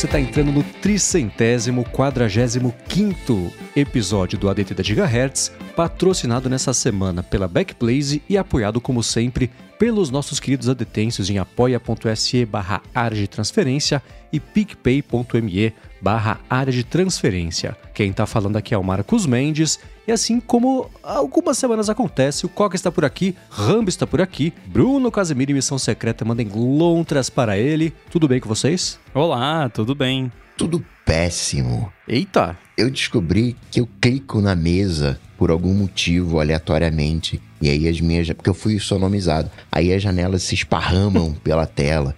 você 0.00 0.06
está 0.06 0.18
entrando 0.18 0.50
no 0.50 0.62
tricentésimo, 0.62 1.84
quadragésimo 1.84 2.74
quinto 2.88 3.52
episódio 3.76 4.38
do 4.38 4.48
ADT 4.48 4.72
da 4.72 4.82
Gigahertz, 4.82 5.52
patrocinado 5.76 6.48
nessa 6.48 6.72
semana 6.72 7.22
pela 7.22 7.46
Backblaze 7.46 8.22
e 8.26 8.38
apoiado, 8.38 8.80
como 8.80 9.02
sempre, 9.02 9.50
pelos 9.78 10.08
nossos 10.08 10.40
queridos 10.40 10.70
adetêncios 10.70 11.28
em 11.28 11.36
apoia.se 11.36 12.46
barra 12.46 12.80
transferência 13.28 14.02
e 14.32 14.40
picpay.me 14.40 15.74
barra 16.00 16.40
área 16.48 16.72
de 16.72 16.84
transferência. 16.84 17.76
Quem 17.94 18.10
está 18.10 18.26
falando 18.26 18.56
aqui 18.56 18.74
é 18.74 18.78
o 18.78 18.84
Marcos 18.84 19.26
Mendes, 19.26 19.78
e 20.06 20.12
assim 20.12 20.40
como 20.40 20.90
algumas 21.02 21.58
semanas 21.58 21.88
acontece, 21.88 22.46
o 22.46 22.48
Coca 22.48 22.74
está 22.74 22.90
por 22.90 23.04
aqui, 23.04 23.36
Rambo 23.48 23.88
está 23.88 24.06
por 24.06 24.20
aqui, 24.20 24.52
Bruno 24.66 25.10
Casemiro 25.10 25.50
e 25.50 25.54
Missão 25.54 25.78
Secreta 25.78 26.24
mandem 26.24 26.48
lontras 26.48 27.30
para 27.30 27.58
ele. 27.58 27.92
Tudo 28.10 28.26
bem 28.26 28.40
com 28.40 28.48
vocês? 28.48 28.98
Olá, 29.14 29.68
tudo 29.68 29.94
bem. 29.94 30.32
Tudo 30.56 30.84
péssimo. 31.06 31.92
Eita! 32.06 32.58
Eu 32.76 32.90
descobri 32.90 33.56
que 33.70 33.80
eu 33.80 33.88
clico 34.00 34.40
na 34.40 34.54
mesa 34.54 35.18
por 35.38 35.50
algum 35.50 35.72
motivo, 35.72 36.40
aleatoriamente. 36.40 37.40
E 37.60 37.68
aí 37.68 37.88
as 37.88 38.00
minhas. 38.00 38.28
Porque 38.28 38.48
eu 38.48 38.54
fui 38.54 38.78
sonomizado. 38.78 39.50
Aí 39.70 39.92
as 39.92 40.02
janelas 40.02 40.42
se 40.42 40.54
esparramam 40.54 41.32
pela 41.44 41.66
tela. 41.66 42.14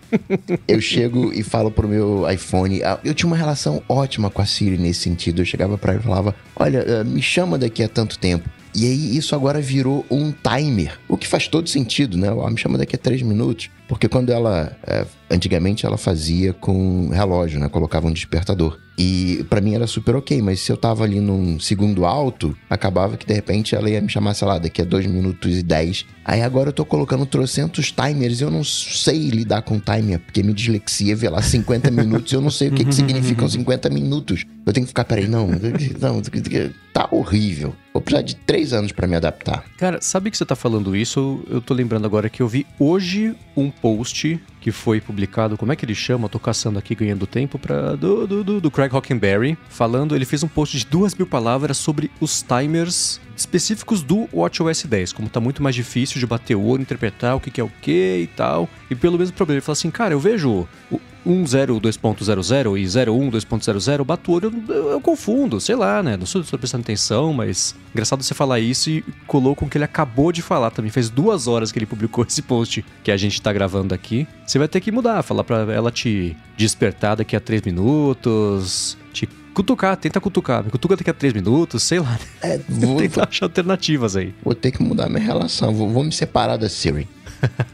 Eu 0.68 0.80
chego 0.80 1.32
e 1.32 1.42
falo 1.42 1.70
pro 1.70 1.88
meu 1.88 2.30
iPhone. 2.30 2.82
Ah, 2.82 2.98
eu 3.04 3.14
tinha 3.14 3.26
uma 3.26 3.36
relação 3.36 3.82
ótima 3.88 4.30
com 4.30 4.40
a 4.40 4.46
Siri 4.46 4.78
nesse 4.78 5.00
sentido. 5.00 5.42
Eu 5.42 5.46
chegava 5.46 5.76
pra 5.76 5.92
ela 5.92 6.00
e 6.00 6.04
falava: 6.04 6.34
Olha, 6.56 7.00
ah, 7.00 7.04
me 7.04 7.22
chama 7.22 7.58
daqui 7.58 7.82
a 7.82 7.88
tanto 7.88 8.18
tempo. 8.18 8.48
E 8.74 8.86
aí 8.86 9.16
isso 9.16 9.34
agora 9.34 9.60
virou 9.60 10.04
um 10.10 10.32
timer, 10.32 10.98
o 11.06 11.16
que 11.18 11.28
faz 11.28 11.46
todo 11.46 11.68
sentido, 11.68 12.16
né? 12.16 12.28
Ela 12.28 12.50
me 12.50 12.56
chama 12.56 12.78
daqui 12.78 12.96
a 12.96 12.98
três 12.98 13.20
minutos, 13.20 13.68
porque 13.92 14.08
quando 14.08 14.30
ela, 14.30 14.74
é, 14.86 15.04
antigamente 15.30 15.84
ela 15.84 15.98
fazia 15.98 16.54
com 16.54 17.10
relógio, 17.10 17.60
né? 17.60 17.68
Colocava 17.68 18.06
um 18.06 18.10
despertador. 18.10 18.78
E 18.96 19.44
para 19.50 19.60
mim 19.60 19.74
era 19.74 19.86
super 19.86 20.16
ok, 20.16 20.40
mas 20.40 20.60
se 20.60 20.72
eu 20.72 20.78
tava 20.78 21.04
ali 21.04 21.20
num 21.20 21.60
segundo 21.60 22.06
alto, 22.06 22.56
acabava 22.70 23.18
que 23.18 23.26
de 23.26 23.34
repente 23.34 23.74
ela 23.74 23.90
ia 23.90 24.00
me 24.00 24.08
chamar, 24.08 24.32
sei 24.32 24.48
lá, 24.48 24.58
daqui 24.58 24.80
a 24.80 24.84
dois 24.84 25.06
minutos 25.06 25.58
e 25.58 25.62
dez. 25.62 26.06
Aí 26.24 26.40
agora 26.40 26.70
eu 26.70 26.72
tô 26.72 26.86
colocando 26.86 27.26
trocentos 27.26 27.92
timers 27.92 28.40
e 28.40 28.44
eu 28.44 28.50
não 28.50 28.64
sei 28.64 29.28
lidar 29.28 29.60
com 29.60 29.78
timer, 29.78 30.20
porque 30.20 30.42
me 30.42 30.54
dislexia 30.54 31.14
vê 31.14 31.28
lá 31.28 31.42
50 31.42 31.90
minutos 31.92 32.32
e 32.32 32.36
eu 32.36 32.40
não 32.40 32.50
sei 32.50 32.68
o 32.68 32.72
que, 32.72 32.84
que 32.84 32.94
significam 32.94 33.48
50 33.48 33.90
minutos. 33.90 34.46
Eu 34.64 34.72
tenho 34.72 34.86
que 34.86 34.90
ficar, 34.90 35.04
peraí, 35.04 35.26
não, 35.26 35.48
não, 35.48 36.22
tá 36.92 37.08
horrível. 37.10 37.74
Vou 37.92 38.00
precisar 38.00 38.22
de 38.22 38.36
três 38.36 38.72
anos 38.72 38.92
para 38.92 39.06
me 39.06 39.16
adaptar. 39.16 39.64
Cara, 39.76 40.00
sabe 40.00 40.30
que 40.30 40.36
você 40.36 40.44
tá 40.44 40.54
falando 40.54 40.94
isso? 40.94 41.42
Eu 41.48 41.60
tô 41.60 41.74
lembrando 41.74 42.06
agora 42.06 42.30
que 42.30 42.40
eu 42.40 42.48
vi 42.48 42.66
hoje 42.78 43.34
um 43.56 43.70
post 43.82 44.40
que 44.60 44.70
foi 44.70 45.00
publicado, 45.00 45.58
como 45.58 45.72
é 45.72 45.76
que 45.76 45.84
ele 45.84 45.94
chama? 45.94 46.28
Tô 46.28 46.38
caçando 46.38 46.78
aqui, 46.78 46.94
ganhando 46.94 47.26
tempo, 47.26 47.58
pra, 47.58 47.96
do, 47.96 48.26
do, 48.28 48.44
do, 48.44 48.60
do 48.60 48.70
Craig 48.70 48.94
Hockenberry, 48.94 49.58
falando, 49.68 50.14
ele 50.14 50.24
fez 50.24 50.44
um 50.44 50.48
post 50.48 50.78
de 50.78 50.86
duas 50.86 51.14
mil 51.16 51.26
palavras 51.26 51.76
sobre 51.76 52.08
os 52.20 52.42
timers 52.42 53.20
específicos 53.42 54.02
do 54.02 54.28
WatchOS 54.32 54.84
10, 54.84 55.12
como 55.12 55.28
tá 55.28 55.40
muito 55.40 55.62
mais 55.62 55.74
difícil 55.74 56.18
de 56.18 56.26
bater 56.26 56.56
o 56.56 56.62
olho, 56.62 56.82
interpretar 56.82 57.36
o 57.36 57.40
que, 57.40 57.50
que 57.50 57.60
é 57.60 57.64
o 57.64 57.72
que 57.80 58.20
e 58.22 58.26
tal. 58.26 58.68
E 58.90 58.94
pelo 58.94 59.18
mesmo 59.18 59.34
problema, 59.34 59.58
ele 59.58 59.64
fala 59.64 59.74
assim, 59.74 59.90
cara, 59.90 60.14
eu 60.14 60.20
vejo 60.20 60.66
10 61.24 61.50
2.00 61.54 62.76
e 62.78 63.10
01 63.10 63.30
2.00, 63.30 64.04
bato 64.04 64.30
o 64.30 64.34
olho, 64.34 64.52
eu, 64.68 64.90
eu, 64.90 65.00
confundo, 65.00 65.60
sei 65.60 65.76
lá, 65.76 66.02
né? 66.02 66.16
Não 66.16 66.24
estou 66.24 66.42
prestando 66.58 66.82
atenção, 66.82 67.32
mas 67.32 67.74
engraçado 67.92 68.22
você 68.22 68.34
falar 68.34 68.58
isso 68.58 68.90
e 68.90 69.04
colou 69.26 69.54
com 69.54 69.66
o 69.66 69.68
que 69.68 69.78
ele 69.78 69.84
acabou 69.84 70.32
de 70.32 70.42
falar 70.42 70.70
também. 70.70 70.90
Faz 70.90 71.08
duas 71.08 71.46
horas 71.46 71.70
que 71.70 71.78
ele 71.78 71.86
publicou 71.86 72.24
esse 72.28 72.42
post 72.42 72.84
que 73.04 73.10
a 73.10 73.16
gente 73.16 73.40
tá 73.40 73.52
gravando 73.52 73.94
aqui. 73.94 74.26
Você 74.46 74.58
vai 74.58 74.68
ter 74.68 74.80
que 74.80 74.90
mudar, 74.90 75.22
falar 75.22 75.44
pra 75.44 75.72
ela 75.72 75.90
te 75.90 76.36
despertar 76.56 77.16
daqui 77.16 77.36
a 77.36 77.40
3 77.40 77.62
minutos, 77.62 78.96
cutucar, 79.52 79.96
tenta 79.96 80.20
cutucar. 80.20 80.64
Me 80.64 80.70
cutuca 80.70 80.96
daqui 80.96 81.10
a 81.10 81.14
3 81.14 81.34
minutos, 81.34 81.82
sei 81.82 82.00
lá. 82.00 82.18
É, 82.42 82.58
vou, 82.68 82.96
tenta 83.00 83.26
achar 83.28 83.46
alternativas 83.46 84.16
aí. 84.16 84.34
Vou 84.42 84.54
ter 84.54 84.70
que 84.70 84.82
mudar 84.82 85.08
minha 85.08 85.24
relação, 85.24 85.74
vou, 85.74 85.88
vou 85.88 86.04
me 86.04 86.12
separar 86.12 86.56
da 86.56 86.68
Siri. 86.68 87.08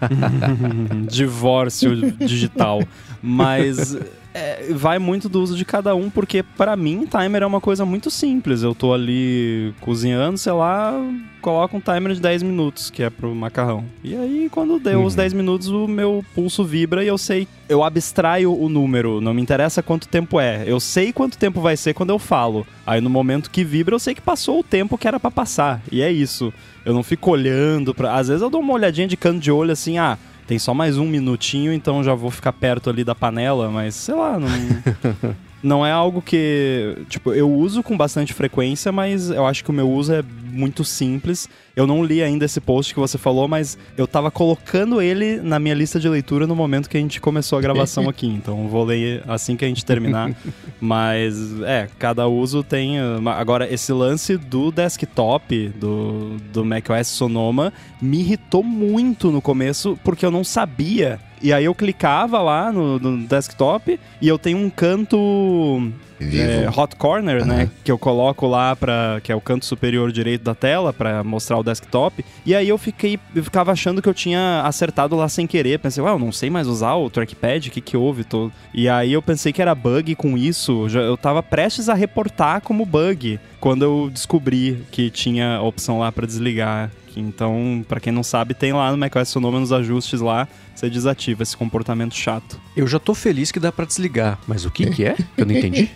Divórcio 1.11 2.13
digital. 2.13 2.83
Mas 3.23 3.97
é, 4.35 4.73
vai 4.73 4.99
muito 4.99 5.29
do 5.29 5.41
uso 5.43 5.57
de 5.57 5.65
cada 5.65 5.95
um, 5.95 6.11
porque 6.11 6.43
para 6.43 6.77
mim 6.77 7.07
timer 7.07 7.43
é 7.43 7.47
uma 7.47 7.61
coisa 7.61 7.85
muito 7.85 8.11
simples. 8.11 8.63
Eu 8.63 8.75
tô 8.75 8.93
ali 8.93 9.75
cozinhando, 9.81 10.39
sei 10.39 10.53
lá, 10.53 10.95
coloco 11.41 11.77
um 11.77 11.81
timer 11.81 12.13
de 12.15 12.21
10 12.21 12.43
minutos, 12.43 12.91
que 12.91 13.03
é 13.03 13.11
pro 13.11 13.35
macarrão. 13.35 13.85
E 14.05 14.15
aí, 14.15 14.49
quando 14.51 14.79
deu 14.79 15.01
uhum. 15.01 15.07
os 15.07 15.15
10 15.15 15.33
minutos, 15.33 15.69
o 15.69 15.87
meu 15.87 16.25
pulso 16.35 16.65
vibra 16.65 17.03
e 17.03 17.09
eu 17.09 17.19
sei. 17.19 17.49
Eu 17.69 17.83
abstraio 17.83 18.53
o 18.53 18.69
número, 18.69 19.21
não 19.21 19.35
me 19.35 19.43
interessa 19.43 19.83
quanto 19.83 20.09
tempo 20.09 20.41
é. 20.41 20.65
Eu 20.67 20.81
sei 20.81 21.13
quanto 21.13 21.39
tempo 21.39 21.61
vai 21.61 21.77
ser 21.77 21.95
quando 21.95 22.11
eu 22.11 22.19
falo. 22.19 22.67
Aí 22.87 23.01
no 23.01 23.11
momento 23.11 23.51
que 23.51 23.65
vibra, 23.65 23.95
eu 23.95 23.99
sei 23.99 24.15
que 24.15 24.23
passou 24.23 24.61
o 24.61 24.65
tempo 24.65 24.97
que 24.97 25.09
era 25.09 25.21
para 25.21 25.31
passar. 25.31 25.83
E 25.91 26.01
é 26.03 26.11
isso. 26.11 26.53
Eu 26.85 26.95
não 26.95 27.03
fico 27.03 27.31
olhando 27.31 27.95
pra. 27.95 28.15
Às 28.15 28.29
vezes 28.29 28.43
eu 28.43 28.51
dou 28.51 28.61
uma 28.61 28.73
olhadinha 28.73 29.07
de 29.07 29.17
canto 29.17 29.41
de 29.41 29.51
olho 29.51 29.73
assim, 29.73 29.99
ah 29.99 30.17
tem 30.49 30.59
só 30.59 30.73
mais 30.73 30.97
um 30.97 31.07
minutinho, 31.07 31.75
então 31.75 32.03
já 32.03 32.15
vou 32.15 32.31
ficar 32.31 32.55
perto 32.55 32.89
ali 32.89 33.05
da 33.05 33.15
panela, 33.15 33.71
mas 33.71 33.95
sei 33.95 34.15
lá, 34.15 34.41
não. 34.41 34.49
não 35.63 35.87
é 35.87 35.93
algo 35.93 36.23
que. 36.23 36.97
Tipo, 37.07 37.35
eu 37.35 37.53
uso 37.53 37.83
com 37.83 37.95
bastante 37.95 38.33
frequência, 38.33 38.91
mas 38.91 39.29
eu 39.29 39.47
acho 39.47 39.63
que 39.63 39.69
o 39.69 39.75
meu 39.75 39.91
uso 39.91 40.15
é 40.15 40.25
muito 40.51 40.85
simples. 40.85 41.51
Eu 41.79 41.87
não 41.87 42.03
li 42.03 42.21
ainda 42.21 42.45
esse 42.45 42.61
post 42.61 42.93
que 42.93 42.99
você 42.99 43.17
falou, 43.17 43.47
mas 43.47 43.79
eu 43.97 44.05
tava 44.05 44.33
colocando 44.33 45.01
ele 45.01 45.41
na 45.41 45.61
minha 45.61 45.77
lista 45.77 46.01
de 46.01 46.09
leitura 46.09 46.45
no 46.45 46.57
momento 46.57 46.91
que 46.91 46.97
a 46.97 47.01
gente 47.01 47.21
começou 47.21 47.57
a 47.57 47.63
gravação 47.63 48.09
aqui. 48.11 48.27
Então 48.27 48.67
vou 48.67 48.83
ler 48.83 49.23
assim 49.29 49.55
que 49.55 49.65
a 49.65 49.69
gente 49.69 49.85
terminar. 49.85 50.33
mas, 50.81 51.63
é, 51.63 51.89
cada 51.97 52.27
uso 52.27 52.65
tem. 52.65 52.97
Agora, 53.37 53.73
esse 53.73 53.93
lance 53.93 54.37
do 54.37 54.73
desktop, 54.73 55.69
do, 55.77 56.37
do 56.53 56.65
macOS 56.65 57.07
Sonoma, 57.07 57.73
me 58.03 58.19
irritou 58.19 58.65
muito 58.65 59.31
no 59.31 59.41
começo, 59.41 59.97
porque 60.03 60.27
eu 60.27 60.33
não 60.33 60.43
sabia 60.43 61.21
e 61.41 61.53
aí 61.53 61.65
eu 61.65 61.75
clicava 61.77 62.43
lá 62.43 62.73
no, 62.73 62.99
no 62.99 63.25
desktop 63.25 64.01
e 64.21 64.27
eu 64.27 64.37
tenho 64.37 64.59
um 64.59 64.69
canto 64.69 65.93
é, 66.21 66.69
hot 66.75 66.97
corner, 66.97 67.43
uhum. 67.43 67.49
né, 67.49 67.71
que 67.85 67.91
eu 67.91 67.99
coloco 67.99 68.47
lá 68.47 68.75
para 68.75 69.21
que 69.23 69.31
é 69.31 69.35
o 69.35 69.41
canto 69.41 69.65
superior 69.65 70.11
direito 70.13 70.43
da 70.43 70.55
tela 70.55 70.93
para 70.93 71.23
mostrar 71.25 71.59
o 71.59 71.63
desktop. 71.63 72.25
E 72.45 72.55
aí 72.55 72.69
eu 72.69 72.79
fiquei 72.79 73.19
eu 73.35 73.45
ficava 73.45 73.73
achando 73.73 74.03
que 74.03 74.09
eu 74.09 74.15
tinha 74.15 74.63
acertado 74.65 75.17
lá 75.17 75.29
sem 75.29 75.47
querer, 75.47 75.79
pensei, 75.79 76.03
ué, 76.03 76.11
eu 76.11 76.19
não 76.19 76.33
sei 76.33 76.51
mais 76.51 76.67
usar 76.67 76.95
o 76.95 77.11
trackpad, 77.11 77.69
o 77.69 77.73
que 77.73 77.81
que 77.81 77.97
houve 77.97 78.25
todo. 78.25 78.53
E 78.75 78.89
aí 78.89 79.13
eu 79.13 79.23
pensei 79.23 79.53
que 79.53 79.63
era 79.63 79.75
bug 79.75 80.15
com 80.15 80.37
isso, 80.37 80.87
eu 80.89 81.17
tava 81.17 81.43
prestes 81.43 81.89
a 81.89 81.95
reportar 81.95 82.61
como 82.61 82.85
bug 82.85 83.39
quando 83.61 83.83
eu 83.83 84.11
descobri 84.13 84.85
que 84.91 85.11
tinha 85.11 85.57
a 85.57 85.63
opção 85.63 85.99
lá 85.99 86.13
para 86.13 86.27
desligar 86.27 86.91
então, 87.21 87.85
para 87.89 88.01
quem 88.01 88.13
não 88.13 88.23
sabe, 88.23 88.55
tem 88.55 88.73
lá 88.73 88.91
no 88.91 88.99
macOS 88.99 89.29
Sonoma 89.29 89.61
nos 89.61 89.73
ajustes 89.73 90.21
lá, 90.21 90.49
você 90.75 90.89
desativa 90.89 91.43
esse 91.43 91.57
comportamento 91.57 92.15
chato. 92.15 92.61
Eu 92.77 92.87
já 92.87 92.99
tô 92.99 93.15
feliz 93.15 93.51
que 93.51 93.59
dá 93.59 93.73
para 93.73 93.85
desligar, 93.85 94.39
mas 94.47 94.65
o 94.65 94.71
que 94.71 94.91
que 94.91 95.05
é? 95.05 95.17
Eu 95.37 95.45
não 95.45 95.55
entendi. 95.55 95.91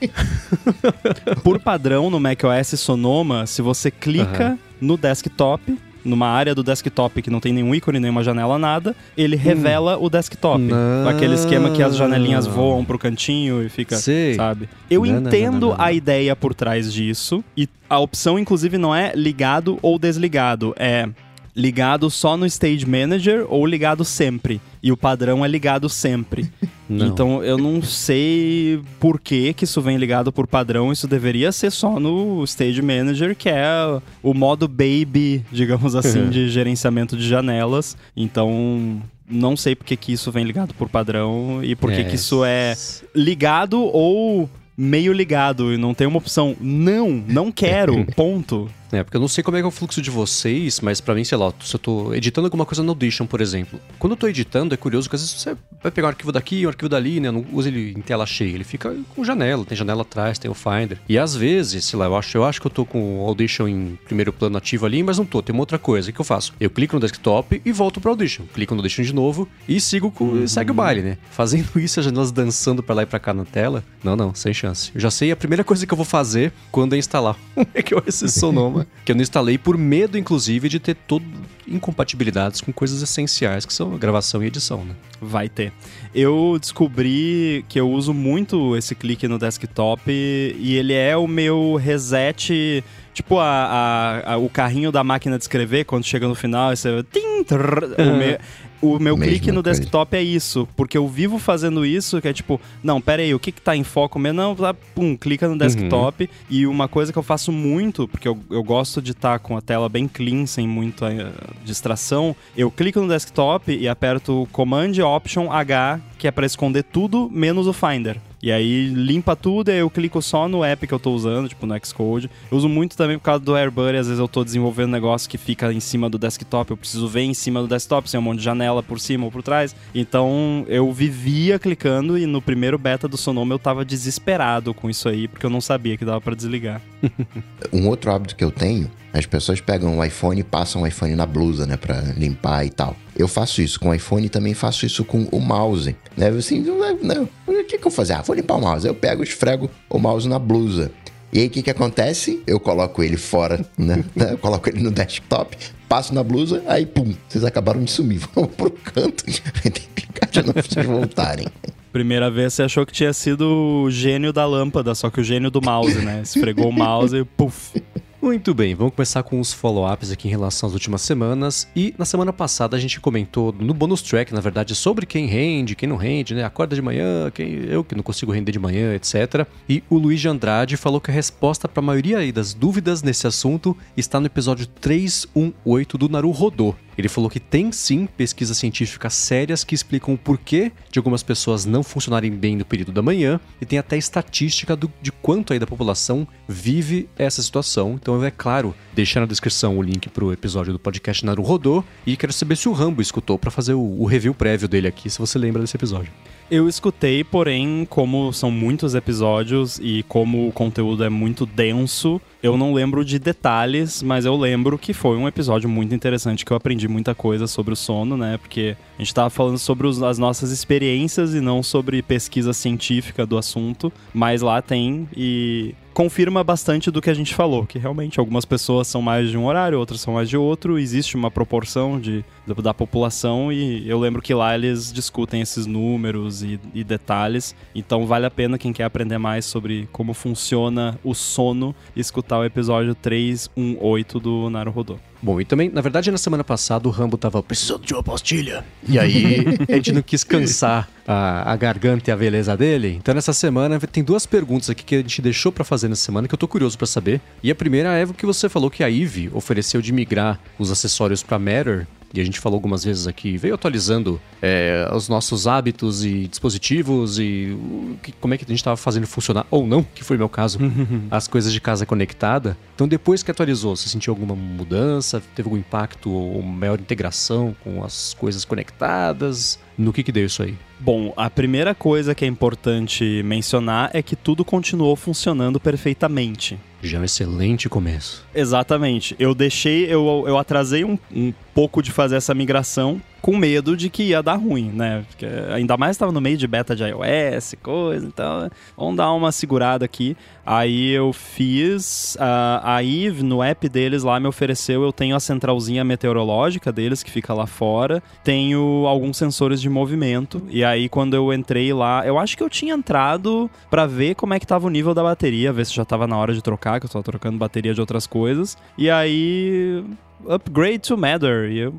Por 1.43 1.61
padrão 1.61 2.11
no 2.11 2.19
macOS 2.19 2.81
Sonoma, 2.81 3.47
se 3.47 3.63
você 3.63 3.91
clica 3.91 4.51
uhum. 4.51 4.59
no 4.81 4.97
desktop, 4.97 5.79
numa 6.05 6.29
área 6.29 6.55
do 6.55 6.63
desktop 6.63 7.23
que 7.23 7.31
não 7.31 7.41
tem 7.41 7.53
nenhum 7.53 7.75
ícone, 7.75 7.99
nenhuma 7.99 8.23
janela, 8.23 8.59
nada, 8.59 8.95
ele 9.17 9.37
hum. 9.37 9.41
revela 9.41 9.99
o 9.99 10.09
desktop. 10.09 10.61
Não. 10.61 11.09
Aquele 11.09 11.35
esquema 11.35 11.71
que 11.71 11.83
as 11.83 11.97
janelinhas 11.97 12.47
voam 12.47 12.85
pro 12.85 12.99
cantinho 12.99 13.63
e 13.63 13.69
fica, 13.69 13.97
Sei. 13.97 14.35
sabe? 14.35 14.69
Eu 14.91 15.05
não, 15.05 15.19
entendo 15.19 15.69
não, 15.69 15.81
a 15.81 15.93
ideia 15.93 16.35
por 16.37 16.55
trás 16.55 16.93
disso 16.93 17.45
e 17.57 17.69
a 17.89 17.99
opção 17.99 18.39
inclusive 18.39 18.79
não 18.79 18.95
é 18.95 19.13
ligado 19.15 19.79
ou 19.83 19.99
desligado, 19.99 20.75
é 20.79 21.09
ligado 21.55 22.11
só 22.11 22.37
no 22.37 22.47
Stage 22.47 22.87
Manager 22.87 23.47
ou 23.49 23.67
ligado 23.67 24.05
sempre. 24.05 24.61
E 24.83 24.91
o 24.91 24.97
padrão 24.97 25.45
é 25.45 25.49
ligado 25.49 25.89
sempre. 25.89 26.51
então 26.89 27.43
eu 27.45 27.59
não 27.59 27.83
sei 27.83 28.81
por 28.99 29.21
que, 29.21 29.53
que 29.53 29.65
isso 29.65 29.81
vem 29.81 29.97
ligado 29.97 30.33
por 30.33 30.47
padrão. 30.47 30.93
Isso 30.93 31.07
deveria 31.07 31.53
ser 31.53 31.71
só 31.71 32.01
no 32.01 32.43
Stage 32.45 32.83
Manager, 32.83 33.37
que 33.37 33.49
é 33.49 34.01
o 34.23 34.35
modo 34.35 34.67
baby, 34.67 35.45
digamos 35.53 35.95
assim, 35.95 36.29
de 36.31 36.49
gerenciamento 36.49 37.17
de 37.17 37.29
janelas. 37.29 37.97
Então 38.17 39.03
não 39.29 39.57
sei 39.57 39.75
por 39.75 39.85
que, 39.85 39.97
que 39.97 40.13
isso 40.13 40.31
vem 40.31 40.45
ligado 40.45 40.75
por 40.75 40.89
padrão 40.89 41.61
e 41.63 41.75
por 41.75 41.91
que, 41.91 42.01
é. 42.01 42.05
que 42.05 42.17
isso 42.17 42.45
é 42.45 42.75
ligado 43.15 43.81
ou 43.81 44.49
meio 44.77 45.13
ligado 45.13 45.73
e 45.73 45.77
não 45.77 45.95
tem 45.95 46.07
uma 46.07 46.19
opção 46.19 46.57
não, 46.61 47.11
não 47.11 47.53
quero, 47.53 48.05
ponto. 48.17 48.69
É, 48.93 49.03
porque 49.03 49.17
eu 49.17 49.21
não 49.21 49.29
sei 49.29 49.43
como 49.43 49.57
é 49.57 49.61
que 49.61 49.65
é 49.65 49.69
o 49.69 49.71
fluxo 49.71 50.03
de 50.03 50.11
vocês, 50.11 50.81
mas 50.81 51.01
para 51.01 51.15
mim, 51.15 51.25
sei 51.25 51.39
lá, 51.39 51.53
se 51.65 51.75
eu 51.75 51.81
tô 51.81 52.13
editando 52.13 52.47
alguma 52.47 52.67
coisa 52.67 52.83
no 52.83 52.91
Audition, 52.91 53.27
por 53.27 53.41
exemplo. 53.41 53.81
Quando 53.99 54.13
eu 54.13 54.17
tô 54.17 54.29
editando, 54.29 54.75
é 54.75 54.77
curioso 54.77 55.09
que 55.09 55.17
às 55.17 55.23
vezes 55.23 55.41
você 55.41 55.57
vai 55.83 55.91
pegar 55.91 56.09
um 56.09 56.11
arquivo 56.11 56.31
daqui, 56.31 56.67
um 56.67 56.69
arquivo 56.69 56.91
dali, 56.91 57.19
né? 57.19 57.31
Não 57.31 57.45
usa 57.53 57.69
ele 57.69 57.95
em 57.97 58.03
tela 58.03 58.27
cheia, 58.27 58.55
ele 58.55 58.65
fica 58.65 58.95
com 59.15 59.25
janela, 59.25 59.65
tem 59.65 59.77
janela 59.77 60.03
atrás, 60.03 60.39
tem 60.39 60.51
o 60.51 60.55
Finder. 60.55 60.99
E 61.09 61.19
às 61.19 61.35
vezes, 61.35 61.87
sei 61.87 61.99
lá, 61.99 62.05
eu 62.05 62.17
acho, 62.17 62.37
eu 62.37 62.45
acho 62.45 62.61
que 62.61 62.67
eu 62.67 62.71
tô 62.71 62.85
com 62.85 63.21
o 63.21 63.27
Audition 63.27 63.67
em 63.67 63.99
primeiro 64.05 64.33
plano 64.33 64.59
ativo 64.59 64.85
ali, 64.85 65.03
mas 65.03 65.17
não 65.17 65.25
tô, 65.25 65.43
tem 65.43 65.55
uma 65.55 65.63
outra 65.63 65.79
coisa. 65.79 66.11
O 66.11 66.13
que 66.13 66.21
eu 66.21 66.25
faço? 66.25 66.53
Eu 66.61 66.69
clico 66.69 66.95
no 66.95 67.01
desktop 67.01 67.63
e 67.65 67.73
volto 67.73 67.99
pro 67.99 68.11
Audition. 68.11 68.45
Clico 68.53 68.75
no 68.75 68.81
Audition 68.81 69.03
de 69.03 69.15
novo 69.15 69.49
e 69.67 69.81
sigo 69.81 70.11
com, 70.11 70.25
uhum. 70.25 70.47
segue 70.47 70.71
o 70.71 70.75
baile, 70.75 71.01
né? 71.01 71.19
Fazendo 71.31 71.71
isso, 71.81 71.99
as 71.99 72.05
janelas 72.05 72.31
dançando 72.31 72.83
para 72.83 72.97
lá 72.97 73.03
e 73.05 73.07
pra 73.07 73.19
cá 73.19 73.33
na 73.33 73.45
tela. 73.45 73.83
Não, 74.05 74.15
não, 74.15 74.35
sem 74.35 74.53
chance. 74.53 74.91
Eu 74.95 75.01
já 75.01 75.11
sei 75.11 75.33
a 75.33 75.37
primeira 75.37 75.65
coisa 75.65 75.87
que 75.87 75.93
eu 75.93 75.97
vou 75.97 76.05
fazer 76.05 76.53
quando 76.71 76.93
eu 76.93 76.99
instalar 76.99 77.37
o 77.57 77.61
macOS 77.61 78.33
Sonoma, 78.33 78.82
que 79.05 79.13
eu 79.13 79.17
não 79.17 79.23
instalei 79.23 79.59
por 79.59 79.77
medo, 79.77 80.19
inclusive, 80.19 80.69
de 80.69 80.79
ter 80.79 80.95
todo 80.95 81.25
incompatibilidades 81.67 82.61
com 82.61 82.73
coisas 82.73 83.03
essenciais 83.03 83.65
que 83.65 83.73
são 83.73 83.97
gravação 83.97 84.43
e 84.43 84.47
edição, 84.47 84.85
né? 84.85 84.95
Vai 85.21 85.49
ter. 85.49 85.73
Eu 86.15 86.59
descobri 86.61 87.65
que 87.69 87.79
eu 87.79 87.91
uso 87.91 88.13
muito 88.13 88.77
esse 88.77 88.95
clique 88.95 89.29
no 89.29 89.39
desktop 89.39 90.03
e 90.11 90.77
ele 90.77 90.93
é 90.93 91.17
o 91.17 91.27
meu 91.27 91.77
reset 91.77 92.83
Tipo 93.15 93.39
a, 93.39 93.45
a, 93.45 94.33
a, 94.33 94.37
o 94.39 94.49
carrinho 94.49 94.91
da 94.91 95.05
máquina 95.05 95.37
de 95.37 95.45
escrever, 95.45 95.85
quando 95.85 96.05
chega 96.05 96.27
no 96.27 96.35
final, 96.35 96.75
você. 96.75 96.89
Uhum. 96.89 98.39
O, 98.83 98.99
meu, 98.99 99.17
clique 99.17 99.53
no 99.53 99.63
desktop 99.63 100.17
é 100.17 100.23
isso. 100.23 100.69
Porque 100.77 100.99
eu 100.99 101.07
vivo 101.07 101.39
fazendo 101.39 101.87
isso, 101.87 102.21
que 102.21 102.29
é 102.29 102.33
tipo, 102.33 102.61
não, 102.83 103.01
pera 103.01 103.23
aí, 103.23 103.33
o 103.33 103.39
que 103.39 103.53
que 103.53 103.61
tá 103.61 103.77
em 103.77 103.85
foco 103.85 104.19
mesmo? 104.19 104.41
Não, 104.41 104.55
tá, 104.55 104.75
pum, 104.75 105.17
clica 105.17 105.49
no 105.49 105.57
desktop. 105.57 106.25
Uhum. 106.25 106.31
E 106.51 106.67
uma 106.67 106.89
coisa 106.89 107.13
que 107.13 107.19
eu 107.19 107.23
faço 107.23 107.53
muito, 107.53 108.09
porque 108.09 108.27
eu, 108.27 108.39
eu 108.51 108.63
gosto 108.63 109.01
de 109.01 109.13
estar 109.13 109.33
tá 109.33 109.39
com 109.39 109.57
a 109.57 109.61
tela 109.61 109.89
bem 109.89 110.09
clean, 110.09 110.47
sem 110.47 110.67
muita 110.67 111.09
uh, 111.09 111.55
distração, 111.65 112.35
eu 112.57 112.71
clico 112.71 113.01
no 113.01 113.09
desktop 113.09 113.73
e 113.73 113.89
aperto 113.89 114.49
Command 114.51 114.93
Option 115.05 115.51
H, 115.51 116.01
que 116.19 116.27
é 116.27 116.31
para 116.31 116.45
esconder 116.45 116.83
tudo, 116.83 117.31
menos 117.33 117.67
o 117.67 117.73
Finder. 117.73 118.19
E 118.43 118.51
aí 118.51 118.89
limpa 118.89 119.37
tudo 119.37 119.71
e 119.71 119.79
eu 119.79 119.89
clico 119.89 120.21
só 120.21 120.49
no 120.49 120.65
app 120.65 120.85
que 120.85 120.93
eu 120.93 120.99
tô 120.99 121.13
usando, 121.13 121.49
tipo 121.49 121.65
no 121.65 121.79
Xcode. 121.85 122.29
Eu 122.51 122.59
uso 122.59 122.69
muito 122.69 122.97
também 122.97 123.17
por 123.17 123.25
causa 123.25 123.45
do 123.45 123.55
AirBuddy, 123.55 123.99
às 123.99 124.09
vezes 124.09 124.19
eu 124.19 124.27
tô 124.27 124.43
desenvolvendo 124.43 124.89
um 124.89 124.93
negócio 124.93 125.31
que 125.31 125.39
fica 125.39 125.73
em 125.73 125.79
cima 125.79 126.11
do 126.11 126.19
desktop, 126.19 126.73
eu 126.73 126.77
preciso 126.77 127.07
ver 127.07 127.23
em 127.23 127.35
cima 127.35 127.61
do 127.61 127.69
desktop, 127.69 128.11
sem 128.11 128.19
um 128.19 128.23
monte 128.23 128.39
de 128.39 128.45
janela 128.45 128.83
por 128.83 128.99
cima 128.99 129.27
ou 129.27 129.31
por 129.31 129.45
trás. 129.45 129.77
Então 129.95 130.65
eu 130.67 130.93
vivia 130.93 131.57
clicando 131.59 132.19
e 132.19 132.27
no 132.27 132.43
primeiro 132.43 132.77
beta 132.77 133.07
do 133.07 133.17
Sonoma 133.17 133.55
eu 133.55 133.61
tava 133.61 133.85
desesperado 133.85 134.75
com 134.75 134.91
isso 134.91 135.09
aí, 135.09 135.29
porque 135.29 135.47
eu 135.47 135.51
não 135.51 135.61
sabia 135.61 135.97
que 135.97 136.05
dava 136.05 136.21
para 136.21 136.35
desligar. 136.35 136.83
um 137.73 137.87
outro 137.87 138.11
hábito 138.11 138.35
que 138.35 138.43
eu 138.43 138.51
tenho 138.51 138.91
as 139.13 139.27
pessoas 139.27 139.61
pegam 139.61 139.99
o 139.99 140.05
iPhone 140.05 140.41
e 140.41 140.45
passam 140.45 140.83
o 140.83 140.87
iPhone 140.87 141.15
na 141.15 141.27
blusa, 141.27 141.67
né, 141.67 141.77
para 141.77 142.01
limpar 142.17 142.65
e 142.65 142.71
tal. 142.71 142.97
Eu 143.17 143.29
faço 143.29 143.61
isso 143.61 143.79
com 143.79 143.91
o 143.91 143.95
iPhone 143.95 144.27
e 144.27 144.29
também 144.31 144.55
faço 144.55 144.87
isso 144.87 145.05
com 145.05 145.29
o 145.31 145.41
mouse. 145.41 145.95
Né? 146.17 146.29
Assim, 146.29 146.61
não, 146.61 147.29
o 147.47 147.65
que, 147.65 147.77
que 147.77 147.77
eu 147.77 147.83
vou 147.83 147.91
fazer? 147.91 148.15
Ah, 148.15 148.23
vou 148.23 148.35
limpar 148.35 148.57
o 148.57 148.61
mouse. 148.61 148.87
Eu 148.87 148.95
pego, 148.95 149.23
esfrego 149.23 149.71
o 149.91 149.99
mouse 149.99 150.29
na 150.29 150.39
blusa. 150.39 150.91
E 151.33 151.41
aí 151.41 151.47
o 151.47 151.51
que, 151.51 151.63
que 151.63 151.71
acontece? 151.71 152.43
Eu 152.47 152.61
coloco 152.61 153.03
ele 153.03 153.17
fora, 153.17 153.65
né? 153.79 154.05
Eu 154.31 154.39
coloco 154.39 154.69
ele 154.69 154.83
no 154.83 154.91
desktop, 154.91 155.57
passo 155.89 156.15
na 156.15 156.23
blusa, 156.23 156.63
aí 156.67 156.85
pum, 156.85 157.15
vocês 157.27 157.43
acabaram 157.43 157.83
de 157.83 157.91
sumir. 157.91 158.21
Vão 158.35 158.47
pro 158.47 158.71
canto. 158.71 159.25
Tem 159.63 159.73
que 159.73 159.81
clicar 159.81 160.31
de 160.31 160.43
novo 160.43 160.63
vocês 160.63 160.87
voltarem. 160.87 161.47
Primeira 161.91 162.31
vez 162.31 162.55
você 162.55 162.63
achou 162.63 162.87
que 162.87 162.93
tinha 162.93 163.13
sido 163.13 163.45
o 163.85 163.91
gênio 163.91 164.33
da 164.33 164.47
lâmpada, 164.47 164.95
só 164.95 165.11
que 165.11 165.21
o 165.21 165.25
gênio 165.25 165.51
do 165.51 165.61
mouse, 165.61 165.99
né? 165.99 166.21
Esfregou 166.23 166.69
o 166.69 166.73
mouse 166.73 167.17
e 167.17 167.25
puf. 167.25 167.83
Muito 168.23 168.55
bem, 168.55 168.73
vamos 168.73 168.95
começar 168.95 169.25
com 169.25 169.41
os 169.41 169.53
follow-ups 169.53 170.13
aqui 170.13 170.29
em 170.29 170.31
relação 170.31 170.69
às 170.69 170.73
últimas 170.75 171.03
semanas. 171.03 171.67
E 171.75 171.93
na 171.99 172.05
semana 172.05 172.33
passada 172.33 172.77
a 172.77 172.79
gente 172.79 173.01
comentou 173.01 173.51
no 173.53 173.75
bonus 173.75 174.01
track, 174.01 174.33
na 174.33 174.41
verdade, 174.41 174.77
sobre 174.77 175.07
quem 175.07 175.27
rende, 175.27 175.75
quem 175.75 175.89
não 175.89 175.97
rende, 175.97 176.33
né? 176.33 176.45
Acorda 176.45 176.77
de 176.77 176.81
manhã, 176.81 177.33
quem 177.33 177.65
eu 177.65 177.83
que 177.83 177.97
não 177.97 178.03
consigo 178.05 178.31
render 178.31 178.53
de 178.53 178.61
manhã, 178.61 178.95
etc. 178.95 179.45
E 179.69 179.83
o 179.91 179.99
Luiz 179.99 180.21
de 180.21 180.29
Andrade 180.29 180.77
falou 180.77 181.01
que 181.01 181.11
a 181.11 181.15
resposta 181.15 181.67
para 181.67 181.83
a 181.83 181.85
maioria 181.85 182.33
das 182.33 182.55
dúvidas 182.55 183.03
nesse 183.03 183.27
assunto 183.27 183.77
está 183.97 184.21
no 184.21 184.27
episódio 184.27 184.69
318 184.69 185.99
do 185.99 186.09
Naru 186.09 186.31
Rodô. 186.31 186.77
Ele 186.97 187.09
falou 187.09 187.31
que 187.31 187.41
tem 187.41 187.73
sim 187.73 188.07
pesquisas 188.07 188.57
científicas 188.59 189.15
sérias 189.15 189.65
que 189.65 189.75
explicam 189.75 190.15
o 190.15 190.19
porquê 190.19 190.73
de 190.91 190.99
algumas 190.99 191.23
pessoas 191.23 191.65
não 191.65 191.83
funcionarem 191.83 192.31
bem 192.31 192.57
no 192.57 192.65
período 192.65 192.93
da 192.93 193.03
manhã 193.03 193.41
e 193.61 193.67
tem 193.67 193.79
até 193.79 193.97
estatística 193.97 194.77
do, 194.77 194.93
de 195.01 195.11
quanto 195.11 195.53
aí 195.53 195.59
da 195.59 195.67
população 195.67 196.27
vive 196.47 197.09
essa 197.17 197.43
situação. 197.43 197.99
Então, 198.01 198.23
é 198.25 198.31
claro, 198.31 198.75
deixar 198.95 199.21
na 199.21 199.27
descrição 199.27 199.79
o 199.79 199.83
link 199.83 200.09
para 200.09 200.25
o 200.25 200.33
episódio 200.33 200.73
do 200.73 200.79
podcast 200.79 201.25
Naru 201.25 201.43
Rodô 201.43 201.85
e 202.07 202.17
quero 202.17 202.33
saber 202.33 202.57
se 202.57 202.69
o 202.69 202.73
Rambo 202.73 203.01
escutou 203.01 203.39
para 203.39 203.51
fazer 203.51 203.75
o, 203.75 204.01
o 204.01 204.05
review 204.05 204.35
prévio 204.35 204.69
dele 204.69 204.89
aqui, 204.89 205.09
se 205.09 205.19
você 205.19 205.39
lembra 205.39 205.61
desse 205.61 205.77
episódio. 205.77 206.13
Eu 206.51 206.69
escutei, 206.69 207.25
porém, 207.25 207.87
como 207.89 208.31
são 208.31 208.51
muitos 208.51 208.95
episódios 208.95 209.81
e 209.83 210.03
como 210.03 210.49
o 210.49 210.53
conteúdo 210.53 211.03
é 211.03 211.09
muito 211.09 211.47
denso, 211.47 212.21
eu 212.43 212.57
não 212.57 212.75
lembro 212.75 213.05
de 213.05 213.19
detalhes, 213.19 214.03
mas 214.03 214.25
eu 214.25 214.37
lembro 214.37 214.77
que 214.77 214.93
foi 214.93 215.17
um 215.17 215.29
episódio 215.29 215.69
muito 215.69 215.95
interessante 215.95 216.45
que 216.45 216.53
eu 216.53 216.57
aprendi 216.57 216.89
muita 216.89 217.15
coisa 217.15 217.47
sobre 217.47 217.73
o 217.73 217.77
sono, 217.77 218.17
né? 218.17 218.37
Porque 218.37 218.77
a 218.99 219.03
gente 219.03 219.09
estava 219.09 219.31
falando 219.31 219.59
sobre 219.59 219.87
os, 219.87 220.03
as 220.03 220.19
nossas 220.19 220.51
experiências 220.51 221.35
e 221.35 221.41
não 221.41 221.63
sobre 221.63 222.03
pesquisa 222.03 222.53
científica 222.53 223.25
do 223.25 223.39
assunto, 223.39 223.93
mas 224.13 224.43
lá 224.43 224.61
tem 224.61 225.09
e 225.17 225.75
confirma 225.93 226.43
bastante 226.43 226.91
do 226.91 227.01
que 227.01 227.11
a 227.11 227.15
gente 227.15 227.35
falou, 227.35 227.67
que 227.67 227.79
realmente 227.79 228.19
algumas 228.19 228.45
pessoas 228.45 228.89
são 228.89 229.03
mais 229.03 229.31
de 229.31 229.37
um 229.37 229.47
horário, 229.47 229.79
outras 229.79 230.01
são 230.01 230.15
mais 230.15 230.29
de 230.29 230.37
outro, 230.37 230.79
existe 230.79 231.17
uma 231.17 231.31
proporção 231.31 232.01
de, 232.01 232.25
da 232.63 232.73
população 232.73 233.53
e 233.53 233.89
eu 233.89 233.99
lembro 233.99 234.23
que 234.23 234.33
lá 234.33 234.55
eles 234.55 234.93
discutem 234.93 235.41
esses 235.41 235.67
números 235.67 236.43
e, 236.43 236.59
e 236.75 236.83
detalhes, 236.83 237.55
então 237.75 238.07
vale 238.07 238.27
a 238.27 238.31
pena 238.31 238.59
quem 238.59 238.73
quer 238.73 238.85
aprender 238.85 239.19
mais 239.19 239.45
sobre 239.45 239.89
como 239.93 240.15
funciona 240.15 240.99
o 241.05 241.15
sono 241.15 241.75
escutar 241.95 242.32
o 242.39 242.45
episódio 242.45 242.95
318 242.95 244.21
do 244.21 244.51
Naruhodô. 244.51 244.99
Bom, 245.23 245.41
e 245.41 245.45
também, 245.45 245.71
na 245.71 245.81
verdade, 245.81 246.11
na 246.11 246.19
semana 246.19 246.43
passada 246.43 246.89
o 246.89 246.91
Rambo 246.91 247.17
tava 247.17 247.41
precisando 247.43 247.87
de 247.87 247.95
uma 247.95 248.03
pastilha. 248.03 248.65
E 248.89 248.99
aí 248.99 249.45
a 249.71 249.75
gente 249.75 249.93
não 249.93 250.03
quis 250.03 250.25
cansar 250.25 250.89
a, 251.07 251.53
a 251.53 251.57
garganta 251.57 252.11
e 252.11 252.13
a 252.13 252.17
beleza 252.17 252.57
dele. 252.57 252.97
Então 253.01 253.15
nessa 253.15 253.33
semana 253.33 253.79
tem 253.79 254.03
duas 254.03 254.27
perguntas 254.27 254.69
aqui 254.69 254.85
que 254.85 254.95
a 254.97 254.99
gente 254.99 255.23
deixou 255.23 255.53
para 255.53 255.65
fazer 255.65 255.89
nessa 255.89 256.05
semana 256.05 256.27
que 256.27 256.35
eu 256.35 256.39
tô 256.39 256.49
curioso 256.49 256.77
para 256.77 256.87
saber. 256.87 257.21
E 257.43 257.51
a 257.51 257.55
primeira 257.55 257.97
é 257.97 258.05
o 258.05 258.13
que 258.13 258.27
você 258.27 258.49
falou 258.49 258.71
que 258.71 258.83
a 258.83 258.91
Eve 258.91 259.31
ofereceu 259.33 259.81
de 259.81 259.93
migrar 259.93 260.41
os 260.59 260.71
acessórios 260.71 261.23
para 261.23 261.39
Matter 261.39 261.87
e 262.15 262.21
a 262.21 262.25
gente 262.25 262.39
falou 262.39 262.57
algumas 262.57 262.85
vezes 262.85 263.07
aqui, 263.07 263.39
veio 263.39 263.55
atualizando 263.55 264.21
é, 264.41 264.89
os 264.95 265.09
nossos 265.09 265.47
hábitos 265.47 266.05
e 266.05 266.29
dispositivos 266.29 267.19
e 267.19 267.57
o, 267.59 267.97
que, 268.03 268.13
como 268.13 268.35
é 268.35 268.37
que 268.37 268.45
a 268.45 268.49
gente 268.49 268.59
estava 268.59 268.77
fazendo 268.77 269.07
funcionar, 269.07 269.47
ou 269.51 269.67
não, 269.67 269.83
que 269.83 270.05
foi 270.05 270.19
meu 270.19 270.29
caso, 270.29 270.59
as 271.11 271.27
coisas 271.27 271.53
de 271.53 271.61
casa 271.61 271.87
conectada. 271.87 272.57
Então, 272.75 272.87
depois 272.87 273.23
que 273.23 273.31
atualizou, 273.31 273.75
você 273.75 273.89
sentiu 273.89 274.13
alguma 274.13 274.35
mudança? 274.35 275.12
Teve 275.21 275.47
algum 275.47 275.57
impacto 275.57 276.11
ou 276.11 276.43
maior 276.43 276.81
integração 276.81 277.55
com 277.63 277.85
as 277.85 278.15
coisas 278.15 278.45
conectadas? 278.45 279.59
No 279.77 279.93
que, 279.93 280.03
que 280.03 280.13
deu 280.13 280.27
isso 280.27 280.43
aí? 280.43 280.55
Bom, 280.79 281.13
a 281.17 281.31
primeira 281.31 281.75
coisa 281.75 282.15
que 282.15 282.25
é 282.25 282.29
importante 282.29 283.23
mencionar 283.25 283.91
é 283.95 284.03
que 284.03 284.17
tudo 284.17 284.45
continuou 284.45 284.97
funcionando 284.97 285.61
perfeitamente. 285.61 286.59
Já 286.83 286.99
é 286.99 287.01
um 287.01 287.05
excelente 287.05 287.69
começo. 287.69 288.27
Exatamente. 288.35 289.15
Eu 289.19 289.35
deixei, 289.35 289.85
eu, 289.85 290.25
eu 290.27 290.37
atrasei 290.37 290.85
um, 290.85 290.99
um 291.15 291.33
pouco 291.55 291.81
de 291.81 291.93
fazer 291.93 292.17
essa 292.17 292.35
migração 292.35 293.01
com 293.21 293.37
medo 293.37 293.77
de 293.77 293.89
que 293.89 294.03
ia 294.03 294.21
dar 294.21 294.35
ruim, 294.35 294.73
né? 294.75 295.05
Porque 295.09 295.27
ainda 295.55 295.77
mais 295.77 295.93
estava 295.93 296.11
no 296.11 296.21
meio 296.21 296.37
de 296.37 296.49
beta 296.49 296.75
de 296.75 296.83
iOS, 296.83 297.55
coisa, 297.63 298.05
então 298.05 298.51
vamos 298.77 298.97
dar 298.97 299.13
uma 299.13 299.31
segurada 299.31 299.85
aqui. 299.85 300.17
Aí 300.45 300.91
eu 300.91 301.13
fiz, 301.13 302.17
uh, 302.17 302.59
a 302.65 302.83
Eve 302.83 303.23
no 303.23 303.41
app 303.41 303.69
deles 303.69 304.03
lá 304.03 304.19
me 304.19 304.27
ofereceu, 304.27 304.83
eu 304.83 304.93
tenho 304.93 305.15
a 305.15 305.21
centralzinha 305.21 305.85
meteorológica 305.85 306.73
deles 306.73 307.01
que 307.05 307.13
fica 307.13 307.33
lá 307.33 307.47
fora, 307.47 308.03
tenho 308.25 308.85
alguns 308.89 309.17
sensores 309.17 309.61
de 309.63 309.71
movimento 309.71 310.43
e 310.51 310.65
aí 310.65 310.89
quando 310.89 311.15
eu 311.15 311.33
entrei 311.33 311.73
lá, 311.73 312.07
eu 312.07 312.19
acho 312.19 312.37
que 312.37 312.43
eu 312.43 312.51
tinha 312.51 312.75
entrado 312.75 313.51
para 313.71 313.87
ver 313.87 314.15
como 314.15 314.35
é 314.35 314.41
que 314.41 314.47
tava 314.47 314.67
o 314.67 314.71
nível 314.71 314.93
da 314.93 315.03
bateria, 315.03 315.53
ver 315.53 315.65
se 315.65 315.75
já 315.75 315.85
tava 315.85 316.07
na 316.07 316.17
hora 316.17 316.35
de 316.35 316.43
trocar, 316.43 316.81
que 316.81 316.87
eu 316.87 316.91
tava 316.91 317.03
trocando 317.03 317.39
bateria 317.39 317.73
de 317.73 317.81
outras 317.81 318.07
coisas. 318.07 318.57
E 318.77 318.91
aí 318.91 319.85
upgrade 320.27 320.81
to 320.81 320.97
Matter. 320.97 321.51
E 321.51 321.59
eu, 321.59 321.75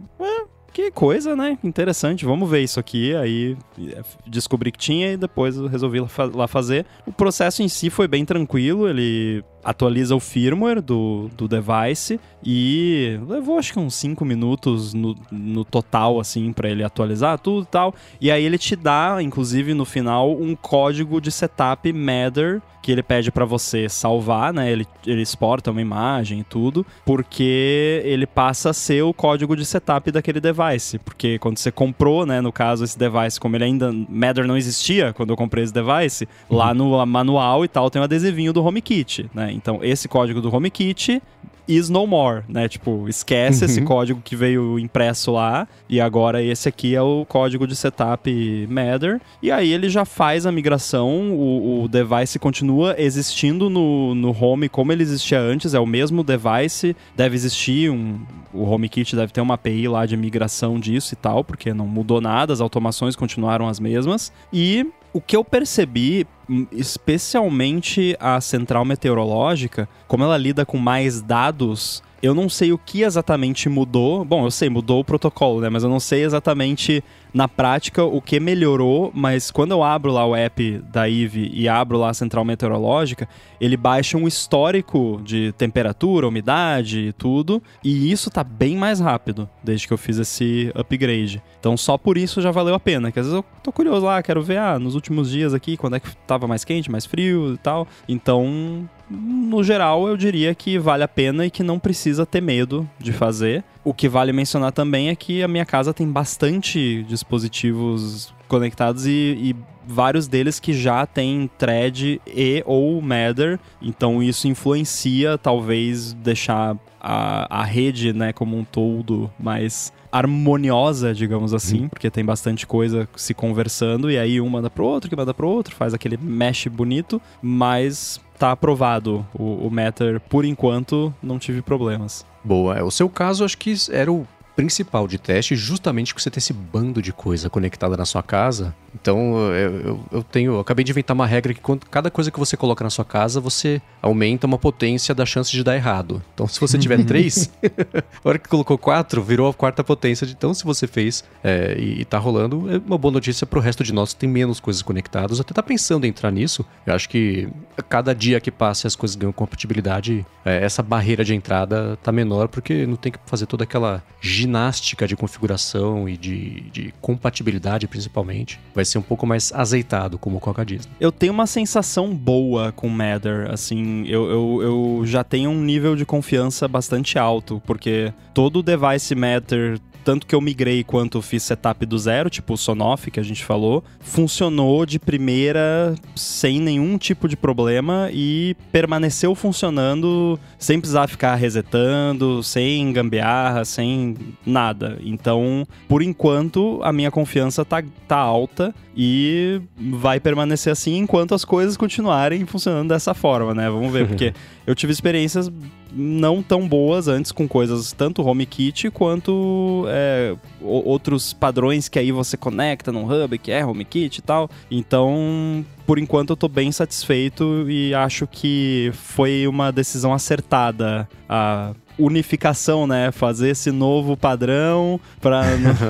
que 0.72 0.90
coisa, 0.92 1.36
né? 1.36 1.58
Interessante, 1.64 2.26
vamos 2.26 2.50
ver 2.50 2.62
isso 2.62 2.80
aqui. 2.80 3.16
Aí 3.16 3.56
é, 3.92 4.02
descobri 4.26 4.72
que 4.72 4.80
tinha 4.80 5.14
e 5.14 5.18
depois 5.18 5.58
resolvi 5.58 6.00
lá 6.34 6.48
fazer. 6.48 6.86
O 7.06 7.14
processo 7.14 7.62
em 7.62 7.68
si 7.68 7.90
foi 7.90 8.08
bem 8.08 8.26
tranquilo, 8.26 8.90
ele 8.90 9.44
atualiza 9.64 10.16
o 10.16 10.20
firmware 10.20 10.82
do, 10.82 11.30
do 11.38 11.48
device 11.48 12.20
e 12.44 13.20
levou 13.28 13.58
acho 13.58 13.74
que 13.74 13.80
uns 13.80 13.96
5 13.96 14.26
minutos 14.26 14.94
no, 14.94 15.16
no 15.32 15.64
total, 15.64 16.20
assim, 16.20 16.52
para 16.52 16.70
ele 16.70 16.84
atualizar 16.84 17.40
tudo 17.40 17.64
e 17.64 17.68
tal. 17.68 17.96
E 18.20 18.32
aí 18.32 18.44
ele 18.44 18.58
te 18.58 18.76
dá, 18.76 19.18
inclusive 19.22 19.74
no 19.74 19.86
final, 19.86 20.32
um 20.32 20.56
código 20.56 21.22
de 21.22 21.32
setup 21.32 21.92
Matter 21.94 22.62
que 22.84 22.92
ele 22.92 23.02
pede 23.02 23.32
para 23.32 23.46
você 23.46 23.88
salvar, 23.88 24.54
né? 24.54 24.70
Ele, 24.70 24.86
ele 25.08 25.22
exporta 25.22 25.72
uma 25.72 25.82
imagem 25.82 26.42
e 26.42 26.44
tudo, 26.44 26.86
porque 27.06 28.02
ele 28.04 28.28
passa 28.28 28.72
a 28.72 28.74
ser 28.74 29.02
o 29.04 29.14
código 29.14 29.56
de 29.56 29.66
setup 29.66 30.12
daquele 30.12 30.42
device. 30.42 31.00
Porque 31.00 31.40
quando 31.40 31.58
você 31.58 31.72
comprou, 31.72 32.26
né, 32.26 32.42
no 32.42 32.52
caso, 32.52 32.84
esse 32.84 33.00
device, 33.00 33.40
como 33.40 33.56
ele 33.56 33.64
ainda. 33.64 33.90
Matter 34.10 34.46
não 34.46 34.58
existia 34.58 35.14
quando 35.14 35.30
eu 35.30 35.38
comprei 35.38 35.64
esse 35.64 35.74
device, 35.74 36.28
uhum. 36.50 36.58
lá 36.58 36.74
no 36.74 37.06
manual 37.06 37.64
e 37.64 37.70
tal 37.70 37.90
tem 37.90 38.02
um 38.02 38.04
adesivinho 38.04 38.52
do 38.52 38.62
HomeKit, 38.62 39.30
né? 39.34 39.53
Então 39.54 39.80
esse 39.84 40.08
código 40.08 40.42
do 40.42 40.54
HomeKit 40.54 41.22
is 41.68 41.90
no 41.90 42.06
more, 42.06 42.44
né? 42.48 42.68
Tipo, 42.68 43.08
esquece 43.08 43.64
uhum. 43.64 43.70
esse 43.70 43.82
código 43.82 44.22
que 44.24 44.36
veio 44.36 44.78
impresso 44.78 45.32
lá 45.32 45.68
e 45.90 46.02
agora 46.02 46.42
esse 46.44 46.68
aqui 46.68 46.96
é 46.96 47.02
o 47.02 47.26
código 47.26 47.66
de 47.66 47.76
setup 47.76 48.68
Matter. 48.70 49.22
E 49.42 49.52
aí 49.52 49.72
ele 49.72 49.90
já 49.90 50.06
faz 50.06 50.46
a 50.46 50.52
migração, 50.52 51.32
o, 51.34 51.84
o 51.84 51.88
device 51.88 52.38
continua 52.38 52.96
existindo 52.98 53.70
no, 53.70 54.14
no 54.14 54.32
home 54.32 54.68
como 54.68 54.92
ele 54.92 55.04
existia 55.04 55.40
antes, 55.40 55.74
é 55.74 55.80
o 55.80 55.86
mesmo 55.86 56.24
device, 56.24 56.96
deve 57.16 57.36
existir 57.36 57.90
um. 57.90 58.20
O 58.54 58.64
HomeKit 58.66 59.16
deve 59.16 59.34
ter 59.34 59.42
uma 59.42 59.56
API 59.56 59.88
lá 59.88 60.06
de 60.06 60.16
migração 60.16 60.80
disso 60.80 61.14
e 61.14 61.18
tal, 61.18 61.44
porque 61.44 61.74
não 61.74 61.88
mudou 61.88 62.22
nada, 62.22 62.54
as 62.54 62.62
automações 62.62 63.16
continuaram 63.16 63.68
as 63.68 63.80
mesmas. 63.80 64.32
E 64.52 64.86
o 65.14 65.22
que 65.22 65.36
eu 65.36 65.46
percebi, 65.46 66.28
hum, 66.50 66.66
especialmente 66.72 68.18
a 68.20 68.42
central 68.42 68.84
meteorológica, 68.84 69.88
como 70.08 70.24
ela 70.24 70.38
lida 70.38 70.66
com 70.66 70.78
mais 70.78 71.22
dados, 71.22 72.04
eu 72.24 72.34
não 72.34 72.48
sei 72.48 72.72
o 72.72 72.78
que 72.78 73.02
exatamente 73.02 73.68
mudou. 73.68 74.24
Bom, 74.24 74.46
eu 74.46 74.52
sei, 74.52 74.70
mudou 74.70 75.02
o 75.02 75.04
protocolo, 75.04 75.60
né? 75.60 75.70
Mas 75.70 75.84
eu 75.84 75.90
não 75.90 76.00
sei 76.00 76.24
exatamente 76.24 77.04
na 77.34 77.50
prática 77.50 78.02
o 78.06 78.22
que 78.22 78.40
melhorou, 78.40 79.12
mas 79.14 79.52
quando 79.52 79.72
eu 79.72 79.84
abro 79.84 80.10
lá 80.10 80.26
o 80.26 80.34
app 80.34 80.82
da 80.90 81.10
IVE 81.10 81.52
e 81.54 81.68
abro 81.68 81.98
lá 81.98 82.12
a 82.12 82.14
central 82.14 82.46
meteorológica, 82.46 83.28
ele 83.60 83.76
baixa 83.76 84.18
um 84.18 84.26
histórico 84.26 85.20
de 85.22 85.52
temperatura, 85.58 86.26
umidade 86.26 87.08
e 87.08 87.12
tudo, 87.12 87.62
e 87.84 88.10
isso 88.10 88.30
tá 88.30 88.44
bem 88.44 88.78
mais 88.78 89.02
rápido 89.02 89.50
desde 89.62 89.86
que 89.86 89.94
eu 89.94 89.98
fiz 89.98 90.18
esse 90.18 90.72
upgrade. 90.76 91.44
Então 91.60 91.76
só 91.76 91.98
por 91.98 92.18
isso 92.18 92.42
já 92.42 92.52
valeu 92.52 92.76
a 92.76 92.80
pena, 92.80 93.12
que 93.12 93.20
às 93.20 93.26
vezes 93.26 93.36
eu 93.36 93.46
tô 93.62 93.72
curioso 93.72 94.06
lá, 94.06 94.24
quero 94.24 94.42
ver, 94.42 94.60
ah, 94.60 94.80
nos 94.80 94.96
últimos 94.96 95.30
dias 95.30 95.54
aqui, 95.54 95.76
quando 95.76 95.98
é 95.98 96.00
que 96.00 96.16
tava 96.28 96.48
mais 96.48 96.64
quente, 96.64 96.90
mais 96.90 97.06
frio 97.06 97.56
e 97.56 97.58
tal. 97.58 97.86
Então, 98.08 98.88
no 99.14 99.64
geral, 99.64 100.08
eu 100.08 100.18
diria 100.18 100.56
que 100.56 100.80
vale 100.80 101.04
a 101.04 101.08
pena 101.08 101.46
e 101.46 101.52
que 101.52 101.62
não 101.62 101.78
precisa 101.78 102.26
ter 102.26 102.42
medo 102.42 102.90
de 103.00 103.14
fazer. 103.14 103.64
O 103.84 103.94
que 103.94 104.10
vale 104.10 104.34
mencionar 104.34 104.72
também 104.72 105.10
é 105.10 105.16
que 105.16 105.44
a 105.44 105.48
minha 105.48 105.66
casa 105.66 105.94
tem 105.94 106.08
bastante 106.08 107.04
dispositivos 107.04 108.34
conectados 108.48 109.06
e, 109.06 109.12
e 109.12 109.56
vários 109.86 110.28
deles 110.28 110.60
que 110.60 110.74
já 110.74 111.06
têm 111.06 111.50
thread 111.58 112.22
e 112.26 112.64
ou 112.66 113.02
Matter, 113.02 113.60
então 113.82 114.24
isso 114.24 114.48
influencia 114.48 115.38
talvez 115.38 116.14
deixar 116.14 116.78
a, 117.00 117.62
a 117.62 117.64
rede, 117.64 118.14
né, 118.14 118.32
como 118.32 118.58
um 118.58 118.64
todo 118.64 119.30
mais 119.38 119.92
harmoniosa, 120.14 121.12
digamos 121.12 121.56
assim, 121.56 121.82
uhum. 121.82 121.90
porque 121.90 122.12
tem 122.12 122.24
bastante 122.24 122.68
coisa 122.68 123.10
se 123.16 123.34
conversando 123.34 124.12
e 124.12 124.18
aí 124.20 124.40
um 124.40 124.48
manda 124.48 124.70
pro 124.70 124.86
outro, 124.86 125.10
que 125.10 125.16
manda 125.16 125.34
pro 125.34 125.50
outro, 125.50 125.74
faz 125.76 125.92
aquele 125.92 126.18
mesh 126.18 126.68
bonito, 126.68 127.20
mas 127.42 128.22
tá 128.38 128.52
aprovado 128.52 129.26
o, 129.34 129.68
o 129.68 129.72
Matter 129.72 130.20
por 130.20 130.46
enquanto, 130.46 131.12
não 131.22 131.40
tive 131.40 131.64
problemas. 131.64 132.24
Boa. 132.44 132.78
É, 132.78 132.84
o 132.84 132.92
seu 132.92 133.10
caso, 133.10 133.44
acho 133.44 133.58
que 133.58 133.74
era 133.90 134.12
o 134.12 134.28
principal 134.56 135.08
de 135.08 135.18
teste, 135.18 135.56
justamente 135.56 136.14
porque 136.14 136.24
você 136.24 136.30
tem 136.30 136.40
esse 136.40 136.54
bando 136.54 137.02
de 137.02 137.12
coisa 137.12 137.50
conectada 137.50 137.98
na 137.98 138.06
sua 138.06 138.24
casa. 138.24 138.76
Então, 138.94 139.52
eu, 139.54 139.80
eu, 139.80 140.00
eu, 140.12 140.24
tenho. 140.24 140.54
Eu 140.54 140.60
acabei 140.60 140.86
de 140.86 140.92
inventar 140.92 141.16
uma 141.16 141.26
regra 141.26 141.54
que 141.54 141.60
quando, 141.60 141.86
cada 141.88 142.12
coisa 142.12 142.30
que 142.30 142.38
você 142.38 142.56
coloca 142.56 142.84
na 142.84 142.90
sua 142.90 143.04
casa, 143.04 143.40
você 143.40 143.82
aumenta 144.02 144.46
uma 144.46 144.58
potência 144.58 145.16
da 145.16 145.26
chance 145.26 145.52
de 145.52 145.64
dar 145.64 145.76
errado. 145.76 146.22
Então, 146.34 146.48
se 146.48 146.60
você 146.60 146.78
tiver 146.78 147.02
três, 147.06 147.52
a 148.24 148.30
hora 148.30 148.38
que 148.38 148.48
colocou 148.48 148.78
quatro, 148.78 149.24
virou 149.24 149.50
a 149.50 149.54
quarta 149.54 149.84
potência. 149.84 150.26
Então, 150.26 150.54
se 150.54 150.64
você 150.64 150.86
fez 150.86 151.24
é, 151.44 151.76
e, 151.78 152.02
e 152.02 152.06
tá 152.06 152.20
rolando, 152.20 152.72
é 152.72 152.78
uma 152.78 152.98
boa 152.98 153.12
notícia 153.12 153.48
pro 153.48 153.60
resto 153.60 153.84
de 153.84 153.92
nós 153.92 154.14
que 154.14 154.20
tem 154.20 154.30
menos 154.30 154.60
coisas 154.60 154.82
conectadas. 154.84 155.40
Até 155.40 155.54
tá 155.54 155.64
pensando 155.64 156.06
em 156.06 156.10
entrar 156.10 156.32
nisso. 156.32 156.64
Eu 156.86 156.94
acho 156.94 157.10
que 157.10 157.50
cada 157.90 158.14
dia 158.14 158.40
que 158.40 158.52
passa 158.52 158.88
as 158.88 158.96
coisas 158.96 159.16
ganham 159.16 159.34
compatibilidade, 159.34 160.26
é, 160.46 160.64
essa 160.64 160.84
barreira 160.84 161.24
de 161.24 161.34
entrada 161.34 161.98
tá 162.04 162.12
menor, 162.12 162.48
porque 162.48 162.86
não 162.86 162.96
tem 162.96 163.12
que 163.12 163.20
fazer 163.26 163.48
toda 163.48 163.64
aquela 163.64 164.04
ginástica 164.44 165.08
de 165.08 165.16
configuração 165.16 166.08
e 166.08 166.18
de, 166.18 166.62
de 166.72 166.94
compatibilidade, 167.02 167.88
principalmente. 167.88 168.60
Vai 168.76 168.86
ser 168.86 168.98
um 168.98 169.02
pouco 169.02 169.26
mais 169.26 169.52
azeitado, 169.54 170.18
como 170.18 170.38
o 170.38 170.40
Coca 170.40 170.66
diz. 170.66 170.88
Eu 171.00 171.12
tenho 171.12 171.34
uma 171.34 171.48
sensação 171.48 172.14
boa 172.14 172.72
com 172.72 172.90
Matter, 172.90 173.50
assim, 173.52 174.06
eu, 174.08 174.30
eu, 174.30 174.62
eu 174.62 175.02
já 175.06 175.24
tenho 175.24 175.50
um 175.50 175.62
nível 175.62 175.96
de 175.96 176.06
confiança 176.06 176.68
bastante 176.68 177.18
alto, 177.18 177.62
porque 177.66 178.14
todo 178.34 178.62
device 178.62 179.16
Matter 179.16 179.80
tanto 180.04 180.28
que 180.28 180.36
eu 180.36 180.42
migrei 180.42 180.84
quanto 180.84 181.22
fiz 181.22 181.44
setup 181.44 181.86
do 181.86 181.98
zero, 181.98 182.30
tipo 182.30 182.54
o 182.54 182.58
Sonoff 182.58 183.10
que 183.10 183.20
a 183.20 183.24
gente 183.24 183.44
falou, 183.44 183.84
funcionou 184.00 184.86
de 184.86 185.00
primeira 185.00 185.96
sem 186.16 186.60
nenhum 186.60 186.98
tipo 186.98 187.28
de 187.28 187.38
problema 187.38 188.10
e 188.12 188.56
permaneceu 188.72 189.34
funcionando 189.34 190.40
sem 190.58 190.80
precisar 190.80 191.08
ficar 191.08 191.36
resetando, 191.36 192.44
sem 192.44 192.92
gambiarra, 192.92 193.66
sem 193.66 194.16
nada. 194.46 194.98
Então, 195.04 195.66
por 195.88 196.02
enquanto, 196.02 196.80
a 196.84 196.92
minha 196.92 197.12
confiança 197.12 197.64
tá, 197.64 197.84
tá 198.08 198.18
alta 198.18 198.74
e 198.96 199.62
vai 199.78 200.20
permanecer 200.20 200.72
assim 200.72 200.98
enquanto 200.98 201.34
as 201.34 201.44
coisas 201.44 201.76
continuarem 201.78 202.46
funcionando 202.46 202.90
dessa 202.90 203.14
forma, 203.14 203.54
né? 203.54 203.70
Vamos 203.70 203.92
ver, 203.92 204.08
porque 204.08 204.34
eu 204.68 204.76
tive 204.76 204.92
experiências 204.92 205.52
não 205.94 206.42
tão 206.42 206.68
boas 206.68 207.08
antes 207.08 207.32
com 207.32 207.48
coisas 207.48 207.92
tanto 207.92 208.26
HomeKit 208.26 208.90
quanto 208.90 209.86
é, 209.88 210.36
outros 210.62 211.34
padrões 211.34 211.88
que 211.88 212.00
aí 212.00 212.12
você 212.12 212.36
conecta 212.36 212.92
no 212.92 213.06
hub, 213.06 213.38
que 213.38 213.52
é 213.52 213.66
HomeKit 213.66 214.18
e 214.18 214.22
tal. 214.22 214.50
Então, 214.72 215.66
por 215.86 216.00
enquanto 216.00 216.32
eu 216.32 216.38
tô 216.38 216.48
bem 216.48 216.72
satisfeito 216.72 217.70
e 217.70 217.94
acho 217.94 218.26
que 218.28 218.92
foi 218.94 219.48
uma 219.48 219.72
decisão 219.72 220.14
acertada 220.14 221.08
a 221.30 221.74
unificação, 221.98 222.88
né? 222.88 223.12
Fazer 223.12 223.50
esse 223.50 223.72
novo 223.72 224.18
padrão 224.18 225.00
para 225.22 225.44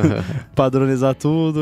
padronizar 0.56 1.16
tudo. 1.16 1.62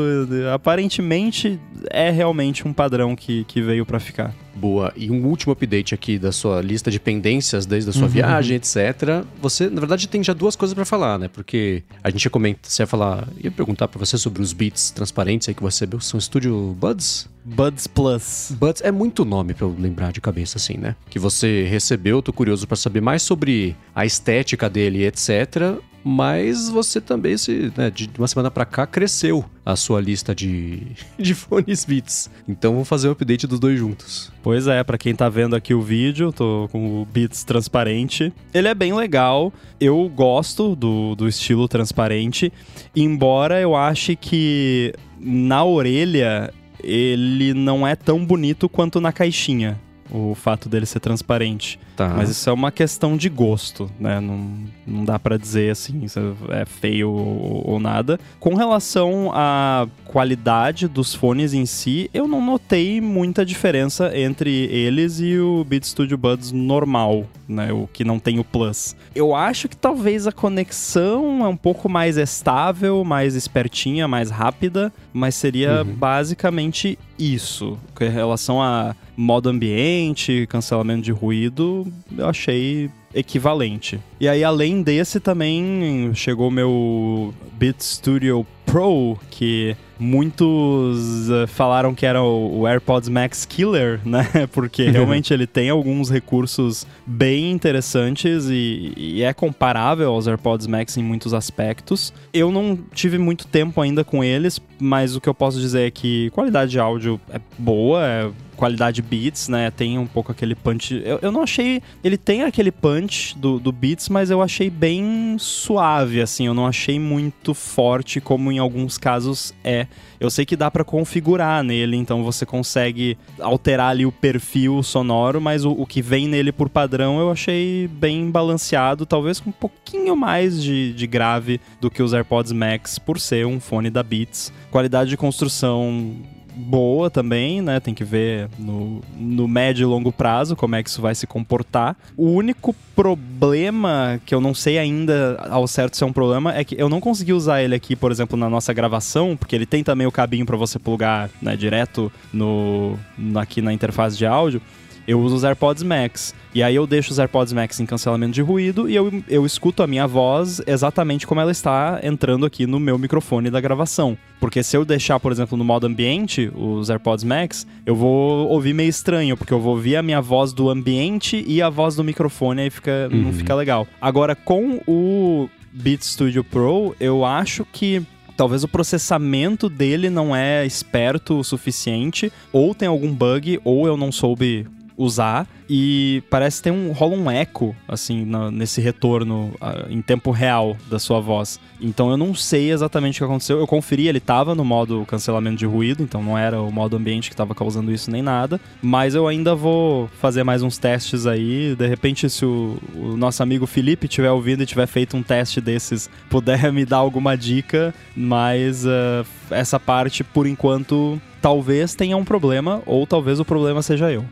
Aparentemente 0.52 1.60
é 1.90 2.10
realmente 2.10 2.66
um 2.66 2.72
padrão 2.72 3.14
que, 3.14 3.44
que 3.44 3.60
veio 3.60 3.86
para 3.86 4.00
ficar. 4.00 4.34
Boa. 4.54 4.92
E 4.96 5.10
um 5.10 5.26
último 5.26 5.52
update 5.52 5.94
aqui 5.94 6.18
da 6.18 6.32
sua 6.32 6.60
lista 6.60 6.90
de 6.90 6.98
pendências 6.98 7.66
desde 7.66 7.90
a 7.90 7.92
sua 7.92 8.04
uhum. 8.04 8.08
viagem, 8.08 8.56
etc. 8.56 9.24
Você, 9.40 9.68
na 9.68 9.80
verdade, 9.80 10.08
tem 10.08 10.22
já 10.22 10.32
duas 10.32 10.56
coisas 10.56 10.74
para 10.74 10.84
falar, 10.84 11.18
né? 11.18 11.28
Porque 11.28 11.82
a 12.02 12.10
gente 12.10 12.24
ia 12.24 12.30
comentar, 12.30 12.70
você 12.70 12.82
ia 12.82 12.86
falar, 12.86 13.28
ia 13.38 13.50
perguntar 13.50 13.88
para 13.88 13.98
você 13.98 14.16
sobre 14.16 14.42
os 14.42 14.52
beats 14.52 14.90
transparentes 14.90 15.48
aí 15.48 15.54
que 15.54 15.62
você 15.62 15.82
recebeu. 15.82 16.00
São 16.00 16.20
Studio 16.20 16.76
Buds? 16.78 17.28
Buds 17.44 17.86
Plus. 17.86 18.52
Buds 18.58 18.82
é 18.82 18.92
muito 18.92 19.24
nome 19.24 19.54
para 19.54 19.66
eu 19.66 19.74
lembrar 19.78 20.12
de 20.12 20.20
cabeça 20.20 20.58
assim, 20.58 20.76
né? 20.76 20.94
Que 21.10 21.18
você 21.18 21.64
recebeu, 21.64 22.22
tô 22.22 22.32
curioso 22.32 22.66
para 22.66 22.76
saber 22.76 23.00
mais 23.00 23.22
sobre 23.22 23.76
a 23.94 24.06
estética 24.06 24.68
dele, 24.68 25.04
etc 25.04 25.80
mas 26.04 26.68
você 26.68 27.00
também, 27.00 27.36
se, 27.36 27.72
né, 27.76 27.90
de 27.90 28.10
uma 28.18 28.26
semana 28.26 28.50
para 28.50 28.64
cá, 28.64 28.86
cresceu 28.86 29.44
a 29.64 29.76
sua 29.76 30.00
lista 30.00 30.34
de, 30.34 30.82
de 31.18 31.34
fones 31.34 31.84
Beats. 31.84 32.30
Então 32.48 32.74
vou 32.74 32.84
fazer 32.84 33.08
o 33.08 33.10
um 33.10 33.12
update 33.12 33.46
dos 33.46 33.60
dois 33.60 33.78
juntos. 33.78 34.32
Pois 34.42 34.66
é, 34.66 34.82
para 34.82 34.98
quem 34.98 35.14
tá 35.14 35.28
vendo 35.28 35.54
aqui 35.54 35.72
o 35.74 35.80
vídeo, 35.80 36.32
tô 36.32 36.68
com 36.72 37.02
o 37.02 37.06
Beats 37.06 37.44
transparente. 37.44 38.32
Ele 38.52 38.68
é 38.68 38.74
bem 38.74 38.92
legal, 38.92 39.52
eu 39.80 40.08
gosto 40.08 40.74
do, 40.74 41.14
do 41.14 41.28
estilo 41.28 41.68
transparente, 41.68 42.52
embora 42.94 43.60
eu 43.60 43.76
ache 43.76 44.16
que 44.16 44.92
na 45.20 45.64
orelha 45.64 46.52
ele 46.82 47.54
não 47.54 47.86
é 47.86 47.94
tão 47.94 48.24
bonito 48.24 48.68
quanto 48.68 49.00
na 49.00 49.12
caixinha 49.12 49.78
o 50.12 50.34
fato 50.34 50.68
dele 50.68 50.84
ser 50.84 51.00
transparente. 51.00 51.78
Tá. 51.96 52.08
Mas 52.08 52.30
isso 52.30 52.48
é 52.48 52.52
uma 52.52 52.72
questão 52.72 53.16
de 53.16 53.28
gosto, 53.28 53.90
né? 53.98 54.20
Não, 54.20 54.50
não 54.86 55.04
dá 55.04 55.18
para 55.18 55.36
dizer 55.36 55.70
assim, 55.70 56.06
se 56.08 56.18
é 56.50 56.64
feio 56.64 57.10
ou, 57.10 57.62
ou, 57.66 57.80
nada. 57.80 58.18
Com 58.40 58.54
relação 58.54 59.30
à 59.34 59.86
qualidade 60.04 60.88
dos 60.88 61.14
fones 61.14 61.52
em 61.52 61.66
si, 61.66 62.10
eu 62.14 62.26
não 62.26 62.44
notei 62.44 63.00
muita 63.00 63.44
diferença 63.44 64.16
entre 64.16 64.50
eles 64.50 65.20
e 65.20 65.38
o 65.38 65.64
Beat 65.64 65.84
Studio 65.84 66.16
Buds 66.16 66.52
normal, 66.52 67.26
né? 67.46 67.72
O 67.72 67.86
que 67.92 68.04
não 68.04 68.18
tem 68.18 68.38
o 68.38 68.44
Plus. 68.44 68.96
Eu 69.14 69.34
acho 69.34 69.68
que 69.68 69.76
talvez 69.76 70.26
a 70.26 70.32
conexão 70.32 71.44
é 71.44 71.48
um 71.48 71.56
pouco 71.56 71.88
mais 71.88 72.16
estável, 72.16 73.04
mais 73.04 73.34
espertinha, 73.34 74.08
mais 74.08 74.30
rápida, 74.30 74.92
mas 75.12 75.34
seria 75.34 75.82
uhum. 75.82 75.92
basicamente 75.94 76.98
isso. 77.18 77.78
Com 77.94 78.08
relação 78.08 78.60
a 78.62 78.96
modo 79.16 79.48
ambiente, 79.48 80.46
cancelamento 80.48 81.02
de 81.02 81.12
ruído, 81.12 81.81
eu 82.16 82.26
achei 82.26 82.90
equivalente. 83.14 84.00
E 84.20 84.28
aí, 84.28 84.42
além 84.42 84.82
desse, 84.82 85.20
também 85.20 86.10
chegou 86.14 86.50
meu 86.50 87.34
Beat 87.52 87.80
Studio 87.80 88.46
Pro, 88.64 89.18
que 89.30 89.76
muitos 89.98 91.30
uh, 91.30 91.46
falaram 91.46 91.94
que 91.94 92.04
era 92.04 92.22
o, 92.22 92.60
o, 92.60 92.66
AirPods 92.66 93.08
Max 93.08 93.44
Killer, 93.44 94.00
né? 94.06 94.48
Porque 94.52 94.84
realmente 94.90 95.32
ele 95.32 95.46
tem 95.46 95.70
alguns 95.70 96.10
recursos 96.10 96.86
bem 97.06 97.50
interessantes 97.52 98.46
e, 98.48 98.92
e, 98.96 99.22
é 99.22 99.32
comparável 99.32 100.10
aos 100.10 100.26
AirPods 100.26 100.66
Max 100.66 100.96
em 100.96 101.02
muitos 101.02 101.32
aspectos. 101.32 102.12
Eu 102.32 102.50
não 102.50 102.78
tive 102.92 103.18
muito 103.18 103.46
tempo 103.46 103.80
ainda 103.80 104.04
com 104.04 104.24
eles, 104.24 104.60
mas 104.78 105.14
o 105.14 105.20
que 105.20 105.28
eu 105.28 105.34
posso 105.34 105.60
dizer 105.60 105.86
é 105.86 105.90
que 105.90 106.30
qualidade 106.30 106.72
de 106.72 106.78
áudio 106.78 107.20
é 107.30 107.40
boa, 107.58 108.04
é 108.04 108.30
qualidade 108.62 109.02
Beats, 109.02 109.48
né? 109.48 109.72
Tem 109.72 109.98
um 109.98 110.06
pouco 110.06 110.30
aquele 110.30 110.54
punch. 110.54 111.02
Eu, 111.04 111.18
eu 111.20 111.32
não 111.32 111.42
achei. 111.42 111.82
Ele 112.04 112.16
tem 112.16 112.44
aquele 112.44 112.70
punch 112.70 113.36
do, 113.36 113.58
do 113.58 113.72
Beats, 113.72 114.08
mas 114.08 114.30
eu 114.30 114.40
achei 114.40 114.70
bem 114.70 115.36
suave, 115.36 116.20
assim. 116.20 116.46
Eu 116.46 116.54
não 116.54 116.64
achei 116.64 116.96
muito 117.00 117.54
forte, 117.54 118.20
como 118.20 118.51
em 118.52 118.58
alguns 118.58 118.98
casos 118.98 119.54
é. 119.64 119.86
Eu 120.20 120.30
sei 120.30 120.46
que 120.46 120.54
dá 120.56 120.70
para 120.70 120.84
configurar 120.84 121.64
nele, 121.64 121.96
então 121.96 122.22
você 122.22 122.46
consegue 122.46 123.18
alterar 123.40 123.90
ali 123.90 124.06
o 124.06 124.12
perfil 124.12 124.82
sonoro, 124.82 125.40
mas 125.40 125.64
o, 125.64 125.72
o, 125.72 125.84
que 125.84 126.00
vem 126.00 126.28
nele 126.28 126.52
por 126.52 126.68
padrão 126.68 127.18
eu 127.18 127.30
achei 127.30 127.88
bem 127.88 128.30
balanceado, 128.30 129.04
talvez 129.04 129.40
com 129.40 129.50
um 129.50 129.52
pouquinho 129.52 130.16
mais 130.16 130.62
de, 130.62 130.92
de 130.92 131.06
grave 131.06 131.60
do 131.80 131.90
que 131.90 132.02
os 132.02 132.12
AirPods 132.12 132.52
Max, 132.52 132.98
por 132.98 133.18
ser 133.18 133.46
um 133.46 133.58
fone 133.58 133.90
da 133.90 134.02
Beats. 134.02 134.52
Qualidade 134.70 135.10
de 135.10 135.16
construção 135.16 136.16
boa 136.54 137.10
também, 137.10 137.60
né? 137.60 137.80
Tem 137.80 137.94
que 137.94 138.04
ver 138.04 138.48
no, 138.58 139.00
no 139.16 139.48
médio 139.48 139.84
e 139.84 139.86
longo 139.86 140.12
prazo 140.12 140.54
como 140.54 140.74
é 140.74 140.82
que 140.82 140.88
isso 140.88 141.02
vai 141.02 141.14
se 141.14 141.26
comportar. 141.26 141.96
O 142.16 142.30
único 142.30 142.74
problema 142.94 144.20
que 144.26 144.34
eu 144.34 144.40
não 144.40 144.54
sei 144.54 144.78
ainda 144.78 145.38
ao 145.50 145.66
certo 145.66 145.96
se 145.96 146.04
é 146.04 146.06
um 146.06 146.12
problema 146.12 146.54
é 146.54 146.64
que 146.64 146.74
eu 146.78 146.88
não 146.88 147.00
consegui 147.00 147.32
usar 147.32 147.62
ele 147.62 147.74
aqui, 147.74 147.96
por 147.96 148.10
exemplo, 148.10 148.36
na 148.36 148.48
nossa 148.48 148.72
gravação, 148.72 149.36
porque 149.36 149.56
ele 149.56 149.66
tem 149.66 149.82
também 149.82 150.06
o 150.06 150.12
cabinho 150.12 150.44
para 150.44 150.56
você 150.56 150.78
plugar, 150.78 151.30
né, 151.40 151.56
direto 151.56 152.12
no 152.32 152.98
aqui 153.34 153.62
na 153.62 153.72
interface 153.72 154.16
de 154.16 154.26
áudio 154.26 154.60
eu 155.06 155.20
uso 155.20 155.36
os 155.36 155.44
AirPods 155.44 155.82
Max. 155.82 156.34
E 156.54 156.62
aí 156.62 156.74
eu 156.74 156.86
deixo 156.86 157.10
os 157.10 157.18
AirPods 157.18 157.52
Max 157.52 157.80
em 157.80 157.86
cancelamento 157.86 158.32
de 158.32 158.42
ruído 158.42 158.88
e 158.88 158.94
eu, 158.94 159.10
eu 159.28 159.46
escuto 159.46 159.82
a 159.82 159.86
minha 159.86 160.06
voz 160.06 160.60
exatamente 160.66 161.26
como 161.26 161.40
ela 161.40 161.50
está 161.50 161.98
entrando 162.02 162.44
aqui 162.44 162.66
no 162.66 162.78
meu 162.78 162.98
microfone 162.98 163.50
da 163.50 163.60
gravação. 163.60 164.16
Porque 164.38 164.62
se 164.62 164.76
eu 164.76 164.84
deixar, 164.84 165.18
por 165.18 165.32
exemplo, 165.32 165.56
no 165.56 165.64
modo 165.64 165.86
ambiente, 165.86 166.50
os 166.54 166.90
AirPods 166.90 167.24
Max, 167.24 167.66
eu 167.86 167.96
vou 167.96 168.48
ouvir 168.48 168.74
meio 168.74 168.90
estranho, 168.90 169.36
porque 169.36 169.52
eu 169.52 169.60
vou 169.60 169.74
ouvir 169.74 169.96
a 169.96 170.02
minha 170.02 170.20
voz 170.20 170.52
do 170.52 170.68
ambiente 170.68 171.42
e 171.46 171.62
a 171.62 171.70
voz 171.70 171.96
do 171.96 172.04
microfone, 172.04 172.62
aí 172.62 172.70
fica, 172.70 173.08
uhum. 173.10 173.22
não 173.22 173.32
fica 173.32 173.54
legal. 173.54 173.86
Agora, 174.00 174.34
com 174.34 174.80
o 174.86 175.48
Beat 175.72 176.02
Studio 176.02 176.44
Pro, 176.44 176.94
eu 177.00 177.24
acho 177.24 177.64
que 177.72 178.02
talvez 178.36 178.64
o 178.64 178.68
processamento 178.68 179.68
dele 179.68 180.10
não 180.10 180.34
é 180.34 180.66
esperto 180.66 181.38
o 181.38 181.44
suficiente, 181.44 182.32
ou 182.52 182.74
tem 182.74 182.88
algum 182.88 183.12
bug, 183.12 183.60
ou 183.64 183.86
eu 183.86 183.96
não 183.96 184.10
soube 184.10 184.66
usar 184.96 185.46
e 185.68 186.22
parece 186.28 186.62
ter 186.62 186.70
um 186.70 186.92
rola 186.92 187.16
um 187.16 187.30
eco 187.30 187.74
assim 187.88 188.26
nesse 188.52 188.80
retorno 188.80 189.52
uh, 189.60 189.90
em 189.90 190.02
tempo 190.02 190.30
real 190.30 190.76
da 190.90 190.98
sua 190.98 191.20
voz. 191.20 191.58
Então 191.80 192.10
eu 192.10 192.16
não 192.16 192.34
sei 192.34 192.70
exatamente 192.70 193.16
o 193.16 193.18
que 193.18 193.24
aconteceu. 193.24 193.58
Eu 193.58 193.66
conferi, 193.66 194.06
ele 194.06 194.18
estava 194.18 194.54
no 194.54 194.64
modo 194.64 195.04
cancelamento 195.06 195.56
de 195.56 195.66
ruído, 195.66 196.02
então 196.02 196.22
não 196.22 196.36
era 196.36 196.60
o 196.60 196.70
modo 196.70 196.96
ambiente 196.96 197.28
que 197.28 197.34
estava 197.34 197.54
causando 197.54 197.92
isso 197.92 198.10
nem 198.10 198.22
nada, 198.22 198.60
mas 198.82 199.14
eu 199.14 199.26
ainda 199.26 199.54
vou 199.54 200.08
fazer 200.20 200.44
mais 200.44 200.62
uns 200.62 200.78
testes 200.78 201.26
aí, 201.26 201.74
de 201.74 201.86
repente 201.86 202.28
se 202.28 202.44
o, 202.44 202.78
o 202.94 203.16
nosso 203.16 203.42
amigo 203.42 203.66
Felipe 203.66 204.08
tiver 204.08 204.30
ouvido 204.30 204.62
e 204.62 204.66
tiver 204.66 204.86
feito 204.86 205.16
um 205.16 205.22
teste 205.22 205.60
desses, 205.60 206.08
puder 206.28 206.70
me 206.72 206.84
dar 206.84 206.98
alguma 206.98 207.36
dica, 207.36 207.94
mas 208.16 208.84
uh, 208.84 209.26
essa 209.50 209.80
parte 209.80 210.22
por 210.22 210.46
enquanto 210.46 211.20
talvez 211.42 211.94
tenha 211.94 212.16
um 212.16 212.24
problema 212.24 212.82
ou 212.86 213.04
talvez 213.04 213.40
o 213.40 213.44
problema 213.44 213.82
seja 213.82 214.10
eu. 214.10 214.24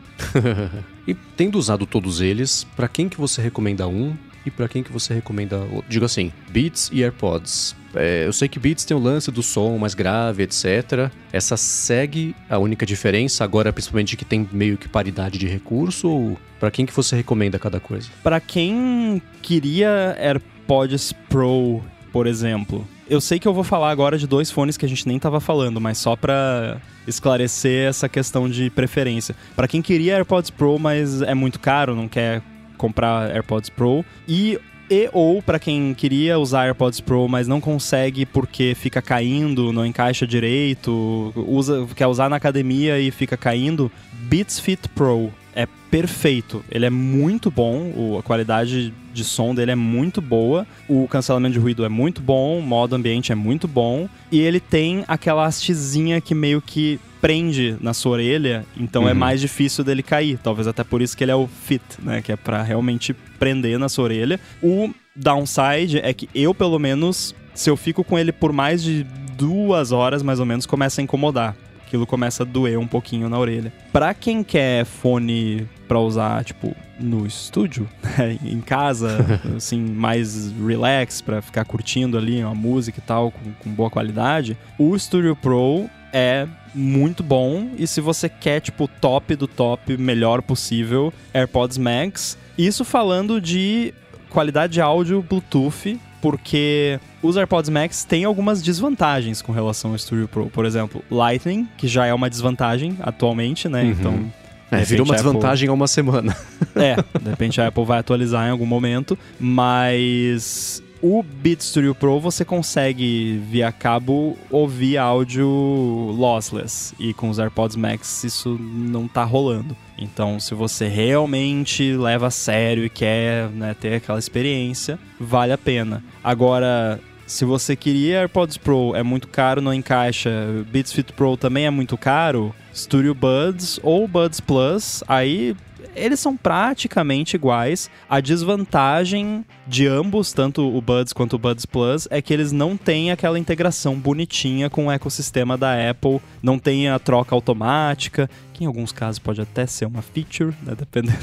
e 1.07 1.13
tendo 1.13 1.59
usado 1.59 1.85
todos 1.85 2.21
eles, 2.21 2.65
para 2.77 2.87
quem 2.87 3.09
que 3.09 3.19
você 3.19 3.43
recomenda 3.43 3.89
um 3.89 4.17
e 4.47 4.51
para 4.51 4.69
quem 4.69 4.83
que 4.83 4.93
você 4.93 5.13
recomenda, 5.13 5.61
digo 5.89 6.05
assim, 6.05 6.33
Beats 6.49 6.89
e 6.93 7.03
AirPods? 7.03 7.77
É, 7.95 8.25
eu 8.25 8.33
sei 8.33 8.49
que 8.49 8.59
Beats 8.59 8.85
tem 8.85 8.97
o 8.97 9.01
lance 9.01 9.31
do 9.31 9.43
som 9.43 9.77
mais 9.77 9.95
grave, 9.95 10.45
etc. 10.45 11.11
Essa 11.33 11.57
segue 11.57 12.35
a 12.49 12.57
única 12.57 12.87
diferença 12.87 13.43
agora, 13.43 13.73
principalmente 13.73 14.17
que 14.17 14.25
tem 14.25 14.49
meio 14.53 14.79
que 14.79 14.89
paridade 14.89 15.37
de 15.37 15.49
recurso 15.49 16.09
ou 16.09 16.39
para 16.61 16.71
quem 16.71 16.87
que 16.87 16.93
você 16.93 17.17
recomenda 17.17 17.59
cada 17.59 17.81
coisa? 17.81 18.09
Para 18.23 18.39
quem 18.39 19.21
queria 19.43 20.17
AirPods 20.19 21.13
Pro, 21.29 21.83
por 22.13 22.27
exemplo, 22.29 22.87
eu 23.11 23.21
sei 23.21 23.41
que 23.41 23.49
eu 23.49 23.53
vou 23.53 23.65
falar 23.65 23.91
agora 23.91 24.17
de 24.17 24.25
dois 24.25 24.53
fones 24.53 24.77
que 24.77 24.87
a 24.87 24.89
gente 24.89 25.07
nem 25.07 25.19
tava 25.19 25.41
falando, 25.41 25.81
mas 25.81 25.99
só 25.99 26.15
pra 26.15 26.81
esclarecer 27.09 27.89
essa 27.89 28.09
questão 28.09 28.49
de 28.49 28.71
preferência. 28.71 29.35
Para 29.57 29.67
quem 29.67 29.83
queria 29.83 30.15
AirPods 30.15 30.51
Pro, 30.51 30.79
mas 30.79 31.21
é 31.21 31.35
muito 31.35 31.59
caro, 31.59 31.97
não 31.97 32.07
quer 32.07 32.41
comprar 32.79 33.29
AirPods 33.35 33.69
Pro, 33.69 34.05
e 34.29 34.59
e 34.89 35.09
ou 35.13 35.41
para 35.41 35.59
quem 35.59 35.95
queria 35.95 36.39
usar 36.39 36.65
AirPods 36.65 37.01
Pro, 37.01 37.29
mas 37.29 37.47
não 37.47 37.61
consegue 37.61 38.27
porque 38.27 38.75
fica 38.77 39.01
caindo, 39.01 39.73
não 39.73 39.87
encaixa 39.87 40.27
direito, 40.27 41.33
usa, 41.37 41.87
quer 41.95 42.09
usar 42.09 42.29
na 42.29 42.37
academia 42.37 42.99
e 42.99 43.11
fica 43.11 43.37
caindo, 43.37 43.91
Beats 44.13 44.59
Fit 44.59 44.89
Pro 44.89 45.33
é 45.55 45.67
perfeito. 45.91 46.65
Ele 46.71 46.87
é 46.87 46.91
muito 46.91 47.51
bom, 47.51 47.93
o, 47.97 48.19
a 48.19 48.23
qualidade 48.23 48.93
de 49.13 49.25
som 49.25 49.55
dele 49.55 49.73
é 49.73 49.77
muito 49.77 50.21
boa, 50.21 50.67
o 50.89 51.09
cancelamento 51.09 51.55
de 51.55 51.59
ruído 51.59 51.85
é 51.85 51.89
muito 51.89 52.21
bom, 52.21 52.59
o 52.59 52.63
modo 52.63 52.95
ambiente 52.95 53.33
é 53.33 53.35
muito 53.35 53.67
bom, 53.67 54.09
e 54.31 54.41
ele 54.41 54.61
tem 54.61 55.05
aquela 55.09 55.45
hastezinha 55.45 56.21
que 56.21 56.35
meio 56.35 56.63
que 56.63 57.01
prende 57.21 57.77
na 57.81 57.93
sua 57.93 58.13
orelha, 58.13 58.65
então 58.77 59.03
é 59.03 59.05
uhum. 59.07 59.11
é 59.11 59.15
mais 59.15 59.41
difícil 59.41 59.85
dele 59.85 60.03
cair. 60.03 60.39
Talvez 60.43 60.67
até 60.67 60.83
por 60.83 61.03
isso 61.03 61.17
que 61.17 61.25
ele 61.25 61.33
é 61.33 61.37
o 61.37 61.47
fit, 61.47 61.83
né? 61.99 62.23
Que 62.23 62.33
é 62.33 62.37
para 62.37 62.63
realmente 62.63 63.13
prender 63.39 63.79
na 63.79 63.89
sua 63.89 64.05
orelha. 64.05 64.41
O 64.63 64.91
downside 65.15 65.99
é 65.99 66.15
que 66.15 66.31
eu, 66.35 66.55
pelo 66.55 66.79
menos, 66.79 67.35
se 67.55 67.69
eu 67.69 67.77
fico 67.77 68.03
com 68.03 68.19
ele 68.19 68.33
por 68.33 68.53
mais 68.53 68.83
de 68.83 69.05
duas 69.37 69.93
horas, 69.93 70.23
mais 70.23 70.41
ou 70.41 70.47
menos, 70.47 70.65
começa 70.65 71.01
a 71.01 71.05
incomodar 71.05 71.55
aquilo 71.91 72.07
começa 72.07 72.45
a 72.45 72.47
doer 72.47 72.79
um 72.79 72.87
pouquinho 72.87 73.29
na 73.29 73.37
orelha. 73.37 73.73
Pra 73.93 74.15
quem 74.15 74.45
quer 74.45 74.85
fone 74.85 75.69
pra 75.89 75.99
usar, 75.99 76.45
tipo, 76.45 76.75
no 77.01 77.27
estúdio, 77.27 77.89
né, 78.17 78.39
em 78.45 78.61
casa, 78.61 79.19
assim, 79.57 79.81
mais 79.81 80.53
relax, 80.53 81.21
pra 81.21 81.43
ficar 81.43 81.65
curtindo 81.65 82.17
ali 82.17 82.43
uma 82.45 82.55
música 82.55 83.01
e 83.01 83.03
tal, 83.03 83.33
com, 83.33 83.53
com 83.59 83.71
boa 83.71 83.91
qualidade, 83.91 84.57
o 84.79 84.97
Studio 84.97 85.35
Pro 85.35 85.91
é 86.13 86.47
muito 86.73 87.25
bom. 87.25 87.71
E 87.77 87.89
se 87.89 88.01
você 88.01 88.29
quer, 88.29 88.61
tipo, 88.61 88.87
top 88.87 89.35
do 89.35 89.49
top, 89.49 89.97
melhor 89.97 90.43
possível, 90.43 91.13
AirPods 91.35 91.77
Max. 91.77 92.39
Isso 92.57 92.85
falando 92.85 93.41
de 93.41 93.93
qualidade 94.29 94.75
de 94.75 94.81
áudio 94.81 95.25
Bluetooth 95.29 95.99
porque 96.21 96.99
os 97.23 97.37
AirPods 97.37 97.69
Max 97.69 98.05
têm 98.05 98.25
algumas 98.25 98.63
desvantagens 98.63 99.43
com 99.43 99.53
relação 99.53 99.93
ao 99.93 99.99
Studio 99.99 100.29
Pro. 100.29 100.47
Por 100.47 100.65
exemplo, 100.65 101.03
Lightning, 101.11 101.69
que 101.77 101.89
já 101.89 102.07
é 102.07 102.15
uma 102.15 102.29
desvantagem 102.29 102.97
atualmente, 103.01 103.69
né? 103.69 103.83
Uhum. 103.83 103.91
Então. 103.91 104.33
É, 104.73 104.85
virou 104.85 105.05
uma 105.05 105.15
desvantagem 105.15 105.69
há 105.69 105.73
uma 105.73 105.89
semana. 105.89 106.37
é, 106.77 106.95
de 106.95 107.29
repente 107.29 107.61
a 107.61 107.67
Apple 107.67 107.85
vai 107.85 107.99
atualizar 107.99 108.47
em 108.47 108.51
algum 108.51 108.67
momento, 108.67 109.19
mas 109.39 110.81
o 111.03 111.23
Beat 111.23 111.63
Studio 111.63 111.95
Pro 111.95 112.21
você 112.21 112.45
consegue 112.45 113.41
via 113.49 113.73
cabo 113.73 114.37
ouvir 114.51 114.99
áudio 114.99 115.49
lossless 115.49 116.95
e 116.99 117.15
com 117.15 117.31
os 117.31 117.39
AirPods 117.39 117.77
Max 117.77 118.25
isso 118.25 118.59
não 118.61 119.09
tá 119.09 119.25
rolando. 119.25 119.77
Então, 119.99 120.41
se 120.41 120.55
você 120.55 120.89
realmente 120.89 121.93
leva 121.93 122.29
a 122.29 122.31
sério 122.31 122.85
e 122.85 122.89
quer 122.89 123.49
né, 123.51 123.75
ter 123.79 123.95
aquela 123.95 124.19
experiência, 124.19 124.99
vale 125.19 125.53
a 125.53 125.59
pena. 125.59 126.03
Agora, 126.25 126.99
se 127.27 127.45
você 127.45 127.77
queria 127.77 128.21
AirPods 128.21 128.57
Pro, 128.57 128.95
é 128.97 129.03
muito 129.03 129.29
caro, 129.29 129.61
não 129.61 129.73
encaixa. 129.73 130.31
Beats 130.71 130.93
Fit 130.93 131.13
Pro 131.13 131.37
também 131.37 131.67
é 131.67 131.71
muito 131.71 131.97
caro. 131.97 132.55
Studio 132.75 133.15
Buds 133.15 133.79
ou 133.83 134.09
Buds 134.09 134.41
Plus, 134.41 135.05
aí 135.07 135.55
eles 135.95 136.21
são 136.21 136.37
praticamente 136.37 137.37
iguais. 137.37 137.91
A 138.09 138.21
desvantagem 138.21 139.45
de 139.67 139.87
ambos, 139.87 140.33
tanto 140.33 140.67
o 140.67 140.81
Buds 140.81 141.13
quanto 141.13 141.37
o 141.37 141.39
Buds 141.39 141.65
Plus, 141.65 142.09
é 142.11 142.21
que 142.21 142.33
eles 142.33 142.53
não 142.53 142.77
têm 142.77 143.11
aquela 143.11 143.39
integração 143.39 143.99
bonitinha 143.99 144.69
com 144.69 144.87
o 144.87 144.91
ecossistema 144.91 145.57
da 145.57 145.91
Apple, 145.91 146.21
não 146.43 146.59
tem 146.59 146.89
a 146.89 146.99
troca 146.99 147.35
automática, 147.35 148.29
que 148.53 148.65
em 148.65 148.67
alguns 148.67 148.93
casos 148.93 149.19
pode 149.19 149.41
até 149.41 149.67
ser 149.67 149.87
uma 149.87 150.03
feature, 150.03 150.55
né? 150.63 150.75
dependendo, 150.77 151.19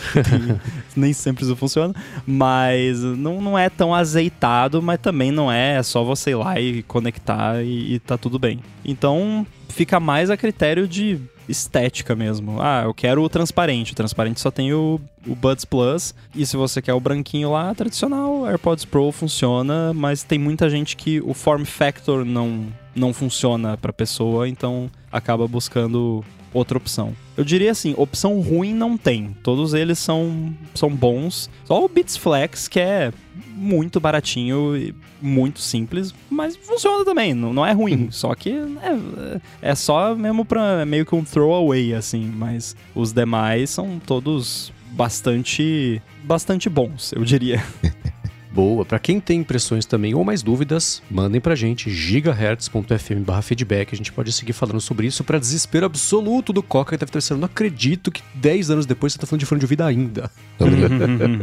nem 0.95 1.13
sempre 1.13 1.43
isso 1.43 1.55
funciona, 1.55 1.93
mas 2.25 3.03
não, 3.03 3.41
não 3.41 3.57
é 3.57 3.69
tão 3.69 3.93
azeitado, 3.93 4.81
mas 4.81 4.99
também 4.99 5.31
não 5.31 5.51
é, 5.51 5.75
é 5.75 5.83
só 5.83 6.03
você 6.03 6.31
ir 6.31 6.35
lá 6.35 6.59
e 6.59 6.83
conectar 6.83 7.63
e, 7.63 7.95
e 7.95 7.99
tá 7.99 8.17
tudo 8.17 8.39
bem. 8.39 8.61
Então 8.83 9.45
fica 9.69 9.99
mais 9.99 10.29
a 10.29 10.37
critério 10.37 10.87
de 10.87 11.19
estética 11.47 12.15
mesmo. 12.15 12.61
Ah, 12.61 12.83
eu 12.85 12.93
quero 12.93 13.23
o 13.23 13.29
transparente. 13.29 13.93
O 13.93 13.95
transparente 13.95 14.39
só 14.39 14.51
tem 14.51 14.73
o, 14.73 14.99
o 15.25 15.35
Buds 15.35 15.65
Plus. 15.65 16.13
E 16.35 16.45
se 16.45 16.57
você 16.57 16.81
quer 16.81 16.93
o 16.93 16.99
branquinho 16.99 17.51
lá, 17.51 17.73
tradicional, 17.73 18.47
AirPods 18.47 18.85
Pro 18.85 19.11
funciona, 19.11 19.93
mas 19.93 20.23
tem 20.23 20.37
muita 20.39 20.69
gente 20.69 20.95
que 20.95 21.21
o 21.21 21.33
form 21.33 21.63
factor 21.63 22.25
não, 22.25 22.67
não 22.95 23.13
funciona 23.13 23.77
pra 23.77 23.93
pessoa, 23.93 24.47
então 24.47 24.89
acaba 25.11 25.47
buscando 25.47 26.23
outra 26.53 26.77
opção. 26.77 27.15
Eu 27.35 27.43
diria 27.43 27.71
assim, 27.71 27.93
opção 27.97 28.39
ruim 28.41 28.73
não 28.73 28.97
tem. 28.97 29.35
Todos 29.43 29.73
eles 29.73 29.99
são, 29.99 30.53
são 30.73 30.89
bons. 30.89 31.49
Só 31.65 31.83
o 31.83 31.87
Beats 31.87 32.17
Flex, 32.17 32.67
que 32.67 32.79
é 32.79 33.11
muito 33.53 33.99
baratinho 33.99 34.75
e 34.75 34.93
muito 35.21 35.59
simples, 35.59 36.13
mas 36.29 36.55
funciona 36.55 37.03
também, 37.03 37.33
não, 37.33 37.53
não 37.53 37.65
é 37.65 37.71
ruim. 37.71 38.03
Uhum. 38.03 38.11
só 38.11 38.33
que 38.35 38.51
é, 38.51 39.69
é 39.69 39.75
só 39.75 40.15
mesmo 40.15 40.45
pra 40.45 40.85
meio 40.85 41.05
que 41.05 41.15
um 41.15 41.23
throwaway, 41.23 41.93
assim. 41.93 42.25
Mas 42.25 42.75
os 42.95 43.11
demais 43.11 43.69
são 43.69 43.99
todos 43.99 44.71
bastante, 44.91 46.01
bastante 46.23 46.69
bons, 46.69 47.13
eu 47.13 47.23
diria. 47.23 47.63
Boa. 48.57 48.83
Pra 48.83 48.97
quem 48.97 49.19
tem 49.19 49.41
impressões 49.41 49.85
também 49.85 50.15
ou 50.15 50.23
mais 50.23 50.41
dúvidas, 50.41 51.03
mandem 51.11 51.39
pra 51.39 51.53
gente 51.53 51.91
gigahertz.fm 51.91 53.19
barra 53.23 53.43
feedback. 53.43 53.93
A 53.93 53.95
gente 53.95 54.11
pode 54.11 54.31
seguir 54.31 54.53
falando 54.53 54.81
sobre 54.81 55.05
isso 55.05 55.23
pra 55.23 55.37
desespero 55.37 55.85
absoluto 55.85 56.51
do 56.51 56.63
Coca 56.63 56.97
que 56.97 57.05
deve 57.05 57.15
estar 57.15 57.35
não 57.35 57.45
acredito 57.45 58.11
que 58.11 58.23
10 58.33 58.71
anos 58.71 58.87
depois 58.87 59.13
você 59.13 59.19
tá 59.19 59.27
falando 59.27 59.41
de 59.41 59.45
fone 59.45 59.59
de 59.59 59.65
ouvido 59.65 59.83
ainda. 59.83 60.31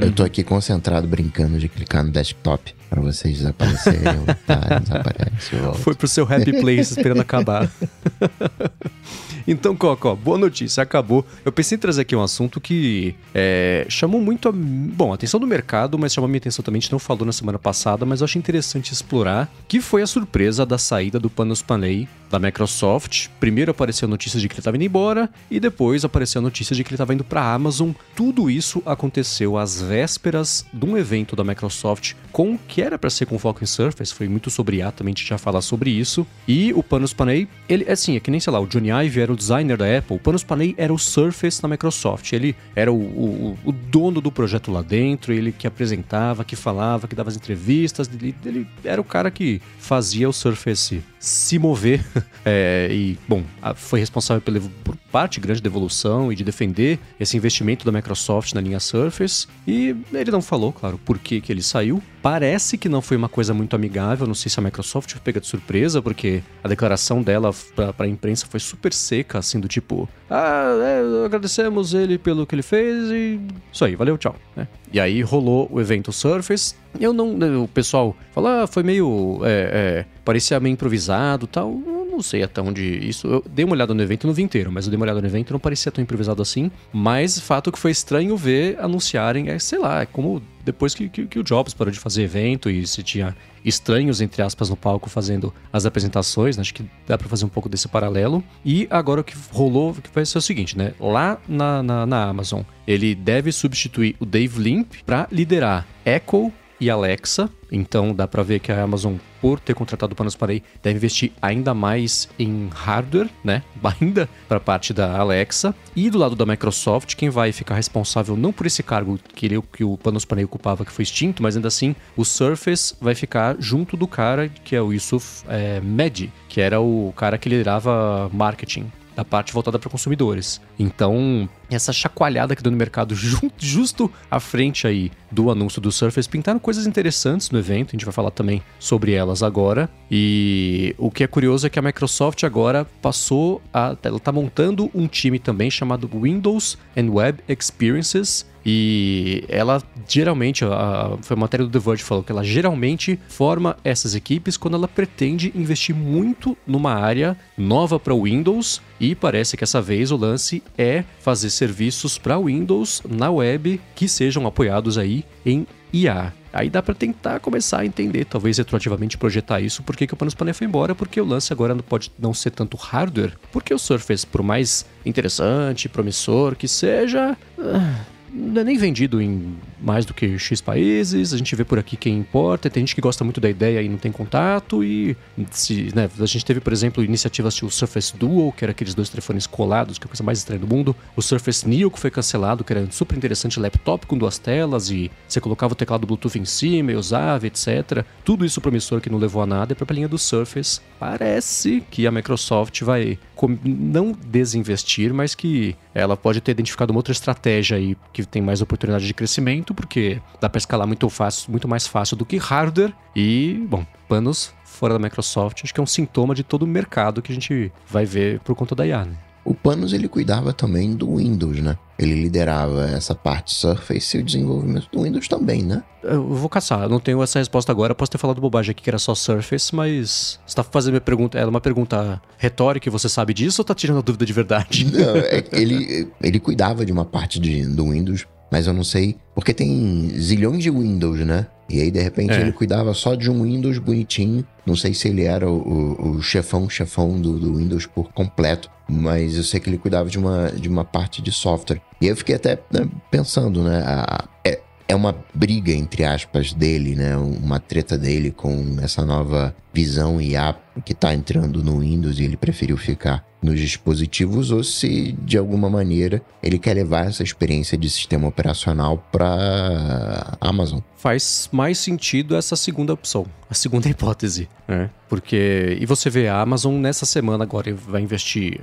Eu 0.02 0.10
tô 0.10 0.24
aqui 0.24 0.42
concentrado 0.42 1.06
brincando 1.06 1.56
de 1.56 1.68
clicar 1.68 2.02
no 2.02 2.10
desktop 2.10 2.74
pra 2.90 3.00
vocês 3.00 3.36
desaparecerem. 3.36 4.24
tá, 4.44 4.80
desaparece. 4.80 5.82
Foi 5.84 5.94
pro 5.94 6.08
seu 6.08 6.24
happy 6.24 6.60
place 6.60 6.94
esperando 6.94 7.20
acabar. 7.20 7.70
então, 9.46 9.76
Coca, 9.76 10.08
ó, 10.08 10.14
boa 10.14 10.38
notícia, 10.38 10.82
acabou. 10.82 11.24
Eu 11.44 11.52
pensei 11.52 11.76
em 11.76 11.78
trazer 11.78 12.02
aqui 12.02 12.16
um 12.16 12.22
assunto 12.22 12.60
que 12.60 13.14
é, 13.34 13.86
chamou 13.88 14.20
muito 14.20 14.48
a, 14.48 14.52
bom, 14.52 15.12
a 15.12 15.14
atenção 15.14 15.38
do 15.38 15.46
mercado, 15.46 15.98
mas 15.98 16.12
chamou 16.12 16.26
a 16.26 16.28
minha 16.28 16.38
atenção 16.38 16.62
também, 16.62 16.78
a 16.78 16.82
gente 16.82 16.92
não 16.92 16.98
falou 16.98 17.26
na 17.26 17.32
semana 17.32 17.58
passada, 17.58 18.06
mas 18.06 18.20
eu 18.20 18.24
achei 18.24 18.38
interessante 18.38 18.92
explorar, 18.92 19.52
que 19.68 19.80
foi 19.80 20.02
a 20.02 20.06
surpresa 20.06 20.64
da 20.64 20.78
saída 20.78 21.18
do 21.18 21.28
Panos 21.28 21.62
Panay 21.62 22.08
da 22.30 22.38
Microsoft. 22.38 23.28
Primeiro 23.38 23.70
apareceu 23.70 24.06
a 24.06 24.10
notícia 24.10 24.40
de 24.40 24.48
que 24.48 24.54
ele 24.54 24.60
estava 24.60 24.76
indo 24.76 24.84
embora 24.84 25.30
e 25.50 25.60
depois 25.60 26.04
apareceu 26.04 26.40
a 26.40 26.42
notícia 26.42 26.74
de 26.74 26.82
que 26.82 26.90
ele 26.90 26.96
estava 26.96 27.14
indo 27.14 27.22
para 27.22 27.42
a 27.42 27.54
Amazon. 27.54 27.92
Tudo 28.16 28.50
isso 28.50 28.82
aconteceu 28.84 29.56
às 29.56 29.80
vésperas 29.80 30.66
de 30.72 30.84
um 30.84 30.96
evento 30.96 31.36
da 31.36 31.44
Microsoft 31.44 32.14
com 32.32 32.58
que 32.58 32.82
era 32.82 32.98
para 32.98 33.10
ser 33.10 33.26
com 33.26 33.38
foco 33.38 33.62
em 33.62 33.66
Surface, 33.66 34.12
foi 34.12 34.26
muito 34.26 34.50
sobre 34.50 34.78
IA, 34.78 34.90
também 34.90 35.12
a 35.12 35.16
gente 35.16 35.28
já 35.28 35.38
falar 35.38 35.62
sobre 35.62 35.90
isso. 35.90 36.26
E 36.48 36.72
o 36.72 36.82
Panos 36.82 37.12
Panay, 37.12 37.46
ele 37.68 37.88
assim, 37.88 38.16
é 38.16 38.20
que 38.20 38.30
nem 38.30 38.40
sei 38.40 38.52
lá, 38.52 38.58
o 38.58 38.66
Johnny 38.66 38.90
Ive 38.90 39.20
era 39.20 39.32
o 39.34 39.36
designer 39.36 39.76
da 39.76 39.98
Apple, 39.98 40.16
o 40.16 40.18
Panos 40.18 40.42
Panay 40.42 40.74
era 40.78 40.92
o 40.92 40.98
Surface 40.98 41.62
na 41.62 41.68
Microsoft. 41.68 42.32
Ele 42.32 42.56
era 42.74 42.92
o, 42.92 42.96
o, 42.96 43.58
o 43.64 43.72
dono 43.72 44.20
do 44.20 44.32
projeto 44.32 44.70
lá 44.70 44.82
dentro, 44.82 45.32
ele 45.32 45.52
que 45.52 45.66
apresentava, 45.66 46.44
que 46.44 46.56
falava, 46.56 47.06
que 47.06 47.14
dava 47.14 47.28
as 47.28 47.36
entrevistas, 47.36 48.10
ele, 48.12 48.34
ele 48.44 48.66
era 48.84 49.00
o 49.00 49.04
cara 49.04 49.30
que 49.30 49.60
fazia 49.78 50.28
o 50.28 50.32
Surface 50.32 51.02
se 51.24 51.58
mover 51.58 52.04
é, 52.44 52.88
e, 52.90 53.18
bom, 53.26 53.42
a- 53.62 53.74
foi 53.74 53.98
responsável 54.00 54.40
pela, 54.42 54.60
por 54.82 54.94
parte 55.10 55.40
grande 55.40 55.62
da 55.62 55.68
evolução 55.68 56.32
e 56.32 56.36
de 56.36 56.44
defender 56.44 56.98
esse 57.18 57.36
investimento 57.36 57.84
da 57.86 57.92
Microsoft 57.92 58.52
na 58.52 58.60
linha 58.60 58.78
Surface. 58.80 59.46
E 59.66 59.96
ele 60.12 60.30
não 60.30 60.42
falou, 60.42 60.72
claro, 60.72 60.98
por 60.98 61.18
que, 61.18 61.40
que 61.40 61.50
ele 61.52 61.62
saiu. 61.62 62.02
Parece 62.20 62.76
que 62.78 62.88
não 62.88 63.00
foi 63.02 63.16
uma 63.16 63.28
coisa 63.28 63.52
muito 63.54 63.74
amigável, 63.76 64.26
não 64.26 64.34
sei 64.34 64.50
se 64.50 64.58
a 64.58 64.62
Microsoft 64.62 65.14
pega 65.22 65.40
de 65.40 65.46
surpresa, 65.46 66.00
porque 66.02 66.42
a 66.62 66.68
declaração 66.68 67.22
dela 67.22 67.52
pra, 67.76 67.92
pra 67.92 68.08
imprensa 68.08 68.46
foi 68.48 68.58
super 68.60 68.92
seca, 68.92 69.38
assim, 69.38 69.60
do 69.60 69.68
tipo: 69.68 70.08
Ah, 70.30 70.70
é, 70.82 71.24
agradecemos 71.26 71.92
ele 71.94 72.16
pelo 72.18 72.46
que 72.46 72.54
ele 72.54 72.62
fez 72.62 73.10
e 73.10 73.38
isso 73.72 73.84
aí, 73.84 73.94
valeu, 73.94 74.16
tchau. 74.16 74.34
né? 74.56 74.66
E 74.92 74.98
aí 74.98 75.20
rolou 75.22 75.68
o 75.70 75.80
evento 75.80 76.12
Surface. 76.12 76.74
Eu 76.98 77.12
não. 77.12 77.36
O 77.62 77.68
pessoal 77.68 78.16
fala, 78.32 78.62
ah, 78.62 78.66
foi 78.66 78.82
meio. 78.82 79.40
é, 79.44 80.04
é, 80.06 80.06
parecia 80.24 80.58
meio 80.60 80.72
improvisado 80.72 81.46
tal. 81.46 81.70
Eu 81.86 82.08
não 82.10 82.22
sei 82.22 82.42
até 82.42 82.60
onde 82.60 82.82
isso. 82.82 83.26
Eu 83.26 83.44
dei 83.48 83.64
uma 83.64 83.74
olhada 83.74 83.92
no 83.92 84.02
evento 84.02 84.26
não 84.26 84.34
vi 84.34 84.42
inteiro, 84.42 84.70
mas 84.72 84.86
eu 84.86 84.90
dei 84.90 84.96
uma 84.96 85.04
olhada 85.04 85.20
no 85.20 85.26
evento 85.26 85.52
não 85.52 85.60
parecia 85.60 85.90
tão 85.92 86.02
improvisado 86.02 86.40
assim. 86.40 86.70
Mas 86.92 87.38
fato 87.38 87.70
que 87.70 87.78
foi 87.78 87.90
estranho 87.90 88.36
ver 88.36 88.78
anunciarem, 88.80 89.48
é, 89.48 89.58
sei 89.58 89.78
lá, 89.78 90.02
é 90.02 90.06
como 90.06 90.42
depois 90.64 90.94
que, 90.94 91.08
que, 91.08 91.26
que 91.26 91.38
o 91.38 91.44
Jobs 91.44 91.74
parou 91.74 91.92
de 91.92 92.00
fazer 92.00 92.22
evento 92.22 92.70
e 92.70 92.86
se 92.86 93.02
tinha 93.02 93.36
estranhos, 93.64 94.20
entre 94.20 94.42
aspas, 94.42 94.70
no 94.70 94.76
palco 94.76 95.10
fazendo 95.10 95.52
as 95.72 95.84
apresentações, 95.86 96.56
né? 96.56 96.62
acho 96.62 96.74
que 96.74 96.84
dá 97.06 97.18
pra 97.18 97.28
fazer 97.28 97.44
um 97.44 97.48
pouco 97.48 97.68
desse 97.68 97.88
paralelo. 97.88 98.42
E 98.64 98.86
agora 98.90 99.20
o 99.20 99.24
que 99.24 99.34
rolou 99.50 99.94
que 99.94 100.10
vai 100.12 100.24
ser 100.24 100.38
o 100.38 100.42
seguinte, 100.42 100.76
né? 100.76 100.94
Lá 100.98 101.38
na, 101.48 101.82
na, 101.82 102.06
na 102.06 102.24
Amazon, 102.24 102.62
ele 102.86 103.14
deve 103.14 103.52
substituir 103.52 104.16
o 104.18 104.26
Dave 104.26 104.60
Limp 104.60 104.94
pra 105.04 105.26
liderar 105.30 105.86
Echo 106.04 106.52
e 106.80 106.90
Alexa. 106.90 107.48
Então 107.70 108.14
dá 108.14 108.26
pra 108.28 108.42
ver 108.42 108.60
que 108.60 108.70
a 108.70 108.82
Amazon, 108.82 109.16
por 109.40 109.58
ter 109.58 109.74
contratado 109.74 110.12
o 110.12 110.16
Panos 110.16 110.36
Panay, 110.36 110.62
deve 110.82 110.96
investir 110.96 111.32
ainda 111.42 111.74
mais 111.74 112.28
em 112.38 112.68
hardware, 112.72 113.28
né? 113.42 113.62
Ainda 114.00 114.28
para 114.48 114.58
parte 114.58 114.92
da 114.92 115.18
Alexa. 115.18 115.74
E 115.94 116.10
do 116.10 116.18
lado 116.18 116.34
da 116.34 116.46
Microsoft, 116.46 117.14
quem 117.14 117.30
vai 117.30 117.52
ficar 117.52 117.74
responsável 117.74 118.36
não 118.36 118.52
por 118.52 118.66
esse 118.66 118.82
cargo 118.82 119.18
que, 119.34 119.46
ele, 119.46 119.62
que 119.72 119.84
o 119.84 119.96
Panos 119.96 120.24
Panay 120.24 120.44
ocupava, 120.44 120.84
que 120.84 120.92
foi 120.92 121.02
extinto, 121.02 121.42
mas 121.42 121.56
ainda 121.56 121.68
assim 121.68 121.94
o 122.16 122.24
Surface 122.24 122.94
vai 123.00 123.14
ficar 123.14 123.56
junto 123.58 123.96
do 123.96 124.06
cara 124.06 124.48
que 124.48 124.74
é 124.74 124.82
o 124.82 124.92
Yusuf 124.92 125.44
é, 125.48 125.80
Mehdi, 125.80 126.32
que 126.48 126.60
era 126.60 126.80
o 126.80 127.12
cara 127.16 127.38
que 127.38 127.48
liderava 127.48 128.28
marketing 128.32 128.90
da 129.14 129.24
parte 129.24 129.52
voltada 129.52 129.78
para 129.78 129.88
consumidores. 129.90 130.60
Então, 130.78 131.48
essa 131.70 131.92
chacoalhada 131.92 132.54
que 132.56 132.62
deu 132.62 132.70
no 132.72 132.78
mercado 132.78 133.14
ju- 133.14 133.50
justo 133.58 134.10
à 134.30 134.40
frente 134.40 134.86
aí 134.86 135.10
do 135.30 135.50
anúncio 135.50 135.80
do 135.80 135.90
Surface 135.92 136.28
pintaram 136.28 136.58
coisas 136.58 136.86
interessantes 136.86 137.50
no 137.50 137.58
evento, 137.58 137.90
a 137.90 137.92
gente 137.92 138.04
vai 138.04 138.12
falar 138.14 138.30
também 138.30 138.62
sobre 138.78 139.12
elas 139.12 139.42
agora. 139.42 139.88
E 140.10 140.94
o 140.98 141.10
que 141.10 141.24
é 141.24 141.26
curioso 141.26 141.66
é 141.66 141.70
que 141.70 141.78
a 141.78 141.82
Microsoft 141.82 142.42
agora 142.44 142.84
passou 143.00 143.60
a 143.72 143.96
ela 144.02 144.20
tá 144.20 144.30
montando 144.32 144.90
um 144.94 145.06
time 145.06 145.38
também 145.38 145.70
chamado 145.70 146.08
Windows 146.12 146.76
and 146.96 147.10
Web 147.10 147.42
Experiences 147.48 148.46
e 148.64 149.44
ela 149.48 149.82
geralmente, 150.08 150.64
a, 150.64 151.16
foi 151.22 151.36
a 151.36 151.40
matéria 151.40 151.66
do 151.66 151.72
The 151.72 151.78
Verge 151.78 152.02
falou 152.02 152.22
que 152.22 152.32
ela 152.32 152.44
geralmente 152.44 153.18
forma 153.28 153.76
essas 153.84 154.14
equipes 154.14 154.56
quando 154.56 154.74
ela 154.74 154.88
pretende 154.88 155.52
investir 155.54 155.94
muito 155.94 156.56
numa 156.66 156.94
área 156.94 157.36
nova 157.56 157.98
para 157.98 158.14
Windows 158.14 158.80
e 158.98 159.14
parece 159.14 159.56
que 159.56 159.64
essa 159.64 159.82
vez 159.82 160.10
o 160.10 160.16
lance 160.16 160.62
é 160.78 161.04
fazer 161.20 161.50
serviços 161.50 162.18
para 162.18 162.38
Windows 162.38 163.02
na 163.08 163.30
web 163.30 163.80
que 163.94 164.08
sejam 164.08 164.46
apoiados 164.46 164.96
aí 164.96 165.24
em 165.44 165.66
IA. 165.92 166.32
Aí 166.52 166.70
dá 166.70 166.80
para 166.80 166.94
tentar 166.94 167.40
começar 167.40 167.80
a 167.80 167.86
entender, 167.86 168.24
talvez 168.24 168.58
retroativamente 168.58 169.18
projetar 169.18 169.60
isso, 169.60 169.82
por 169.82 169.96
que 169.96 170.04
o 170.04 170.16
Panos 170.16 170.34
Panay 170.34 170.54
foi 170.54 170.66
embora, 170.66 170.94
porque 170.94 171.20
o 171.20 171.24
lance 171.24 171.52
agora 171.52 171.74
não 171.74 171.82
pode 171.82 172.12
não 172.16 172.32
ser 172.32 172.50
tanto 172.50 172.76
hardware, 172.76 173.32
porque 173.50 173.74
o 173.74 173.78
Surface, 173.78 174.24
por 174.24 174.40
mais 174.42 174.86
interessante, 175.04 175.88
promissor 175.88 176.54
que 176.54 176.68
seja, 176.68 177.36
ah, 177.58 178.04
não 178.34 178.60
é 178.60 178.64
nem 178.64 178.76
vendido 178.76 179.22
em 179.22 179.56
mais 179.84 180.06
do 180.06 180.14
que 180.14 180.38
X 180.38 180.60
países, 180.60 181.32
a 181.32 181.36
gente 181.36 181.54
vê 181.54 181.64
por 181.64 181.78
aqui 181.78 181.96
quem 181.96 182.18
importa, 182.18 182.70
tem 182.70 182.82
gente 182.82 182.94
que 182.94 183.00
gosta 183.00 183.22
muito 183.22 183.40
da 183.40 183.50
ideia 183.50 183.82
e 183.82 183.88
não 183.88 183.98
tem 183.98 184.10
contato, 184.10 184.82
e 184.82 185.16
se, 185.50 185.90
né, 185.94 186.08
a 186.18 186.26
gente 186.26 186.44
teve, 186.44 186.60
por 186.60 186.72
exemplo, 186.72 187.04
iniciativas 187.04 187.54
tipo 187.54 187.66
o 187.66 187.70
Surface 187.70 188.16
Duo, 188.16 188.52
que 188.52 188.64
era 188.64 188.72
aqueles 188.72 188.94
dois 188.94 189.08
telefones 189.08 189.46
colados, 189.46 189.98
que 189.98 190.04
é 190.04 190.06
a 190.06 190.08
coisa 190.08 190.22
mais 190.22 190.38
estranha 190.38 190.60
do 190.60 190.66
mundo, 190.66 190.96
o 191.14 191.22
Surface 191.22 191.68
Neo, 191.68 191.90
que 191.90 191.98
foi 191.98 192.10
cancelado, 192.10 192.64
que 192.64 192.72
era 192.72 192.80
um 192.80 192.90
super 192.90 193.16
interessante 193.16 193.60
laptop 193.60 194.06
com 194.06 194.16
duas 194.16 194.38
telas, 194.38 194.90
e 194.90 195.10
você 195.28 195.40
colocava 195.40 195.72
o 195.72 195.76
teclado 195.76 196.06
Bluetooth 196.06 196.38
em 196.38 196.44
cima 196.44 196.92
e 196.92 196.96
usava, 196.96 197.46
etc. 197.46 198.04
Tudo 198.24 198.44
isso 198.44 198.60
promissor 198.60 199.00
que 199.00 199.10
não 199.10 199.18
levou 199.18 199.42
a 199.42 199.46
nada, 199.46 199.76
e 199.78 199.84
a 199.86 199.92
linha 199.92 200.08
do 200.08 200.18
Surface, 200.18 200.80
parece 200.98 201.82
que 201.90 202.06
a 202.06 202.10
Microsoft 202.10 202.82
vai 202.82 203.18
não 203.62 204.12
desinvestir, 204.12 205.12
mas 205.12 205.34
que 205.34 205.76
ela 205.94 206.16
pode 206.16 206.40
ter 206.40 206.52
identificado 206.52 206.92
uma 206.92 206.98
outra 206.98 207.12
estratégia 207.12 207.76
aí 207.76 207.96
que 208.12 208.24
tem 208.24 208.40
mais 208.40 208.62
oportunidade 208.62 209.06
de 209.06 209.12
crescimento, 209.12 209.73
porque 209.74 210.20
dá 210.40 210.48
para 210.48 210.58
escalar 210.58 210.86
muito 210.86 211.08
fácil, 211.08 211.50
muito 211.50 211.68
mais 211.68 211.86
fácil 211.86 212.16
do 212.16 212.24
que 212.24 212.36
hardware. 212.36 212.94
E, 213.14 213.64
bom, 213.68 213.84
panos 214.08 214.54
fora 214.64 214.94
da 214.94 214.98
Microsoft, 214.98 215.62
acho 215.62 215.72
que 215.72 215.80
é 215.80 215.82
um 215.82 215.86
sintoma 215.86 216.34
de 216.34 216.42
todo 216.42 216.64
o 216.64 216.66
mercado 216.66 217.22
que 217.22 217.30
a 217.30 217.34
gente 217.34 217.72
vai 217.88 218.04
ver 218.04 218.40
por 218.40 218.54
conta 218.54 218.74
da 218.74 218.86
IA, 218.86 219.04
né? 219.04 219.16
O 219.44 219.54
Panos 219.54 219.92
ele 219.92 220.08
cuidava 220.08 220.54
também 220.54 220.96
do 220.96 221.16
Windows, 221.16 221.60
né? 221.60 221.76
Ele 221.98 222.14
liderava 222.14 222.86
essa 222.86 223.14
parte 223.14 223.52
Surface 223.52 224.16
e 224.16 224.20
o 224.20 224.24
desenvolvimento 224.24 224.88
do 224.90 225.02
Windows 225.02 225.28
também, 225.28 225.62
né? 225.62 225.82
Eu 226.02 226.26
vou 226.26 226.48
caçar, 226.48 226.84
eu 226.84 226.88
não 226.88 226.98
tenho 226.98 227.22
essa 227.22 227.38
resposta 227.38 227.70
agora, 227.70 227.94
posso 227.94 228.10
ter 228.10 228.18
falado 228.18 228.40
bobagem 228.40 228.70
aqui 228.70 228.82
que 228.82 228.90
era 228.90 228.98
só 228.98 229.14
Surface, 229.14 229.74
mas 229.74 230.40
você 230.46 230.56
tá 230.56 230.62
fazendo 230.62 230.92
minha 230.92 231.00
pergunta, 231.00 231.38
era 231.38 231.48
uma 231.48 231.60
pergunta 231.60 232.20
retórica 232.38 232.88
e 232.88 232.90
você 232.90 233.08
sabe 233.08 233.34
disso 233.34 233.60
ou 233.60 233.64
tá 233.64 233.74
tirando 233.74 233.98
a 233.98 234.02
dúvida 234.02 234.24
de 234.24 234.32
verdade? 234.32 234.86
Não, 234.90 235.16
é 235.16 235.44
ele, 235.52 236.10
ele 236.22 236.40
cuidava 236.40 236.84
de 236.84 236.92
uma 236.92 237.04
parte 237.04 237.38
de, 237.38 237.66
do 237.66 237.90
Windows, 237.90 238.26
mas 238.50 238.66
eu 238.66 238.72
não 238.72 238.84
sei. 238.84 239.16
Porque 239.34 239.52
tem 239.52 240.10
zilhões 240.18 240.62
de 240.62 240.70
Windows, 240.70 241.20
né? 241.20 241.46
E 241.68 241.80
aí, 241.80 241.90
de 241.90 242.00
repente, 242.00 242.32
É. 242.34 242.40
ele 242.40 242.52
cuidava 242.52 242.92
só 242.94 243.14
de 243.14 243.30
um 243.30 243.42
Windows 243.42 243.78
bonitinho. 243.78 244.44
Não 244.66 244.76
sei 244.76 244.92
se 244.94 245.08
ele 245.08 245.24
era 245.24 245.50
o, 245.50 245.56
o, 245.56 246.10
o 246.16 246.22
chefão, 246.22 246.68
chefão 246.68 247.20
do, 247.20 247.38
do 247.38 247.54
Windows 247.56 247.86
por 247.86 248.12
completo. 248.12 248.70
Mas 248.88 249.36
eu 249.36 249.42
sei 249.42 249.58
que 249.60 249.68
ele 249.70 249.78
cuidava 249.78 250.08
de 250.10 250.18
uma, 250.18 250.50
de 250.50 250.68
uma 250.68 250.84
parte 250.84 251.22
de 251.22 251.32
software. 251.32 251.80
E 252.00 252.06
eu 252.06 252.16
fiquei 252.16 252.34
até 252.34 252.58
né, 252.70 252.86
pensando, 253.10 253.62
né? 253.62 253.82
a- 253.86 254.28
é, 254.44 254.60
é 254.86 254.94
uma 254.94 255.16
briga, 255.34 255.72
entre 255.72 256.04
aspas, 256.04 256.52
dele, 256.52 256.94
né? 256.94 257.16
Uma 257.16 257.58
treta 257.58 257.96
dele 257.96 258.30
com 258.30 258.76
essa 258.82 259.02
nova 259.04 259.56
visão 259.72 260.20
IA 260.20 260.54
que 260.84 260.92
tá 260.92 261.14
entrando 261.14 261.64
no 261.64 261.80
Windows 261.80 262.18
e 262.18 262.24
ele 262.24 262.36
preferiu 262.36 262.76
ficar 262.76 263.24
nos 263.44 263.60
dispositivos 263.60 264.50
ou 264.50 264.64
se 264.64 265.12
de 265.22 265.36
alguma 265.36 265.68
maneira 265.68 266.22
ele 266.42 266.58
quer 266.58 266.72
levar 266.72 267.06
essa 267.06 267.22
experiência 267.22 267.76
de 267.76 267.90
sistema 267.90 268.26
operacional 268.26 269.06
para 269.12 270.36
Amazon. 270.40 270.80
Faz 270.96 271.50
mais 271.52 271.76
sentido 271.76 272.34
essa 272.34 272.56
segunda 272.56 272.94
opção, 272.94 273.26
a 273.50 273.52
segunda 273.52 273.86
hipótese, 273.88 274.48
né? 274.66 274.90
Porque, 275.08 275.76
e 275.80 275.86
você 275.86 276.10
vê, 276.10 276.26
a 276.26 276.40
Amazon 276.40 276.74
nessa 276.74 277.06
semana 277.06 277.44
agora 277.44 277.72
vai 277.74 278.00
investir 278.00 278.60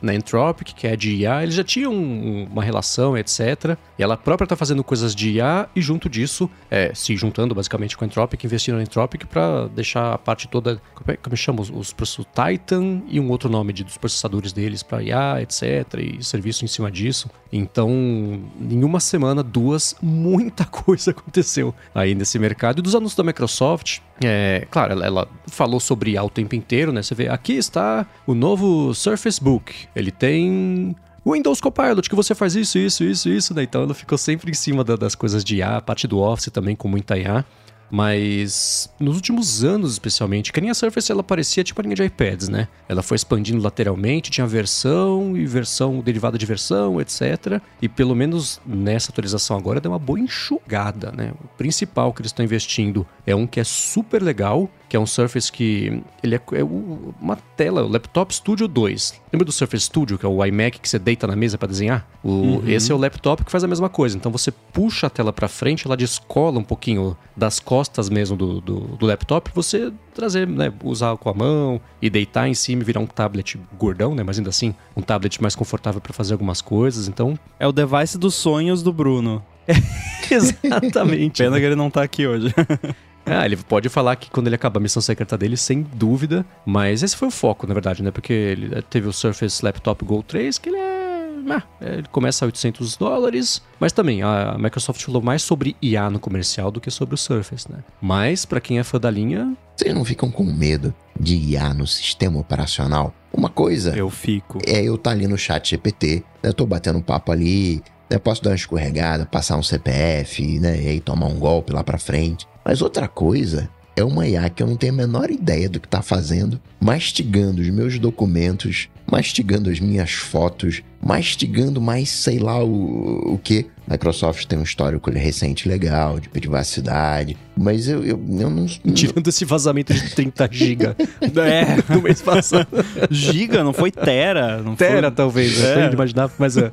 na 0.00 0.12
Anthropic, 0.12 0.72
que 0.72 0.86
é 0.86 0.96
de 0.96 1.14
IA, 1.16 1.42
eles 1.42 1.54
já 1.54 1.64
tinham 1.64 1.92
um- 1.92 2.44
uma 2.50 2.62
relação, 2.62 3.18
etc. 3.18 3.76
E 3.98 4.02
ela 4.02 4.16
própria 4.16 4.46
tá 4.46 4.56
fazendo 4.56 4.82
coisas 4.82 5.14
de 5.14 5.30
IA 5.32 5.68
e 5.76 5.82
junto 5.82 6.08
disso, 6.08 6.48
é, 6.70 6.92
se 6.94 7.14
juntando 7.16 7.54
basicamente 7.54 7.96
com 7.98 8.04
a 8.04 8.06
Anthropic, 8.06 8.42
investindo 8.44 8.76
na 8.76 8.82
Anthropic 8.82 9.26
para 9.26 9.66
deixar 9.68 10.14
a 10.14 10.18
parte 10.18 10.48
toda, 10.48 10.80
como 10.94 11.10
é 11.10 11.16
como 11.16 11.36
chama, 11.36 11.60
os, 11.60 11.68
os 11.70 11.92
processos 11.92 12.24
Titan 12.34 13.02
e 13.08 13.20
um 13.20 13.28
outro 13.28 13.50
nome 13.50 13.72
de, 13.72 13.84
dos 13.84 13.98
processadores 13.98 14.52
deles 14.52 14.82
para 14.82 15.02
IA, 15.02 15.42
etc. 15.42 15.62
E 15.98 16.24
serviço 16.24 16.64
em 16.64 16.68
cima 16.68 16.90
disso. 16.90 17.28
Então, 17.52 17.90
em 17.90 18.84
uma 18.84 19.00
semana, 19.00 19.42
duas, 19.42 19.94
muita 20.00 20.64
coisa 20.70 21.10
aconteceu 21.10 21.74
aí 21.94 22.14
nesse 22.14 22.38
mercado. 22.38 22.78
E 22.78 22.82
dos 22.82 22.94
anúncios 22.94 23.16
da 23.16 23.24
Microsoft, 23.24 23.98
é, 24.22 24.66
claro, 24.70 24.92
ela, 24.92 25.06
ela 25.06 25.28
falou 25.46 25.80
sobre 25.80 26.12
IA 26.12 26.22
o 26.22 26.30
tempo 26.30 26.54
inteiro, 26.54 26.92
né? 26.92 27.02
Você 27.02 27.14
vê, 27.14 27.28
aqui 27.28 27.54
está 27.54 28.06
o 28.26 28.34
novo 28.34 28.92
Surface 28.94 29.42
Book. 29.42 29.72
Ele 29.96 30.10
tem 30.10 30.94
Windows 31.26 31.60
Copilot, 31.60 32.08
que 32.08 32.14
você 32.16 32.34
faz 32.34 32.54
isso, 32.54 32.78
isso, 32.78 33.04
isso, 33.04 33.28
isso, 33.28 33.54
né? 33.54 33.62
Então 33.62 33.82
ela 33.82 33.94
ficou 33.94 34.16
sempre 34.18 34.50
em 34.50 34.54
cima 34.54 34.82
da- 34.84 34.96
das 34.96 35.14
coisas 35.14 35.42
de 35.44 35.56
IA, 35.56 35.76
a 35.76 35.80
parte 35.82 36.06
do 36.06 36.18
Office 36.18 36.50
também 36.52 36.74
com 36.76 36.88
muita 36.88 37.16
IA. 37.18 37.44
Mas 37.90 38.88
nos 39.00 39.16
últimos 39.16 39.64
anos, 39.64 39.92
especialmente, 39.92 40.52
que 40.52 40.60
a 40.60 40.74
Surface 40.74 41.10
ela 41.10 41.22
parecia 41.22 41.64
tipo 41.64 41.80
a 41.80 41.82
linha 41.82 41.96
de 41.96 42.04
iPads, 42.04 42.48
né? 42.48 42.68
Ela 42.88 43.02
foi 43.02 43.16
expandindo 43.16 43.60
lateralmente, 43.60 44.30
tinha 44.30 44.46
versão 44.46 45.36
e 45.36 45.44
versão 45.44 46.00
derivada 46.00 46.38
de 46.38 46.46
versão, 46.46 47.00
etc. 47.00 47.60
E 47.82 47.88
pelo 47.88 48.14
menos 48.14 48.60
nessa 48.64 49.10
atualização 49.10 49.56
agora 49.56 49.80
deu 49.80 49.90
uma 49.90 49.98
boa 49.98 50.20
enxugada, 50.20 51.10
né? 51.10 51.32
O 51.42 51.48
principal 51.56 52.12
que 52.12 52.22
eles 52.22 52.30
estão 52.30 52.44
investindo 52.44 53.06
é 53.26 53.34
um 53.34 53.46
que 53.46 53.58
é 53.58 53.64
super 53.64 54.22
legal, 54.22 54.70
que 54.90 54.96
é 54.96 55.00
um 55.00 55.06
Surface 55.06 55.52
que 55.52 56.02
ele 56.20 56.34
é, 56.34 56.40
é 56.54 56.64
uma 56.64 57.36
tela, 57.56 57.84
o 57.84 57.88
Laptop 57.88 58.34
Studio 58.34 58.66
2. 58.66 59.22
Lembra 59.32 59.46
do 59.46 59.52
Surface 59.52 59.84
Studio, 59.84 60.18
que 60.18 60.26
é 60.26 60.28
o 60.28 60.44
iMac 60.44 60.80
que 60.80 60.88
você 60.88 60.98
deita 60.98 61.28
na 61.28 61.36
mesa 61.36 61.56
para 61.56 61.68
desenhar? 61.68 62.04
O, 62.24 62.60
Esse 62.66 62.90
é 62.90 62.94
o 62.94 62.98
laptop 62.98 63.44
que 63.44 63.52
faz 63.52 63.62
a 63.62 63.68
mesma 63.68 63.88
coisa. 63.88 64.16
Então 64.16 64.32
você 64.32 64.50
puxa 64.50 65.06
a 65.06 65.10
tela 65.10 65.32
para 65.32 65.46
frente, 65.46 65.86
ela 65.86 65.96
descola 65.96 66.58
um 66.58 66.64
pouquinho 66.64 67.16
das 67.36 67.60
costas 67.60 68.08
mesmo 68.08 68.36
do, 68.36 68.60
do, 68.60 68.80
do 68.80 69.06
laptop, 69.06 69.52
você 69.54 69.92
trazer, 70.12 70.48
né, 70.48 70.72
usar 70.82 71.16
com 71.16 71.30
a 71.30 71.34
mão 71.34 71.80
e 72.02 72.10
deitar 72.10 72.48
em 72.48 72.54
cima 72.54 72.82
e 72.82 72.84
virar 72.84 72.98
um 72.98 73.06
tablet 73.06 73.60
gordão, 73.78 74.12
né, 74.12 74.24
mas 74.24 74.38
ainda 74.38 74.50
assim 74.50 74.74
um 74.96 75.02
tablet 75.02 75.40
mais 75.40 75.54
confortável 75.54 76.00
para 76.00 76.12
fazer 76.12 76.32
algumas 76.32 76.60
coisas. 76.60 77.06
Então, 77.06 77.38
É 77.60 77.66
o 77.66 77.70
device 77.70 78.18
dos 78.18 78.34
sonhos 78.34 78.82
do 78.82 78.92
Bruno. 78.92 79.40
exatamente. 80.28 81.44
Pena 81.44 81.60
que 81.60 81.64
ele 81.64 81.76
não 81.76 81.90
tá 81.90 82.02
aqui 82.02 82.26
hoje. 82.26 82.52
Ah, 83.30 83.44
ele 83.46 83.56
pode 83.56 83.88
falar 83.88 84.16
que 84.16 84.30
quando 84.30 84.46
ele 84.48 84.56
acabar 84.56 84.78
a 84.78 84.82
missão 84.82 85.00
secreta 85.00 85.36
dele, 85.38 85.56
sem 85.56 85.82
dúvida. 85.82 86.44
Mas 86.66 87.02
esse 87.02 87.16
foi 87.16 87.28
o 87.28 87.30
foco, 87.30 87.66
na 87.66 87.74
verdade, 87.74 88.02
né? 88.02 88.10
Porque 88.10 88.32
ele 88.32 88.82
teve 88.82 89.06
o 89.08 89.12
Surface 89.12 89.64
Laptop 89.64 90.04
Go 90.04 90.22
3, 90.22 90.58
que 90.58 90.68
ele 90.68 90.76
é. 90.78 91.42
ah, 91.50 91.62
ele 91.80 92.06
começa 92.10 92.44
a 92.44 92.46
800 92.46 92.96
dólares. 92.96 93.62
Mas 93.78 93.92
também, 93.92 94.22
a 94.22 94.56
Microsoft 94.58 95.02
falou 95.02 95.22
mais 95.22 95.42
sobre 95.42 95.76
IA 95.80 96.10
no 96.10 96.18
comercial 96.18 96.70
do 96.70 96.80
que 96.80 96.90
sobre 96.90 97.14
o 97.14 97.18
Surface, 97.18 97.70
né? 97.70 97.78
Mas, 98.00 98.44
pra 98.44 98.60
quem 98.60 98.78
é 98.78 98.84
fã 98.84 98.98
da 98.98 99.10
linha, 99.10 99.54
Vocês 99.76 99.94
não 99.94 100.04
ficam 100.04 100.30
com 100.30 100.44
medo 100.44 100.92
de 101.18 101.34
IA 101.36 101.72
no 101.72 101.86
sistema 101.86 102.38
operacional? 102.38 103.14
Uma 103.32 103.48
coisa 103.48 103.96
Eu 103.96 104.10
fico. 104.10 104.58
é 104.66 104.82
eu 104.82 104.96
estar 104.96 105.12
ali 105.12 105.26
no 105.28 105.38
chat 105.38 105.70
GPT, 105.70 106.24
né? 106.42 106.52
Tô 106.52 106.66
batendo 106.66 107.00
papo 107.00 107.30
ali, 107.32 107.80
né? 108.10 108.18
Posso 108.18 108.42
dar 108.42 108.50
uma 108.50 108.56
escorregada, 108.56 109.24
passar 109.24 109.56
um 109.56 109.62
CPF, 109.62 110.58
né? 110.58 110.82
E 110.82 110.88
aí 110.88 111.00
tomar 111.00 111.26
um 111.26 111.38
golpe 111.38 111.72
lá 111.72 111.84
pra 111.84 111.98
frente. 111.98 112.46
Mas 112.64 112.82
outra 112.82 113.06
coisa 113.06 113.68
é 113.96 114.04
uma 114.04 114.26
IA 114.26 114.48
que 114.50 114.62
eu 114.62 114.66
não 114.66 114.76
tenho 114.76 114.92
a 114.92 114.96
menor 114.96 115.30
ideia 115.30 115.68
do 115.68 115.80
que 115.80 115.88
tá 115.88 116.02
fazendo, 116.02 116.60
mastigando 116.80 117.60
os 117.62 117.68
meus 117.70 117.98
documentos, 117.98 118.88
mastigando 119.10 119.70
as 119.70 119.80
minhas 119.80 120.12
fotos, 120.12 120.82
mastigando 121.02 121.80
mais 121.80 122.08
sei 122.08 122.38
lá 122.38 122.62
o, 122.62 123.34
o 123.34 123.38
que. 123.38 123.66
Microsoft 123.88 124.44
tem 124.46 124.56
um 124.56 124.62
histórico 124.62 125.10
recente 125.10 125.68
legal 125.68 126.20
de 126.20 126.28
privacidade, 126.28 127.36
mas 127.56 127.88
eu, 127.88 128.04
eu, 128.04 128.24
eu 128.38 128.48
não, 128.48 128.64
tirando 128.66 129.26
esse 129.26 129.44
vazamento 129.44 129.92
de 129.92 130.14
30 130.14 130.48
GB 130.52 130.84
É, 131.42 131.82
do 131.92 132.00
mês 132.00 132.22
passado. 132.22 132.68
giga, 133.10 133.64
não 133.64 133.72
foi 133.72 133.90
tera. 133.90 134.62
Não 134.62 134.76
Tera, 134.76 135.08
foi... 135.08 135.16
talvez? 135.16 135.60
É. 135.60 135.88
Tô 135.88 135.94
imaginar, 135.94 136.30
mas 136.38 136.56
é. 136.56 136.70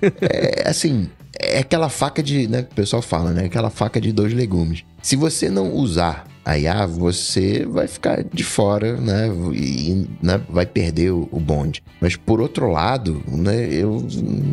é 0.00 0.68
assim, 0.68 1.10
é 1.38 1.58
aquela 1.58 1.90
faca 1.90 2.22
de, 2.22 2.48
né, 2.48 2.62
que 2.62 2.72
o 2.72 2.74
pessoal 2.74 3.02
fala, 3.02 3.32
né, 3.32 3.44
aquela 3.44 3.68
faca 3.68 4.00
de 4.00 4.10
dois 4.10 4.32
legumes. 4.32 4.82
Se 5.02 5.14
você 5.14 5.50
não 5.50 5.74
usar 5.74 6.24
a 6.46 6.56
IA, 6.56 6.86
você 6.86 7.66
vai 7.66 7.88
ficar 7.88 8.22
de 8.22 8.44
fora, 8.44 8.96
né, 8.96 9.28
e 9.52 10.06
né, 10.22 10.40
vai 10.48 10.64
perder 10.64 11.10
o, 11.10 11.28
o 11.32 11.40
bonde. 11.40 11.82
Mas 12.00 12.14
por 12.14 12.40
outro 12.40 12.70
lado, 12.70 13.20
né, 13.26 13.66
eu 13.68 14.06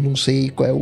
não 0.03 0.15
sei 0.15 0.49
qual 0.49 0.67
é 0.67 0.73
o, 0.73 0.77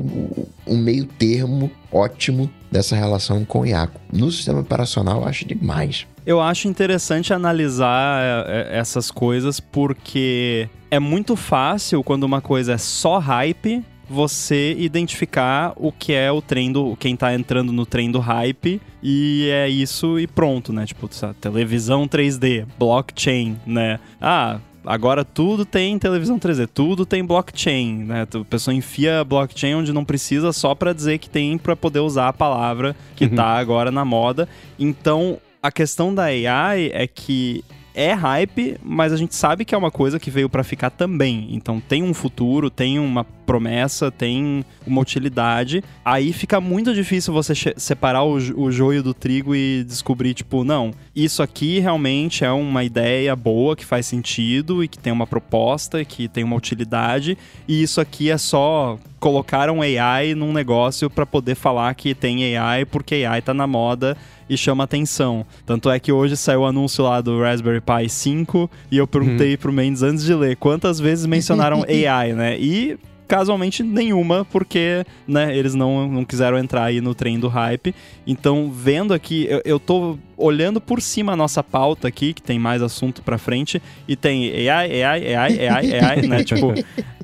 o- 0.66 0.78
meio 0.78 1.04
termo 1.06 1.70
ótimo 1.92 2.50
dessa 2.72 2.96
relação 2.96 3.44
com 3.44 3.60
o 3.60 3.66
IA. 3.66 3.90
No 4.12 4.32
sistema 4.32 4.62
operacional, 4.62 5.22
eu 5.22 5.28
acho 5.28 5.46
demais. 5.46 6.08
Eu 6.26 6.40
acho 6.40 6.70
interessante 6.70 7.34
analisar 7.34 8.22
é, 8.48 8.70
é, 8.72 8.78
essas 8.78 9.12
coisas 9.12 9.60
porque 9.60 10.70
é 10.90 11.00
muito 11.00 11.36
fácil 11.36 12.02
quando 12.04 12.24
uma 12.24 12.40
coisa 12.40 12.74
é 12.74 12.78
só 12.78 13.18
hype 13.18 13.84
você 14.12 14.76
identificar 14.78 15.74
o 15.76 15.92
que 15.92 16.14
é 16.14 16.32
o 16.32 16.42
trem 16.42 16.72
do. 16.72 16.96
quem 16.98 17.16
tá 17.16 17.34
entrando 17.34 17.72
no 17.72 17.86
trem 17.86 18.12
do 18.12 18.20
hype 18.20 18.82
e 19.02 19.48
é 19.52 19.68
isso 19.70 20.20
e 20.20 20.28
pronto, 20.28 20.72
né? 20.74 20.86
Tipo, 20.86 21.08
sabe, 21.12 21.36
televisão 21.42 22.08
3D, 22.08 22.66
blockchain, 22.78 23.58
né? 23.66 24.00
Ah. 24.22 24.60
Agora 24.84 25.24
tudo 25.24 25.64
tem 25.64 26.00
televisão 26.00 26.40
3D, 26.40 26.68
tudo 26.74 27.06
tem 27.06 27.24
blockchain, 27.24 27.98
né? 28.04 28.24
A 28.34 28.44
pessoa 28.44 28.74
enfia 28.74 29.24
blockchain 29.24 29.76
onde 29.76 29.94
não 29.94 30.04
precisa 30.04 30.52
só 30.52 30.74
pra 30.74 30.92
dizer 30.92 31.20
que 31.20 31.30
tem 31.30 31.56
pra 31.56 31.76
poder 31.76 32.00
usar 32.00 32.30
a 32.30 32.34
palavra 32.34 32.96
que 33.16 33.26
Uhum. 33.26 33.36
tá 33.36 33.46
agora 33.60 33.92
na 33.92 34.04
moda. 34.04 34.50
Então, 34.80 35.38
a 35.62 35.72
questão 35.72 36.12
da 36.16 36.24
AI 36.24 36.90
é 36.96 37.06
que 37.06 37.64
é 37.94 38.14
hype, 38.14 38.78
mas 38.84 39.12
a 39.12 39.18
gente 39.18 39.36
sabe 39.36 39.66
que 39.66 39.76
é 39.76 39.78
uma 39.78 39.92
coisa 39.92 40.20
que 40.20 40.32
veio 40.32 40.50
pra 40.50 40.64
ficar 40.64 40.90
também. 40.90 41.50
Então 41.52 41.80
tem 41.80 42.04
um 42.04 42.14
futuro, 42.14 42.70
tem 42.70 43.00
uma 43.00 43.24
promessa, 43.24 44.10
tem 44.10 44.64
uma 44.86 45.02
utilidade. 45.02 45.84
Aí 46.06 46.32
fica 46.32 46.62
muito 46.62 46.94
difícil 46.94 47.34
você 47.34 47.54
separar 47.76 48.24
o, 48.24 48.36
o 48.36 48.72
joio 48.72 49.04
do 49.04 49.14
trigo 49.14 49.56
e 49.56 49.84
descobrir, 49.84 50.34
tipo, 50.34 50.64
não, 50.64 50.92
isso 51.16 51.44
aqui 51.44 51.80
realmente 51.80 52.46
é 52.46 52.52
uma 52.52 52.84
ideia 52.84 53.36
boa, 53.36 53.76
que 53.76 53.86
faz 53.86 54.06
sentido 54.06 54.84
e 54.84 54.88
que 54.88 54.98
tem 54.98 55.12
uma 55.12 55.28
proposta, 55.28 56.04
que 56.06 56.28
tem 56.28 56.44
uma 56.44 56.56
utilidade, 56.56 57.38
e 57.68 57.82
isso 57.82 58.00
aqui 58.00 58.32
é 58.32 58.38
só 58.38 58.98
colocaram 59.20 59.82
AI 59.82 60.34
num 60.34 60.52
negócio 60.52 61.08
pra 61.08 61.28
poder 61.28 61.54
falar 61.54 61.94
que 61.94 62.16
tem 62.16 62.58
AI 62.58 62.86
porque 62.86 63.24
AI 63.24 63.40
tá 63.42 63.54
na 63.54 63.68
moda 63.68 64.18
e 64.52 64.58
chama 64.58 64.84
atenção. 64.84 65.46
Tanto 65.66 65.90
é 65.90 65.98
que 65.98 66.12
hoje 66.12 66.36
saiu 66.36 66.62
o 66.62 66.66
anúncio 66.66 67.06
lá 67.06 67.22
do 67.22 67.40
Raspberry 67.40 67.80
Pi 67.80 68.10
5 68.10 68.70
e 68.92 68.98
eu 68.98 69.08
perguntei 69.08 69.56
pro 69.56 69.72
Mendes 69.72 70.04
antes 70.04 70.26
de 70.26 70.36
ler 70.36 70.58
quantas 70.58 71.00
vezes 71.00 71.26
mencionaram 71.26 71.84
AI, 71.88 72.34
né? 72.34 72.60
E 72.60 73.00
casualmente 73.30 73.82
nenhuma, 73.82 74.46
porque, 74.52 75.06
né, 75.26 75.58
eles 75.58 75.74
não, 75.74 76.06
não 76.06 76.26
quiseram 76.26 76.58
entrar 76.58 76.84
aí 76.84 77.00
no 77.00 77.16
trem 77.16 77.40
do 77.40 77.48
hype. 77.48 77.96
Então, 78.28 78.70
vendo 78.70 79.14
aqui, 79.14 79.48
eu, 79.50 79.62
eu 79.64 79.80
tô 79.80 80.18
olhando 80.42 80.82
por 80.82 81.02
cima 81.02 81.34
a 81.34 81.36
nossa 81.36 81.64
pauta 81.64 82.08
aqui, 82.08 82.34
que 82.34 82.42
tem 82.42 82.58
mais 82.58 82.82
assunto 82.82 83.22
pra 83.22 83.38
frente, 83.38 83.82
e 84.08 84.16
tem 84.16 84.68
AI, 84.70 85.04
AI, 85.04 85.36
AI, 85.36 85.68
AI, 85.68 86.00
AI, 86.00 86.28
né? 86.28 86.44
Tipo, 86.52 86.74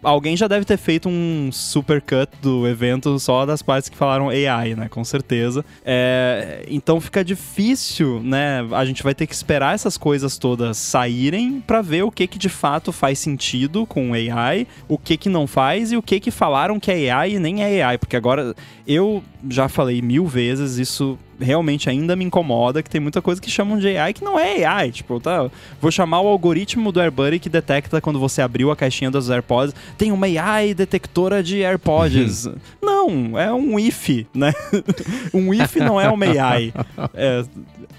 alguém 0.04 0.38
já 0.38 0.48
deve 0.48 0.66
ter 0.66 0.78
feito 0.78 1.10
um 1.10 1.50
super 1.52 2.02
cut 2.02 2.30
do 2.42 2.68
evento 2.68 3.18
só 3.20 3.46
das 3.46 3.62
partes 3.62 3.90
que 3.90 3.98
falaram 3.98 4.30
AI, 4.30 4.76
né? 4.76 4.88
Com 4.90 5.04
certeza. 5.04 5.66
É, 5.84 6.66
então 6.70 7.02
fica 7.02 7.24
difícil, 7.24 8.22
né? 8.24 8.66
A 8.72 8.86
gente 8.86 9.04
vai 9.04 9.14
ter 9.14 9.28
que 9.28 9.34
esperar 9.34 9.76
essas 9.76 9.98
coisas 9.98 10.38
todas 10.38 10.78
saírem 10.78 11.62
pra 11.66 11.82
ver 11.82 12.04
o 12.04 12.12
que 12.12 12.28
que 12.28 12.38
de 12.38 12.50
fato 12.50 12.92
faz 12.92 13.20
sentido 13.20 13.86
com 13.86 14.14
AI, 14.14 14.68
o 14.88 14.98
que 14.98 15.18
que 15.18 15.30
não 15.30 15.48
faz 15.48 15.92
e 15.92 15.98
o 15.98 16.02
que 16.02 16.20
que 16.20 16.32
falaram 16.32 16.80
que 16.80 16.92
é 16.92 17.12
AI 17.12 17.34
e 17.34 17.40
nem 17.40 17.64
é 17.64 17.84
AI, 17.84 17.98
porque 17.98 18.16
agora 18.16 18.56
eu 18.88 19.24
já 19.50 19.68
falei 19.68 20.02
mil 20.02 20.26
vezes, 20.26 20.78
isso 20.78 21.18
realmente 21.40 21.90
ainda 21.90 22.16
me 22.16 22.26
incomoda, 22.26 22.82
que 22.82 22.90
tem 22.90 23.02
muita 23.02 23.22
coisa 23.22 23.42
que 23.42 23.50
chamam 23.50 23.78
de 23.78 23.98
AI 23.98 24.14
que 24.14 24.24
não 24.24 24.38
é 24.40 24.66
AI. 24.66 24.92
Tipo, 24.92 25.20
tá, 25.20 25.50
vou 25.82 25.92
chamar 25.92 26.22
o 26.22 26.28
algoritmo 26.28 26.92
do 26.92 27.00
AirBuddy 27.00 27.40
que 27.40 27.50
detecta 27.50 28.02
quando 28.02 28.20
você 28.20 28.42
abriu 28.42 28.72
a 28.72 28.76
caixinha 28.76 29.12
dos 29.12 29.30
AirPods. 29.30 29.76
Tem 29.98 30.12
uma 30.12 30.28
AI 30.28 30.74
detectora 30.74 31.44
de 31.44 31.64
AirPods. 31.64 32.46
Uhum. 32.46 32.56
não, 32.82 33.40
é 33.40 33.54
um 33.54 33.80
if, 33.80 34.26
né? 34.34 34.54
um 35.34 35.54
if 35.54 35.76
não 35.78 36.00
é 36.00 36.10
uma 36.10 36.26
AI. 36.26 36.74
É, 37.14 37.44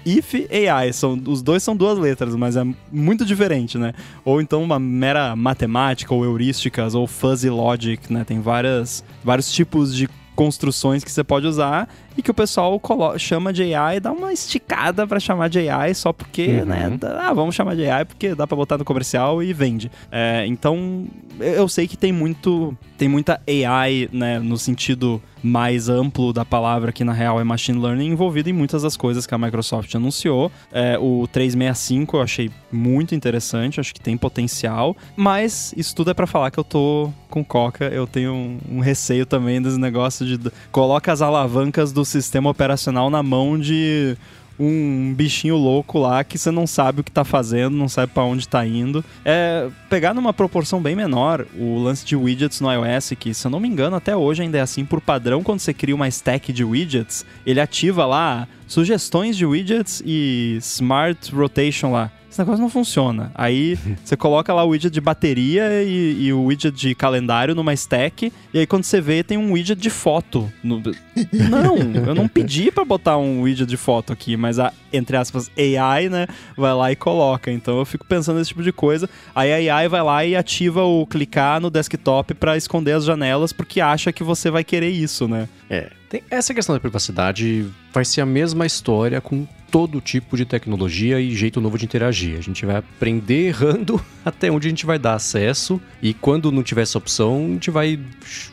if 0.05 0.33
AI, 0.33 0.93
são, 0.93 1.21
os 1.25 1.41
dois 1.41 1.63
são 1.63 1.75
duas 1.75 1.97
letras, 1.97 2.35
mas 2.35 2.55
é 2.55 2.65
muito 2.91 3.25
diferente, 3.25 3.77
né? 3.77 3.93
Ou 4.23 4.41
então 4.41 4.61
uma 4.61 4.79
mera 4.79 5.35
matemática, 5.35 6.13
ou 6.13 6.23
heurísticas, 6.23 6.95
ou 6.95 7.07
fuzzy 7.07 7.49
logic, 7.49 8.11
né? 8.11 8.23
Tem 8.23 8.39
várias, 8.39 9.03
vários 9.23 9.51
tipos 9.51 9.95
de 9.95 10.09
construções 10.35 11.03
que 11.03 11.11
você 11.11 11.21
pode 11.21 11.45
usar 11.45 11.89
e 12.19 12.21
que 12.21 12.29
o 12.29 12.33
pessoal 12.33 12.81
chama 13.17 13.53
de 13.53 13.73
AI, 13.73 14.01
dá 14.01 14.11
uma 14.11 14.33
esticada 14.33 15.07
para 15.07 15.21
chamar 15.21 15.47
de 15.49 15.69
AI 15.69 15.93
só 15.93 16.11
porque, 16.11 16.59
uhum. 16.59 16.65
né? 16.65 16.99
Ah, 17.17 17.33
vamos 17.33 17.55
chamar 17.55 17.77
de 17.77 17.89
AI 17.89 18.03
porque 18.03 18.35
dá 18.35 18.45
para 18.45 18.57
botar 18.57 18.77
no 18.77 18.83
comercial 18.83 19.41
e 19.41 19.53
vende. 19.53 19.89
É, 20.11 20.45
então, 20.45 21.07
eu 21.39 21.67
sei 21.69 21.87
que 21.87 21.95
tem 21.95 22.11
muito, 22.11 22.77
tem 22.97 23.07
muita 23.07 23.41
AI, 23.47 24.09
né, 24.11 24.37
no 24.37 24.57
sentido 24.57 25.21
mais 25.41 25.87
amplo 25.89 26.33
da 26.33 26.43
palavra, 26.43 26.91
que 26.91 27.03
na 27.03 27.13
real 27.13 27.39
é 27.39 27.43
machine 27.43 27.79
learning, 27.79 28.07
envolvido 28.07 28.49
em 28.49 28.53
muitas 28.53 28.83
das 28.83 28.97
coisas 28.97 29.25
que 29.25 29.33
a 29.33 29.37
Microsoft 29.37 29.93
anunciou. 29.95 30.51
É, 30.71 30.97
o 30.99 31.27
365 31.31 32.17
eu 32.17 32.21
achei 32.21 32.51
muito 32.71 33.15
interessante, 33.15 33.79
acho 33.79 33.93
que 33.93 34.01
tem 34.01 34.17
potencial, 34.17 34.95
mas 35.15 35.73
isso 35.77 35.95
tudo 35.95 36.11
é 36.11 36.13
para 36.13 36.27
falar 36.27 36.51
que 36.51 36.59
eu 36.59 36.63
tô 36.63 37.09
com 37.29 37.43
coca, 37.43 37.85
eu 37.85 38.07
tenho 38.07 38.33
um, 38.33 38.59
um 38.69 38.79
receio 38.79 39.25
também 39.25 39.61
desse 39.61 39.79
negócio 39.79 40.25
de 40.25 40.51
coloca 40.71 41.11
as 41.11 41.21
alavancas 41.21 41.91
do 41.91 42.03
sistema 42.09 42.49
operacional 42.49 43.09
na 43.09 43.23
mão 43.23 43.57
de 43.57 44.17
um 44.59 45.13
bichinho 45.13 45.55
louco 45.55 45.97
lá 45.97 46.23
que 46.23 46.37
você 46.37 46.51
não 46.51 46.67
sabe 46.67 46.99
o 46.99 47.03
que 47.03 47.11
tá 47.11 47.23
fazendo, 47.23 47.77
não 47.77 47.87
sabe 47.87 48.11
para 48.11 48.23
onde 48.23 48.47
tá 48.47 48.65
indo. 48.65 49.03
É 49.23 49.69
pegar 49.89 50.13
numa 50.13 50.33
proporção 50.33 50.81
bem 50.81 50.95
menor 50.95 51.45
o 51.57 51.79
lance 51.79 52.05
de 52.05 52.15
widgets 52.15 52.59
no 52.59 52.69
iOS, 52.71 53.13
que 53.17 53.33
se 53.33 53.47
eu 53.47 53.51
não 53.51 53.59
me 53.59 53.69
engano 53.69 53.95
até 53.95 54.15
hoje 54.15 54.41
ainda 54.41 54.57
é 54.57 54.61
assim 54.61 54.83
por 54.83 54.99
padrão, 54.99 55.41
quando 55.41 55.59
você 55.59 55.73
cria 55.73 55.95
uma 55.95 56.07
stack 56.09 56.51
de 56.51 56.63
widgets, 56.63 57.25
ele 57.45 57.61
ativa 57.61 58.05
lá 58.05 58.47
sugestões 58.67 59.37
de 59.37 59.45
widgets 59.45 60.03
e 60.05 60.57
smart 60.59 61.33
rotation 61.33 61.91
lá 61.91 62.11
esse 62.29 62.39
negócio 62.39 62.61
não 62.61 62.69
funciona. 62.69 63.31
Aí 63.33 63.77
você 64.03 64.15
coloca 64.15 64.53
lá 64.53 64.63
o 64.63 64.69
widget 64.69 64.93
de 64.93 65.01
bateria 65.01 65.83
e, 65.83 66.25
e, 66.25 66.33
o 66.33 66.45
widget 66.45 66.75
de 66.75 66.93
calendário 66.93 67.55
numa 67.55 67.73
stack, 67.73 68.31
e 68.53 68.59
aí 68.59 68.67
quando 68.67 68.83
você 68.83 69.01
vê, 69.01 69.23
tem 69.23 69.37
um 69.37 69.51
widget 69.53 69.79
de 69.79 69.89
foto. 69.89 70.51
No... 70.63 70.81
Não, 71.33 71.77
eu 72.07 72.15
não 72.15 72.29
pedi 72.29 72.71
para 72.71 72.85
botar 72.85 73.17
um 73.17 73.41
widget 73.41 73.67
de 73.67 73.75
foto 73.75 74.13
aqui, 74.13 74.37
mas 74.37 74.57
a, 74.57 74.71
entre 74.93 75.17
aspas, 75.17 75.51
AI, 75.57 76.07
né, 76.07 76.27
vai 76.55 76.73
lá 76.73 76.91
e 76.91 76.95
coloca. 76.95 77.51
Então 77.51 77.77
eu 77.77 77.85
fico 77.85 78.05
pensando 78.05 78.37
nesse 78.37 78.49
tipo 78.49 78.63
de 78.63 78.71
coisa. 78.71 79.09
Aí 79.35 79.69
a 79.69 79.75
AI 79.77 79.89
vai 79.89 80.01
lá 80.01 80.25
e 80.25 80.35
ativa 80.35 80.83
o 80.83 81.05
clicar 81.05 81.59
no 81.59 81.69
desktop 81.69 82.33
para 82.35 82.55
esconder 82.55 82.93
as 82.93 83.03
janelas, 83.03 83.51
porque 83.51 83.81
acha 83.81 84.13
que 84.13 84.23
você 84.23 84.49
vai 84.49 84.63
querer 84.63 84.89
isso, 84.89 85.27
né? 85.27 85.49
É. 85.69 85.89
Tem 86.09 86.23
essa 86.31 86.53
questão 86.53 86.73
da 86.73 86.79
privacidade 86.79 87.67
vai 87.93 88.03
ser 88.03 88.21
a 88.21 88.25
mesma 88.25 88.65
história 88.65 89.21
com 89.21 89.47
todo 89.71 90.01
tipo 90.01 90.35
de 90.35 90.45
tecnologia 90.45 91.19
e 91.19 91.35
jeito 91.35 91.61
novo 91.61 91.77
de 91.77 91.85
interagir. 91.85 92.37
A 92.37 92.41
gente 92.41 92.65
vai 92.65 92.77
aprender 92.77 93.47
errando 93.47 94.03
até 94.25 94.51
onde 94.51 94.67
a 94.67 94.69
gente 94.69 94.85
vai 94.85 94.99
dar 94.99 95.13
acesso 95.13 95.79
e 96.01 96.13
quando 96.13 96.51
não 96.51 96.63
tiver 96.63 96.81
essa 96.81 96.97
opção, 96.97 97.45
a 97.45 97.53
gente 97.53 97.71
vai 97.71 97.99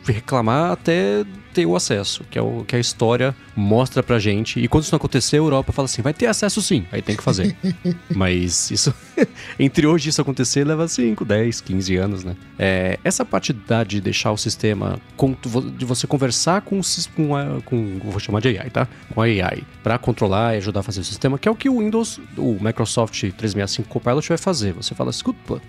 reclamar 0.05 0.71
até 0.71 1.25
ter 1.57 1.65
o 1.65 1.75
acesso, 1.75 2.23
que 2.29 2.37
é 2.37 2.41
o 2.41 2.63
que 2.63 2.75
a 2.75 2.79
história 2.79 3.35
mostra 3.55 4.03
pra 4.03 4.19
gente. 4.19 4.59
E 4.59 4.67
quando 4.67 4.83
isso 4.83 4.93
não 4.93 4.97
acontecer, 4.97 5.37
a 5.37 5.39
Europa 5.39 5.71
fala 5.71 5.87
assim: 5.87 6.03
vai 6.03 6.13
ter 6.13 6.27
acesso 6.27 6.61
sim, 6.61 6.85
aí 6.91 7.01
tem 7.01 7.15
que 7.15 7.23
fazer. 7.23 7.57
Mas 8.15 8.69
isso, 8.69 8.93
entre 9.57 9.87
hoje 9.87 10.09
isso 10.09 10.21
acontecer, 10.21 10.63
leva 10.63 10.87
5, 10.87 11.25
10, 11.25 11.61
15 11.61 11.95
anos, 11.97 12.23
né? 12.23 12.35
É, 12.59 12.99
essa 13.03 13.25
parte 13.25 13.53
da, 13.53 13.83
de 13.83 13.99
deixar 13.99 14.31
o 14.31 14.37
sistema, 14.37 14.99
de 15.75 15.85
você 15.85 16.05
conversar 16.05 16.61
com, 16.61 16.79
com, 17.15 17.35
a, 17.35 17.59
com, 17.65 17.99
vou 18.03 18.19
chamar 18.19 18.39
de 18.39 18.49
AI, 18.49 18.69
tá? 18.69 18.87
Com 19.11 19.21
a 19.23 19.25
AI, 19.25 19.63
para 19.81 19.97
controlar 19.97 20.53
e 20.53 20.57
ajudar 20.57 20.81
a 20.81 20.83
fazer 20.83 20.99
o 20.99 21.03
sistema, 21.03 21.39
que 21.39 21.47
é 21.47 21.51
o 21.51 21.55
que 21.55 21.67
o 21.67 21.79
Windows, 21.79 22.19
o 22.37 22.59
Microsoft 22.61 23.19
365 23.19 23.89
Copilot 23.89 24.29
vai 24.29 24.37
fazer. 24.37 24.73
Você 24.73 24.93
fala, 24.93 25.09
escuta, 25.09 25.59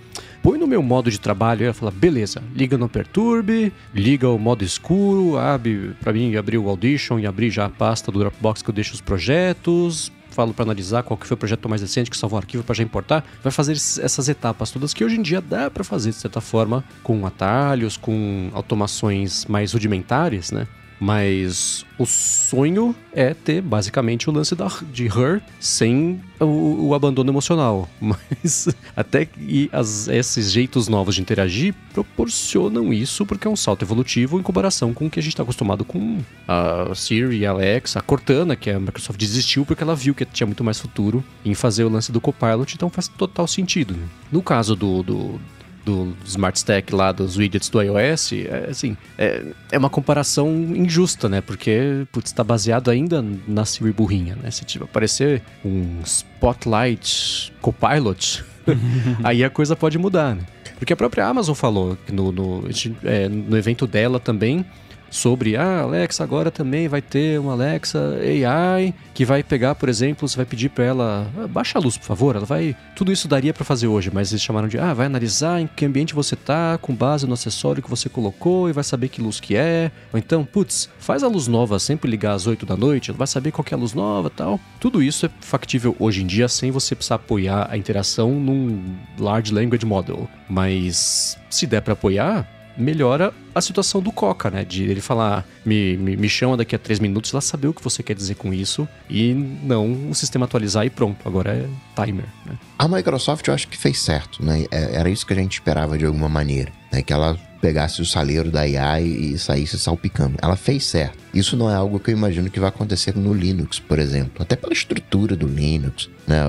põe 0.43 0.59
no 0.59 0.67
meu 0.67 0.83
modo 0.83 1.11
de 1.11 1.19
trabalho, 1.19 1.65
ela 1.65 1.75
fala, 1.75 1.91
beleza, 1.91 2.43
liga 2.55 2.77
no 2.77 2.89
Perturbe, 2.89 3.73
liga 3.95 4.29
o 4.29 4.39
modo 4.39 4.65
escuro, 4.65 5.39
abre 5.39 5.95
para 6.01 6.13
mim 6.13 6.37
abrir 6.37 6.59
o 6.59 6.69
Audition 6.69 7.19
e 7.19 7.27
abrir 7.27 7.51
já 7.51 7.67
a 7.67 7.71
pasta 7.71 8.11
do 8.11 8.19
Dropbox 8.19 8.63
que 8.63 8.71
eu 8.71 8.75
deixo 8.75 8.95
os 8.95 9.01
projetos, 9.01 10.13
falo 10.31 10.55
para 10.55 10.65
analisar 10.65 11.03
qual 11.03 11.17
que 11.17 11.27
foi 11.27 11.35
o 11.35 11.39
projeto 11.39 11.69
mais 11.69 11.83
recente 11.83 12.11
que 12.11 12.17
salvou 12.17 12.39
o 12.39 12.41
arquivo 12.41 12.63
para 12.63 12.75
já 12.75 12.83
importar, 12.83 13.25
vai 13.43 13.51
fazer 13.53 13.73
essas 13.73 14.29
etapas 14.29 14.71
todas 14.71 14.95
que 14.95 15.05
hoje 15.05 15.17
em 15.17 15.23
dia 15.23 15.41
dá 15.41 15.71
para 15.71 15.83
fazer 15.83 16.11
de 16.11 16.17
certa 16.17 16.41
forma 16.41 16.85
com 17.03 17.27
atalhos, 17.27 17.97
com 17.97 18.51
automações 18.53 19.45
mais 19.47 19.73
rudimentares, 19.73 20.53
né? 20.53 20.67
Mas 21.01 21.87
o 21.99 22.05
sonho 22.05 22.95
é 23.13 23.33
ter 23.33 23.61
basicamente 23.63 24.29
o 24.29 24.33
lance 24.33 24.55
da, 24.55 24.69
de 24.93 25.07
Her 25.07 25.41
sem 25.61 26.21
o, 26.41 26.89
o 26.89 26.95
abandono 26.95 27.31
emocional. 27.31 27.89
Mas 28.01 28.69
até 28.97 29.25
que 29.25 29.69
as, 29.73 30.09
esses 30.09 30.51
jeitos 30.51 30.89
novos 30.89 31.15
de 31.15 31.21
interagir 31.21 31.75
proporcionam 31.93 32.93
isso 32.93 33.25
porque 33.25 33.47
é 33.47 33.51
um 33.51 33.57
salto 33.57 33.85
evolutivo 33.85 34.39
em 34.39 34.43
comparação 34.43 34.93
com 34.93 35.07
o 35.07 35.11
que 35.11 35.21
a 35.21 35.23
gente 35.23 35.33
está 35.33 35.43
acostumado 35.43 35.85
com 35.85 36.19
a 36.47 36.95
Siri, 36.95 37.47
a 37.47 37.51
Alexa, 37.51 37.99
a 37.99 38.03
Cortana, 38.03 38.57
que 38.57 38.71
a 38.71 38.81
Microsoft 38.81 39.19
desistiu 39.19 39.65
porque 39.65 39.83
ela 39.83 39.95
viu 39.95 40.15
que 40.15 40.25
tinha 40.25 40.47
muito 40.47 40.65
mais 40.65 40.81
futuro 40.81 41.25
em 41.45 41.55
fazer 41.55 41.85
o 41.85 41.89
lance 41.89 42.11
do 42.11 42.21
Copilot, 42.21 42.75
então 42.75 42.91
faz 42.91 43.09
total 43.09 43.47
sentido. 43.47 43.95
Né? 43.95 44.07
No 44.33 44.43
caso 44.43 44.75
do, 44.75 45.03
do 45.03 45.41
do 45.89 46.15
Smart 46.27 46.59
Stack 46.59 46.95
lá 46.95 47.13
dos 47.13 47.39
widgets 47.39 47.71
do 47.71 47.81
iOS, 47.81 48.33
é, 48.33 48.67
assim, 48.71 48.95
é, 49.17 49.43
é 49.73 49.79
uma 49.79 49.89
comparação 49.89 50.51
injusta, 50.77 51.29
né? 51.29 51.41
Porque, 51.41 52.07
putz, 52.13 52.31
tá 52.31 52.45
baseado 52.45 52.91
ainda 52.91 53.25
na 53.47 53.65
Siri 53.65 53.91
burrinha, 53.91 54.37
né? 54.37 54.51
Se 54.51 54.67
tipo, 54.67 54.85
aparecer 54.85 55.43
um 55.65 56.03
Spotlight 56.05 57.55
Copilot, 57.63 58.45
aí 59.25 59.43
a 59.43 59.49
coisa 59.49 59.75
pode 59.75 59.97
mudar, 59.97 60.37
né? 60.37 60.43
Porque 60.79 60.93
a 60.93 60.97
própria 60.97 61.27
Amazon 61.27 61.55
falou 61.55 61.97
no, 62.13 62.31
no, 62.31 62.65
é, 63.03 63.29
no 63.29 63.57
evento 63.57 63.87
dela 63.87 64.21
também 64.21 64.65
sobre 65.11 65.57
ah, 65.57 65.81
Alexa 65.81 66.23
agora 66.23 66.51
também 66.51 66.89
vai 66.89 67.01
ter 67.01 67.39
uma 67.41 67.53
Alexa 67.53 68.19
AI 68.21 68.95
que 69.15 69.25
vai 69.25 69.43
pegar, 69.43 69.75
por 69.75 69.89
exemplo, 69.89 70.29
você 70.29 70.37
vai 70.37 70.47
pedir 70.47 70.69
para 70.69 70.85
ela 70.85 71.31
ah, 71.37 71.47
baixa 71.47 71.79
a 71.79 71.83
luz, 71.83 71.97
por 71.97 72.05
favor. 72.05 72.37
Ela 72.37 72.47
vai, 72.47 72.77
tudo 72.95 73.13
isso 73.13 73.27
daria 73.27 73.53
para 73.53 73.65
fazer 73.65 73.87
hoje, 73.87 74.11
mas 74.13 74.31
eles 74.31 74.43
chamaram 74.43 74.69
de 74.69 74.79
ah, 74.79 74.95
vai 74.95 75.07
analisar 75.07 75.61
em 75.61 75.67
que 75.67 75.85
ambiente 75.85 76.15
você 76.15 76.37
tá, 76.37 76.79
com 76.81 76.95
base 76.95 77.27
no 77.27 77.35
acessório 77.35 77.83
que 77.83 77.91
você 77.91 78.09
colocou 78.09 78.69
e 78.69 78.73
vai 78.73 78.85
saber 78.85 79.09
que 79.09 79.21
luz 79.21 79.41
que 79.41 79.57
é. 79.57 79.91
Ou 80.13 80.19
então, 80.19 80.45
putz, 80.45 80.89
faz 80.99 81.23
a 81.23 81.29
luz 81.29 81.47
nova 81.47 81.79
sempre 81.79 82.11
ligar 82.11 82.35
às 82.35 82.47
8 82.47 82.65
da 82.65 82.77
noite, 82.77 83.13
vai 83.13 83.27
saber 83.27 83.51
qual 83.51 83.65
é 83.71 83.75
a 83.75 83.79
luz 83.79 83.95
nova, 83.95 84.31
tal. 84.31 84.61
Tudo 84.79 85.03
isso 85.03 85.27
é 85.27 85.31
factível 85.41 85.97
hoje 85.99 86.23
em 86.23 86.27
dia 86.27 86.49
sem 86.49 86.71
você 86.71 86.95
precisar 86.95 87.17
apoiar 87.17 87.69
a 87.71 87.77
interação 87.77 88.33
num 88.33 88.83
large 89.19 89.53
language 89.53 89.85
model. 89.85 90.29
Mas 90.49 91.37
se 91.51 91.67
der 91.67 91.83
para 91.83 91.93
apoiar, 91.93 92.49
melhora 92.79 93.35
a 93.55 93.61
situação 93.61 94.01
do 94.01 94.13
Coca, 94.13 94.51
né? 94.51 94.65
De 94.65 94.85
ele 94.85 95.01
falar, 95.01 95.47
me, 95.65 95.97
me, 95.97 96.17
me 96.17 96.29
chama 96.29 96.57
daqui 96.57 96.75
a 96.75 96.79
três 96.79 97.01
minutos, 97.01 97.33
ela 97.33 97.41
saber 97.41 97.69
o 97.69 97.75
que 97.75 97.83
você 97.83 98.03
quer 98.03 98.15
dizer 98.15 98.37
com 98.37 98.55
isso 98.55 98.89
e 99.11 99.35
não 99.35 100.11
o 100.11 100.15
sistema 100.15 100.47
atualizar 100.47 100.87
e 100.87 100.91
pronto, 100.91 101.27
agora 101.27 101.51
é 101.51 101.67
timer, 102.03 102.27
né? 102.47 102.59
A 102.79 102.87
Microsoft 102.87 103.47
eu 103.49 103.55
acho 103.55 103.69
que 103.69 103.77
fez 103.77 104.01
certo, 104.01 104.45
né? 104.45 104.67
É, 104.71 104.97
era 104.97 105.11
isso 105.11 105.27
que 105.27 105.33
a 105.33 105.37
gente 105.37 105.55
esperava 105.55 105.99
de 105.99 106.05
alguma 106.05 106.29
maneira, 106.29 106.73
né? 106.93 107.03
Que 107.03 107.13
ela 107.13 107.37
pegasse 107.61 108.01
o 108.01 108.07
saleiro 108.07 108.51
da 108.51 108.61
AI 108.61 109.05
e 109.05 109.39
saísse 109.39 109.79
salpicando. 109.79 110.37
Ela 110.41 110.55
fez 110.55 110.85
certo. 110.85 111.19
Isso 111.35 111.57
não 111.57 111.69
é 111.69 111.75
algo 111.75 111.99
que 111.99 112.11
eu 112.11 112.17
imagino 112.17 112.49
que 112.49 112.61
vai 112.61 112.69
acontecer 112.69 113.17
no 113.17 113.35
Linux, 113.35 113.81
por 113.81 113.99
exemplo. 113.99 114.41
Até 114.41 114.55
pela 114.55 114.73
estrutura 114.73 115.35
do 115.35 115.49
Linux, 115.49 116.09
né? 116.27 116.43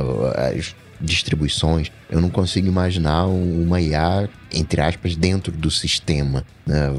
As 0.55 0.75
distribuições, 1.01 1.91
eu 2.09 2.21
não 2.21 2.29
consigo 2.29 2.67
imaginar 2.67 3.25
uma 3.25 3.81
IA, 3.81 4.29
entre 4.51 4.81
aspas, 4.81 5.15
dentro 5.15 5.51
do 5.51 5.71
sistema. 5.71 6.45
Né? 6.65 6.89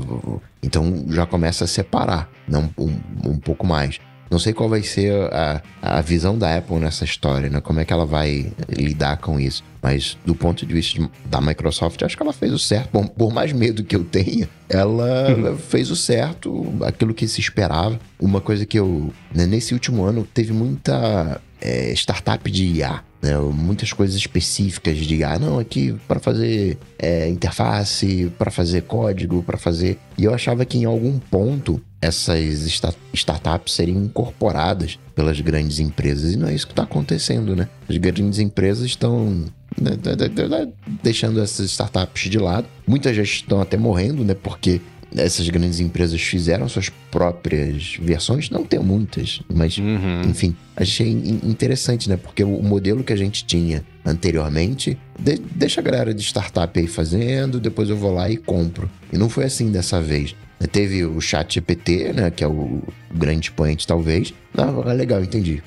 Então 0.63 1.05
já 1.09 1.27
começa 1.27 1.65
a 1.65 1.67
separar 1.67 2.31
né? 2.47 2.59
um, 2.59 2.85
um, 2.85 3.31
um 3.31 3.37
pouco 3.37 3.67
mais. 3.67 3.99
Não 4.31 4.39
sei 4.39 4.53
qual 4.53 4.69
vai 4.69 4.83
ser 4.83 5.13
a, 5.33 5.61
a 5.83 6.01
visão 6.01 6.39
da 6.39 6.57
Apple 6.57 6.77
nessa 6.77 7.05
história, 7.05 7.51
né? 7.51 7.61
Como 7.61 7.81
é 7.81 7.85
que 7.85 7.93
ela 7.93 8.07
vai 8.07 8.53
lidar 8.69 9.17
com 9.17 9.41
isso. 9.41 9.65
Mas 9.83 10.17
do 10.25 10.37
ponto 10.37 10.65
de 10.65 10.73
vista 10.73 11.11
da 11.25 11.41
Microsoft, 11.41 12.01
acho 12.03 12.17
que 12.17 12.23
ela 12.23 12.33
fez 12.33 12.53
o 12.53 12.59
certo. 12.59 12.91
Bom, 12.93 13.09
por 13.09 13.33
mais 13.33 13.53
medo 13.53 13.83
que 13.83 13.97
eu 13.97 14.05
tenha, 14.05 14.49
ela 14.69 15.57
fez 15.69 15.91
o 15.91 15.97
certo, 15.97 16.73
aquilo 16.85 17.13
que 17.13 17.27
se 17.27 17.41
esperava. 17.41 17.99
Uma 18.21 18.41
coisa 18.41 18.65
que 18.65 18.79
eu, 18.79 19.13
né, 19.35 19.47
nesse 19.47 19.75
último 19.75 20.05
ano, 20.05 20.25
teve 20.33 20.53
muita 20.53 21.41
é, 21.61 21.93
startup 21.95 22.49
de 22.49 22.67
IA 22.67 23.03
né? 23.23 23.37
Muitas 23.39 23.93
coisas 23.93 24.17
específicas 24.17 24.97
de, 24.99 25.23
ah, 25.25 25.39
não, 25.39 25.59
aqui 25.59 25.95
para 26.09 26.19
fazer 26.21 26.79
é, 26.99 27.29
interface, 27.29 28.33
para 28.39 28.51
fazer 28.51 28.83
código, 28.83 29.43
para 29.43 29.59
fazer. 29.59 29.99
E 30.17 30.25
eu 30.25 30.35
achava 30.35 30.65
que 30.65 30.79
em 30.79 30.85
algum 30.85 31.19
ponto 31.19 31.81
essas 32.03 32.39
sta- 32.67 32.95
startups 33.13 33.75
seriam 33.75 34.03
incorporadas 34.03 34.99
pelas 35.15 35.39
grandes 35.41 35.79
empresas. 35.79 36.33
E 36.33 36.37
não 36.37 36.49
é 36.49 36.55
isso 36.55 36.67
que 36.67 36.73
está 36.73 36.83
acontecendo, 36.85 37.55
né? 37.55 37.69
As 37.89 37.97
grandes 37.99 38.39
empresas 38.39 38.87
estão 38.87 39.45
né, 39.81 39.91
de- 39.91 40.17
de- 40.17 40.29
de- 40.29 40.73
deixando 41.03 41.41
essas 41.41 41.71
startups 41.71 42.31
de 42.31 42.39
lado. 42.39 42.67
Muitas 42.87 43.15
já 43.15 43.23
estão 43.23 43.61
até 43.61 43.77
morrendo, 43.77 44.25
né? 44.25 44.35
Porque 44.35 44.81
essas 45.17 45.49
grandes 45.49 45.81
empresas 45.81 46.21
fizeram 46.21 46.69
suas 46.69 46.89
próprias 47.11 47.97
versões. 48.01 48.49
Não 48.51 48.65
tem 48.65 48.79
muitas, 48.81 49.41
mas 49.53 49.77
Uhum. 49.79 50.23
enfim, 50.29 50.55
achei 50.77 51.09
in- 51.11 51.41
interessante, 51.45 52.09
né? 52.09 52.17
Porque 52.17 52.45
o 52.45 52.63
modelo 52.63 53.03
que 53.03 53.13
a 53.13 53.17
gente 53.17 53.45
tinha 53.45 53.85
anteriormente, 54.05 54.97
de- 55.19 55.41
deixa 55.55 55.81
a 55.81 55.85
galera 55.85 56.15
de 56.15 56.23
startup 56.23 56.79
aí 56.79 56.87
fazendo, 56.87 57.59
depois 57.61 57.89
eu 57.89 57.97
vou 57.97 58.13
lá 58.15 58.31
e 58.31 58.37
compro. 58.37 58.89
E 59.13 59.19
não 59.19 59.29
foi 59.29 59.45
assim 59.45 59.71
dessa 59.71 60.01
vez. 60.01 60.35
Teve 60.73 61.05
o 61.05 61.21
chat 61.23 61.55
GPT, 61.55 62.13
né? 62.13 62.31
Que 62.31 62.45
é 62.45 62.47
o 62.47 62.83
grande 63.15 63.47
expoente, 63.49 63.87
talvez. 63.87 64.35
Não, 64.55 64.83
é 64.89 64.93
legal, 64.93 65.23
entendi. 65.23 65.63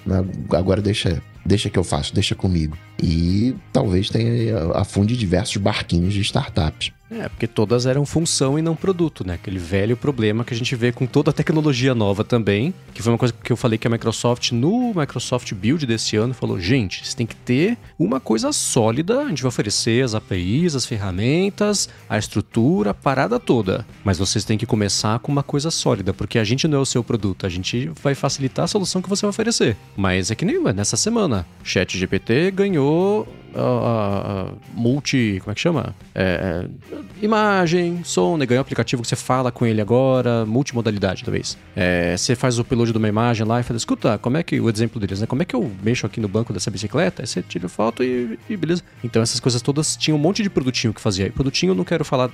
Agora 0.51 0.81
deixa, 0.83 1.19
deixa 1.43 1.67
que 1.67 1.79
eu 1.79 1.83
faço, 1.83 2.13
deixa 2.13 2.35
comigo. 2.35 2.77
E 3.01 3.55
talvez 3.73 4.07
tenha 4.09 4.55
afunde 4.75 5.17
diversos 5.17 5.57
barquinhos 5.57 6.13
de 6.13 6.21
startups. 6.21 6.91
É, 7.20 7.30
porque 7.30 7.47
todas 7.47 7.86
eram 7.86 8.05
função 8.05 8.57
e 8.57 8.61
não 8.61 8.76
produto, 8.76 9.26
né? 9.26 9.36
Aquele 9.36 9.59
velho 9.59 9.95
problema 9.95 10.43
que 10.43 10.53
a 10.53 10.57
gente 10.57 10.76
vê 10.76 10.91
com 10.91 11.05
toda 11.05 11.30
a 11.30 11.34
tecnologia 11.34 11.93
nova 11.93 12.24
também, 12.24 12.74
que 12.93 13.01
foi 13.01 13.11
uma 13.11 13.18
coisa 13.18 13.34
que 13.34 13.51
eu 13.51 13.57
falei 13.57 13.78
que 13.78 13.88
a 13.88 13.89
Microsoft, 13.89 14.51
no 14.51 14.93
Microsoft 14.95 15.53
Build 15.53 15.86
desse 15.86 16.16
ano, 16.16 16.34
falou: 16.34 16.59
gente, 16.59 17.05
você 17.05 17.16
tem 17.16 17.28
que 17.28 17.36
ter 17.36 17.78
uma 17.99 18.20
coisa 18.20 18.51
sólida, 18.51 19.22
a 19.22 19.30
gente 19.30 19.43
vai 19.43 19.49
oferecer 19.49 20.03
as 20.03 20.16
APIs, 20.16 20.76
as 20.76 20.86
ferramentas, 20.86 21.88
a 22.09 22.18
estrutura, 22.18 22.91
a 22.91 22.93
parada 22.93 23.39
toda. 23.39 23.86
Mas 24.03 24.18
vocês 24.18 24.43
têm 24.43 24.57
que 24.57 24.66
começar 24.66 25.20
com 25.20 25.32
uma 25.32 25.43
coisa 25.43 25.70
sólida, 25.70 26.14
porque 26.14 26.39
a 26.39 26.43
gente 26.43 26.68
não 26.68 26.80
é 26.80 26.82
o 26.82 26.86
seu 26.86 27.03
produto, 27.03 27.45
a 27.45 27.49
gente 27.49 27.91
vai 28.01 28.16
facilitar 28.16 28.66
a 28.66 28.68
solução 28.68 29.01
que 29.01 29.09
você 29.09 29.22
vai 29.22 29.30
oferecer. 29.30 29.78
Mas 29.95 30.32
é 30.32 30.36
que 30.36 30.45
nem 30.45 30.64
nessa 30.74 30.97
semana, 30.97 31.45
ChatGPT 31.64 32.51
ganhou 32.51 33.28
a 33.55 34.53
multi. 34.73 35.39
Como 35.39 35.51
é 35.51 35.55
que 35.55 35.61
chama? 35.61 35.95
É, 36.13 36.67
é, 36.91 36.95
imagem, 37.25 38.01
som, 38.03 38.37
né? 38.37 38.45
Ganhou 38.45 38.59
um 38.59 38.61
aplicativo 38.61 39.01
que 39.01 39.07
você 39.07 39.15
fala 39.15 39.51
com 39.51 39.65
ele 39.65 39.81
agora, 39.81 40.45
multimodalidade, 40.45 41.23
talvez. 41.23 41.57
É, 41.75 42.15
você 42.17 42.35
faz 42.35 42.57
o 42.57 42.61
upload 42.61 42.91
de 42.91 42.97
uma 42.97 43.07
imagem 43.07 43.45
lá 43.45 43.59
e 43.59 43.63
fala: 43.63 43.77
escuta, 43.77 44.17
como 44.17 44.37
é 44.37 44.43
que. 44.43 44.59
O 44.59 44.69
exemplo 44.69 44.99
deles, 44.99 45.21
né? 45.21 45.27
Como 45.27 45.41
é 45.41 45.45
que 45.45 45.55
eu 45.55 45.71
mexo 45.83 46.05
aqui 46.05 46.19
no 46.19 46.27
banco 46.27 46.53
dessa 46.53 46.71
bicicleta? 46.71 47.23
Aí 47.23 47.27
você 47.27 47.41
tira 47.41 47.67
foto 47.67 48.03
e, 48.03 48.39
e 48.49 48.57
beleza. 48.57 48.83
Então 49.03 49.21
essas 49.21 49.39
coisas 49.39 49.61
todas 49.61 49.95
tinham 49.95 50.17
um 50.17 50.21
monte 50.21 50.43
de 50.43 50.49
produtinho 50.49 50.93
que 50.93 51.01
fazia. 51.01 51.27
E 51.27 51.31
produtinho 51.31 51.73
não 51.73 51.83
quero 51.83 52.05
falar 52.05 52.29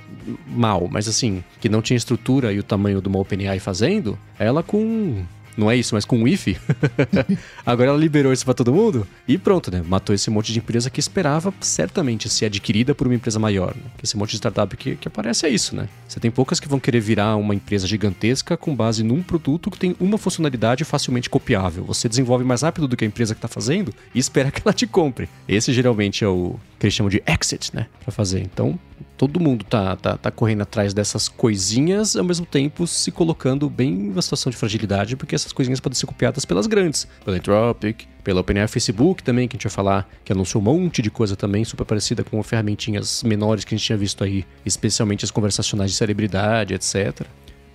mal, 0.46 0.88
mas 0.90 1.08
assim, 1.08 1.42
que 1.60 1.68
não 1.68 1.82
tinha 1.82 1.96
estrutura 1.96 2.52
e 2.52 2.58
o 2.58 2.62
tamanho 2.62 3.00
de 3.00 3.08
uma 3.08 3.18
OpenAI 3.18 3.58
fazendo, 3.58 4.18
ela 4.38 4.62
com 4.62 5.24
não 5.56 5.70
é 5.70 5.76
isso, 5.76 5.94
mas 5.94 6.04
com 6.04 6.22
o 6.22 6.28
IF. 6.28 6.56
Agora 7.64 7.90
ela 7.90 7.98
liberou 7.98 8.32
isso 8.32 8.44
pra 8.44 8.54
todo 8.54 8.72
mundo 8.72 9.06
e 9.26 9.36
pronto, 9.36 9.70
né? 9.70 9.82
Matou 9.86 10.14
esse 10.14 10.30
monte 10.30 10.52
de 10.52 10.58
empresa 10.58 10.90
que 10.90 11.00
esperava 11.00 11.52
certamente 11.60 12.28
ser 12.28 12.46
adquirida 12.46 12.94
por 12.94 13.06
uma 13.06 13.14
empresa 13.14 13.38
maior. 13.38 13.74
Né? 13.74 13.82
Esse 14.02 14.16
monte 14.16 14.30
de 14.30 14.36
startup 14.36 14.76
que, 14.76 14.96
que 14.96 15.08
aparece 15.08 15.46
é 15.46 15.48
isso, 15.48 15.74
né? 15.74 15.88
Você 16.08 16.20
tem 16.20 16.30
poucas 16.30 16.60
que 16.60 16.68
vão 16.68 16.80
querer 16.80 17.00
virar 17.00 17.36
uma 17.36 17.54
empresa 17.54 17.86
gigantesca 17.86 18.56
com 18.56 18.74
base 18.74 19.02
num 19.02 19.22
produto 19.22 19.70
que 19.70 19.78
tem 19.78 19.96
uma 20.00 20.18
funcionalidade 20.18 20.84
facilmente 20.84 21.28
copiável. 21.28 21.84
Você 21.84 22.08
desenvolve 22.08 22.44
mais 22.44 22.62
rápido 22.62 22.88
do 22.88 22.96
que 22.96 23.04
a 23.04 23.06
empresa 23.06 23.34
que 23.34 23.40
tá 23.40 23.48
fazendo 23.48 23.92
e 24.14 24.18
espera 24.18 24.50
que 24.52 24.62
ela 24.64 24.72
te 24.72 24.86
compre. 24.86 25.28
Esse 25.48 25.72
geralmente 25.72 26.24
é 26.24 26.28
o 26.28 26.56
que 26.78 26.86
eles 26.86 26.94
chamam 26.94 27.10
de 27.10 27.22
exit, 27.26 27.74
né? 27.74 27.86
Pra 28.02 28.12
fazer. 28.12 28.40
Então, 28.40 28.78
todo 29.20 29.38
mundo 29.38 29.66
tá, 29.66 29.96
tá, 29.96 30.16
tá 30.16 30.30
correndo 30.30 30.62
atrás 30.62 30.94
dessas 30.94 31.28
coisinhas, 31.28 32.16
ao 32.16 32.24
mesmo 32.24 32.46
tempo 32.46 32.86
se 32.86 33.12
colocando 33.12 33.68
bem 33.68 33.92
numa 33.92 34.22
situação 34.22 34.50
de 34.50 34.56
fragilidade, 34.56 35.14
porque 35.14 35.34
essas 35.34 35.52
coisinhas 35.52 35.78
podem 35.78 35.94
ser 35.94 36.06
copiadas 36.06 36.46
pelas 36.46 36.66
grandes, 36.66 37.06
pela 37.22 37.36
Anthropic, 37.36 38.06
pela 38.24 38.40
OpenAI 38.40 38.66
Facebook 38.66 39.22
também, 39.22 39.46
que 39.46 39.56
a 39.56 39.58
gente 39.58 39.64
vai 39.64 39.72
falar, 39.72 40.08
que 40.24 40.32
anunciou 40.32 40.62
um 40.62 40.64
monte 40.64 41.02
de 41.02 41.10
coisa 41.10 41.36
também, 41.36 41.66
super 41.66 41.84
parecida 41.84 42.24
com 42.24 42.42
ferramentinhas 42.42 43.22
menores 43.22 43.62
que 43.62 43.74
a 43.74 43.76
gente 43.76 43.84
tinha 43.84 43.98
visto 43.98 44.24
aí, 44.24 44.46
especialmente 44.64 45.22
as 45.22 45.30
conversacionais 45.30 45.90
de 45.90 45.98
celebridade, 45.98 46.72
etc. 46.72 47.26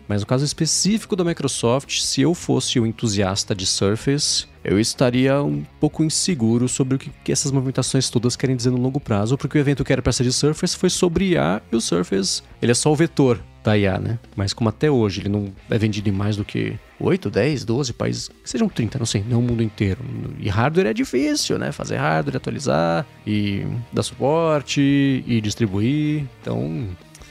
Mas 0.07 0.21
no 0.21 0.25
caso 0.25 0.43
específico 0.43 1.15
da 1.15 1.23
Microsoft, 1.23 1.99
se 1.99 2.23
eu 2.23 2.33
fosse 2.33 2.79
um 2.79 2.87
entusiasta 2.87 3.53
de 3.53 3.67
Surface, 3.67 4.47
eu 4.65 4.79
estaria 4.79 5.41
um 5.41 5.63
pouco 5.79 6.03
inseguro 6.03 6.67
sobre 6.67 6.95
o 6.95 6.99
que, 6.99 7.11
que 7.23 7.31
essas 7.31 7.51
movimentações 7.51 8.09
todas 8.09 8.35
querem 8.35 8.55
dizer 8.55 8.71
no 8.71 8.77
longo 8.77 8.99
prazo, 8.99 9.37
porque 9.37 9.57
o 9.57 9.61
evento 9.61 9.83
que 9.83 9.93
era 9.93 10.01
para 10.01 10.11
ser 10.11 10.23
de 10.23 10.33
Surface 10.33 10.75
foi 10.75 10.89
sobre 10.89 11.31
IA 11.31 11.61
e 11.71 11.75
o 11.75 11.81
Surface, 11.81 12.41
ele 12.61 12.71
é 12.71 12.75
só 12.75 12.91
o 12.91 12.95
vetor 12.95 13.39
da 13.63 13.77
IA, 13.77 13.97
né? 13.97 14.19
Mas 14.35 14.53
como 14.53 14.69
até 14.69 14.89
hoje 14.89 15.21
ele 15.21 15.29
não 15.29 15.51
é 15.69 15.77
vendido 15.77 16.07
em 16.07 16.11
mais 16.11 16.37
do 16.37 16.45
que 16.45 16.77
8, 16.99 17.29
10, 17.29 17.65
12 17.65 17.93
países, 17.93 18.27
que 18.27 18.49
sejam 18.49 18.69
30, 18.69 18.99
não 18.99 19.05
sei, 19.05 19.23
não 19.27 19.39
o 19.39 19.41
mundo 19.41 19.63
inteiro. 19.63 19.99
E 20.39 20.47
hardware 20.49 20.87
é 20.87 20.93
difícil, 20.93 21.57
né? 21.57 21.71
Fazer 21.71 21.97
hardware, 21.97 22.37
atualizar 22.37 23.05
e 23.25 23.65
dar 23.91 24.03
suporte 24.03 25.23
e 25.25 25.41
distribuir. 25.41 26.25
Então, 26.41 26.87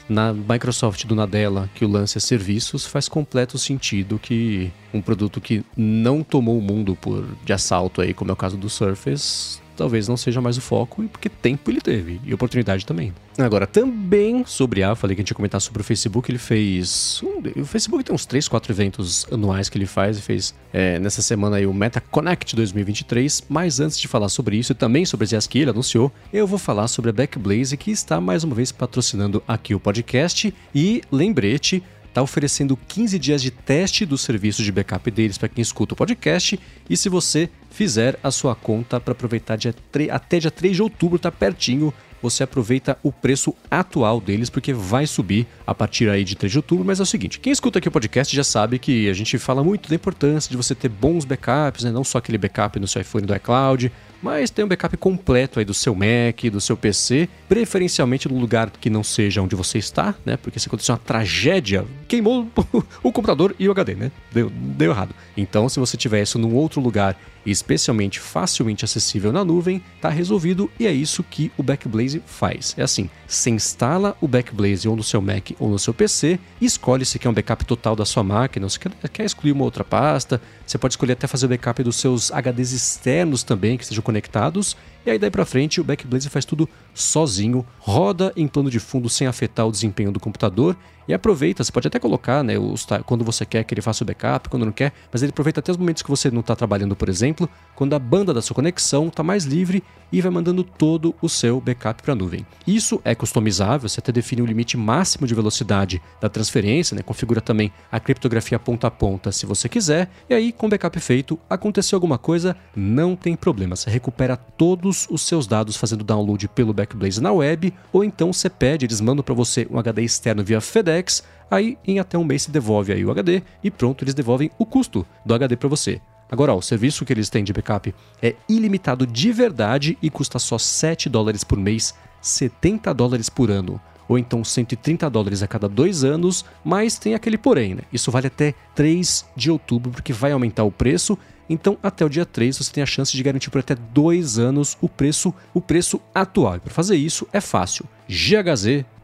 na 0.07 0.33
Microsoft 0.33 1.05
do 1.05 1.15
Nadella, 1.15 1.69
que 1.73 1.83
o 1.83 1.87
lance 1.87 2.17
é 2.17 2.21
serviços, 2.21 2.85
faz 2.85 3.07
completo 3.07 3.57
sentido 3.57 4.19
que 4.19 4.71
um 4.93 5.01
produto 5.01 5.41
que 5.41 5.63
não 5.75 6.23
tomou 6.23 6.57
o 6.57 6.61
mundo 6.61 6.95
por 6.95 7.25
de 7.43 7.53
assalto 7.53 8.01
aí, 8.01 8.13
como 8.13 8.31
é 8.31 8.33
o 8.33 8.37
caso 8.37 8.57
do 8.57 8.69
Surface, 8.69 9.59
talvez 9.75 10.07
não 10.07 10.17
seja 10.17 10.41
mais 10.41 10.57
o 10.57 10.61
foco, 10.61 11.03
e 11.03 11.07
porque 11.07 11.29
tempo 11.29 11.69
ele 11.69 11.81
teve, 11.81 12.19
e 12.23 12.33
oportunidade 12.33 12.85
também. 12.85 13.13
Agora, 13.37 13.67
também 13.67 14.43
sobre 14.45 14.81
a, 14.83 14.95
falei 14.95 15.15
que 15.15 15.21
a 15.21 15.23
gente 15.23 15.31
ia 15.31 15.35
comentar 15.35 15.59
sobre 15.59 15.81
o 15.81 15.83
Facebook, 15.83 16.31
ele 16.31 16.37
fez. 16.39 17.21
um- 17.23 17.61
o 17.61 17.65
Facebook 17.65 18.03
tem 18.03 18.15
uns 18.15 18.25
3, 18.25 18.47
4 18.47 18.71
eventos 18.71 19.27
anuais 19.31 19.67
que 19.69 19.77
ele 19.77 19.85
faz, 19.85 20.17
e 20.17 20.21
fez 20.21 20.53
é, 20.73 20.99
nessa 20.99 21.21
semana 21.21 21.57
aí 21.57 21.65
o 21.67 21.73
Meta 21.73 21.99
Connect 22.01 22.55
2023. 22.55 23.43
Mas 23.49 23.79
antes 23.79 23.99
de 23.99 24.07
falar 24.07 24.29
sobre 24.29 24.57
isso 24.57 24.71
e 24.71 24.75
também 24.75 25.05
sobre 25.05 25.25
as 25.25 25.31
IAs 25.31 25.47
que 25.47 25.59
ele 25.59 25.69
anunciou, 25.69 26.11
eu 26.31 26.47
vou 26.47 26.57
falar 26.59 26.87
sobre 26.87 27.09
a 27.09 27.13
Backblaze, 27.13 27.75
que 27.77 27.91
está 27.91 28.19
mais 28.21 28.43
uma 28.43 28.55
vez 28.55 28.71
patrocinando 28.71 29.43
aqui 29.47 29.75
o 29.75 29.79
podcast. 29.79 30.53
E 30.73 31.01
lembrete, 31.11 31.83
está 32.15 32.21
oferecendo 32.21 32.79
15 32.87 33.19
dias 33.19 33.41
de 33.41 33.51
teste 33.51 34.05
do 34.05 34.17
serviço 34.17 34.63
de 34.63 34.71
backup 34.71 35.11
deles 35.11 35.37
para 35.37 35.49
quem 35.49 35.61
escuta 35.61 35.93
o 35.93 35.97
podcast. 35.97 36.57
E 36.89 36.95
se 36.95 37.09
você 37.09 37.49
fizer 37.69 38.17
a 38.23 38.31
sua 38.31 38.55
conta 38.55 39.01
para 39.01 39.11
aproveitar 39.11 39.57
dia 39.57 39.75
tre- 39.91 40.09
até 40.09 40.39
dia 40.39 40.49
3 40.49 40.77
de 40.77 40.81
outubro, 40.81 41.19
tá 41.19 41.29
pertinho, 41.29 41.93
você 42.21 42.43
aproveita 42.43 42.97
o 43.03 43.11
preço 43.11 43.53
atual 43.69 44.19
deles, 44.19 44.49
porque 44.49 44.73
vai 44.73 45.05
subir 45.05 45.47
a 45.65 45.73
partir 45.73 46.09
aí 46.09 46.23
de 46.23 46.35
3 46.35 46.51
de 46.51 46.57
outubro. 46.57 46.85
Mas 46.85 46.99
é 46.99 47.03
o 47.03 47.05
seguinte: 47.05 47.39
quem 47.39 47.51
escuta 47.51 47.79
aqui 47.79 47.87
o 47.87 47.91
podcast 47.91 48.35
já 48.35 48.43
sabe 48.43 48.79
que 48.79 49.09
a 49.09 49.13
gente 49.13 49.37
fala 49.37 49.63
muito 49.63 49.89
da 49.89 49.95
importância 49.95 50.49
de 50.49 50.57
você 50.57 50.73
ter 50.73 50.89
bons 50.89 51.25
backups, 51.25 51.83
né? 51.83 51.91
não 51.91 52.03
só 52.03 52.17
aquele 52.17 52.37
backup 52.37 52.79
no 52.79 52.87
seu 52.87 53.01
iPhone 53.01 53.25
do 53.25 53.35
iCloud, 53.35 53.91
mas 54.21 54.49
tem 54.49 54.65
um 54.65 54.67
backup 54.67 54.97
completo 54.97 55.59
aí 55.59 55.65
do 55.65 55.73
seu 55.73 55.93
Mac, 55.93 56.41
do 56.51 56.59
seu 56.59 56.75
PC, 56.75 57.29
preferencialmente 57.47 58.27
no 58.27 58.39
lugar 58.39 58.71
que 58.71 58.89
não 58.89 59.03
seja 59.03 59.41
onde 59.41 59.55
você 59.55 59.77
está, 59.77 60.15
né? 60.25 60.35
Porque 60.37 60.59
se 60.59 60.67
acontecer 60.67 60.91
uma 60.91 60.97
tragédia, 60.97 61.85
queimou 62.07 62.47
o 63.03 63.11
computador 63.11 63.55
e 63.59 63.67
o 63.67 63.71
HD, 63.71 63.95
né? 63.95 64.11
Deu, 64.31 64.49
deu 64.49 64.91
errado. 64.91 65.13
Então, 65.37 65.69
se 65.69 65.79
você 65.79 65.95
tiver 65.95 66.23
isso 66.23 66.39
num 66.39 66.55
outro 66.55 66.81
lugar, 66.81 67.15
especialmente 67.51 68.19
facilmente 68.19 68.85
acessível 68.85 69.31
na 69.31 69.43
nuvem, 69.43 69.81
tá 70.01 70.09
resolvido 70.09 70.69
e 70.79 70.87
é 70.87 70.91
isso 70.91 71.23
que 71.23 71.51
o 71.57 71.63
Backblaze 71.63 72.21
faz. 72.25 72.73
É 72.77 72.83
assim, 72.83 73.09
você 73.27 73.49
instala 73.49 74.15
o 74.21 74.27
Backblaze 74.27 74.87
ou 74.87 74.95
no 74.95 75.03
seu 75.03 75.21
Mac 75.21 75.51
ou 75.59 75.69
no 75.69 75.79
seu 75.79 75.93
PC, 75.93 76.39
escolhe 76.59 77.05
se 77.05 77.19
quer 77.19 77.29
um 77.29 77.33
backup 77.33 77.65
total 77.65 77.95
da 77.95 78.05
sua 78.05 78.23
máquina, 78.23 78.65
ou 78.65 78.69
se 78.69 78.79
quer, 78.79 78.91
quer 79.11 79.25
excluir 79.25 79.51
uma 79.51 79.63
outra 79.63 79.83
pasta, 79.83 80.41
você 80.65 80.77
pode 80.77 80.93
escolher 80.93 81.13
até 81.13 81.27
fazer 81.27 81.45
o 81.45 81.49
backup 81.49 81.83
dos 81.83 81.95
seus 81.97 82.31
HDs 82.31 82.71
externos 82.71 83.43
também, 83.43 83.77
que 83.77 83.83
estejam 83.83 84.03
conectados, 84.03 84.75
e 85.05 85.11
aí 85.11 85.19
daí 85.19 85.29
pra 85.29 85.45
frente 85.45 85.79
o 85.79 85.83
Backblaze 85.83 86.29
faz 86.29 86.45
tudo 86.45 86.67
sozinho, 86.93 87.65
roda 87.79 88.33
em 88.35 88.47
plano 88.47 88.69
de 88.69 88.79
fundo 88.79 89.09
sem 89.09 89.27
afetar 89.27 89.67
o 89.67 89.71
desempenho 89.71 90.11
do 90.11 90.19
computador 90.19 90.75
e 91.07 91.13
aproveita, 91.13 91.63
você 91.63 91.71
pode 91.71 91.87
até 91.87 91.99
colocar, 91.99 92.43
né, 92.43 92.57
os, 92.57 92.87
quando 93.05 93.23
você 93.23 93.45
quer 93.45 93.63
que 93.63 93.73
ele 93.73 93.81
faça 93.81 94.03
o 94.03 94.07
backup, 94.07 94.49
quando 94.49 94.65
não 94.65 94.71
quer, 94.71 94.91
mas 95.11 95.21
ele 95.21 95.29
aproveita 95.29 95.59
até 95.59 95.71
os 95.71 95.77
momentos 95.77 96.01
que 96.01 96.09
você 96.09 96.31
não 96.31 96.39
está 96.39 96.55
trabalhando, 96.55 96.95
por 96.95 97.09
exemplo, 97.09 97.47
quando 97.75 97.93
a 97.93 97.99
banda 97.99 98.33
da 98.33 98.41
sua 98.41 98.55
conexão 98.55 99.07
está 99.07 99.21
mais 99.21 99.45
livre 99.45 99.83
e 100.11 100.19
vai 100.21 100.31
mandando 100.31 100.63
todo 100.63 101.13
o 101.21 101.29
seu 101.29 101.61
backup 101.61 102.01
para 102.01 102.13
a 102.13 102.15
nuvem. 102.15 102.45
Isso 102.65 102.99
é 103.03 103.13
customizável, 103.13 103.87
você 103.87 103.99
até 103.99 104.11
define 104.11 104.41
o 104.41 104.45
limite 104.45 104.77
máximo 104.77 105.27
de 105.27 105.35
velocidade 105.35 106.01
da 106.19 106.29
transferência, 106.29 106.95
né, 106.95 107.03
configura 107.03 107.39
também 107.39 107.71
a 107.91 107.99
criptografia 107.99 108.57
ponta 108.57 108.87
a 108.87 108.91
ponta 108.91 109.31
se 109.31 109.45
você 109.45 109.69
quiser, 109.69 110.09
e 110.27 110.33
aí 110.33 110.51
com 110.51 110.65
o 110.65 110.69
backup 110.69 110.99
feito, 110.99 111.39
aconteceu 111.47 111.97
alguma 111.97 112.17
coisa, 112.17 112.55
não 112.75 113.15
tem 113.15 113.35
problema, 113.35 113.75
você 113.75 113.91
recupera 113.91 114.35
todos 114.35 114.94
os 115.09 115.21
seus 115.21 115.45
dados 115.45 115.75
fazendo 115.75 116.03
download 116.03 116.47
pelo 116.47 116.73
Backblaze 116.73 117.21
na 117.21 117.31
web, 117.31 117.73
ou 117.91 118.03
então 118.03 118.31
você 118.31 118.49
pede, 118.49 118.85
eles 118.85 119.01
mandam 119.01 119.23
para 119.23 119.33
você 119.33 119.67
um 119.69 119.77
HD 119.77 120.03
externo 120.03 120.43
via 120.43 120.61
FedEx, 120.61 121.23
aí 121.51 121.77
em 121.85 121.99
até 121.99 122.17
um 122.17 122.23
mês 122.23 122.43
se 122.43 122.51
devolve 122.51 122.93
aí 122.93 123.03
o 123.03 123.11
HD 123.11 123.43
e 123.63 123.69
pronto, 123.69 124.03
eles 124.03 124.13
devolvem 124.13 124.49
o 124.57 124.65
custo 124.65 125.05
do 125.25 125.33
HD 125.33 125.55
para 125.55 125.69
você. 125.69 126.01
Agora, 126.31 126.53
ó, 126.53 126.57
o 126.57 126.61
serviço 126.61 127.05
que 127.05 127.13
eles 127.13 127.29
têm 127.29 127.43
de 127.43 127.53
backup 127.53 127.93
é 128.21 128.35
ilimitado 128.49 129.05
de 129.05 129.31
verdade 129.31 129.97
e 130.01 130.09
custa 130.09 130.39
só 130.39 130.57
7 130.57 131.07
dólares 131.07 131.43
por 131.43 131.57
mês, 131.57 131.93
70 132.21 132.93
dólares 132.93 133.29
por 133.29 133.51
ano. 133.51 133.79
ou 134.07 134.17
então 134.17 134.43
130 134.43 135.09
dólares 135.09 135.41
a 135.41 135.47
cada 135.47 135.67
dois 135.67 136.03
anos, 136.03 136.45
mas 136.63 136.97
tem 136.97 137.15
aquele 137.15 137.37
porém, 137.37 137.75
né? 137.75 137.81
Isso 137.91 138.11
vale 138.11 138.27
até 138.27 138.53
3 138.73 139.25
de 139.35 139.51
outubro, 139.51 139.91
porque 139.91 140.13
vai 140.13 140.31
aumentar 140.31 140.63
o 140.63 140.71
preço 140.71 141.17
então, 141.49 141.77
até 141.83 142.03
o 142.03 142.09
dia 142.09 142.25
3, 142.25 142.57
você 142.57 142.71
tem 142.71 142.83
a 142.83 142.87
chance 142.87 143.15
de 143.15 143.21
garantir 143.23 143.49
por 143.49 143.59
até 143.59 143.75
dois 143.75 144.39
anos 144.39 144.77
o 144.81 144.89
preço, 144.89 145.33
o 145.53 145.61
preço 145.61 146.01
atual. 146.13 146.57
E 146.57 146.59
para 146.59 146.73
fazer 146.73 146.95
isso 146.95 147.27
é 147.31 147.39
fácil. 147.39 147.85
ghz.fm 148.07 148.95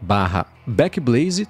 barra 0.00 0.46
backblaze 0.66 1.46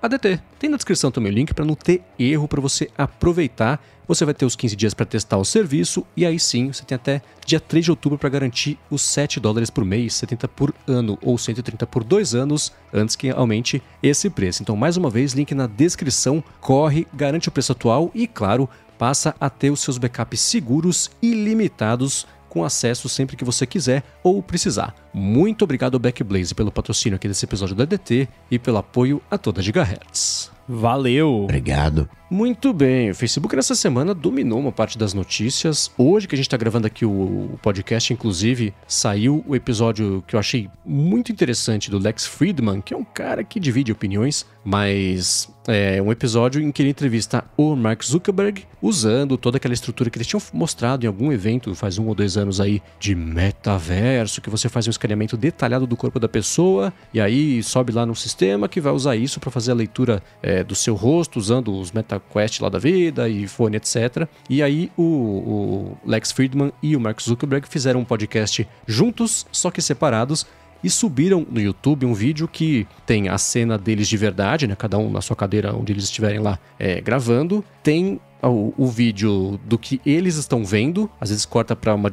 ADT. 0.00 0.40
Tem 0.58 0.70
na 0.70 0.76
descrição 0.76 1.10
também 1.10 1.32
o 1.32 1.34
link 1.34 1.52
para 1.52 1.64
não 1.64 1.74
ter 1.74 2.02
erro 2.18 2.46
para 2.46 2.60
você 2.60 2.88
aproveitar. 2.96 3.82
Você 4.06 4.24
vai 4.24 4.32
ter 4.32 4.46
os 4.46 4.56
15 4.56 4.74
dias 4.74 4.94
para 4.94 5.04
testar 5.04 5.36
o 5.36 5.44
serviço 5.44 6.06
e 6.16 6.24
aí 6.24 6.38
sim 6.38 6.72
você 6.72 6.82
tem 6.82 6.96
até 6.96 7.20
dia 7.44 7.60
3 7.60 7.84
de 7.84 7.90
outubro 7.90 8.18
para 8.18 8.30
garantir 8.30 8.78
os 8.90 9.02
7 9.02 9.38
dólares 9.38 9.68
por 9.68 9.84
mês, 9.84 10.14
70 10.14 10.48
por 10.48 10.72
ano 10.86 11.18
ou 11.20 11.36
130 11.36 11.86
por 11.86 12.02
dois 12.02 12.34
anos 12.34 12.72
antes 12.92 13.16
que 13.16 13.28
aumente 13.28 13.82
esse 14.02 14.30
preço. 14.30 14.62
Então, 14.62 14.76
mais 14.76 14.96
uma 14.96 15.10
vez, 15.10 15.32
link 15.32 15.54
na 15.54 15.66
descrição. 15.66 16.42
Corre, 16.60 17.06
garante 17.12 17.48
o 17.48 17.52
preço 17.52 17.72
atual 17.72 18.10
e, 18.14 18.26
claro, 18.26 18.68
passa 18.96 19.34
a 19.38 19.50
ter 19.50 19.70
os 19.70 19.80
seus 19.80 19.98
backups 19.98 20.40
seguros 20.40 21.10
e 21.20 21.32
limitados 21.32 22.26
com 22.48 22.64
acesso 22.64 23.08
sempre 23.08 23.36
que 23.36 23.44
você 23.44 23.66
quiser 23.66 24.02
ou 24.22 24.42
precisar. 24.42 24.94
Muito 25.12 25.62
obrigado 25.62 25.98
Backblaze 25.98 26.54
pelo 26.54 26.72
patrocínio 26.72 27.16
aqui 27.16 27.28
desse 27.28 27.44
episódio 27.44 27.74
do 27.74 27.82
EDT 27.82 28.28
e 28.50 28.58
pelo 28.58 28.78
apoio 28.78 29.22
a 29.30 29.36
toda 29.36 29.62
Gigahertz. 29.62 30.50
Valeu! 30.68 31.44
Obrigado. 31.44 32.08
Muito 32.30 32.74
bem, 32.74 33.10
o 33.10 33.14
Facebook 33.14 33.56
nessa 33.56 33.74
semana 33.74 34.12
dominou 34.12 34.60
uma 34.60 34.70
parte 34.70 34.98
das 34.98 35.14
notícias. 35.14 35.90
Hoje 35.96 36.28
que 36.28 36.34
a 36.34 36.36
gente 36.36 36.46
está 36.46 36.58
gravando 36.58 36.86
aqui 36.86 37.06
o 37.06 37.58
podcast, 37.62 38.12
inclusive, 38.12 38.74
saiu 38.86 39.42
o 39.48 39.56
episódio 39.56 40.22
que 40.26 40.36
eu 40.36 40.40
achei 40.40 40.68
muito 40.84 41.32
interessante 41.32 41.90
do 41.90 41.96
Lex 41.98 42.26
Friedman, 42.26 42.82
que 42.82 42.92
é 42.92 42.96
um 42.96 43.04
cara 43.04 43.42
que 43.42 43.58
divide 43.58 43.90
opiniões, 43.90 44.44
mas 44.62 45.48
é 45.66 46.00
um 46.02 46.12
episódio 46.12 46.60
em 46.60 46.70
que 46.70 46.82
ele 46.82 46.90
entrevista 46.90 47.44
o 47.56 47.74
Mark 47.74 48.02
Zuckerberg 48.02 48.64
usando 48.80 49.36
toda 49.36 49.56
aquela 49.56 49.74
estrutura 49.74 50.10
que 50.10 50.18
eles 50.18 50.26
tinham 50.26 50.42
mostrado 50.52 51.04
em 51.04 51.06
algum 51.06 51.32
evento 51.32 51.74
faz 51.74 51.98
um 51.98 52.06
ou 52.06 52.14
dois 52.14 52.36
anos 52.36 52.60
aí 52.60 52.82
de 52.98 53.14
metaverso, 53.14 54.40
que 54.40 54.48
você 54.48 54.68
faz 54.68 54.86
um 54.86 54.90
escaneamento 54.90 55.36
detalhado 55.36 55.86
do 55.86 55.96
corpo 55.96 56.18
da 56.18 56.28
pessoa 56.28 56.92
e 57.12 57.20
aí 57.20 57.62
sobe 57.62 57.92
lá 57.92 58.06
no 58.06 58.14
sistema 58.14 58.68
que 58.68 58.80
vai 58.80 58.92
usar 58.92 59.16
isso 59.16 59.40
para 59.40 59.50
fazer 59.50 59.72
a 59.72 59.74
leitura 59.74 60.22
é, 60.42 60.64
do 60.64 60.74
seu 60.74 60.94
rosto 60.94 61.38
usando 61.38 61.74
os 61.78 61.92
meta 61.92 62.17
Quest 62.20 62.60
lá 62.60 62.68
da 62.68 62.78
vida, 62.78 63.28
e 63.28 63.44
iPhone, 63.44 63.76
etc. 63.76 64.26
E 64.48 64.62
aí 64.62 64.90
o, 64.96 65.02
o 65.02 65.98
Lex 66.04 66.32
Friedman 66.32 66.72
e 66.82 66.96
o 66.96 67.00
Mark 67.00 67.20
Zuckerberg 67.20 67.68
fizeram 67.68 68.00
um 68.00 68.04
podcast 68.04 68.66
juntos, 68.86 69.46
só 69.52 69.70
que 69.70 69.80
separados, 69.82 70.46
e 70.82 70.88
subiram 70.88 71.46
no 71.50 71.60
YouTube 71.60 72.06
um 72.06 72.14
vídeo 72.14 72.46
que 72.46 72.86
tem 73.04 73.28
a 73.28 73.36
cena 73.36 73.76
deles 73.76 74.08
de 74.08 74.16
verdade, 74.16 74.66
né? 74.66 74.76
Cada 74.76 74.96
um 74.98 75.10
na 75.10 75.20
sua 75.20 75.34
cadeira 75.34 75.74
onde 75.74 75.92
eles 75.92 76.04
estiverem 76.04 76.38
lá 76.38 76.58
é, 76.78 77.00
gravando. 77.00 77.64
Tem 77.82 78.20
o, 78.42 78.72
o, 78.76 78.86
vídeo 78.86 79.58
do 79.64 79.76
que 79.76 80.00
eles 80.06 80.36
estão 80.36 80.64
vendo, 80.64 81.10
às 81.20 81.30
vezes 81.30 81.44
corta 81.44 81.74
para 81.74 81.94
uma 81.94 82.12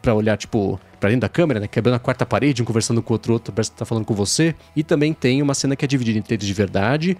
para 0.00 0.14
olhar 0.14 0.36
tipo 0.36 0.80
pra 1.04 1.10
dentro 1.10 1.20
da 1.20 1.28
câmera, 1.28 1.60
né? 1.60 1.68
Quebrando 1.68 1.96
a 1.96 1.98
quarta 1.98 2.24
parede, 2.24 2.62
um 2.62 2.64
conversando 2.64 3.02
com 3.02 3.12
o 3.12 3.14
outro, 3.14 3.34
outro 3.34 3.52
tá 3.76 3.84
falando 3.84 4.06
com 4.06 4.14
você. 4.14 4.54
E 4.74 4.82
também 4.82 5.12
tem 5.12 5.42
uma 5.42 5.52
cena 5.52 5.76
que 5.76 5.84
é 5.84 5.88
dividida 5.88 6.18
entre 6.18 6.34
eles 6.34 6.46
de 6.46 6.54
verdade, 6.54 7.18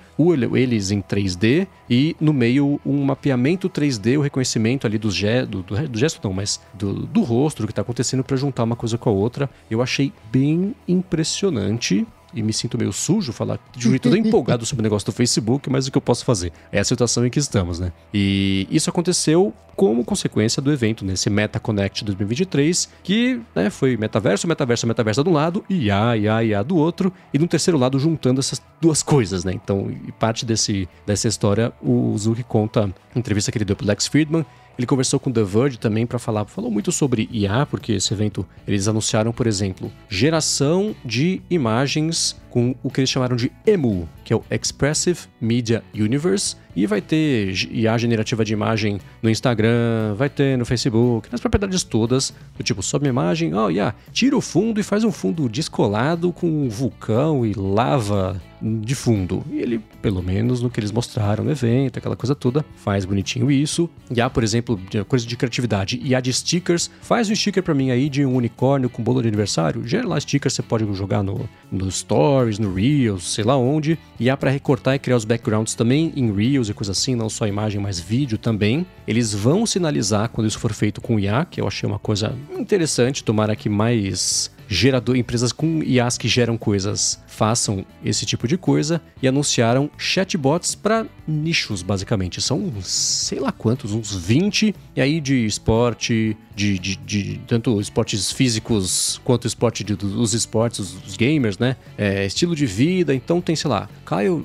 eles 0.55 0.91
em 0.91 1.03
3D 1.03 1.66
e 1.91 2.16
no 2.18 2.32
meio 2.32 2.80
um 2.85 3.05
mapeamento 3.05 3.68
3D, 3.68 4.18
o 4.18 4.22
reconhecimento 4.22 4.87
ali 4.87 4.97
do, 4.97 5.11
ge 5.11 5.45
do, 5.45 5.62
do, 5.62 5.89
do 5.89 5.99
gesto, 5.99 6.18
não, 6.26 6.32
mas 6.32 6.62
do, 6.72 6.95
do 6.95 7.20
rosto, 7.22 7.61
do 7.61 7.68
que 7.68 7.74
tá 7.74 7.82
acontecendo 7.82 8.24
para 8.24 8.39
juntar 8.39 8.64
uma 8.64 8.76
coisa 8.76 8.97
com 8.97 9.11
a 9.11 9.12
outra. 9.12 9.51
Eu 9.70 9.82
achei 9.82 10.11
bem 10.32 10.74
impressionante 10.89 12.07
e 12.35 12.43
me 12.43 12.53
sinto 12.53 12.78
meio 12.78 12.93
sujo 12.93 13.32
falar 13.32 13.59
de 13.76 13.89
um 13.89 13.91
jeito 13.91 14.11
todo 14.11 14.16
empolgado 14.18 14.66
sobre 14.66 14.82
o 14.82 14.85
negócio 14.85 15.07
do 15.07 15.12
Facebook, 15.12 15.70
mas 15.70 15.87
o 15.87 15.91
que 15.91 15.99
eu 15.99 16.03
posso 16.03 16.24
fazer? 16.24 16.53
É 16.70 16.78
a 16.78 16.85
situação 16.85 17.26
em 17.26 17.30
que 17.30 17.39
estamos, 17.39 17.78
né? 17.78 17.93
E 18.12 18.66
isso 18.70 18.91
aconteceu 18.91 19.53
como 19.74 20.05
consequência 20.05 20.62
do 20.62 20.72
evento, 20.72 21.05
nesse 21.05 21.28
Meta 21.28 21.59
Connect 21.59 22.05
2023, 22.05 22.89
que 23.03 23.41
né, 23.55 23.70
foi 23.70 23.97
metaverso, 23.97 24.47
metaverso, 24.47 24.87
metaverso 24.87 25.24
de 25.24 25.28
um 25.28 25.32
lado, 25.32 25.64
e 25.68 25.87
IA, 25.87 26.16
IA, 26.16 26.45
IA 26.45 26.62
do 26.62 26.76
outro, 26.76 27.12
e 27.32 27.39
no 27.39 27.49
terceiro 27.49 27.76
lado 27.76 27.99
juntando 27.99 28.41
essas 28.41 28.62
duas 28.80 29.03
coisas, 29.03 29.45
né? 29.45 29.53
Então, 29.53 29.91
parte 30.18 30.47
desse, 30.47 30.89
dessa 31.05 31.26
história, 31.26 31.72
o 31.82 32.16
Zuki 32.16 32.45
conta, 32.45 32.93
entrevista 33.16 33.51
que 33.51 33.59
ele 33.59 33.64
deu 33.64 33.74
pro 33.76 33.87
Lex 33.87 34.07
Friedman, 34.07 34.47
ele 34.79 34.87
conversou 34.87 35.20
com 35.20 35.31
The 35.31 35.43
Verge 35.43 35.79
também 35.79 36.07
para 36.07 36.18
falar, 36.18 36.45
falou 36.47 36.70
muito 36.70 36.91
sobre 36.91 37.29
IA, 37.33 37.66
porque 37.66 37.93
esse 37.93 38.12
evento 38.12 38.47
eles 38.66 38.89
anunciaram, 38.89 39.33
por 39.33 39.47
exemplo, 39.47 39.91
geração 40.09 40.95
de 41.05 41.43
imagens 41.49 42.37
com 42.51 42.75
o 42.83 42.91
que 42.91 43.01
eles 43.01 43.11
chamaram 43.11 43.37
de 43.37 43.51
EMU, 43.66 44.09
que 44.25 44.33
é 44.33 44.37
o 44.37 44.45
Expressive 44.51 45.20
Media 45.41 45.83
Universe, 45.95 46.57
e 46.75 46.87
vai 46.87 47.01
ter 47.01 47.53
IA 47.70 47.97
generativa 47.97 48.45
de 48.45 48.53
imagem 48.53 49.01
no 49.22 49.31
Instagram, 49.31 50.14
vai 50.16 50.29
ter 50.29 50.59
no 50.59 50.64
Facebook, 50.64 51.29
nas 51.31 51.41
propriedades 51.41 51.83
todas, 51.83 52.35
do 52.57 52.62
tipo, 52.62 52.83
sobe 52.83 53.09
imagem, 53.09 53.55
oh, 53.55 53.68
yeah, 53.68 53.95
tira 54.12 54.37
o 54.37 54.41
fundo 54.41 54.81
e 54.81 54.83
faz 54.83 55.05
um 55.05 55.12
fundo 55.12 55.49
descolado 55.49 56.33
com 56.33 56.68
vulcão 56.68 57.45
e 57.45 57.53
lava 57.55 58.41
de 58.61 58.95
fundo. 58.95 59.45
E 59.51 59.59
ele, 59.59 59.79
pelo 60.01 60.22
menos 60.22 60.62
no 60.62 60.70
que 60.70 60.81
eles 60.81 60.91
mostraram 60.91 61.45
no 61.45 61.51
evento, 61.51 61.99
aquela 61.99 62.16
coisa 62.16 62.35
toda, 62.35 62.64
faz 62.77 63.05
bonitinho 63.05 63.51
isso. 63.51 63.89
Há, 64.22 64.31
por 64.31 64.43
exemplo, 64.43 64.81
coisa 65.07 65.27
de 65.27 65.37
criatividade. 65.37 66.14
Há 66.14 66.20
de 66.20 66.33
stickers. 66.33 66.91
Faz 67.03 67.29
um 67.29 67.35
sticker 67.35 67.62
para 67.62 67.75
mim 67.75 67.91
aí 67.91 68.09
de 68.09 68.25
um 68.25 68.35
unicórnio 68.35 68.89
com 68.89 69.03
bolo 69.03 69.20
de 69.20 69.29
aniversário. 69.29 69.87
Gera 69.87 70.07
lá 70.07 70.18
stickers, 70.18 70.55
você 70.55 70.62
pode 70.62 70.91
jogar 70.95 71.22
no, 71.22 71.49
no 71.70 71.91
Stories, 71.91 72.59
no 72.59 72.72
Reels, 72.72 73.35
sei 73.35 73.45
lá 73.45 73.57
onde. 73.57 73.99
E 74.18 74.30
há 74.30 74.36
para 74.36 74.50
recortar 74.50 74.94
e 74.94 74.98
criar 74.98 75.16
os 75.16 75.24
backgrounds 75.24 75.74
também 75.74 76.12
em 76.14 76.32
Reels 76.32 76.68
e 76.68 76.74
coisa 76.74 76.92
assim, 76.92 77.14
não 77.14 77.28
só 77.28 77.46
imagem, 77.46 77.80
mas 77.80 77.98
vídeo 77.98 78.38
também. 78.38 78.86
Eles 79.06 79.34
vão 79.34 79.66
sinalizar 79.66 80.28
quando 80.28 80.46
isso 80.46 80.58
for 80.58 80.72
feito 80.72 81.00
com 81.00 81.18
IA, 81.18 81.44
que 81.44 81.60
eu 81.60 81.66
achei 81.66 81.88
uma 81.88 81.98
coisa 81.98 82.36
interessante. 82.56 83.24
Tomara 83.24 83.56
que 83.56 83.68
mais 83.68 84.53
gerador, 84.68 85.16
empresas 85.16 85.52
com 85.52 85.82
IAs 85.82 86.18
que 86.18 86.28
geram 86.28 86.56
coisas 86.56 87.18
façam 87.26 87.84
esse 88.04 88.24
tipo 88.24 88.46
de 88.46 88.56
coisa 88.56 89.00
e 89.20 89.26
anunciaram 89.26 89.90
chatbots 89.98 90.74
para 90.74 91.06
nichos, 91.26 91.82
basicamente. 91.82 92.40
São 92.40 92.72
sei 92.80 93.40
lá 93.40 93.50
quantos, 93.50 93.92
uns 93.92 94.14
20, 94.14 94.74
e 94.94 95.00
aí 95.00 95.20
de 95.20 95.44
esporte, 95.44 96.36
de, 96.54 96.78
de, 96.78 96.96
de 96.96 97.40
tanto 97.46 97.80
esportes 97.80 98.30
físicos 98.30 99.20
quanto 99.24 99.46
esporte 99.46 99.82
de, 99.82 99.96
dos 99.96 100.32
esportes, 100.32 100.78
os, 100.78 101.16
gamers, 101.16 101.58
né? 101.58 101.76
É, 101.98 102.24
estilo 102.24 102.54
de 102.54 102.66
vida, 102.66 103.14
então 103.14 103.40
tem, 103.40 103.56
sei 103.56 103.70
lá, 103.70 103.88
Kyle, 104.06 104.44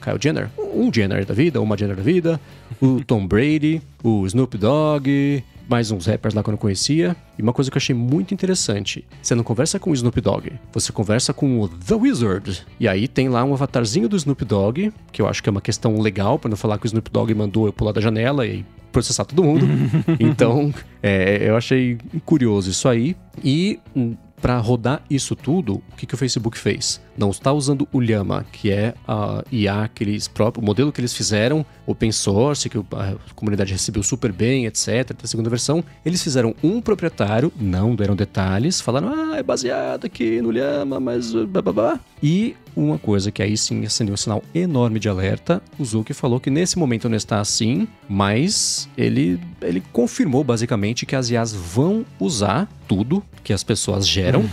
Kyle 0.00 0.18
Jenner, 0.20 0.50
um 0.58 0.92
Jenner 0.92 1.24
da 1.26 1.34
vida, 1.34 1.60
uma 1.60 1.76
Jenner 1.76 1.96
da 1.96 2.02
vida, 2.02 2.40
o 2.80 3.02
Tom 3.04 3.26
Brady, 3.26 3.82
o 4.02 4.26
Snoop 4.26 4.56
Dogg, 4.56 5.42
mais 5.68 5.90
uns 5.90 6.06
rappers 6.06 6.34
lá 6.34 6.42
que 6.42 6.48
eu 6.48 6.52
não 6.52 6.58
conhecia. 6.58 7.14
E 7.38 7.42
uma 7.42 7.52
coisa 7.52 7.70
que 7.70 7.76
eu 7.76 7.80
achei 7.80 7.94
muito 7.94 8.32
interessante: 8.32 9.04
você 9.22 9.34
não 9.34 9.44
conversa 9.44 9.78
com 9.78 9.90
o 9.90 9.94
Snoop 9.94 10.20
Dogg, 10.20 10.52
você 10.72 10.90
conversa 10.92 11.32
com 11.32 11.60
o 11.60 11.68
The 11.68 11.94
Wizard. 11.94 12.66
E 12.80 12.88
aí 12.88 13.06
tem 13.06 13.28
lá 13.28 13.44
um 13.44 13.52
avatarzinho 13.52 14.08
do 14.08 14.16
Snoop 14.16 14.44
Dogg, 14.44 14.92
que 15.12 15.20
eu 15.20 15.28
acho 15.28 15.42
que 15.42 15.48
é 15.48 15.52
uma 15.52 15.60
questão 15.60 16.00
legal, 16.00 16.38
para 16.38 16.48
não 16.48 16.56
falar 16.56 16.78
que 16.78 16.86
o 16.86 16.88
Snoop 16.88 17.10
Dogg 17.10 17.34
mandou 17.34 17.66
eu 17.66 17.72
pular 17.72 17.92
da 17.92 18.00
janela 18.00 18.46
e 18.46 18.64
processar 18.90 19.24
todo 19.24 19.44
mundo. 19.44 19.66
então, 20.18 20.72
é, 21.02 21.48
eu 21.48 21.56
achei 21.56 21.98
curioso 22.24 22.70
isso 22.70 22.88
aí. 22.88 23.14
E 23.44 23.78
hum, 23.94 24.16
para 24.40 24.58
rodar 24.58 25.02
isso 25.10 25.36
tudo, 25.36 25.82
o 25.92 25.96
que, 25.96 26.06
que 26.06 26.14
o 26.14 26.18
Facebook 26.18 26.56
fez? 26.56 27.00
Não 27.18 27.30
está 27.30 27.52
usando 27.52 27.88
o 27.92 28.00
Llama, 28.00 28.46
que 28.52 28.70
é 28.70 28.94
a 29.06 29.44
IA 29.50 29.90
que 29.92 30.04
eles 30.04 30.28
próprio, 30.28 30.62
o 30.62 30.64
modelo 30.64 30.92
que 30.92 31.00
eles 31.00 31.12
fizeram, 31.12 31.66
open 31.86 32.12
source, 32.12 32.68
que 32.68 32.78
a 32.78 33.16
comunidade 33.34 33.72
recebeu 33.72 34.02
super 34.02 34.32
bem, 34.32 34.66
etc. 34.66 35.10
A 35.22 35.26
segunda 35.26 35.50
versão, 35.50 35.82
eles 36.06 36.22
fizeram 36.22 36.54
um 36.62 36.80
proprietário, 36.80 37.52
não 37.58 37.94
deram 37.94 38.14
detalhes, 38.14 38.80
falaram, 38.80 39.08
ah, 39.08 39.36
é 39.36 39.42
baseado 39.42 40.04
aqui 40.04 40.40
no 40.40 40.52
Llama, 40.52 41.00
mas 41.00 41.34
bababá. 41.34 41.98
E 42.22 42.54
uma 42.78 42.98
coisa 42.98 43.32
que 43.32 43.42
aí 43.42 43.56
sim 43.56 43.84
acendeu 43.84 44.14
um 44.14 44.16
sinal 44.16 44.42
enorme 44.54 45.00
de 45.00 45.08
alerta, 45.08 45.60
o 45.78 45.84
Zuki 45.84 46.14
falou 46.14 46.38
que 46.38 46.50
nesse 46.50 46.78
momento 46.78 47.08
não 47.08 47.16
está 47.16 47.40
assim, 47.40 47.88
mas 48.08 48.88
ele, 48.96 49.40
ele 49.60 49.82
confirmou 49.92 50.44
basicamente 50.44 51.04
que 51.04 51.16
as 51.16 51.28
IAs 51.30 51.52
vão 51.52 52.06
usar 52.20 52.68
tudo 52.86 53.22
que 53.42 53.52
as 53.52 53.62
pessoas 53.64 54.06
geram, 54.06 54.44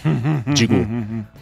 digo, 0.53 0.75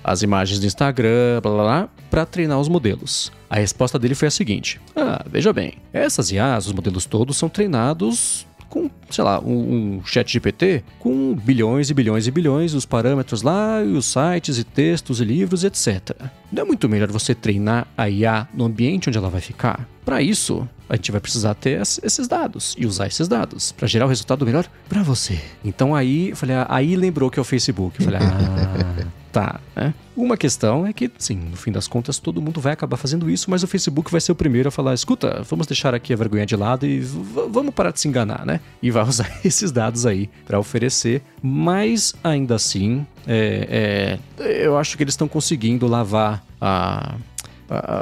as 0.03 0.21
imagens 0.21 0.59
do 0.59 0.65
Instagram, 0.65 1.12
blá 1.41 1.51
blá 1.51 1.63
blá, 1.63 1.89
para 2.09 2.25
treinar 2.25 2.59
os 2.59 2.67
modelos. 2.67 3.31
A 3.49 3.57
resposta 3.57 3.99
dele 3.99 4.15
foi 4.15 4.27
a 4.27 4.31
seguinte: 4.31 4.79
Ah, 4.95 5.23
veja 5.29 5.53
bem, 5.53 5.73
essas 5.91 6.31
IAs, 6.31 6.67
os 6.67 6.73
modelos 6.73 7.05
todos 7.05 7.37
são 7.37 7.49
treinados 7.49 8.45
com, 8.73 8.89
sei 9.07 9.23
lá, 9.23 9.39
um, 9.39 9.97
um 9.97 10.01
chat 10.03 10.33
GPT 10.33 10.83
com 10.97 11.35
bilhões 11.35 11.91
e 11.91 11.93
bilhões 11.93 12.25
e 12.25 12.31
bilhões, 12.31 12.73
os 12.73 12.87
parâmetros 12.87 13.43
lá, 13.43 13.83
e 13.83 13.91
os 13.91 14.07
sites 14.07 14.57
e 14.57 14.63
textos 14.63 15.21
e 15.21 15.23
livros, 15.23 15.63
etc. 15.63 16.09
Não 16.51 16.63
é 16.63 16.65
muito 16.65 16.89
melhor 16.89 17.11
você 17.11 17.35
treinar 17.35 17.85
a 17.95 18.09
IA 18.09 18.47
no 18.51 18.65
ambiente 18.65 19.09
onde 19.09 19.17
ela 19.19 19.29
vai 19.29 19.41
ficar? 19.41 19.87
Para 20.03 20.23
isso, 20.23 20.67
a 20.93 20.95
gente 20.95 21.11
vai 21.11 21.19
precisar 21.19 21.55
ter 21.55 21.81
esses 21.81 22.27
dados 22.27 22.75
e 22.77 22.85
usar 22.85 23.07
esses 23.07 23.27
dados 23.27 23.71
para 23.71 23.87
gerar 23.87 24.05
o 24.05 24.07
resultado 24.07 24.45
melhor 24.45 24.67
para 24.87 25.01
você. 25.01 25.41
Então 25.65 25.95
aí, 25.95 26.29
eu 26.29 26.35
falei, 26.35 26.55
ah, 26.55 26.67
aí 26.69 26.95
lembrou 26.95 27.31
que 27.31 27.39
é 27.39 27.41
o 27.41 27.43
Facebook. 27.43 27.99
Eu 27.99 28.05
falei, 28.05 28.19
ah, 28.21 29.07
Tá, 29.33 29.59
né? 29.75 29.95
Uma 30.15 30.37
questão 30.37 30.85
é 30.85 30.93
que, 30.93 31.09
sim, 31.17 31.35
no 31.35 31.57
fim 31.57 31.71
das 31.71 31.87
contas, 31.87 32.19
todo 32.19 32.39
mundo 32.39 32.61
vai 32.61 32.71
acabar 32.71 32.97
fazendo 32.97 33.31
isso, 33.31 33.49
mas 33.49 33.63
o 33.63 33.67
Facebook 33.67 34.11
vai 34.11 34.21
ser 34.21 34.31
o 34.31 34.35
primeiro 34.35 34.67
a 34.69 34.71
falar: 34.71 34.93
escuta, 34.93 35.41
vamos 35.49 35.65
deixar 35.65 35.95
aqui 35.95 36.13
a 36.13 36.15
vergonha 36.15 36.45
de 36.45 36.55
lado 36.55 36.85
e 36.85 36.99
vamos 36.99 37.73
parar 37.73 37.89
de 37.89 37.99
se 37.99 38.07
enganar, 38.07 38.45
né? 38.45 38.59
E 38.79 38.91
vai 38.91 39.01
usar 39.09 39.39
esses 39.43 39.71
dados 39.71 40.05
aí 40.05 40.29
para 40.45 40.59
oferecer, 40.59 41.23
mas 41.41 42.13
ainda 42.23 42.53
assim, 42.53 43.07
é, 43.25 44.19
é, 44.37 44.67
eu 44.67 44.77
acho 44.77 44.95
que 44.95 45.03
eles 45.03 45.13
estão 45.13 45.27
conseguindo 45.27 45.87
lavar 45.87 46.45
a 46.61 47.15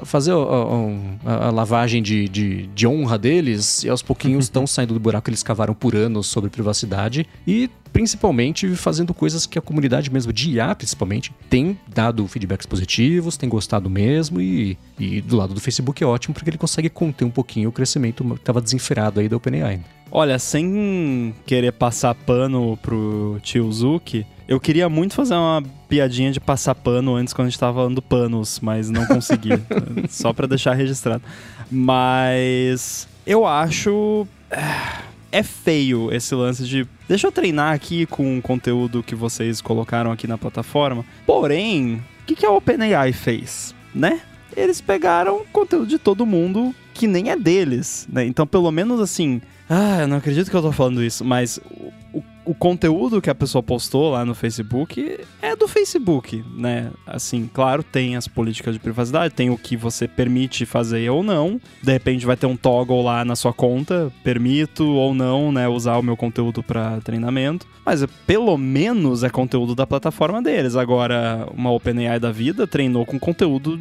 fazer 0.05 0.31
a, 0.31 0.35
a, 0.35 1.47
a 1.47 1.51
lavagem 1.51 2.01
de, 2.01 2.27
de, 2.27 2.67
de, 2.67 2.87
honra 2.87 3.17
deles 3.17 3.83
e 3.83 3.89
aos 3.89 4.01
pouquinhos 4.01 4.45
estão 4.45 4.65
saindo 4.65 4.93
do 4.93 4.99
buraco 4.99 5.25
que 5.25 5.29
eles 5.29 5.43
cavaram 5.43 5.73
por 5.73 5.95
anos 5.95 6.27
sobre 6.27 6.49
privacidade 6.49 7.27
e 7.45 7.69
principalmente 7.93 8.73
fazendo 8.75 9.13
coisas 9.13 9.45
que 9.45 9.59
a 9.59 9.61
comunidade 9.61 10.11
mesmo 10.11 10.31
de 10.31 10.51
IA, 10.51 10.73
principalmente, 10.73 11.33
tem 11.49 11.77
dado 11.93 12.27
feedbacks 12.27 12.65
positivos, 12.65 13.37
tem 13.37 13.49
gostado 13.49 13.89
mesmo 13.89 14.39
e, 14.39 14.77
e 14.97 15.21
do 15.21 15.35
lado 15.35 15.53
do 15.53 15.59
Facebook 15.59 16.03
é 16.03 16.07
ótimo 16.07 16.33
porque 16.33 16.49
ele 16.49 16.57
consegue 16.57 16.89
conter 16.89 17.25
um 17.25 17.31
pouquinho 17.31 17.69
o 17.69 17.71
crescimento 17.71 18.23
que 18.23 18.33
estava 18.33 18.61
desenferado 18.61 19.19
aí 19.19 19.27
da 19.27 19.37
OpenAI. 19.37 19.81
Olha, 20.11 20.37
sem 20.37 21.33
querer 21.45 21.71
passar 21.71 22.13
pano 22.13 22.77
pro 22.81 23.39
tio 23.41 23.71
Zuki, 23.71 24.25
eu 24.45 24.59
queria 24.59 24.89
muito 24.89 25.13
fazer 25.13 25.35
uma 25.35 25.63
piadinha 25.87 26.33
de 26.33 26.39
passar 26.41 26.75
pano 26.75 27.15
antes 27.15 27.33
quando 27.33 27.47
a 27.47 27.49
gente 27.49 27.59
tava 27.59 27.75
falando 27.75 28.01
panos, 28.01 28.59
mas 28.59 28.89
não 28.89 29.05
consegui. 29.05 29.51
só 30.09 30.33
para 30.33 30.47
deixar 30.47 30.73
registrado. 30.73 31.23
Mas 31.71 33.07
eu 33.25 33.45
acho. 33.45 34.27
Eh, 34.49 35.01
é 35.31 35.43
feio 35.43 36.13
esse 36.13 36.35
lance 36.35 36.65
de. 36.65 36.85
Deixa 37.07 37.27
eu 37.27 37.31
treinar 37.31 37.73
aqui 37.73 38.05
com 38.05 38.37
o 38.37 38.41
conteúdo 38.41 39.01
que 39.01 39.15
vocês 39.15 39.61
colocaram 39.61 40.11
aqui 40.11 40.27
na 40.27 40.37
plataforma. 40.37 41.05
Porém, 41.25 42.03
o 42.23 42.25
que, 42.25 42.35
que 42.35 42.45
a 42.45 42.51
OpenAI 42.51 43.13
fez? 43.13 43.73
Né? 43.95 44.19
Eles 44.57 44.81
pegaram 44.81 45.45
conteúdo 45.53 45.87
de 45.87 45.97
todo 45.97 46.25
mundo 46.25 46.75
que 46.93 47.07
nem 47.07 47.29
é 47.29 47.37
deles, 47.37 48.05
né? 48.11 48.25
Então, 48.25 48.45
pelo 48.45 48.69
menos 48.69 48.99
assim. 48.99 49.41
Ah, 49.73 50.01
eu 50.01 50.07
não 50.07 50.17
acredito 50.17 50.51
que 50.51 50.55
eu 50.57 50.61
tô 50.61 50.73
falando 50.73 51.01
isso, 51.01 51.23
mas 51.23 51.57
o, 51.57 51.93
o 52.19 52.21
conteúdo 52.53 53.21
que 53.21 53.29
a 53.29 53.35
pessoa 53.35 53.61
postou 53.61 54.11
lá 54.11 54.25
no 54.25 54.33
Facebook 54.33 55.19
é 55.41 55.55
do 55.55 55.67
Facebook, 55.67 56.43
né? 56.55 56.91
Assim, 57.05 57.49
claro, 57.51 57.83
tem 57.83 58.15
as 58.15 58.27
políticas 58.27 58.73
de 58.73 58.79
privacidade, 58.79 59.33
tem 59.33 59.49
o 59.49 59.57
que 59.57 59.77
você 59.77 60.07
permite 60.07 60.65
fazer 60.65 61.09
ou 61.09 61.23
não. 61.23 61.59
De 61.81 61.91
repente 61.91 62.25
vai 62.25 62.35
ter 62.35 62.45
um 62.45 62.55
toggle 62.55 63.03
lá 63.03 63.23
na 63.23 63.35
sua 63.35 63.53
conta, 63.53 64.11
permito 64.23 64.85
ou 64.85 65.13
não, 65.13 65.51
né, 65.51 65.67
usar 65.67 65.97
o 65.97 66.03
meu 66.03 66.17
conteúdo 66.17 66.63
para 66.63 66.99
treinamento. 67.01 67.67
Mas 67.85 68.05
pelo 68.25 68.57
menos 68.57 69.23
é 69.23 69.29
conteúdo 69.29 69.73
da 69.75 69.87
plataforma 69.87 70.41
deles. 70.41 70.75
Agora, 70.75 71.47
uma 71.55 71.71
OpenAI 71.71 72.19
da 72.19 72.31
vida 72.31 72.67
treinou 72.67 73.05
com 73.05 73.19
conteúdo 73.19 73.79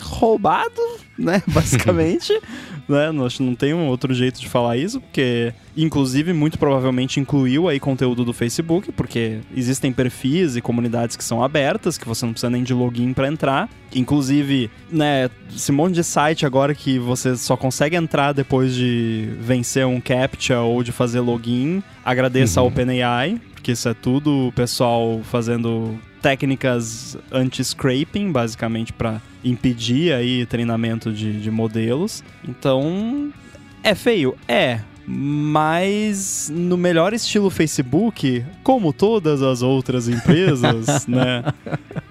roubado, 0.00 0.80
né, 1.18 1.42
basicamente. 1.48 2.32
né? 2.88 3.10
Não, 3.12 3.26
não 3.40 3.54
tem 3.54 3.74
um 3.74 3.86
outro 3.86 4.12
jeito 4.14 4.40
de 4.40 4.48
falar 4.48 4.76
isso, 4.76 5.00
porque 5.00 5.52
inclusive 5.76 6.32
muito 6.32 6.58
provavelmente 6.58 7.18
incluiu 7.18 7.68
aí 7.68 7.80
conteúdo 7.80 8.24
do 8.24 8.32
Facebook, 8.32 8.92
porque 8.92 9.40
existem 9.56 9.92
perfis 9.92 10.56
e 10.56 10.60
comunidades 10.60 11.16
que 11.16 11.24
são 11.24 11.42
abertas, 11.42 11.98
que 11.98 12.06
você 12.06 12.24
não 12.24 12.32
precisa 12.32 12.50
nem 12.50 12.62
de 12.62 12.72
login 12.72 13.12
para 13.12 13.28
entrar. 13.28 13.68
Inclusive, 13.94 14.70
né, 14.90 15.30
esse 15.54 15.72
monte 15.72 15.94
de 15.94 16.04
site 16.04 16.46
agora 16.46 16.74
que 16.74 16.98
você 16.98 17.36
só 17.36 17.56
consegue 17.56 17.96
entrar 17.96 18.32
depois 18.32 18.74
de 18.74 19.28
vencer 19.40 19.86
um 19.86 20.00
captcha 20.00 20.60
ou 20.60 20.82
de 20.82 20.92
fazer 20.92 21.20
login. 21.20 21.82
Agradeça 22.04 22.60
uhum. 22.60 22.66
a 22.66 22.70
OpenAI, 22.70 23.40
porque 23.54 23.72
isso 23.72 23.88
é 23.88 23.94
tudo 23.94 24.48
o 24.48 24.52
pessoal 24.52 25.20
fazendo 25.24 25.98
técnicas 26.20 27.18
anti-scraping, 27.30 28.32
basicamente 28.32 28.92
para 28.92 29.20
impedir 29.44 30.12
aí 30.12 30.46
treinamento 30.46 31.12
de, 31.12 31.38
de 31.40 31.50
modelos. 31.50 32.24
Então, 32.48 33.30
é 33.82 33.94
feio? 33.94 34.34
É. 34.48 34.80
Mas 35.06 36.50
no 36.54 36.76
melhor 36.76 37.12
estilo 37.12 37.50
Facebook, 37.50 38.44
como 38.62 38.92
todas 38.92 39.42
as 39.42 39.62
outras 39.62 40.08
empresas, 40.08 41.06
né? 41.08 41.44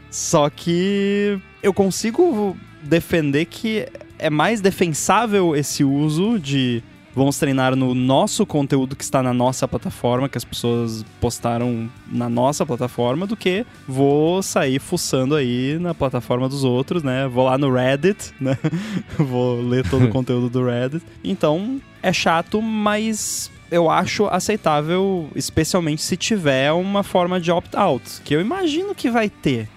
Só 0.10 0.50
que 0.50 1.40
eu 1.62 1.74
consigo 1.74 2.56
defender 2.84 3.46
que 3.46 3.88
é 4.20 4.30
mais 4.30 4.62
defensável 4.62 5.56
esse 5.56 5.84
uso 5.84 6.38
de 6.38 6.84
Vamos 7.16 7.38
treinar 7.38 7.76
no 7.76 7.94
nosso 7.94 8.44
conteúdo 8.44 8.96
que 8.96 9.04
está 9.04 9.22
na 9.22 9.32
nossa 9.32 9.68
plataforma, 9.68 10.28
que 10.28 10.38
as 10.38 10.44
pessoas 10.44 11.06
postaram 11.22 11.88
na 12.12 12.28
nossa 12.28 12.66
plataforma, 12.66 13.28
do 13.28 13.38
que 13.38 13.64
vou 13.88 14.42
sair 14.42 14.80
fuçando 14.80 15.36
aí 15.36 15.78
na 15.80 15.94
plataforma 15.94 16.50
dos 16.50 16.64
outros, 16.64 17.04
né? 17.04 17.28
Vou 17.28 17.46
lá 17.46 17.56
no 17.56 17.72
Reddit, 17.72 18.34
né? 18.42 18.58
vou 19.16 19.62
ler 19.62 19.88
todo 19.88 20.06
o 20.06 20.10
conteúdo 20.12 20.50
do 20.50 20.66
Reddit. 20.66 21.06
Então, 21.24 21.80
é 22.04 22.12
chato, 22.12 22.62
mas 22.62 23.50
eu 23.72 23.90
acho 23.90 24.28
aceitável, 24.28 25.30
especialmente 25.36 26.02
se 26.02 26.16
tiver 26.16 26.72
uma 26.74 27.02
forma 27.02 27.40
de 27.40 27.50
opt-out, 27.50 28.22
que 28.24 28.36
eu 28.36 28.42
imagino 28.42 28.94
que 28.94 29.10
vai 29.10 29.30
ter. 29.30 29.68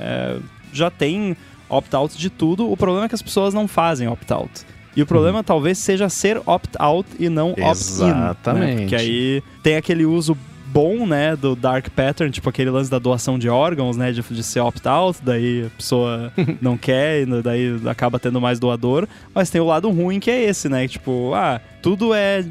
É, 0.00 0.38
já 0.72 0.90
tem 0.90 1.36
opt-out 1.68 2.18
de 2.18 2.28
tudo, 2.28 2.70
o 2.70 2.76
problema 2.76 3.06
é 3.06 3.08
que 3.08 3.14
as 3.14 3.22
pessoas 3.22 3.54
não 3.54 3.68
fazem 3.68 4.08
opt-out. 4.08 4.66
E 4.96 5.02
o 5.02 5.06
problema 5.06 5.38
uhum. 5.38 5.44
talvez 5.44 5.78
seja 5.78 6.08
ser 6.08 6.42
opt-out 6.44 7.08
e 7.18 7.28
não 7.28 7.52
opt-in. 7.52 7.62
Né? 7.62 7.70
Exatamente. 7.70 8.74
Né? 8.74 8.80
Porque 8.80 8.96
aí 8.96 9.42
tem 9.62 9.76
aquele 9.76 10.04
uso 10.04 10.36
bom, 10.72 11.06
né, 11.06 11.34
do 11.34 11.56
dark 11.56 11.88
pattern, 11.90 12.30
tipo 12.30 12.48
aquele 12.48 12.70
lance 12.70 12.90
da 12.90 12.98
doação 12.98 13.38
de 13.38 13.48
órgãos, 13.48 13.96
né, 13.96 14.12
de, 14.12 14.22
de 14.22 14.42
ser 14.42 14.60
opt-out, 14.60 15.18
daí 15.22 15.66
a 15.66 15.70
pessoa 15.70 16.32
não 16.60 16.76
quer, 16.76 17.22
e 17.22 17.42
daí 17.42 17.80
acaba 17.86 18.18
tendo 18.18 18.40
mais 18.40 18.58
doador. 18.58 19.06
Mas 19.34 19.50
tem 19.50 19.60
o 19.60 19.66
lado 19.66 19.90
ruim 19.90 20.20
que 20.20 20.30
é 20.30 20.44
esse, 20.44 20.68
né, 20.68 20.86
tipo, 20.86 21.32
ah, 21.34 21.60
tudo 21.82 22.12
é 22.14 22.44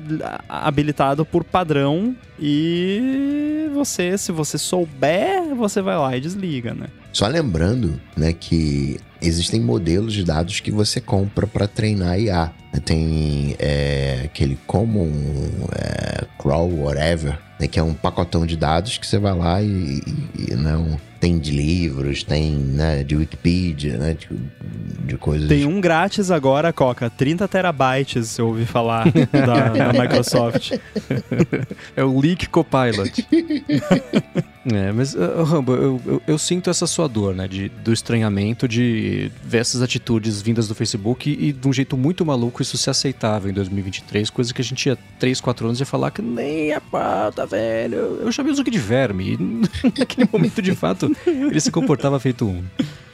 habilitado 0.47 1.25
por 1.25 1.43
padrão 1.43 2.15
e 2.39 3.69
você, 3.73 4.17
se 4.17 4.31
você 4.31 4.57
souber, 4.57 5.55
você 5.55 5.81
vai 5.81 5.97
lá 5.97 6.15
e 6.15 6.19
desliga, 6.19 6.73
né. 6.73 6.87
Só 7.11 7.27
lembrando, 7.27 7.99
né, 8.15 8.33
que 8.33 8.99
existem 9.21 9.59
modelos 9.59 10.13
de 10.13 10.23
dados 10.23 10.59
que 10.59 10.71
você 10.71 11.01
compra 11.01 11.47
para 11.47 11.67
treinar 11.67 12.19
IA. 12.19 12.51
Tem 12.85 13.55
é, 13.57 14.21
aquele 14.25 14.57
Common 14.67 15.09
é, 15.75 16.25
Crawl, 16.37 16.71
whatever, 16.81 17.39
né, 17.59 17.67
que 17.67 17.79
é 17.79 17.83
um 17.83 17.93
pacotão 17.93 18.45
de 18.45 18.55
dados 18.55 18.97
que 18.97 19.07
você 19.07 19.17
vai 19.17 19.35
lá 19.35 19.61
e, 19.61 20.01
e, 20.37 20.51
e 20.51 20.55
não 20.55 20.99
tem 21.19 21.39
de 21.39 21.51
livros, 21.51 22.23
tem 22.23 22.53
né, 22.53 23.03
de 23.03 23.15
Wikipedia, 23.15 23.97
né, 23.97 24.13
de, 24.13 24.29
de 25.05 25.17
coisas. 25.17 25.47
Tem 25.47 25.65
um 25.65 25.79
grátis 25.81 26.31
agora, 26.31 26.71
Coca, 26.73 27.09
30 27.09 27.47
terabytes, 27.47 28.37
eu 28.37 28.47
ouvi 28.47 28.65
falar 28.65 29.05
da, 29.31 29.91
da 29.91 30.01
Microsoft. 30.01 30.73
é 31.95 32.03
o 32.03 32.19
Leak 32.19 32.47
Copilot. 32.49 33.27
é, 34.73 34.91
mas, 34.91 35.15
uh, 35.15 35.43
Rambo, 35.43 35.73
eu, 35.73 36.01
eu, 36.05 36.21
eu, 36.27 36.37
sinto 36.37 36.69
essa 36.69 36.85
sua 36.87 37.07
dor, 37.07 37.35
né, 37.35 37.47
de, 37.47 37.69
do 37.69 37.91
estranhamento 37.91 38.67
de 38.67 39.31
ver 39.43 39.59
essas 39.59 39.81
atitudes 39.81 40.41
vindas 40.41 40.67
do 40.67 40.75
Facebook 40.75 41.29
e, 41.29 41.49
e 41.49 41.53
de 41.53 41.67
um 41.67 41.73
jeito 41.73 41.97
muito 41.97 42.25
maluco 42.25 42.61
isso 42.61 42.77
ser 42.77 42.91
aceitável 42.91 43.49
em 43.49 43.53
2023, 43.53 44.29
coisa 44.29 44.53
que 44.53 44.61
a 44.61 44.63
gente 44.63 44.77
tinha 44.77 44.97
3, 45.19 45.41
4 45.41 45.65
anos 45.65 45.79
ia 45.79 45.85
falar 45.85 46.11
que 46.11 46.21
nem 46.21 46.73
a 46.73 46.81
pauta, 46.81 47.45
velho. 47.45 48.19
Eu 48.21 48.31
chamei 48.31 48.51
o 48.51 48.55
Zuki 48.55 48.71
de 48.71 48.79
verme. 48.79 49.33
E 49.33 49.37
naquele 49.99 50.29
momento, 50.31 50.61
de 50.61 50.75
fato, 50.75 51.06
ele 51.25 51.59
se 51.59 51.71
comportava 51.71 52.19
feito 52.19 52.45
um. 52.45 52.63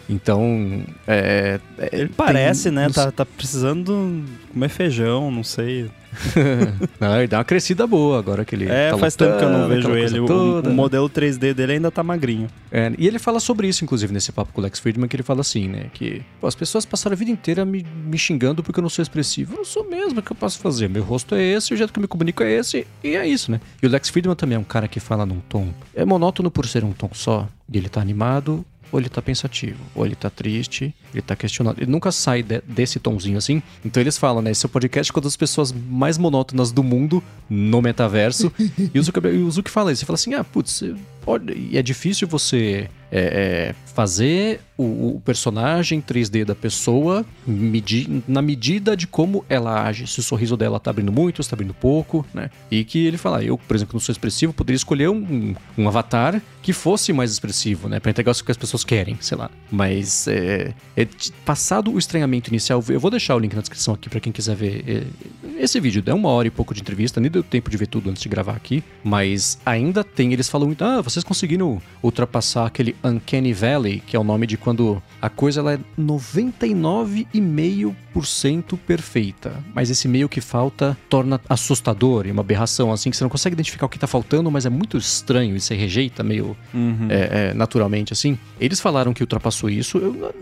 Então, 0.10 0.84
é, 1.08 1.60
é, 1.78 1.90
Ele 1.94 2.10
parece, 2.10 2.64
tem, 2.64 2.74
né? 2.74 2.90
Tá, 2.90 3.12
tá 3.12 3.26
precisando 3.26 4.24
comer 4.52 4.70
feijão, 4.70 5.32
não 5.32 5.44
sei. 5.44 5.90
não, 7.00 7.18
ele 7.18 7.28
dá 7.28 7.40
uma 7.40 7.44
crescida 7.44 7.88
boa 7.88 8.20
agora 8.20 8.46
que 8.46 8.56
ele. 8.56 8.70
É, 8.70 8.92
tá 8.92 8.98
faz 8.98 9.16
tempo 9.16 9.38
que 9.38 9.44
eu 9.44 9.50
não 9.50 9.68
vejo 9.68 9.96
ele. 9.96 10.20
O, 10.20 10.60
o, 10.62 10.70
modelo 10.72 11.10
3D 11.10 11.54
dele 11.54 11.74
ainda 11.74 11.90
tá 11.90 12.04
magrinho. 12.04 12.48
É, 12.72 12.92
e 12.98 13.08
ele 13.08 13.20
fala 13.20 13.40
sobre 13.40 13.68
isso, 13.68 13.84
inclusive, 13.84 14.14
nesse 14.14 14.32
papo 14.32 14.54
com 14.54 14.62
o 14.62 14.64
Lex 14.64 14.80
Friedman, 14.80 15.08
que 15.08 15.16
ele 15.16 15.24
fala 15.24 15.42
assim, 15.42 15.68
né? 15.68 15.88
Que 15.94 16.22
pô, 16.40 16.48
as 16.48 16.56
pessoas 16.56 16.86
passaram 16.86 17.16
a 17.16 17.18
vida 17.18 17.32
inteira 17.32 17.66
me, 17.66 17.84
me 17.84 18.18
xingando 18.18 18.64
porque 18.64 18.80
eu 18.80 18.84
não 18.84 18.90
sou 18.90 19.02
expressivo. 19.02 19.54
Eu 19.54 19.58
não 19.58 19.66
sou 19.66 19.90
mesmo, 19.90 20.20
o 20.20 20.22
que 20.22 20.32
eu 20.32 20.36
posso 20.36 20.60
fazer? 20.60 20.88
Meu 20.88 21.04
rosto 21.04 21.36
é 21.36 21.42
esse, 21.42 21.74
o 21.74 21.78
jeito 21.78 21.92
que 21.92 22.00
eu 22.00 22.02
me 22.02 22.08
comunico 22.08 22.44
é 22.44 22.52
esse, 22.52 22.86
e 23.04 23.16
é 23.16 23.28
isso, 23.28 23.52
né? 23.52 23.60
E 23.82 23.88
o 23.88 23.90
Lex 23.90 24.10
Friedman 24.10 24.36
também 24.36 24.56
é 24.56 24.60
um 24.60 24.64
cara 24.64 24.88
que 24.88 25.00
fala 25.00 25.26
num 25.26 25.40
tom. 25.40 25.70
É 25.96 26.06
monótono 26.06 26.52
por 26.52 26.68
ser 26.68 26.84
um 26.84 26.92
tom 26.92 27.10
só. 27.14 27.48
E 27.72 27.78
ele 27.78 27.90
tá 27.90 28.02
animado, 28.02 28.64
ou 28.94 29.00
ele 29.00 29.10
tá 29.10 29.24
pensativo, 29.24 29.80
ou 29.96 30.06
ele 30.06 30.14
tá 30.14 30.30
triste, 30.30 30.94
ele 31.12 31.24
tá 31.24 31.36
questionando. 31.36 31.80
Ele 31.80 31.90
nunca 31.90 32.12
sai 32.12 32.44
de, 32.44 32.62
desse 32.62 33.00
tomzinho 33.00 33.40
assim. 33.40 33.60
Então 33.84 34.00
eles 34.00 34.20
falam, 34.20 34.40
né? 34.40 34.52
Esse 34.52 34.64
é 34.64 34.68
o 34.68 34.70
podcast 34.70 35.12
com 35.12 35.20
das 35.20 35.36
pessoas 35.36 35.72
mais 35.72 36.16
monótonas 36.16 36.72
do 36.72 36.84
mundo 36.84 37.22
no 37.50 37.82
metaverso. 37.82 38.54
e 38.94 39.00
o 39.00 39.52
Zuki 39.52 39.72
fala 39.72 39.92
isso. 39.92 40.04
Ele 40.04 40.06
fala 40.06 40.16
assim: 40.16 40.36
ah, 40.36 40.44
putz, 40.44 40.84
pode, 41.26 41.76
é 41.76 41.82
difícil 41.82 42.28
você 42.28 42.88
é, 43.16 43.20
é, 43.20 43.76
fazer 43.94 44.60
o, 44.76 45.18
o, 45.18 45.22
personagem 45.24 46.02
3D 46.02 46.44
da 46.44 46.56
pessoa 46.56 47.24
na 48.28 48.42
medida 48.42 48.98
de 48.98 49.06
como 49.06 49.46
ela 49.48 49.84
age. 49.84 50.08
Se 50.08 50.20
o 50.20 50.24
sorriso 50.24 50.58
dela 50.58 50.80
tá 50.80 50.90
abrindo 50.90 51.12
muito, 51.12 51.44
se 51.44 51.50
tá 51.50 51.56
abrindo 51.56 51.76
pouco, 51.76 52.26
né? 52.34 52.50
E 52.72 52.84
que 52.84 53.06
ele 53.06 53.20
fala, 53.20 53.44
eu, 53.44 53.56
por 53.56 53.76
exemplo, 53.76 53.94
não 53.94 54.00
sou 54.00 54.12
expressivo, 54.12 54.52
poderia 54.52 54.78
escolher 54.78 55.10
um, 55.10 55.54
um 55.78 55.88
avatar 55.88 56.42
que 56.64 56.74
fosse 56.74 57.14
mais 57.14 57.32
expressivo, 57.32 57.88
né? 57.88 58.00
Pra 58.00 58.10
entregar 58.10 58.32
o 58.32 58.44
que 58.44 58.52
as 58.52 58.58
pessoas 58.58 58.84
querem, 58.84 59.16
sei 59.22 59.38
lá. 59.38 59.52
Mas 59.72 60.28
é, 60.28 60.74
é, 60.98 61.08
passado 61.46 61.92
o 61.92 62.00
estranhamento 62.00 62.50
inicial, 62.50 62.84
eu 62.90 63.00
vou 63.00 63.12
deixar 63.12 63.36
o 63.36 63.40
link 63.40 63.54
na 63.54 63.62
descrição 63.62 63.94
aqui 63.94 64.10
para 64.10 64.20
quem 64.20 64.34
quiser 64.34 64.56
ver 64.56 64.84
é, 64.88 65.64
esse 65.64 65.80
vídeo. 65.80 66.02
É 66.08 66.14
uma 66.14 66.30
hora 66.30 66.48
e 66.48 66.52
pouco 66.52 66.74
de 66.74 66.82
entrevista, 66.82 67.22
nem 67.22 67.30
deu 67.30 67.44
tempo 67.44 67.70
de 67.70 67.78
ver 67.78 67.88
tudo 67.88 68.10
antes 68.10 68.24
de 68.24 68.30
gravar 68.30 68.56
aqui, 68.56 68.84
mas 69.04 69.60
ainda 69.64 70.04
tem, 70.04 70.34
eles 70.34 70.50
falam 70.50 70.68
muito, 70.68 70.84
ah, 70.84 71.00
vocês 71.00 71.24
conseguiram 71.24 71.80
ultrapassar 72.02 72.66
aquele 72.66 72.96
Uncanny 73.04 73.54
Valley, 73.54 74.00
que 74.00 74.16
é 74.16 74.20
o 74.20 74.24
nome 74.24 74.48
de 74.48 74.58
quando 74.58 75.02
a 75.22 75.30
coisa 75.30 75.60
ela 75.60 75.74
é 75.74 75.80
99,5% 76.00 77.94
perfeita, 78.86 79.64
mas 79.74 79.90
esse 79.90 80.08
meio 80.08 80.30
que 80.30 80.42
falta 80.42 80.98
torna 81.10 81.40
assustador 81.50 82.26
e 82.28 82.32
uma 82.32 82.42
aberração, 82.42 82.92
assim, 82.92 83.10
que 83.10 83.18
você 83.18 83.24
não 83.24 83.30
consegue 83.30 83.54
identificar 83.54 83.86
o 83.86 83.90
que 83.90 83.98
tá 83.98 84.08
faltando, 84.08 84.50
mas 84.52 84.66
é 84.66 84.70
muito 84.70 84.98
estranho 84.98 85.56
e 85.56 85.60
você 85.60 85.76
rejeita 85.76 86.24
meio 86.24 86.56
uhum. 86.74 87.08
é, 87.10 87.50
é, 87.50 87.54
naturalmente, 87.54 88.14
assim. 88.14 88.38
Eles 88.60 88.80
falaram 88.80 89.14
que 89.14 89.24
ultrapassou 89.24 89.70
isso. 89.70 89.98
Eu, 89.98 90.34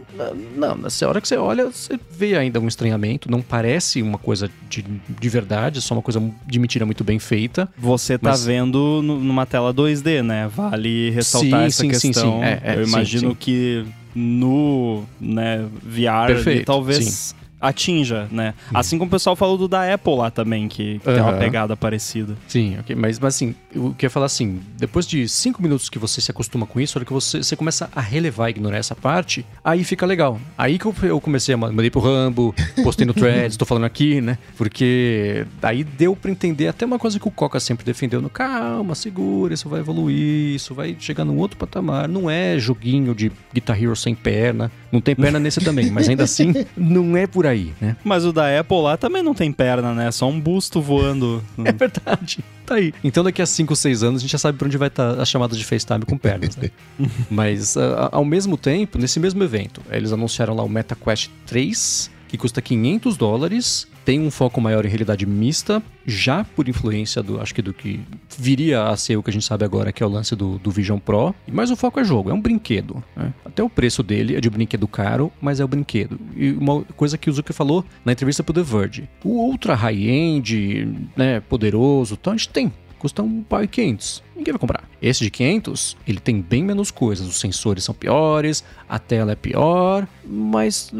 não, 0.55 0.75
nessa 0.75 1.07
hora 1.07 1.21
que 1.21 1.27
você 1.27 1.37
olha, 1.37 1.65
você 1.65 1.99
vê 2.11 2.35
ainda 2.37 2.59
um 2.59 2.67
estranhamento, 2.67 3.29
não 3.29 3.41
parece 3.41 4.01
uma 4.01 4.17
coisa 4.17 4.49
de, 4.69 4.83
de 4.83 5.29
verdade, 5.29 5.79
é 5.79 5.81
só 5.81 5.95
uma 5.95 6.01
coisa 6.01 6.21
de 6.45 6.59
mentira 6.59 6.85
muito 6.85 7.03
bem 7.03 7.19
feita. 7.19 7.69
Você 7.77 8.17
tá 8.17 8.31
mas... 8.31 8.45
vendo 8.45 9.01
numa 9.01 9.45
tela 9.45 9.73
2D, 9.73 10.21
né? 10.21 10.47
Vale 10.47 11.09
ressaltar 11.11 11.61
sim, 11.61 11.65
essa 11.65 11.81
sim, 11.81 11.89
questão. 11.89 12.11
Sim, 12.13 12.39
sim. 12.39 12.43
É, 12.43 12.61
é, 12.63 12.75
eu 12.75 12.83
imagino 12.83 13.35
que 13.35 13.85
no 14.13 15.03
né, 15.19 15.65
VR 15.83 16.27
Perfeito, 16.27 16.65
talvez 16.65 17.33
atinja, 17.61 18.27
né? 18.31 18.53
Uhum. 18.71 18.79
Assim 18.79 18.97
como 18.97 19.07
o 19.07 19.11
pessoal 19.11 19.35
falou 19.35 19.57
do 19.57 19.67
da 19.67 19.93
Apple 19.93 20.15
lá 20.15 20.31
também, 20.31 20.67
que, 20.67 20.99
que 20.99 21.07
uhum. 21.07 21.15
tem 21.15 21.23
uma 21.23 21.33
pegada 21.33 21.77
parecida. 21.77 22.35
Sim, 22.47 22.77
ok. 22.79 22.95
Mas, 22.95 23.19
mas 23.19 23.35
assim, 23.35 23.55
eu 23.73 23.91
queria 23.91 24.09
falar 24.09 24.25
assim, 24.25 24.59
depois 24.77 25.05
de 25.05 25.27
cinco 25.29 25.61
minutos 25.61 25.89
que 25.89 25.99
você 25.99 26.19
se 26.19 26.31
acostuma 26.31 26.65
com 26.65 26.79
isso, 26.79 26.97
hora 26.97 27.05
que 27.05 27.13
você, 27.13 27.43
você 27.43 27.55
começa 27.55 27.89
a 27.95 28.01
relevar 28.01 28.49
e 28.49 28.51
ignorar 28.51 28.77
essa 28.77 28.95
parte, 28.95 29.45
aí 29.63 29.83
fica 29.83 30.05
legal. 30.05 30.39
Aí 30.57 30.79
que 30.79 30.85
eu, 30.85 30.95
eu 31.03 31.21
comecei 31.21 31.53
a 31.53 31.57
mandei 31.57 31.89
pro 31.89 32.01
Rambo, 32.01 32.53
postei 32.83 33.05
no 33.05 33.13
Threads, 33.15 33.57
tô 33.57 33.65
falando 33.65 33.85
aqui, 33.85 34.19
né? 34.19 34.37
Porque 34.57 35.45
aí 35.61 35.83
deu 35.83 36.15
para 36.15 36.31
entender 36.31 36.67
até 36.67 36.85
uma 36.85 36.97
coisa 36.97 37.19
que 37.19 37.27
o 37.27 37.31
Coca 37.31 37.59
sempre 37.59 37.85
defendeu, 37.85 38.21
no 38.21 38.29
calma, 38.29 38.95
segura, 38.95 39.53
isso 39.53 39.69
vai 39.69 39.79
evoluir, 39.79 40.55
isso 40.55 40.73
vai 40.73 40.95
chegar 40.99 41.23
num 41.23 41.37
outro 41.37 41.57
patamar. 41.57 42.07
Não 42.07 42.29
é 42.29 42.57
joguinho 42.57 43.13
de 43.13 43.31
Guitar 43.53 43.81
Hero 43.81 43.95
sem 43.95 44.15
perna, 44.15 44.71
não 44.91 44.99
tem 44.99 45.15
perna 45.15 45.39
nesse 45.39 45.59
também, 45.61 45.89
mas 45.91 46.09
ainda 46.09 46.23
assim, 46.23 46.53
não 46.75 47.15
é 47.15 47.27
por 47.27 47.45
aí, 47.45 47.50
né? 47.79 47.95
Mas 48.03 48.25
o 48.25 48.31
da 48.31 48.59
Apple 48.59 48.81
lá 48.81 48.97
também 48.97 49.23
não 49.23 49.33
tem 49.33 49.51
perna, 49.51 49.93
né? 49.93 50.11
Só 50.11 50.27
um 50.29 50.39
busto 50.39 50.81
voando. 50.81 51.43
é 51.63 51.71
verdade. 51.71 52.39
Tá 52.65 52.75
aí. 52.75 52.93
Então 53.03 53.23
daqui 53.23 53.41
a 53.41 53.45
5, 53.45 53.75
6 53.75 54.03
anos 54.03 54.19
a 54.19 54.21
gente 54.21 54.31
já 54.31 54.37
sabe 54.37 54.57
pra 54.57 54.67
onde 54.67 54.77
vai 54.77 54.87
estar 54.87 55.15
tá 55.15 55.21
a 55.21 55.25
chamada 55.25 55.55
de 55.55 55.63
FaceTime 55.63 56.05
com 56.05 56.17
pernas, 56.17 56.55
né? 56.55 56.69
mas 57.29 57.75
ao 58.11 58.25
mesmo 58.25 58.57
tempo, 58.57 58.97
nesse 58.97 59.19
mesmo 59.19 59.43
evento, 59.43 59.81
eles 59.89 60.11
anunciaram 60.11 60.55
lá 60.55 60.63
o 60.63 60.69
MetaQuest 60.69 61.29
3, 61.45 62.11
que 62.27 62.37
custa 62.37 62.61
500 62.61 63.17
dólares 63.17 63.87
tem 64.03 64.19
um 64.19 64.31
foco 64.31 64.59
maior 64.59 64.85
em 64.85 64.89
realidade 64.89 65.25
mista, 65.25 65.81
já 66.05 66.43
por 66.43 66.67
influência 66.67 67.21
do, 67.21 67.39
acho 67.39 67.53
que 67.53 67.61
do 67.61 67.73
que 67.73 67.99
viria 68.37 68.83
a 68.83 68.97
ser 68.97 69.17
o 69.17 69.23
que 69.23 69.29
a 69.29 69.33
gente 69.33 69.45
sabe 69.45 69.63
agora, 69.63 69.91
que 69.91 70.01
é 70.01 70.05
o 70.05 70.09
lance 70.09 70.35
do, 70.35 70.57
do 70.57 70.71
Vision 70.71 70.99
Pro. 70.99 71.33
Mas 71.51 71.71
o 71.71 71.75
foco 71.75 71.99
é 71.99 72.03
jogo, 72.03 72.29
é 72.29 72.33
um 72.33 72.41
brinquedo. 72.41 73.03
Né? 73.15 73.33
Até 73.45 73.63
o 73.63 73.69
preço 73.69 74.01
dele 74.01 74.35
é 74.35 74.41
de 74.41 74.49
brinquedo 74.49 74.87
caro, 74.87 75.31
mas 75.39 75.59
é 75.59 75.65
o 75.65 75.67
brinquedo. 75.67 76.19
E 76.35 76.51
uma 76.51 76.83
coisa 76.95 77.17
que 77.17 77.29
o 77.29 77.33
Zuki 77.33 77.53
falou 77.53 77.85
na 78.03 78.11
entrevista 78.11 78.43
pro 78.43 78.53
The 78.53 78.63
Verge. 78.63 79.09
O 79.23 79.29
ultra 79.29 79.75
high-end, 79.75 81.09
né, 81.15 81.39
poderoso, 81.41 82.17
então 82.19 82.33
a 82.33 82.37
gente 82.37 82.49
tem 82.49 82.71
custa 83.01 83.23
um 83.23 83.41
pau 83.41 83.63
e 83.63 83.67
500. 83.67 84.21
Ninguém 84.35 84.53
vai 84.53 84.59
comprar. 84.59 84.83
Esse 85.01 85.23
de 85.23 85.31
500, 85.31 85.97
ele 86.07 86.19
tem 86.19 86.39
bem 86.39 86.63
menos 86.63 86.91
coisas. 86.91 87.27
Os 87.27 87.39
sensores 87.39 87.83
são 87.83 87.95
piores, 87.95 88.63
a 88.87 88.99
tela 88.99 89.31
é 89.31 89.35
pior, 89.35 90.07
mas 90.23 90.91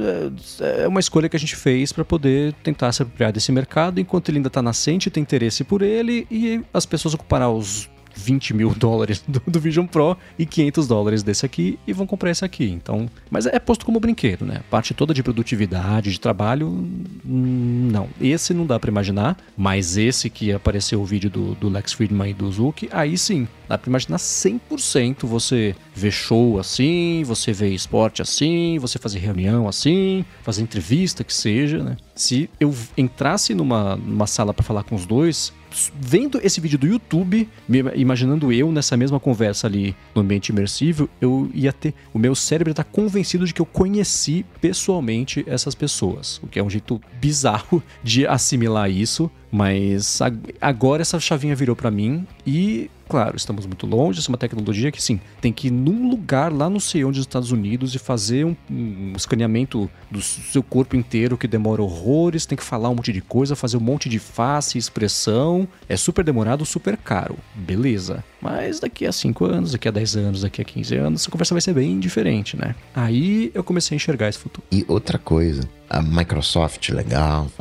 é, 0.59 0.83
é 0.83 0.87
uma 0.87 0.99
escolha 0.99 1.29
que 1.29 1.35
a 1.35 1.39
gente 1.39 1.55
fez 1.55 1.93
para 1.93 2.03
poder 2.03 2.53
tentar 2.63 2.91
se 2.91 3.03
apropriar 3.03 3.31
desse 3.31 3.51
mercado 3.51 3.99
enquanto 3.99 4.29
ele 4.29 4.39
ainda 4.39 4.47
está 4.47 4.63
nascente, 4.63 5.11
tem 5.11 5.21
interesse 5.21 5.63
por 5.63 5.83
ele 5.83 6.25
e 6.31 6.61
as 6.73 6.87
pessoas 6.87 7.13
ocuparão 7.13 7.55
os 7.55 7.87
20 8.15 8.53
mil 8.53 8.73
dólares 8.75 9.23
do, 9.27 9.41
do, 9.45 9.59
Vision 9.59 9.85
Pro 9.85 10.17
e 10.37 10.45
500 10.45 10.87
dólares 10.87 11.23
desse 11.23 11.45
aqui 11.45 11.79
e 11.85 11.93
vão 11.93 12.07
comprar 12.07 12.31
esse 12.31 12.43
aqui. 12.43 12.69
Então, 12.69 13.09
mas 13.29 13.45
é 13.45 13.59
posto 13.59 13.85
como 13.85 13.99
brinquedo, 13.99 14.45
né? 14.45 14.61
parte 14.69 14.93
toda 14.93 15.13
de 15.13 15.23
produtividade, 15.23 16.11
de 16.11 16.19
trabalho, 16.19 16.67
hum, 16.67 17.89
não. 17.91 18.09
Esse 18.19 18.53
não 18.53 18.65
dá 18.65 18.79
para 18.79 18.89
imaginar, 18.89 19.37
mas 19.57 19.97
esse 19.97 20.29
que 20.29 20.51
apareceu 20.51 21.01
o 21.01 21.05
vídeo 21.05 21.29
do, 21.29 21.55
do 21.55 21.69
Lex 21.69 21.93
Friedman 21.93 22.31
e 22.31 22.33
do 22.33 22.51
Zuki, 22.51 22.89
aí 22.91 23.17
sim, 23.17 23.47
dá 23.67 23.77
para 23.77 23.89
imaginar 23.89 24.17
100% 24.17 25.25
você 25.25 25.75
ver 25.93 26.11
show 26.11 26.59
assim, 26.59 27.23
você 27.25 27.51
ver 27.51 27.69
esporte 27.73 28.21
assim, 28.21 28.77
você 28.79 28.97
fazer 28.97 29.19
reunião 29.19 29.67
assim, 29.67 30.25
fazer 30.43 30.61
entrevista 30.61 31.23
que 31.23 31.33
seja, 31.33 31.83
né? 31.83 31.97
Se 32.15 32.49
eu 32.59 32.73
entrasse 32.97 33.53
numa, 33.53 33.95
numa 33.95 34.27
sala 34.27 34.53
para 34.53 34.63
falar 34.63 34.83
com 34.83 34.95
os 34.95 35.05
dois, 35.05 35.53
vendo 35.99 36.39
esse 36.43 36.59
vídeo 36.59 36.77
do 36.77 36.87
YouTube, 36.87 37.47
imaginando 37.95 38.51
eu 38.51 38.71
nessa 38.71 38.97
mesma 38.97 39.19
conversa 39.19 39.67
ali 39.67 39.95
no 40.13 40.21
ambiente 40.21 40.49
imersivo, 40.49 41.09
eu 41.19 41.49
ia 41.53 41.71
ter. 41.71 41.93
O 42.13 42.19
meu 42.19 42.35
cérebro 42.35 42.71
está 42.71 42.83
convencido 42.83 43.45
de 43.45 43.53
que 43.53 43.61
eu 43.61 43.65
conheci 43.65 44.45
pessoalmente 44.59 45.43
essas 45.47 45.75
pessoas. 45.75 46.39
O 46.43 46.47
que 46.47 46.59
é 46.59 46.63
um 46.63 46.69
jeito 46.69 47.01
bizarro 47.19 47.81
de 48.03 48.25
assimilar 48.27 48.89
isso. 48.89 49.29
Mas 49.51 50.19
agora 50.59 51.01
essa 51.01 51.19
chavinha 51.19 51.55
virou 51.55 51.75
para 51.75 51.91
mim 51.91 52.25
e 52.45 52.89
Claro, 53.11 53.35
estamos 53.35 53.65
muito 53.65 53.85
longe, 53.85 54.19
essa 54.19 54.29
é 54.29 54.31
uma 54.31 54.37
tecnologia 54.37 54.89
que, 54.89 55.03
sim, 55.03 55.19
tem 55.41 55.51
que 55.51 55.67
ir 55.67 55.71
num 55.71 56.09
lugar 56.09 56.49
lá 56.49 56.69
no 56.69 56.79
sei 56.79 57.03
onde, 57.03 57.17
dos 57.17 57.27
Estados 57.27 57.51
Unidos, 57.51 57.93
e 57.93 57.99
fazer 57.99 58.45
um, 58.45 58.55
um, 58.69 59.11
escaneamento 59.17 59.91
do 60.09 60.21
seu 60.21 60.63
corpo 60.63 60.95
inteiro 60.95 61.37
que 61.37 61.45
demora 61.45 61.81
horrores, 61.81 62.45
tem 62.45 62.57
que 62.57 62.63
falar 62.63 62.87
um 62.87 62.95
monte 62.95 63.11
de 63.11 63.19
coisa, 63.19 63.53
fazer 63.53 63.75
um 63.75 63.81
monte 63.81 64.07
de 64.07 64.17
face, 64.17 64.77
expressão. 64.77 65.67
É 65.89 65.97
super 65.97 66.23
demorado, 66.23 66.65
super 66.65 66.95
caro. 66.95 67.35
Beleza. 67.53 68.23
Mas 68.41 68.79
daqui 68.79 69.05
a 69.05 69.11
5 69.11 69.43
anos, 69.43 69.73
daqui 69.73 69.89
a 69.89 69.91
10 69.91 70.15
anos, 70.15 70.41
daqui 70.43 70.61
a 70.61 70.63
15 70.63 70.95
anos, 70.95 71.27
a 71.27 71.31
conversa 71.31 71.53
vai 71.53 71.61
ser 71.61 71.73
bem 71.73 71.99
diferente, 71.99 72.55
né? 72.55 72.75
Aí 72.95 73.51
eu 73.53 73.61
comecei 73.61 73.93
a 73.93 73.97
enxergar 73.97 74.29
esse 74.29 74.39
futuro. 74.39 74.65
E 74.71 74.85
outra 74.87 75.19
coisa, 75.19 75.67
a 75.89 76.01
Microsoft, 76.01 76.87
legal, 76.91 77.51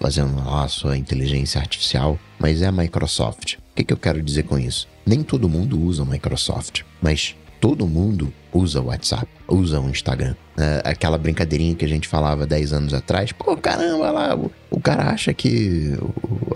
fazendo 0.00 0.40
a 0.48 0.66
sua 0.66 0.96
inteligência 0.96 1.60
artificial, 1.60 2.18
mas 2.38 2.62
é 2.62 2.66
a 2.66 2.72
Microsoft. 2.72 3.54
O 3.54 3.58
que, 3.76 3.84
que 3.84 3.92
eu 3.92 3.98
quero 3.98 4.22
dizer 4.22 4.44
com 4.44 4.58
isso? 4.58 4.88
Nem 5.06 5.22
todo 5.22 5.48
mundo 5.48 5.78
usa 5.78 6.02
o 6.02 6.06
Microsoft, 6.06 6.82
mas 7.00 7.36
todo 7.60 7.86
mundo 7.86 8.32
usa 8.52 8.80
o 8.80 8.86
WhatsApp, 8.86 9.28
usa 9.46 9.78
o 9.78 9.88
Instagram. 9.88 10.34
É, 10.56 10.82
aquela 10.84 11.18
brincadeirinha 11.18 11.74
que 11.74 11.84
a 11.84 11.88
gente 11.88 12.08
falava 12.08 12.46
10 12.46 12.72
anos 12.72 12.94
atrás, 12.94 13.30
pô, 13.32 13.56
caramba, 13.56 14.10
lá, 14.10 14.34
o, 14.34 14.50
o 14.70 14.80
cara 14.80 15.10
acha 15.10 15.34
que 15.34 15.94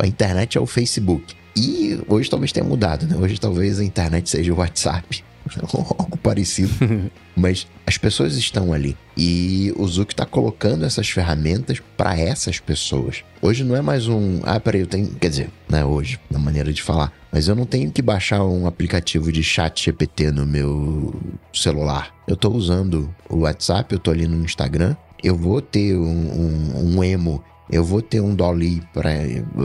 a 0.00 0.06
internet 0.06 0.56
é 0.56 0.60
o 0.60 0.66
Facebook. 0.66 1.34
E 1.56 2.00
hoje 2.08 2.28
talvez 2.28 2.50
tenha 2.50 2.66
mudado, 2.66 3.06
né? 3.06 3.16
Hoje 3.16 3.38
talvez 3.38 3.78
a 3.78 3.84
internet 3.84 4.28
seja 4.28 4.52
o 4.52 4.56
WhatsApp. 4.56 5.22
Algo 5.72 6.16
parecido. 6.18 6.72
Mas 7.36 7.66
as 7.86 7.98
pessoas 7.98 8.36
estão 8.36 8.72
ali. 8.72 8.96
E 9.16 9.72
o 9.76 9.86
Zuck 9.86 10.12
está 10.12 10.24
colocando 10.24 10.84
essas 10.84 11.08
ferramentas 11.08 11.80
para 11.96 12.18
essas 12.18 12.58
pessoas. 12.58 13.22
Hoje 13.42 13.64
não 13.64 13.76
é 13.76 13.82
mais 13.82 14.08
um. 14.08 14.40
Ah, 14.42 14.58
peraí, 14.58 14.80
eu 14.80 14.86
tenho. 14.86 15.08
Quer 15.14 15.28
dizer, 15.28 15.50
não 15.68 15.78
é 15.78 15.84
hoje, 15.84 16.18
na 16.30 16.38
maneira 16.38 16.72
de 16.72 16.82
falar. 16.82 17.12
Mas 17.30 17.48
eu 17.48 17.54
não 17.54 17.66
tenho 17.66 17.90
que 17.90 18.00
baixar 18.00 18.44
um 18.44 18.66
aplicativo 18.66 19.30
de 19.32 19.42
chat 19.42 19.84
GPT 19.84 20.30
no 20.30 20.46
meu 20.46 21.14
celular. 21.52 22.14
Eu 22.26 22.34
estou 22.34 22.54
usando 22.54 23.12
o 23.28 23.38
WhatsApp, 23.40 23.92
eu 23.92 23.98
estou 23.98 24.14
ali 24.14 24.26
no 24.26 24.44
Instagram. 24.44 24.96
Eu 25.22 25.36
vou 25.36 25.60
ter 25.60 25.96
um, 25.96 26.02
um, 26.02 26.96
um 26.96 27.04
emo, 27.04 27.42
eu 27.70 27.82
vou 27.82 28.02
ter 28.02 28.20
um 28.20 28.34
Dolly 28.34 28.82
para 28.92 29.10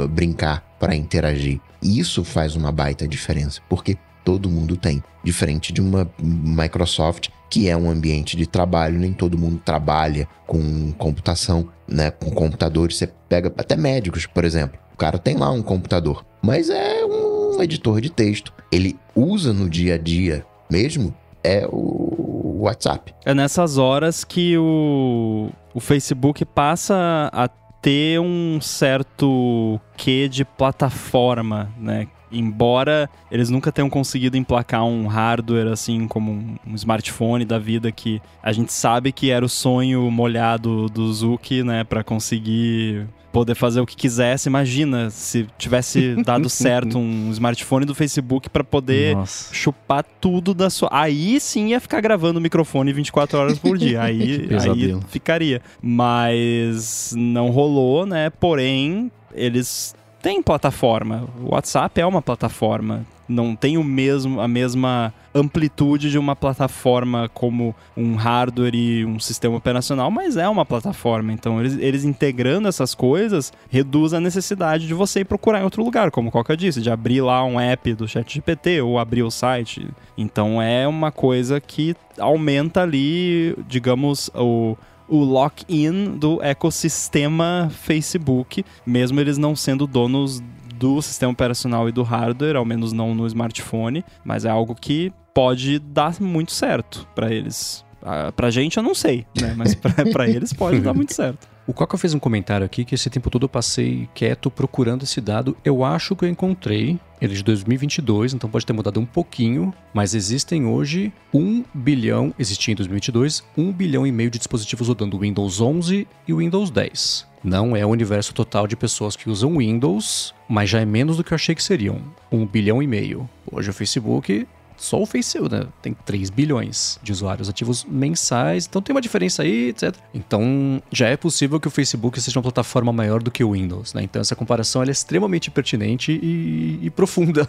brincar, 0.07 0.61
para 0.79 0.95
interagir. 0.95 1.59
E 1.81 1.99
isso 1.99 2.23
faz 2.23 2.55
uma 2.55 2.71
baita 2.71 3.07
diferença. 3.07 3.61
Porque 3.69 3.97
todo 4.23 4.49
mundo 4.49 4.77
tem. 4.77 5.03
Diferente 5.23 5.73
de 5.73 5.81
uma 5.81 6.09
Microsoft, 6.21 7.29
que 7.49 7.67
é 7.67 7.75
um 7.75 7.89
ambiente 7.89 8.37
de 8.37 8.47
trabalho, 8.47 8.99
nem 8.99 9.11
todo 9.11 9.37
mundo 9.37 9.61
trabalha 9.63 10.27
com 10.47 10.91
computação, 10.93 11.67
né? 11.87 12.11
Com 12.11 12.31
computadores. 12.31 12.97
Você 12.97 13.07
pega 13.27 13.51
até 13.57 13.75
médicos, 13.75 14.25
por 14.25 14.45
exemplo. 14.45 14.79
O 14.93 14.97
cara 14.97 15.17
tem 15.17 15.35
lá 15.35 15.49
um 15.51 15.61
computador, 15.61 16.25
mas 16.41 16.69
é 16.69 17.05
um 17.05 17.61
editor 17.61 18.01
de 18.01 18.09
texto. 18.09 18.53
Ele 18.71 18.97
usa 19.15 19.53
no 19.53 19.69
dia 19.69 19.95
a 19.95 19.97
dia 19.97 20.45
mesmo 20.69 21.13
é 21.43 21.65
o 21.67 22.57
WhatsApp. 22.59 23.13
É 23.25 23.33
nessas 23.33 23.77
horas 23.77 24.23
que 24.23 24.57
o, 24.57 25.49
o 25.73 25.79
Facebook 25.79 26.45
passa 26.45 27.29
a 27.33 27.47
ter 27.81 28.19
um 28.19 28.59
certo 28.61 29.79
quê 29.95 30.27
de 30.27 30.43
plataforma, 30.43 31.73
né? 31.77 32.07
Embora 32.31 33.09
eles 33.31 33.49
nunca 33.49 33.71
tenham 33.71 33.89
conseguido 33.89 34.37
emplacar 34.37 34.85
um 34.85 35.07
hardware 35.07 35.67
assim 35.67 36.07
como 36.07 36.31
um, 36.31 36.75
smartphone 36.75 37.45
da 37.45 37.59
vida 37.59 37.91
que 37.91 38.21
a 38.41 38.51
gente 38.51 38.71
sabe 38.73 39.11
que 39.11 39.31
era 39.31 39.45
o 39.45 39.49
sonho 39.49 40.09
molhado 40.11 40.87
do 40.87 41.11
Zuki, 41.11 41.63
né, 41.63 41.83
para 41.83 42.03
conseguir 42.03 43.07
poder 43.31 43.55
fazer 43.55 43.79
o 43.79 43.85
que 43.85 43.95
quisesse. 43.95 44.49
Imagina 44.49 45.09
se 45.09 45.47
tivesse 45.57 46.15
dado 46.23 46.49
certo 46.49 46.97
um 46.97 47.29
smartphone 47.31 47.85
do 47.85 47.95
Facebook 47.95 48.49
para 48.49 48.63
poder 48.63 49.15
Nossa. 49.15 49.53
chupar 49.53 50.03
tudo 50.19 50.53
da 50.53 50.69
sua. 50.69 50.89
Aí 50.91 51.39
sim 51.39 51.67
ia 51.67 51.79
ficar 51.79 52.01
gravando 52.01 52.39
o 52.39 52.41
microfone 52.41 52.91
24 52.91 53.37
horas 53.37 53.59
por 53.59 53.77
dia. 53.77 54.01
Aí, 54.09 54.47
aí 54.51 54.99
ficaria. 55.09 55.61
Mas 55.81 57.13
não 57.15 57.49
rolou, 57.49 58.05
né? 58.05 58.29
Porém, 58.29 59.11
eles 59.33 59.93
têm 60.21 60.41
plataforma. 60.41 61.27
O 61.41 61.53
WhatsApp 61.53 61.99
é 61.99 62.05
uma 62.05 62.21
plataforma 62.21 63.05
não 63.29 63.55
tem 63.55 63.77
o 63.77 63.83
mesmo, 63.83 64.41
a 64.41 64.47
mesma 64.47 65.13
amplitude 65.33 66.09
de 66.09 66.17
uma 66.17 66.35
plataforma 66.35 67.29
como 67.31 67.75
um 67.95 68.15
hardware 68.15 68.73
e 68.73 69.05
um 69.05 69.19
sistema 69.19 69.55
operacional, 69.55 70.09
mas 70.09 70.35
é 70.35 70.49
uma 70.49 70.65
plataforma. 70.65 71.31
Então, 71.31 71.59
eles, 71.59 71.77
eles 71.77 72.03
integrando 72.03 72.67
essas 72.67 72.95
coisas 72.95 73.53
reduz 73.69 74.13
a 74.13 74.19
necessidade 74.19 74.87
de 74.87 74.93
você 74.95 75.19
ir 75.19 75.25
procurar 75.25 75.61
em 75.61 75.63
outro 75.63 75.83
lugar, 75.83 76.09
como 76.09 76.29
o 76.29 76.31
Coca 76.31 76.57
disse, 76.57 76.81
de 76.81 76.89
abrir 76.89 77.21
lá 77.21 77.43
um 77.45 77.59
app 77.59 77.93
do 77.93 78.07
ChatGPT 78.07 78.81
ou 78.81 78.97
abrir 78.97 79.21
o 79.21 79.29
site. 79.29 79.87
Então, 80.17 80.59
é 80.59 80.87
uma 80.87 81.11
coisa 81.11 81.61
que 81.61 81.95
aumenta 82.17 82.81
ali, 82.81 83.55
digamos, 83.67 84.31
o 84.33 84.75
o 85.09 85.23
lock-in 85.23 86.17
do 86.17 86.41
ecossistema 86.41 87.69
Facebook, 87.71 88.63
mesmo 88.85 89.19
eles 89.19 89.37
não 89.37 89.55
sendo 89.55 89.87
donos 89.87 90.41
do 90.75 91.01
sistema 91.01 91.31
operacional 91.31 91.89
e 91.89 91.91
do 91.91 92.03
hardware, 92.03 92.55
ao 92.55 92.63
menos 92.63 92.93
não 92.93 93.13
no 93.13 93.27
smartphone, 93.27 94.03
mas 94.23 94.45
é 94.45 94.49
algo 94.49 94.73
que 94.73 95.11
pode 95.33 95.79
dar 95.79 96.19
muito 96.21 96.51
certo 96.51 97.07
para 97.13 97.33
eles. 97.33 97.85
Uh, 98.01 98.31
pra 98.31 98.49
gente 98.49 98.77
eu 98.77 98.83
não 98.83 98.95
sei, 98.95 99.25
né? 99.39 99.53
Mas 99.57 99.75
para 99.75 100.27
eles 100.29 100.53
pode 100.53 100.79
dar 100.79 100.93
muito 100.93 101.13
certo. 101.13 101.47
O 101.69 101.73
Coca 101.73 101.99
fez 101.99 102.15
um 102.15 102.19
comentário 102.19 102.65
aqui 102.65 102.83
que 102.83 102.95
esse 102.95 103.11
tempo 103.11 103.29
todo 103.29 103.43
eu 103.43 103.47
passei 103.47 104.09
quieto 104.15 104.49
procurando 104.49 105.03
esse 105.03 105.21
dado. 105.21 105.55
Eu 105.63 105.83
acho 105.83 106.15
que 106.15 106.25
eu 106.25 106.27
encontrei. 106.27 106.99
Ele 107.21 107.33
é 107.33 107.35
de 107.35 107.43
2022, 107.43 108.33
então 108.33 108.49
pode 108.49 108.65
ter 108.65 108.73
mudado 108.73 108.99
um 108.99 109.05
pouquinho. 109.05 109.71
Mas 109.93 110.15
existem 110.15 110.65
hoje 110.65 111.13
1 111.31 111.63
bilhão, 111.71 112.33
existia 112.39 112.71
em 112.71 112.75
2022, 112.75 113.43
1 113.55 113.71
bilhão 113.71 114.07
e 114.07 114.11
meio 114.11 114.31
de 114.31 114.39
dispositivos 114.39 114.87
rodando 114.87 115.19
Windows 115.19 115.61
11 115.61 116.07
e 116.27 116.33
Windows 116.33 116.71
10. 116.71 117.27
Não 117.43 117.75
é 117.75 117.85
o 117.85 117.89
universo 117.89 118.33
total 118.33 118.65
de 118.65 118.75
pessoas 118.75 119.15
que 119.15 119.29
usam 119.29 119.59
Windows, 119.59 120.33
mas 120.49 120.71
já 120.71 120.81
é 120.81 120.85
menos 120.85 121.17
do 121.17 121.23
que 121.23 121.33
eu 121.33 121.35
achei 121.35 121.53
que 121.53 121.61
seriam. 121.61 122.01
Um 122.31 122.47
bilhão 122.47 122.81
e 122.81 122.87
meio. 122.87 123.29
Hoje 123.45 123.69
o 123.69 123.73
Facebook 123.73 124.47
só 124.79 125.01
o 125.01 125.05
Facebook, 125.05 125.53
né? 125.53 125.67
Tem 125.81 125.93
3 125.93 126.29
bilhões 126.29 126.99
de 127.03 127.11
usuários 127.11 127.49
ativos 127.49 127.85
mensais, 127.85 128.65
então 128.65 128.81
tem 128.81 128.93
uma 128.95 129.01
diferença 129.01 129.43
aí, 129.43 129.69
etc. 129.69 129.95
Então 130.13 130.81
já 130.91 131.07
é 131.07 131.17
possível 131.17 131.59
que 131.59 131.67
o 131.67 131.71
Facebook 131.71 132.19
seja 132.21 132.39
uma 132.39 132.43
plataforma 132.43 132.91
maior 132.93 133.21
do 133.21 133.29
que 133.29 133.43
o 133.43 133.51
Windows, 133.51 133.93
né? 133.93 134.03
Então 134.03 134.21
essa 134.21 134.35
comparação 134.35 134.81
é 134.81 134.89
extremamente 134.89 135.51
pertinente 135.51 136.11
e, 136.11 136.79
e 136.81 136.89
profunda. 136.89 137.47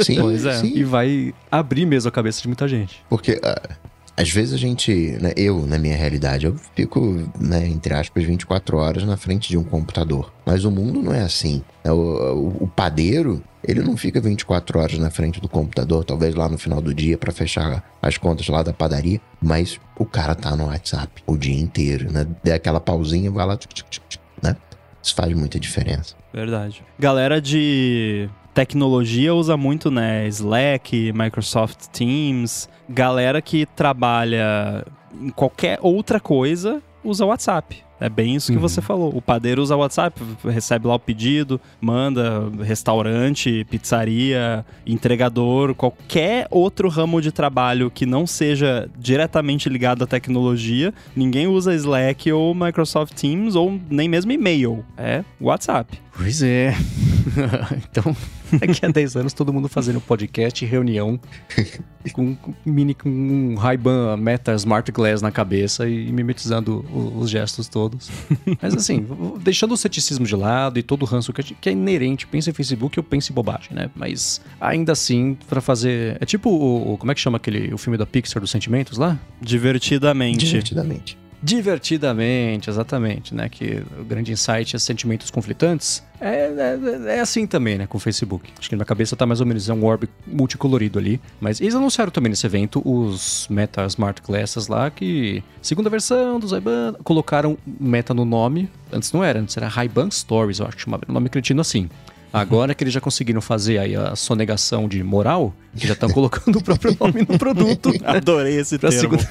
Sim, 0.00 0.16
pois 0.22 0.46
é. 0.46 0.54
Sim. 0.54 0.72
E 0.74 0.84
vai 0.84 1.34
abrir 1.50 1.84
mesmo 1.84 2.08
a 2.08 2.12
cabeça 2.12 2.40
de 2.40 2.48
muita 2.48 2.66
gente. 2.68 3.02
Porque 3.08 3.32
uh, 3.32 3.89
às 4.20 4.28
vezes 4.30 4.52
a 4.52 4.58
gente, 4.58 4.92
né, 5.18 5.32
eu, 5.34 5.66
na 5.66 5.78
minha 5.78 5.96
realidade, 5.96 6.44
eu 6.44 6.54
fico, 6.76 7.26
né, 7.40 7.66
entre 7.66 7.94
aspas, 7.94 8.22
24 8.22 8.76
horas 8.76 9.02
na 9.04 9.16
frente 9.16 9.48
de 9.48 9.56
um 9.56 9.64
computador. 9.64 10.30
Mas 10.44 10.66
o 10.66 10.70
mundo 10.70 11.02
não 11.02 11.14
é 11.14 11.22
assim. 11.22 11.62
É, 11.82 11.90
o, 11.90 11.96
o, 11.96 12.64
o 12.64 12.68
padeiro, 12.68 13.42
ele 13.64 13.80
não 13.80 13.96
fica 13.96 14.20
24 14.20 14.78
horas 14.78 14.98
na 14.98 15.10
frente 15.10 15.40
do 15.40 15.48
computador, 15.48 16.04
talvez 16.04 16.34
lá 16.34 16.50
no 16.50 16.58
final 16.58 16.82
do 16.82 16.92
dia 16.92 17.16
para 17.16 17.32
fechar 17.32 17.82
as 18.02 18.18
contas 18.18 18.46
lá 18.48 18.62
da 18.62 18.74
padaria, 18.74 19.18
mas 19.40 19.80
o 19.98 20.04
cara 20.04 20.34
tá 20.34 20.54
no 20.54 20.66
WhatsApp 20.66 21.22
o 21.26 21.38
dia 21.38 21.58
inteiro, 21.58 22.12
né? 22.12 22.26
Dê 22.44 22.52
aquela 22.52 22.80
pausinha, 22.80 23.30
vai 23.30 23.46
lá, 23.46 23.58
né? 24.42 24.54
Isso 25.02 25.14
faz 25.14 25.32
muita 25.32 25.58
diferença. 25.58 26.14
Verdade. 26.30 26.84
Galera 26.98 27.40
de 27.40 28.28
tecnologia 28.54 29.34
usa 29.34 29.56
muito, 29.56 29.90
né? 29.90 30.26
Slack, 30.28 31.12
Microsoft 31.12 31.86
Teams. 31.92 32.68
Galera 32.88 33.40
que 33.40 33.66
trabalha 33.66 34.84
em 35.20 35.30
qualquer 35.30 35.78
outra 35.82 36.20
coisa 36.20 36.82
usa 37.02 37.24
WhatsApp. 37.24 37.82
É 38.00 38.08
bem 38.08 38.34
isso 38.34 38.50
que 38.50 38.56
uhum. 38.56 38.62
você 38.62 38.80
falou. 38.80 39.14
O 39.14 39.20
padeiro 39.20 39.60
usa 39.60 39.76
o 39.76 39.80
WhatsApp, 39.80 40.22
recebe 40.42 40.86
lá 40.86 40.94
o 40.94 40.98
pedido, 40.98 41.60
manda 41.78 42.50
restaurante, 42.62 43.66
pizzaria, 43.68 44.64
entregador, 44.86 45.74
qualquer 45.74 46.46
outro 46.50 46.88
ramo 46.88 47.20
de 47.20 47.30
trabalho 47.30 47.90
que 47.90 48.06
não 48.06 48.26
seja 48.26 48.88
diretamente 48.98 49.68
ligado 49.68 50.02
à 50.02 50.06
tecnologia, 50.06 50.94
ninguém 51.14 51.46
usa 51.46 51.74
Slack 51.74 52.32
ou 52.32 52.54
Microsoft 52.54 53.12
Teams 53.12 53.54
ou 53.54 53.78
nem 53.90 54.08
mesmo 54.08 54.32
e-mail. 54.32 54.82
É 54.96 55.22
WhatsApp. 55.38 56.00
Pois 56.16 56.42
é. 56.42 56.74
então, 57.90 58.16
daqui 58.52 58.84
a 58.84 58.88
10 58.88 59.16
anos, 59.16 59.32
todo 59.32 59.52
mundo 59.52 59.68
fazendo 59.68 60.00
podcast, 60.00 60.64
reunião, 60.64 61.18
com, 62.12 62.34
com, 62.34 62.54
mini, 62.64 62.94
com 62.94 63.08
um 63.08 63.54
Ray-Ban 63.54 64.16
Meta 64.16 64.52
Smart 64.54 64.90
Glass 64.90 65.22
na 65.22 65.30
cabeça 65.30 65.88
e 65.88 66.12
mimetizando 66.12 66.84
os, 66.92 67.24
os 67.24 67.30
gestos 67.30 67.68
todos. 67.68 68.10
Mas 68.60 68.74
assim, 68.74 69.06
deixando 69.42 69.72
o 69.72 69.76
ceticismo 69.76 70.26
de 70.26 70.34
lado 70.34 70.78
e 70.78 70.82
todo 70.82 71.02
o 71.02 71.06
ranço 71.06 71.32
que, 71.32 71.42
que 71.54 71.68
é 71.68 71.72
inerente, 71.72 72.26
pensa 72.26 72.50
em 72.50 72.52
Facebook, 72.52 72.96
eu 72.96 73.04
penso 73.04 73.32
em 73.32 73.34
bobagem, 73.34 73.74
né? 73.74 73.90
Mas 73.94 74.40
ainda 74.60 74.92
assim, 74.92 75.36
para 75.48 75.60
fazer... 75.60 76.16
É 76.20 76.24
tipo 76.24 76.50
o, 76.50 76.96
Como 76.98 77.12
é 77.12 77.14
que 77.14 77.20
chama 77.20 77.36
aquele 77.36 77.72
o 77.72 77.78
filme 77.78 77.96
da 77.96 78.06
Pixar 78.06 78.40
dos 78.40 78.50
sentimentos 78.50 78.98
lá? 78.98 79.18
Divertidamente. 79.40 80.46
Divertidamente. 80.46 81.19
Divertidamente, 81.42 82.68
exatamente, 82.68 83.34
né? 83.34 83.48
Que 83.48 83.82
o 83.98 84.04
grande 84.04 84.32
insight 84.32 84.76
é 84.76 84.78
sentimentos 84.78 85.30
conflitantes. 85.30 86.02
É, 86.20 86.52
é, 87.08 87.16
é, 87.16 87.20
assim 87.20 87.46
também, 87.46 87.78
né, 87.78 87.86
com 87.86 87.96
o 87.96 88.00
Facebook. 88.00 88.52
Acho 88.58 88.68
que 88.68 88.76
na 88.76 88.84
cabeça 88.84 89.16
tá 89.16 89.24
mais 89.24 89.40
ou 89.40 89.46
menos 89.46 89.66
é 89.68 89.72
um 89.72 89.82
orb 89.84 90.06
multicolorido 90.26 90.98
ali. 90.98 91.18
Mas 91.40 91.60
eles 91.60 91.74
anunciaram 91.74 92.12
também 92.12 92.28
nesse 92.28 92.46
evento 92.46 92.82
os 92.84 93.46
Meta 93.48 93.86
Smart 93.86 94.20
Glasses 94.20 94.68
lá, 94.68 94.90
que 94.90 95.42
segunda 95.62 95.88
versão 95.88 96.38
dos 96.38 96.52
Ray-Ban, 96.52 96.94
colocaram 97.02 97.56
Meta 97.66 98.12
no 98.12 98.26
nome. 98.26 98.68
Antes 98.92 99.10
não 99.12 99.24
era, 99.24 99.40
antes 99.40 99.56
era 99.56 99.66
Ray-Ban 99.66 100.10
Stories, 100.10 100.58
eu 100.58 100.66
acho 100.66 100.76
que 100.76 100.82
chamava. 100.82 101.04
O 101.08 101.12
nome 101.12 101.30
cretino 101.30 101.62
assim. 101.62 101.88
Agora 102.32 102.74
que 102.74 102.84
eles 102.84 102.94
já 102.94 103.00
conseguiram 103.00 103.40
fazer 103.40 103.78
aí 103.78 103.96
a 103.96 104.14
sonegação 104.14 104.88
de 104.88 105.02
moral, 105.02 105.54
que 105.76 105.86
já 105.86 105.94
estão 105.94 106.08
colocando 106.10 106.58
o 106.58 106.62
próprio 106.62 106.96
nome 106.98 107.26
no 107.28 107.38
produto. 107.38 107.92
Adorei 108.04 108.58
esse 108.58 108.78
termo. 108.78 108.96
Segunda... 108.96 109.28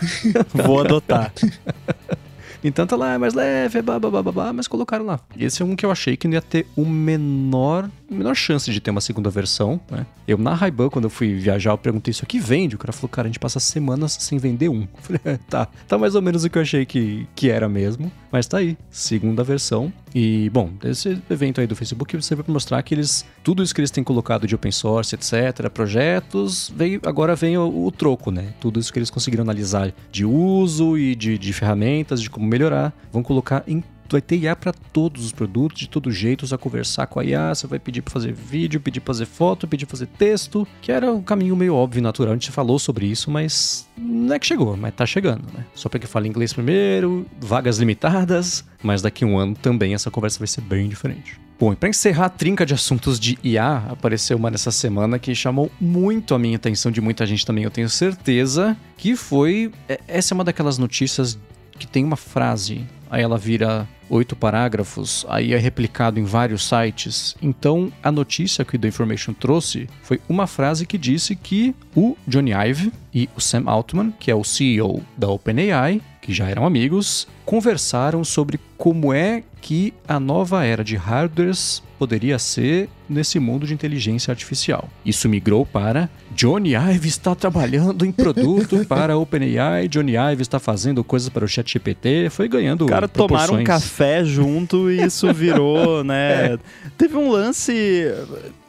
Vou 0.53 0.79
adotar. 0.81 1.33
Então 2.63 2.85
tá 2.85 2.95
lá, 2.95 3.13
é 3.13 3.17
mais 3.17 3.33
leve, 3.33 3.81
babá, 3.81 4.53
mas 4.53 4.67
colocaram 4.67 5.05
lá. 5.05 5.19
Esse 5.37 5.61
é 5.61 5.65
um 5.65 5.75
que 5.75 5.85
eu 5.85 5.91
achei 5.91 6.17
que 6.17 6.27
não 6.27 6.33
ia 6.33 6.41
ter 6.41 6.67
o 6.75 6.85
menor, 6.85 7.89
menor 8.09 8.35
chance 8.35 8.71
de 8.71 8.79
ter 8.79 8.91
uma 8.91 9.01
segunda 9.01 9.29
versão, 9.29 9.79
né? 9.89 10.05
Eu 10.27 10.37
na 10.37 10.53
Ray-Ban, 10.53 10.89
quando 10.89 11.05
eu 11.05 11.09
fui 11.09 11.35
viajar, 11.35 11.71
eu 11.71 11.77
perguntei 11.77 12.11
isso 12.11 12.23
aqui 12.23 12.39
vende? 12.39 12.75
O 12.75 12.79
cara 12.79 12.91
falou, 12.91 13.09
cara, 13.09 13.27
a 13.27 13.29
gente 13.29 13.39
passa 13.39 13.59
semanas 13.59 14.17
sem 14.19 14.37
vender 14.37 14.69
um. 14.69 14.81
Eu 14.99 15.01
falei, 15.01 15.21
é, 15.25 15.39
tá, 15.49 15.67
tá 15.87 15.97
mais 15.97 16.13
ou 16.15 16.21
menos 16.21 16.43
o 16.43 16.49
que 16.49 16.57
eu 16.57 16.61
achei 16.61 16.85
que, 16.85 17.27
que 17.35 17.49
era 17.49 17.67
mesmo, 17.67 18.11
mas 18.31 18.47
tá 18.47 18.57
aí, 18.57 18.77
segunda 18.91 19.43
versão. 19.43 19.91
E, 20.13 20.49
bom, 20.49 20.71
esse 20.83 21.21
evento 21.29 21.61
aí 21.61 21.67
do 21.67 21.75
Facebook 21.75 22.21
serve 22.21 22.43
para 22.43 22.53
mostrar 22.53 22.81
que 22.81 22.93
eles, 22.93 23.25
tudo 23.43 23.61
isso 23.63 23.73
que 23.73 23.81
eles 23.81 23.91
têm 23.91 24.03
colocado 24.03 24.47
de 24.47 24.55
open 24.55 24.71
source, 24.71 25.15
etc., 25.15 25.69
projetos, 25.69 26.71
veio, 26.75 26.99
agora 27.05 27.35
vem 27.35 27.57
o, 27.57 27.85
o 27.85 27.91
troco, 27.91 28.31
né? 28.31 28.53
Tudo 28.59 28.79
isso 28.79 28.91
que 28.91 28.99
eles 28.99 29.09
conseguiram 29.09 29.43
analisar 29.43 29.93
de 30.11 30.25
uso 30.25 30.97
e 30.97 31.15
de, 31.15 31.37
de 31.37 31.53
ferramentas, 31.53 32.21
de 32.21 32.29
como 32.29 32.45
melhorar, 32.49 32.93
vão 33.11 33.23
colocar 33.23 33.63
em 33.67 33.83
vai 34.11 34.21
ter 34.21 34.37
IA 34.37 34.55
para 34.55 34.73
todos 34.73 35.25
os 35.25 35.31
produtos, 35.31 35.79
de 35.79 35.89
todo 35.89 36.11
jeito, 36.11 36.45
você 36.45 36.51
vai 36.51 36.59
conversar 36.59 37.07
com 37.07 37.19
a 37.19 37.23
IA, 37.23 37.53
você 37.53 37.67
vai 37.67 37.79
pedir 37.79 38.01
para 38.01 38.11
fazer 38.11 38.33
vídeo, 38.33 38.81
pedir 38.81 38.99
para 38.99 39.13
fazer 39.13 39.25
foto, 39.25 39.67
pedir 39.67 39.85
para 39.85 39.91
fazer 39.91 40.07
texto, 40.07 40.67
que 40.81 40.91
era 40.91 41.11
um 41.11 41.21
caminho 41.21 41.55
meio 41.55 41.75
óbvio 41.75 41.99
e 41.99 42.01
natural. 42.01 42.33
A 42.33 42.35
gente 42.35 42.51
falou 42.51 42.79
sobre 42.79 43.05
isso, 43.05 43.29
mas 43.29 43.87
não 43.97 44.33
é 44.33 44.39
que 44.39 44.47
chegou, 44.47 44.75
mas 44.75 44.93
tá 44.93 45.05
chegando, 45.05 45.43
né? 45.53 45.65
Só 45.73 45.89
para 45.89 45.99
que 45.99 46.07
fale 46.07 46.27
inglês 46.27 46.53
primeiro, 46.53 47.25
vagas 47.39 47.77
limitadas, 47.77 48.65
mas 48.81 49.01
daqui 49.01 49.23
a 49.23 49.27
um 49.27 49.37
ano 49.37 49.55
também 49.55 49.93
essa 49.93 50.09
conversa 50.09 50.39
vai 50.39 50.47
ser 50.47 50.61
bem 50.61 50.89
diferente. 50.89 51.39
Bom, 51.59 51.73
e 51.73 51.75
para 51.75 51.89
encerrar 51.89 52.27
a 52.27 52.29
trinca 52.29 52.65
de 52.65 52.73
assuntos 52.73 53.19
de 53.19 53.37
IA, 53.43 53.83
apareceu 53.89 54.37
uma 54.37 54.49
nessa 54.49 54.71
semana 54.71 55.19
que 55.19 55.35
chamou 55.35 55.69
muito 55.79 56.33
a 56.33 56.39
minha 56.39 56.55
atenção 56.55 56.89
de 56.89 57.01
muita 57.01 57.25
gente 57.25 57.45
também, 57.45 57.65
eu 57.65 57.69
tenho 57.69 57.89
certeza, 57.89 58.77
que 58.95 59.13
foi. 59.13 59.69
É, 59.89 59.99
essa 60.07 60.33
é 60.33 60.35
uma 60.35 60.45
daquelas 60.45 60.77
notícias 60.77 61.37
que 61.79 61.87
tem 61.87 62.03
uma 62.03 62.17
frase 62.17 62.85
aí 63.09 63.21
ela 63.21 63.37
vira 63.37 63.87
oito 64.09 64.35
parágrafos, 64.35 65.25
aí 65.29 65.53
é 65.53 65.57
replicado 65.57 66.19
em 66.19 66.23
vários 66.23 66.67
sites. 66.67 67.35
Então, 67.41 67.91
a 68.01 68.11
notícia 68.11 68.65
que 68.65 68.75
o 68.75 68.79
The 68.79 68.87
Information 68.87 69.33
trouxe 69.33 69.87
foi 70.01 70.19
uma 70.27 70.47
frase 70.47 70.85
que 70.85 70.97
disse 70.97 71.35
que 71.35 71.75
o 71.95 72.17
Johnny 72.27 72.51
Ive 72.51 72.91
e 73.13 73.29
o 73.35 73.41
Sam 73.41 73.63
Altman, 73.67 74.11
que 74.19 74.31
é 74.31 74.35
o 74.35 74.43
CEO 74.43 75.03
da 75.17 75.29
OpenAI, 75.29 76.01
que 76.21 76.33
já 76.33 76.47
eram 76.47 76.65
amigos, 76.65 77.27
conversaram 77.45 78.23
sobre 78.23 78.59
como 78.77 79.13
é 79.13 79.43
que 79.61 79.93
a 80.07 80.19
nova 80.19 80.63
era 80.63 80.83
de 80.83 80.95
hardwares 80.95 81.83
poderia 81.97 82.39
ser 82.39 82.87
nesse 83.09 83.39
mundo 83.39 83.67
de 83.67 83.73
inteligência 83.73 84.31
artificial. 84.31 84.87
Isso 85.03 85.27
migrou 85.27 85.65
para 85.65 86.09
Johnny 86.33 86.73
Ive 86.73 87.09
está 87.09 87.35
trabalhando 87.35 88.05
em 88.05 88.11
produto 88.11 88.85
para 88.87 89.13
a 89.13 89.17
OpenAI, 89.17 89.89
Johnny 89.89 90.13
Ive 90.15 90.41
está 90.41 90.59
fazendo 90.59 91.03
coisas 91.03 91.27
para 91.27 91.43
o 91.43 91.47
ChatGPT, 91.47 92.29
foi 92.29 92.47
ganhando 92.47 92.85
Cara, 93.01 93.07
tomaram 93.07 93.55
um 93.55 93.63
café 93.63 94.23
junto 94.23 94.89
e 94.91 95.01
isso 95.01 95.31
virou, 95.33 96.03
né? 96.05 96.53
É. 96.53 96.59
Teve 96.97 97.15
um 97.17 97.29
lance 97.29 98.07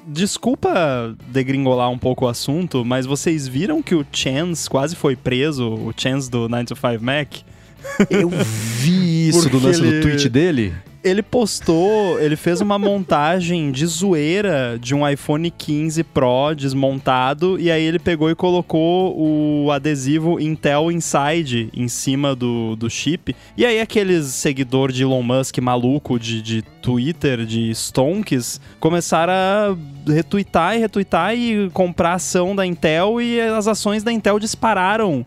desculpa 0.07 1.15
degringolar 1.29 1.91
um 1.91 1.99
pouco 1.99 2.25
o 2.25 2.29
assunto, 2.29 2.85
mas 2.85 3.07
vocês 3.07 3.47
viram 3.47 3.83
que 3.83 3.95
o 3.95 4.05
Chance 4.13 4.69
quase 4.69 4.97
foi 4.97 5.15
preso, 5.15 5.69
o 5.69 5.93
Chance 5.97 6.31
do 6.31 6.49
9 6.49 6.65
to 6.65 6.77
5 6.77 7.05
Mac? 7.05 7.29
Eu 8.09 8.31
vi 8.31 9.29
isso 9.29 9.49
do 9.49 9.59
lance 9.59 9.81
ele... 9.81 9.99
do 9.99 10.03
tweet 10.03 10.29
dele 10.29 10.73
ele 11.03 11.23
postou, 11.23 12.21
ele 12.21 12.37
fez 12.37 12.61
uma 12.61 12.79
montagem 12.79 13.73
de 13.73 13.87
zoeira 13.87 14.79
de 14.79 14.95
um 14.95 15.09
iPhone 15.09 15.51
15 15.51 16.05
Pro 16.05 16.55
desmontado 16.55 17.59
e 17.59 17.71
aí 17.71 17.83
ele 17.83 17.99
pegou 17.99 18.31
e 18.31 18.35
colocou 18.35 19.17
o 19.19 19.71
adesivo 19.71 20.39
Intel 20.39 20.93
Inside 20.93 21.71
em 21.75 21.89
cima 21.89 22.35
do, 22.35 22.77
do 22.77 22.91
chip. 22.91 23.35
E 23.57 23.65
aí 23.65 23.81
aqueles 23.81 24.27
seguidor 24.27 24.93
de 24.93 25.03
Elon 25.03 25.23
Musk 25.23 25.59
maluco 25.59 26.19
de, 26.19 26.43
de 26.43 26.63
Twitter, 26.83 27.47
de 27.47 27.71
Stonks, 27.75 28.61
começaram 28.79 29.33
a 29.33 29.77
retweetar 30.11 30.77
e 30.77 30.81
retweetar 30.81 31.35
e 31.35 31.71
comprar 31.71 32.15
ação 32.15 32.55
da 32.55 32.67
Intel 32.67 33.21
e 33.21 33.41
as 33.41 33.67
ações 33.67 34.03
da 34.03 34.13
Intel 34.13 34.39
dispararam 34.39 35.25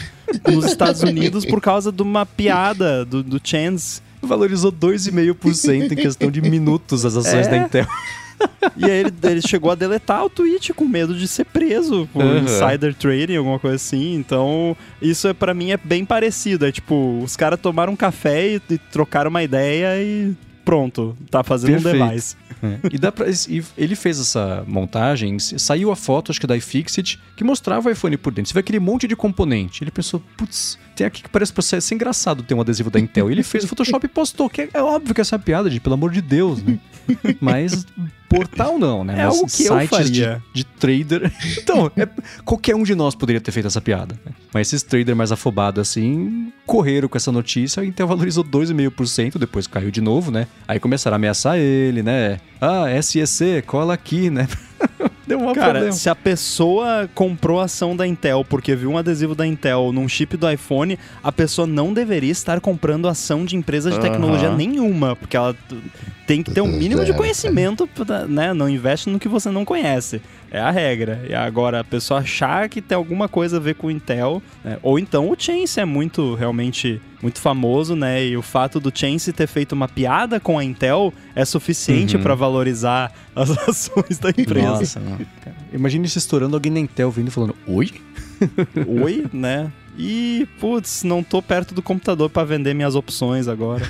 nos 0.51 0.65
Estados 0.65 1.01
Unidos 1.03 1.45
por 1.45 1.61
causa 1.61 1.91
de 1.91 2.01
uma 2.01 2.25
piada 2.25 3.05
do, 3.05 3.23
do 3.23 3.39
Chance 3.43 4.01
valorizou 4.25 4.71
2,5% 4.71 5.91
em 5.91 5.95
questão 5.95 6.31
de 6.31 6.41
minutos 6.41 7.05
as 7.05 7.15
ações 7.15 7.47
é. 7.47 7.49
da 7.49 7.57
Intel. 7.57 7.87
E 8.75 8.85
aí 8.85 8.99
ele, 8.99 9.13
ele, 9.23 9.41
chegou 9.41 9.71
a 9.71 9.75
deletar 9.75 10.25
o 10.25 10.29
tweet 10.29 10.73
com 10.73 10.85
medo 10.85 11.15
de 11.15 11.27
ser 11.27 11.45
preso 11.45 12.09
por 12.11 12.23
uhum. 12.23 12.39
insider 12.39 12.93
trading, 12.93 13.37
alguma 13.37 13.59
coisa 13.59 13.75
assim. 13.75 14.15
Então, 14.15 14.75
isso 15.01 15.27
é, 15.27 15.33
para 15.33 15.53
mim 15.53 15.71
é 15.71 15.77
bem 15.77 16.03
parecido. 16.03 16.65
É 16.65 16.71
tipo, 16.71 17.21
os 17.23 17.37
caras 17.37 17.59
tomaram 17.59 17.93
um 17.93 17.95
café 17.95 18.55
e, 18.55 18.61
e 18.69 18.77
trocaram 18.77 19.29
uma 19.29 19.43
ideia 19.43 20.01
e 20.01 20.33
pronto, 20.63 21.15
tá 21.29 21.43
fazendo 21.43 21.81
Perfeito. 21.81 22.03
um 22.03 22.07
device. 22.07 22.35
É. 22.61 22.79
E, 22.91 22.97
dá 22.97 23.11
pra, 23.11 23.25
e 23.29 23.63
ele 23.77 23.95
fez 23.95 24.19
essa 24.19 24.63
montagem, 24.67 25.37
saiu 25.39 25.91
a 25.91 25.95
foto, 25.95 26.31
acho 26.31 26.39
que 26.39 26.47
da 26.47 26.55
iFixit, 26.55 27.19
que 27.35 27.43
mostrava 27.43 27.89
o 27.89 27.91
iPhone 27.91 28.15
por 28.17 28.33
dentro. 28.33 28.49
Você 28.49 28.53
vê 28.53 28.61
aquele 28.61 28.79
monte 28.79 29.07
de 29.07 29.15
componente. 29.15 29.83
Ele 29.83 29.91
pensou, 29.91 30.21
putz, 30.37 30.77
tem 30.95 31.05
aqui 31.07 31.23
que 31.23 31.29
parece 31.29 31.51
pra 31.51 31.61
ser 31.61 31.81
engraçado 31.93 32.43
ter 32.43 32.53
um 32.53 32.61
adesivo 32.61 32.89
da 32.89 32.99
Intel. 32.99 33.29
E 33.29 33.33
ele 33.33 33.43
fez 33.43 33.63
o 33.63 33.67
Photoshop 33.67 34.05
e 34.05 34.09
postou, 34.09 34.49
que 34.49 34.61
é, 34.61 34.69
é 34.73 34.81
óbvio 34.81 35.13
que 35.13 35.21
essa 35.21 35.35
é 35.35 35.39
piada, 35.39 35.69
de 35.69 35.79
pelo 35.79 35.95
amor 35.95 36.11
de 36.11 36.21
Deus, 36.21 36.61
né? 36.63 36.79
Mas 37.41 37.85
portal 38.29 38.79
não, 38.79 39.03
né? 39.03 39.13
É 39.13 39.25
Mas 39.25 39.35
algo 39.35 39.47
que 39.47 39.65
eu 39.65 39.87
faria. 39.87 40.41
De, 40.53 40.63
de 40.63 40.65
trader. 40.65 41.31
Então, 41.63 41.91
é, 41.95 42.07
qualquer 42.43 42.75
um 42.75 42.83
de 42.83 42.93
nós 42.93 43.15
poderia 43.15 43.39
ter 43.39 43.51
feito 43.51 43.67
essa 43.67 43.79
piada. 43.79 44.19
Né? 44.25 44.31
Mas 44.53 44.67
esses 44.67 44.83
traders 44.83 45.17
mais 45.17 45.31
afobados 45.31 45.81
assim 45.81 46.51
correram 46.65 47.07
com 47.07 47.17
essa 47.17 47.31
notícia, 47.31 47.81
a 47.81 47.85
Intel 47.85 48.07
valorizou 48.07 48.43
2,5%, 48.43 49.37
depois 49.37 49.67
caiu 49.67 49.91
de 49.91 50.01
novo, 50.01 50.31
né? 50.31 50.47
Aí 50.67 50.79
começaram 50.79 51.15
a 51.15 51.17
ameaçar 51.17 51.57
ele, 51.57 52.03
né? 52.03 52.39
Ah, 52.59 52.85
SEC, 53.01 53.61
cola 53.65 53.93
aqui, 53.93 54.29
né? 54.29 54.47
Deu 55.25 55.39
um 55.39 55.53
Cara, 55.53 55.71
problema. 55.71 55.91
se 55.93 56.09
a 56.09 56.15
pessoa 56.15 57.09
comprou 57.13 57.59
a 57.59 57.65
ação 57.65 57.95
da 57.95 58.05
Intel 58.05 58.45
porque 58.47 58.75
viu 58.75 58.91
um 58.91 58.97
adesivo 58.97 59.33
da 59.33 59.47
Intel 59.47 59.91
num 59.93 60.07
chip 60.07 60.35
do 60.35 60.49
iPhone, 60.49 60.99
a 61.23 61.31
pessoa 61.31 61.65
não 61.65 61.93
deveria 61.93 62.31
estar 62.31 62.59
comprando 62.59 63.07
ação 63.07 63.45
de 63.45 63.55
empresa 63.55 63.89
de 63.89 63.99
tecnologia 63.99 64.49
uhum. 64.49 64.57
nenhuma, 64.57 65.15
porque 65.15 65.37
ela 65.37 65.55
tem 66.25 66.41
que 66.41 66.51
ter 66.51 66.61
um 66.61 66.67
mínimo 66.67 67.03
de 67.03 67.11
é. 67.11 67.13
conhecimento, 67.13 67.87
né? 68.27 68.53
Não 68.53 68.69
investe 68.69 69.09
no 69.09 69.19
que 69.19 69.27
você 69.27 69.49
não 69.49 69.65
conhece. 69.65 70.21
É 70.51 70.59
a 70.59 70.69
regra. 70.69 71.25
E 71.27 71.33
agora, 71.33 71.79
a 71.79 71.83
pessoa 71.83 72.19
achar 72.19 72.69
que 72.69 72.81
tem 72.81 72.95
alguma 72.95 73.27
coisa 73.27 73.57
a 73.57 73.59
ver 73.59 73.75
com 73.75 73.87
o 73.87 73.91
Intel, 73.91 74.41
né? 74.63 74.77
ou 74.83 74.99
então 74.99 75.29
o 75.29 75.35
Chance 75.37 75.79
é 75.79 75.85
muito, 75.85 76.35
realmente, 76.35 77.01
muito 77.21 77.39
famoso, 77.39 77.95
né? 77.95 78.23
E 78.23 78.37
o 78.37 78.41
fato 78.41 78.79
do 78.79 78.91
Chance 78.93 79.33
ter 79.33 79.47
feito 79.47 79.71
uma 79.71 79.87
piada 79.87 80.39
com 80.39 80.59
a 80.59 80.63
Intel 80.63 81.13
é 81.35 81.43
suficiente 81.43 82.17
uhum. 82.17 82.23
para 82.23 82.35
valorizar 82.35 83.11
as 83.35 83.49
ações 83.67 84.19
da 84.19 84.29
empresa. 84.29 84.69
Nossa. 84.69 85.01
Imagina 85.73 86.07
se 86.07 86.19
estourando 86.19 86.55
alguém 86.55 86.71
na 86.71 86.79
Intel 86.79 87.09
vindo 87.09 87.29
e 87.29 87.31
falando, 87.31 87.55
oi? 87.65 87.91
Oi, 89.01 89.25
né? 89.33 89.71
E, 89.97 90.47
putz, 90.59 91.03
não 91.03 91.23
tô 91.23 91.41
perto 91.41 91.73
do 91.73 91.81
computador 91.81 92.29
para 92.29 92.43
vender 92.43 92.73
minhas 92.73 92.95
opções 92.95 93.47
agora. 93.47 93.83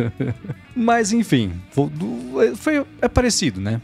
Mas, 0.76 1.12
enfim, 1.12 1.52
foi, 2.56 2.84
é 3.00 3.08
parecido, 3.08 3.60
né? 3.60 3.80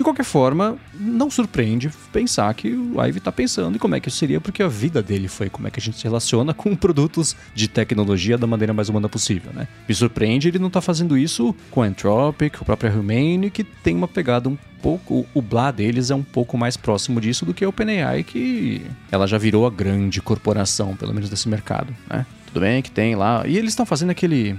De 0.00 0.04
qualquer 0.04 0.24
forma, 0.24 0.78
não 0.98 1.30
surpreende 1.30 1.90
pensar 2.10 2.54
que 2.54 2.72
o 2.72 3.04
Ivy 3.04 3.20
tá 3.20 3.30
pensando 3.30 3.74
em 3.74 3.78
como 3.78 3.94
é 3.94 4.00
que 4.00 4.08
isso 4.08 4.16
seria, 4.16 4.40
porque 4.40 4.62
a 4.62 4.66
vida 4.66 5.02
dele 5.02 5.28
foi 5.28 5.50
como 5.50 5.68
é 5.68 5.70
que 5.70 5.78
a 5.78 5.82
gente 5.82 5.98
se 5.98 6.04
relaciona 6.04 6.54
com 6.56 6.74
produtos 6.74 7.36
de 7.54 7.68
tecnologia 7.68 8.38
da 8.38 8.46
maneira 8.46 8.72
mais 8.72 8.88
humana 8.88 9.10
possível, 9.10 9.52
né? 9.52 9.68
Me 9.86 9.94
surpreende 9.94 10.48
ele 10.48 10.58
não 10.58 10.70
tá 10.70 10.80
fazendo 10.80 11.18
isso 11.18 11.54
com 11.70 11.82
a 11.82 11.84
Anthropic, 11.84 12.62
o 12.62 12.64
próprio 12.64 12.98
Humane, 12.98 13.50
que 13.50 13.62
tem 13.62 13.94
uma 13.94 14.08
pegada 14.08 14.48
um 14.48 14.56
pouco. 14.80 15.26
O 15.34 15.42
Blá 15.42 15.70
deles 15.70 16.10
é 16.10 16.14
um 16.14 16.22
pouco 16.22 16.56
mais 16.56 16.78
próximo 16.78 17.20
disso 17.20 17.44
do 17.44 17.52
que 17.52 17.62
a 17.62 17.68
OpenAI, 17.68 18.24
que 18.24 18.80
ela 19.12 19.26
já 19.26 19.36
virou 19.36 19.66
a 19.66 19.70
grande 19.70 20.22
corporação, 20.22 20.96
pelo 20.96 21.12
menos 21.12 21.28
desse 21.28 21.46
mercado, 21.46 21.94
né? 22.08 22.24
Tudo 22.46 22.60
bem 22.60 22.80
que 22.80 22.90
tem 22.90 23.14
lá. 23.16 23.46
E 23.46 23.58
eles 23.58 23.72
estão 23.72 23.84
fazendo 23.84 24.08
aquele. 24.08 24.54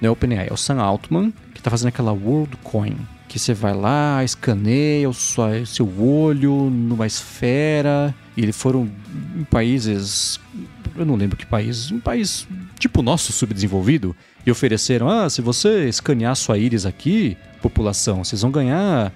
Não 0.00 0.08
é 0.08 0.10
OpenAI, 0.10 0.46
é 0.48 0.52
o 0.54 0.56
Sam 0.56 0.80
Altman, 0.80 1.34
que 1.52 1.60
está 1.60 1.70
fazendo 1.70 1.88
aquela 1.88 2.14
WorldCoin. 2.14 2.96
Que 3.28 3.38
você 3.38 3.52
vai 3.52 3.74
lá, 3.74 4.22
escaneia 4.24 5.08
o 5.08 5.14
seu 5.14 6.00
olho 6.00 6.70
numa 6.70 7.06
esfera. 7.06 8.14
E 8.36 8.42
eles 8.42 8.56
foram 8.56 8.90
em 9.36 9.44
países. 9.44 10.40
Eu 10.96 11.04
não 11.04 11.16
lembro 11.16 11.36
que 11.36 11.44
país. 11.44 11.90
Um 11.90 12.00
país 12.00 12.46
tipo 12.78 13.02
nosso, 13.02 13.32
subdesenvolvido. 13.32 14.14
E 14.44 14.50
ofereceram: 14.50 15.08
ah, 15.08 15.28
se 15.28 15.42
você 15.42 15.88
escanear 15.88 16.36
sua 16.36 16.56
íris 16.56 16.86
aqui, 16.86 17.36
população. 17.60 18.22
Vocês 18.22 18.42
vão 18.42 18.50
ganhar 18.50 19.12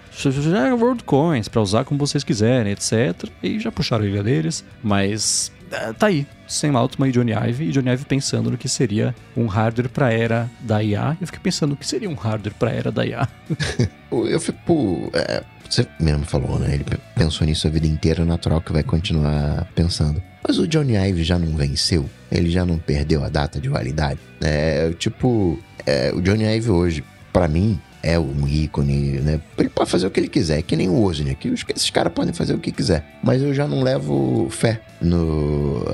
World 0.79 1.05
Coins 1.05 1.49
para 1.49 1.61
usar 1.61 1.85
como 1.85 1.99
vocês 1.99 2.25
quiserem, 2.25 2.73
etc. 2.73 3.29
E 3.43 3.59
já 3.59 3.71
puxaram 3.71 4.05
a 4.05 4.09
ilha 4.09 4.23
deles, 4.23 4.65
mas 4.83 5.53
é, 5.53 5.60
tá 5.99 6.07
aí. 6.07 6.27
Sam 6.47 6.77
Altman 6.77 7.09
e 7.09 7.13
Johnny 7.13 7.33
Ive, 7.33 7.65
e 7.65 7.71
Johnny 7.71 7.91
Ive 7.91 8.05
pensando 8.05 8.51
no 8.51 8.59
que 8.59 8.69
seria 8.69 9.15
um 9.37 9.47
hardware 9.47 9.89
para 9.89 10.13
era 10.13 10.51
da 10.61 10.83
IA. 10.83 11.17
Eu 11.21 11.27
fiquei 11.27 11.41
pensando 11.41 11.71
no 11.71 11.77
que 11.77 11.87
seria 11.87 12.11
um 12.11 12.15
hardware 12.15 12.55
para 12.59 12.71
era 12.71 12.91
da 12.91 13.07
IA. 13.07 13.29
eu 14.11 14.41
fico. 14.41 15.11
É, 15.15 15.45
você 15.69 15.87
mesmo 16.01 16.25
falou, 16.25 16.59
né? 16.59 16.75
Ele 16.75 16.85
pensou 17.15 17.47
nisso 17.47 17.67
a 17.67 17.71
vida 17.71 17.87
inteira, 17.87 18.23
é 18.23 18.25
natural 18.25 18.61
que 18.61 18.73
vai 18.73 18.83
continuar 18.83 19.67
pensando. 19.75 20.21
Mas 20.47 20.59
o 20.59 20.67
Johnny 20.67 20.97
Ive 20.97 21.23
já 21.23 21.39
não 21.39 21.57
venceu? 21.57 22.09
Ele 22.33 22.51
já 22.51 22.65
não 22.65 22.79
perdeu 22.79 23.23
a 23.23 23.29
data 23.29 23.61
de 23.61 23.69
validade? 23.69 24.19
É, 24.41 24.91
tipo, 24.99 25.59
é, 25.87 26.13
o 26.13 26.21
Johnny 26.21 26.45
Ive 26.45 26.71
hoje, 26.71 27.05
para 27.33 27.47
mim, 27.47 27.81
é 28.03 28.19
um 28.19 28.47
ícone, 28.47 29.21
né? 29.21 29.41
Ele 29.59 29.69
pode 29.69 29.91
fazer 29.91 30.07
o 30.07 30.11
que 30.11 30.21
ele 30.21 30.29
quiser, 30.29 30.63
que 30.63 30.77
nem 30.77 30.89
o 30.89 30.95
Wozniak. 30.95 31.55
Esses 31.75 31.91
caras 31.91 32.13
podem 32.13 32.33
fazer 32.33 32.55
o 32.55 32.59
que 32.59 32.73
quiser. 32.73 33.05
Mas 33.23 33.43
eu 33.43 33.53
já 33.53 33.69
não 33.69 33.83
levo 33.83 34.49
fé 34.51 34.81
no, 35.01 35.85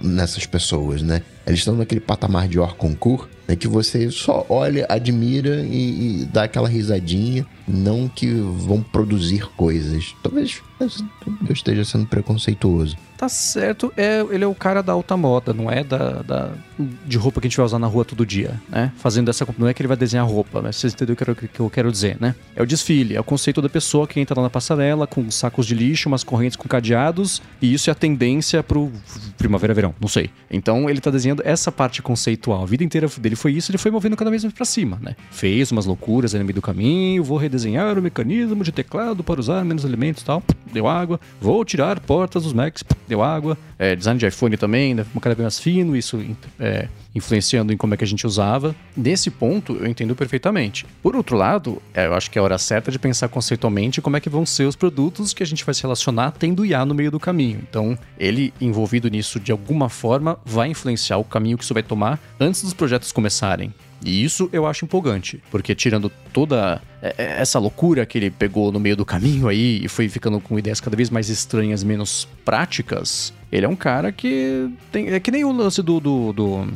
nessas 0.00 0.46
pessoas, 0.46 1.02
né? 1.02 1.22
Eles 1.46 1.60
estão 1.60 1.74
naquele 1.76 2.00
patamar 2.00 2.48
de 2.48 2.58
hors 2.58 2.74
concours, 2.74 3.26
né? 3.46 3.56
Que 3.56 3.68
você 3.68 4.10
só 4.10 4.44
olha, 4.48 4.86
admira 4.88 5.62
e, 5.62 6.22
e 6.22 6.24
dá 6.26 6.44
aquela 6.44 6.68
risadinha. 6.68 7.46
Não 7.68 8.08
que 8.08 8.32
vão 8.32 8.82
produzir 8.82 9.46
coisas. 9.56 10.14
Talvez 10.22 10.62
eu 10.80 11.52
esteja 11.52 11.84
sendo 11.84 12.06
preconceituoso. 12.06 12.96
Tá 13.16 13.28
certo, 13.28 13.92
é, 13.96 14.24
ele 14.30 14.44
é 14.44 14.46
o 14.46 14.54
cara 14.54 14.80
da 14.80 14.92
alta 14.92 15.16
moda, 15.16 15.52
não 15.52 15.68
é 15.68 15.82
da, 15.82 16.22
da, 16.22 16.52
de 17.04 17.18
roupa 17.18 17.40
que 17.40 17.48
a 17.48 17.50
gente 17.50 17.56
vai 17.56 17.66
usar 17.66 17.80
na 17.80 17.88
rua 17.88 18.04
todo 18.04 18.24
dia, 18.24 18.60
né? 18.68 18.92
Fazendo 18.96 19.28
essa. 19.28 19.44
Não 19.58 19.66
é 19.66 19.74
que 19.74 19.82
ele 19.82 19.88
vai 19.88 19.96
desenhar 19.96 20.24
roupa, 20.24 20.62
mas 20.62 20.76
vocês 20.76 20.92
entenderam 20.92 21.32
o 21.32 21.36
que, 21.36 21.48
que 21.48 21.58
eu 21.58 21.68
quero 21.68 21.90
dizer, 21.90 22.16
né? 22.20 22.36
É 22.54 22.62
o 22.62 22.66
desfile, 22.66 23.16
é 23.16 23.20
o 23.20 23.24
conceito 23.24 23.60
da 23.60 23.68
pessoa 23.68 24.06
que 24.06 24.20
entra 24.20 24.36
lá 24.36 24.44
na 24.44 24.50
passarela 24.50 25.04
com 25.04 25.28
sacos 25.32 25.66
de 25.66 25.74
lixo, 25.74 26.08
umas 26.08 26.22
correntes 26.22 26.54
com 26.54 26.68
cadeados, 26.68 27.42
e 27.60 27.74
isso 27.74 27.90
é 27.90 27.92
a 27.92 27.94
tendência 27.94 28.62
pro 28.62 28.92
primavera-verão, 29.36 29.92
não 30.00 30.06
sei. 30.06 30.30
Então 30.48 30.88
ele 30.88 31.00
tá 31.00 31.10
desenhando 31.10 31.42
essa 31.44 31.72
parte 31.72 32.00
conceitual. 32.00 32.62
A 32.62 32.66
vida 32.66 32.84
inteira 32.84 33.08
dele 33.18 33.34
foi 33.34 33.52
isso, 33.52 33.72
ele 33.72 33.78
foi 33.78 33.90
movendo 33.90 34.16
cada 34.16 34.30
vez 34.30 34.44
mais 34.44 34.54
pra 34.54 34.64
cima, 34.64 34.96
né? 35.02 35.16
Fez 35.32 35.72
umas 35.72 35.86
loucuras 35.86 36.34
no 36.34 36.44
meio 36.44 36.54
do 36.54 36.62
caminho, 36.62 37.24
vou 37.24 37.36
redesenhar 37.36 37.57
o 37.66 38.02
mecanismo 38.02 38.62
de 38.62 38.72
teclado 38.72 39.24
para 39.24 39.40
usar 39.40 39.64
menos 39.64 39.84
elementos 39.84 40.22
tal 40.22 40.42
deu 40.72 40.86
água. 40.86 41.20
Vou 41.40 41.64
tirar 41.64 41.98
portas 42.00 42.42
dos 42.42 42.52
Macs, 42.52 42.84
deu 43.06 43.22
água. 43.22 43.56
É, 43.78 43.94
design 43.94 44.18
de 44.18 44.26
iPhone 44.26 44.56
também, 44.56 44.94
né? 44.94 45.06
cada 45.20 45.34
vez 45.34 45.44
mais 45.44 45.58
fino, 45.60 45.96
isso 45.96 46.20
é, 46.58 46.88
influenciando 47.14 47.72
em 47.72 47.76
como 47.76 47.94
é 47.94 47.96
que 47.96 48.04
a 48.04 48.06
gente 48.06 48.26
usava. 48.26 48.74
Nesse 48.96 49.30
ponto, 49.30 49.76
eu 49.76 49.86
entendo 49.86 50.14
perfeitamente. 50.14 50.84
Por 51.02 51.14
outro 51.14 51.36
lado, 51.36 51.80
é, 51.94 52.06
eu 52.06 52.14
acho 52.14 52.30
que 52.30 52.38
é 52.38 52.40
a 52.40 52.44
hora 52.44 52.58
certa 52.58 52.90
de 52.90 52.98
pensar 52.98 53.28
conceitualmente 53.28 54.00
como 54.00 54.16
é 54.16 54.20
que 54.20 54.28
vão 54.28 54.44
ser 54.44 54.64
os 54.64 54.76
produtos 54.76 55.32
que 55.32 55.42
a 55.42 55.46
gente 55.46 55.64
vai 55.64 55.74
se 55.74 55.82
relacionar 55.82 56.32
tendo 56.32 56.64
IA 56.64 56.84
no 56.84 56.94
meio 56.94 57.10
do 57.10 57.20
caminho. 57.20 57.60
Então, 57.68 57.96
ele 58.18 58.52
envolvido 58.60 59.08
nisso 59.08 59.38
de 59.38 59.52
alguma 59.52 59.88
forma 59.88 60.38
vai 60.44 60.68
influenciar 60.68 61.18
o 61.18 61.24
caminho 61.24 61.56
que 61.56 61.64
isso 61.64 61.74
vai 61.74 61.82
tomar 61.82 62.18
antes 62.40 62.62
dos 62.62 62.74
projetos 62.74 63.12
começarem. 63.12 63.72
E 64.04 64.22
isso 64.22 64.48
eu 64.52 64.66
acho 64.66 64.84
empolgante, 64.84 65.42
porque 65.50 65.74
tirando 65.74 66.10
toda 66.32 66.80
é, 67.02 67.14
é, 67.18 67.40
essa 67.40 67.58
loucura 67.58 68.06
que 68.06 68.16
ele 68.16 68.30
pegou 68.30 68.70
no 68.70 68.78
meio 68.78 68.96
do 68.96 69.04
caminho 69.04 69.48
aí 69.48 69.84
e 69.84 69.88
foi 69.88 70.08
ficando 70.08 70.40
com 70.40 70.58
ideias 70.58 70.80
cada 70.80 70.96
vez 70.96 71.10
mais 71.10 71.28
estranhas, 71.28 71.82
menos 71.82 72.28
práticas, 72.44 73.32
ele 73.50 73.66
é 73.66 73.68
um 73.68 73.76
cara 73.76 74.12
que 74.12 74.70
tem. 74.92 75.08
É 75.08 75.18
que 75.18 75.30
nem 75.30 75.44
o 75.44 75.52
lance 75.52 75.82
do, 75.82 75.98
do, 75.98 76.32
do, 76.32 76.66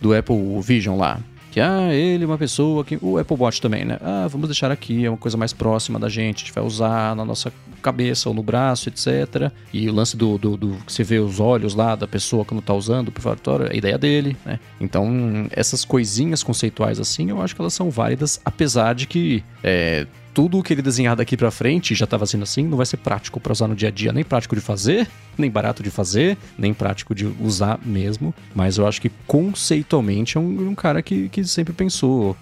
do 0.00 0.14
Apple 0.14 0.60
Vision 0.62 0.96
lá. 0.96 1.20
Que, 1.52 1.60
ah, 1.60 1.92
ele 1.92 2.24
é 2.24 2.26
uma 2.26 2.38
pessoa 2.38 2.82
que. 2.82 2.98
O 3.02 3.18
Apple 3.18 3.36
Watch 3.38 3.60
também, 3.60 3.84
né? 3.84 3.98
Ah, 4.00 4.26
vamos 4.26 4.48
deixar 4.48 4.70
aqui, 4.70 5.04
é 5.04 5.10
uma 5.10 5.18
coisa 5.18 5.36
mais 5.36 5.52
próxima 5.52 5.98
da 5.98 6.08
gente, 6.08 6.36
a 6.36 6.46
gente 6.46 6.52
vai 6.52 6.64
usar 6.64 7.14
na 7.14 7.26
nossa 7.26 7.52
cabeça 7.82 8.30
ou 8.30 8.34
no 8.34 8.42
braço, 8.42 8.88
etc. 8.88 9.52
E 9.70 9.86
o 9.90 9.92
lance 9.92 10.16
do, 10.16 10.38
do, 10.38 10.56
do 10.56 10.76
que 10.86 10.90
você 10.90 11.04
vê 11.04 11.18
os 11.18 11.40
olhos 11.40 11.74
lá 11.74 11.94
da 11.94 12.08
pessoa 12.08 12.42
quando 12.42 12.62
tá 12.62 12.72
usando 12.72 13.08
o 13.08 13.12
privatório, 13.12 13.66
é 13.66 13.72
a 13.72 13.76
ideia 13.76 13.98
dele, 13.98 14.34
né? 14.46 14.58
Então, 14.80 15.46
essas 15.50 15.84
coisinhas 15.84 16.42
conceituais 16.42 16.98
assim, 16.98 17.28
eu 17.28 17.42
acho 17.42 17.54
que 17.54 17.60
elas 17.60 17.74
são 17.74 17.90
válidas, 17.90 18.40
apesar 18.44 18.94
de 18.94 19.06
que 19.06 19.44
é, 19.62 20.06
tudo 20.34 20.58
o 20.58 20.62
que 20.62 20.72
ele 20.72 20.82
desenhar 20.82 21.14
daqui 21.14 21.36
para 21.36 21.50
frente 21.50 21.94
já 21.94 22.04
estava 22.04 22.26
sendo 22.26 22.42
assim, 22.42 22.64
não 22.64 22.76
vai 22.76 22.86
ser 22.86 22.96
prático 22.96 23.38
para 23.40 23.52
usar 23.52 23.68
no 23.68 23.74
dia 23.74 23.88
a 23.88 23.90
dia, 23.90 24.12
nem 24.12 24.24
prático 24.24 24.54
de 24.54 24.60
fazer, 24.60 25.08
nem 25.36 25.50
barato 25.50 25.82
de 25.82 25.90
fazer, 25.90 26.36
nem 26.58 26.72
prático 26.72 27.14
de 27.14 27.26
usar 27.40 27.78
mesmo. 27.84 28.34
Mas 28.54 28.78
eu 28.78 28.86
acho 28.86 29.00
que 29.00 29.10
conceitualmente 29.26 30.36
é 30.36 30.40
um, 30.40 30.70
um 30.70 30.74
cara 30.74 31.02
que, 31.02 31.28
que 31.28 31.44
sempre 31.44 31.72
pensou 31.72 32.36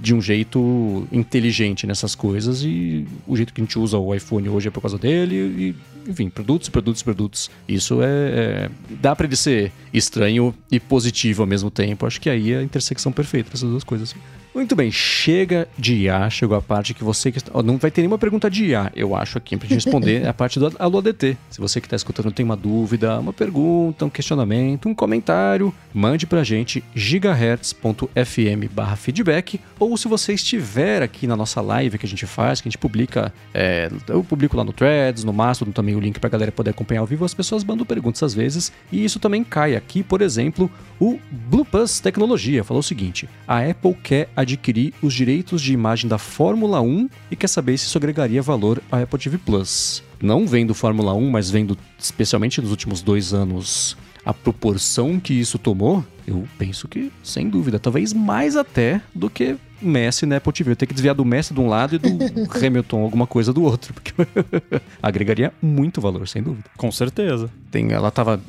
de 0.00 0.14
um 0.14 0.20
jeito 0.20 1.06
inteligente 1.12 1.86
nessas 1.86 2.14
coisas 2.14 2.62
e 2.62 3.06
o 3.26 3.36
jeito 3.36 3.52
que 3.52 3.60
a 3.60 3.64
gente 3.64 3.78
usa 3.78 3.98
o 3.98 4.14
iPhone 4.14 4.48
hoje 4.48 4.68
é 4.68 4.70
por 4.70 4.80
causa 4.80 4.98
dele 4.98 5.34
e, 5.36 6.10
enfim, 6.10 6.28
produtos, 6.30 6.68
produtos, 6.68 7.02
produtos. 7.02 7.50
Isso 7.68 8.02
é, 8.02 8.06
é 8.06 8.70
dá 9.00 9.14
para 9.14 9.26
ele 9.26 9.36
ser 9.36 9.72
estranho 9.92 10.54
e 10.70 10.80
positivo 10.80 11.42
ao 11.42 11.46
mesmo 11.46 11.70
tempo. 11.70 12.06
Acho 12.06 12.20
que 12.20 12.30
aí 12.30 12.52
é 12.52 12.58
a 12.58 12.62
intersecção 12.62 13.12
perfeita 13.12 13.50
dessas 13.50 13.68
duas 13.68 13.84
coisas. 13.84 14.14
Muito 14.54 14.76
bem, 14.76 14.92
chega 14.92 15.66
de 15.78 15.94
IA, 15.94 16.28
chegou 16.28 16.54
a 16.54 16.60
parte 16.60 16.92
que 16.92 17.02
você 17.02 17.32
que 17.32 17.38
está... 17.38 17.62
não 17.62 17.78
vai 17.78 17.90
ter 17.90 18.02
nenhuma 18.02 18.18
pergunta 18.18 18.50
de 18.50 18.66
IA, 18.66 18.92
eu 18.94 19.16
acho 19.16 19.38
aqui 19.38 19.56
gente 19.56 19.74
responder 19.74 20.28
a 20.28 20.34
parte 20.34 20.58
do 20.58 20.70
Alô 20.78 20.98
ADT. 20.98 21.38
Se 21.48 21.58
você 21.58 21.80
que 21.80 21.86
está 21.86 21.96
escutando 21.96 22.30
tem 22.30 22.44
uma 22.44 22.54
dúvida, 22.54 23.18
uma 23.18 23.32
pergunta, 23.32 24.04
um 24.04 24.10
questionamento, 24.10 24.90
um 24.90 24.94
comentário, 24.94 25.72
mande 25.94 26.26
pra 26.26 26.44
gente 26.44 26.84
gigahertz.fm/feedback 26.94 29.58
ou 29.78 29.96
se 29.96 30.06
você 30.06 30.34
estiver 30.34 31.02
aqui 31.02 31.26
na 31.26 31.34
nossa 31.34 31.62
live 31.62 31.96
que 31.96 32.04
a 32.04 32.08
gente 32.08 32.26
faz, 32.26 32.60
que 32.60 32.68
a 32.68 32.70
gente 32.70 32.78
publica, 32.78 33.32
é, 33.54 33.90
eu 34.06 34.22
publico 34.22 34.54
lá 34.54 34.64
no 34.64 34.74
Threads, 34.74 35.24
no 35.24 35.32
Mastodon 35.32 35.72
também 35.72 35.96
o 35.96 36.00
link 36.00 36.20
pra 36.20 36.28
galera 36.28 36.52
poder 36.52 36.72
acompanhar 36.72 37.00
ao 37.00 37.06
vivo, 37.06 37.24
as 37.24 37.32
pessoas 37.32 37.64
mandam 37.64 37.86
perguntas 37.86 38.22
às 38.22 38.34
vezes 38.34 38.70
e 38.90 39.02
isso 39.02 39.18
também 39.18 39.42
cai 39.42 39.74
aqui, 39.74 40.02
por 40.02 40.20
exemplo, 40.20 40.70
o 41.00 41.18
Bluepass 41.30 42.00
Tecnologia 42.00 42.62
falou 42.62 42.80
o 42.80 42.82
seguinte: 42.82 43.26
a 43.48 43.58
Apple 43.58 43.94
quer 44.02 44.28
adquirir 44.42 44.92
os 45.02 45.14
direitos 45.14 45.62
de 45.62 45.72
imagem 45.72 46.08
da 46.08 46.18
Fórmula 46.18 46.80
1 46.80 47.08
e 47.30 47.36
quer 47.36 47.48
saber 47.48 47.78
se 47.78 47.86
isso 47.86 47.98
agregaria 47.98 48.42
valor 48.42 48.82
à 48.90 49.00
Apple 49.00 49.18
TV 49.18 49.38
Plus. 49.38 50.02
Não 50.20 50.46
vendo 50.46 50.74
Fórmula 50.74 51.14
1, 51.14 51.30
mas 51.30 51.50
vendo 51.50 51.76
especialmente 51.98 52.60
nos 52.60 52.70
últimos 52.70 53.02
dois 53.02 53.32
anos 53.32 53.96
a 54.24 54.32
proporção 54.32 55.18
que 55.18 55.34
isso 55.34 55.58
tomou, 55.58 56.04
eu 56.26 56.46
penso 56.58 56.86
que, 56.86 57.12
sem 57.22 57.48
dúvida, 57.48 57.78
talvez 57.78 58.12
mais 58.12 58.56
até 58.56 59.00
do 59.14 59.28
que 59.28 59.56
Messi 59.80 60.24
na 60.24 60.36
Apple 60.36 60.52
TV. 60.52 60.70
Eu 60.70 60.76
tenho 60.76 60.88
que 60.88 60.94
desviar 60.94 61.14
do 61.14 61.24
Messi 61.24 61.52
de 61.52 61.60
um 61.60 61.66
lado 61.66 61.96
e 61.96 61.98
do 61.98 62.08
Hamilton 62.64 63.02
alguma 63.02 63.26
coisa 63.26 63.52
do 63.52 63.62
outro, 63.62 63.92
porque 63.92 64.12
agregaria 65.02 65.52
muito 65.60 66.00
valor, 66.00 66.28
sem 66.28 66.42
dúvida. 66.42 66.70
Com 66.76 66.92
certeza. 66.92 67.50
Tem, 67.70 67.90
ela 67.90 68.08
estava 68.08 68.40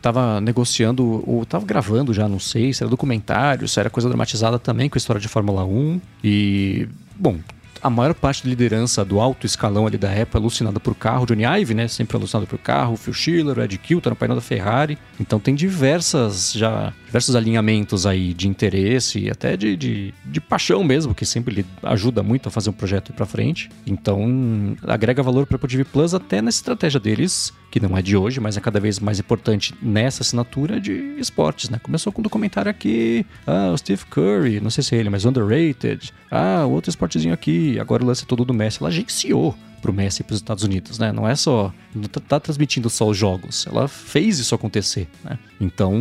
tava 0.00 0.40
negociando, 0.40 1.22
ou 1.26 1.42
estava 1.42 1.66
gravando 1.66 2.14
já, 2.14 2.26
não 2.26 2.38
sei, 2.38 2.72
se 2.72 2.82
era 2.82 2.90
documentário, 2.90 3.68
se 3.68 3.78
era 3.78 3.90
coisa 3.90 4.08
dramatizada 4.08 4.58
também 4.58 4.88
com 4.88 4.96
a 4.96 5.00
história 5.00 5.20
de 5.20 5.28
Fórmula 5.28 5.64
1. 5.64 6.00
E, 6.24 6.88
bom, 7.16 7.38
a 7.82 7.90
maior 7.90 8.14
parte 8.14 8.42
da 8.44 8.50
liderança 8.50 9.04
do 9.04 9.20
alto 9.20 9.46
escalão 9.46 9.86
ali 9.86 9.98
da 9.98 10.10
Apple 10.10 10.34
é 10.34 10.38
alucinada 10.38 10.80
por 10.80 10.94
carro. 10.94 11.26
Johnny 11.26 11.44
Ive, 11.44 11.74
né? 11.74 11.88
Sempre 11.88 12.16
alucinado 12.16 12.46
por 12.46 12.58
carro. 12.58 12.96
Phil 12.96 13.14
Schiller, 13.14 13.58
Ed 13.58 13.76
Kilton, 13.78 14.10
no 14.10 14.16
painel 14.16 14.36
da 14.36 14.42
Ferrari. 14.42 14.98
Então 15.20 15.38
tem 15.38 15.54
diversas 15.54 16.52
já 16.52 16.92
diversos 17.08 17.34
alinhamentos 17.34 18.06
aí 18.06 18.34
de 18.34 18.46
interesse 18.46 19.18
e 19.18 19.30
até 19.30 19.56
de, 19.56 19.76
de, 19.76 20.14
de 20.24 20.40
paixão 20.40 20.84
mesmo, 20.84 21.14
que 21.14 21.24
sempre 21.24 21.54
lhe 21.54 21.66
ajuda 21.82 22.22
muito 22.22 22.48
a 22.48 22.50
fazer 22.50 22.68
um 22.68 22.72
projeto 22.74 23.10
ir 23.10 23.12
para 23.14 23.24
frente. 23.24 23.70
Então 23.86 24.76
agrega 24.86 25.22
valor 25.22 25.46
para 25.46 25.56
Apple 25.56 25.68
TV 25.68 25.84
Plus 25.84 26.12
até 26.12 26.42
na 26.42 26.50
estratégia 26.50 27.00
deles, 27.00 27.52
que 27.70 27.80
não 27.80 27.96
é 27.96 28.02
de 28.02 28.16
hoje, 28.16 28.40
mas 28.40 28.56
é 28.56 28.60
cada 28.60 28.78
vez 28.78 29.00
mais 29.00 29.18
importante 29.18 29.74
nessa 29.80 30.22
assinatura 30.22 30.80
de 30.80 30.92
esportes, 31.18 31.70
né? 31.70 31.80
Começou 31.82 32.12
com 32.12 32.20
um 32.20 32.22
documentário 32.22 32.70
aqui, 32.70 33.24
ah, 33.46 33.70
o 33.72 33.78
Steve 33.78 34.04
Curry, 34.06 34.60
não 34.60 34.70
sei 34.70 34.84
se 34.84 34.94
é 34.94 34.98
ele, 34.98 35.08
mas 35.08 35.24
underrated. 35.24 36.12
Ah, 36.30 36.66
outro 36.66 36.90
esportezinho 36.90 37.32
aqui, 37.32 37.67
agora 37.78 38.04
o 38.04 38.06
lance 38.06 38.24
todo 38.24 38.44
do 38.44 38.54
Messi, 38.54 38.78
ela 38.80 38.88
agenciou 38.88 39.54
pro 39.82 39.92
Messi 39.92 40.22
e 40.22 40.24
pros 40.24 40.38
Estados 40.38 40.64
Unidos, 40.64 40.98
né? 40.98 41.12
Não 41.12 41.28
é 41.28 41.34
só. 41.34 41.72
Não 41.98 42.08
tá, 42.08 42.20
tá, 42.20 42.40
transmitindo 42.40 42.88
só 42.88 43.06
os 43.06 43.16
jogos. 43.16 43.66
Ela 43.66 43.88
fez 43.88 44.38
isso 44.38 44.54
acontecer, 44.54 45.08
né? 45.24 45.38
Então, 45.60 45.94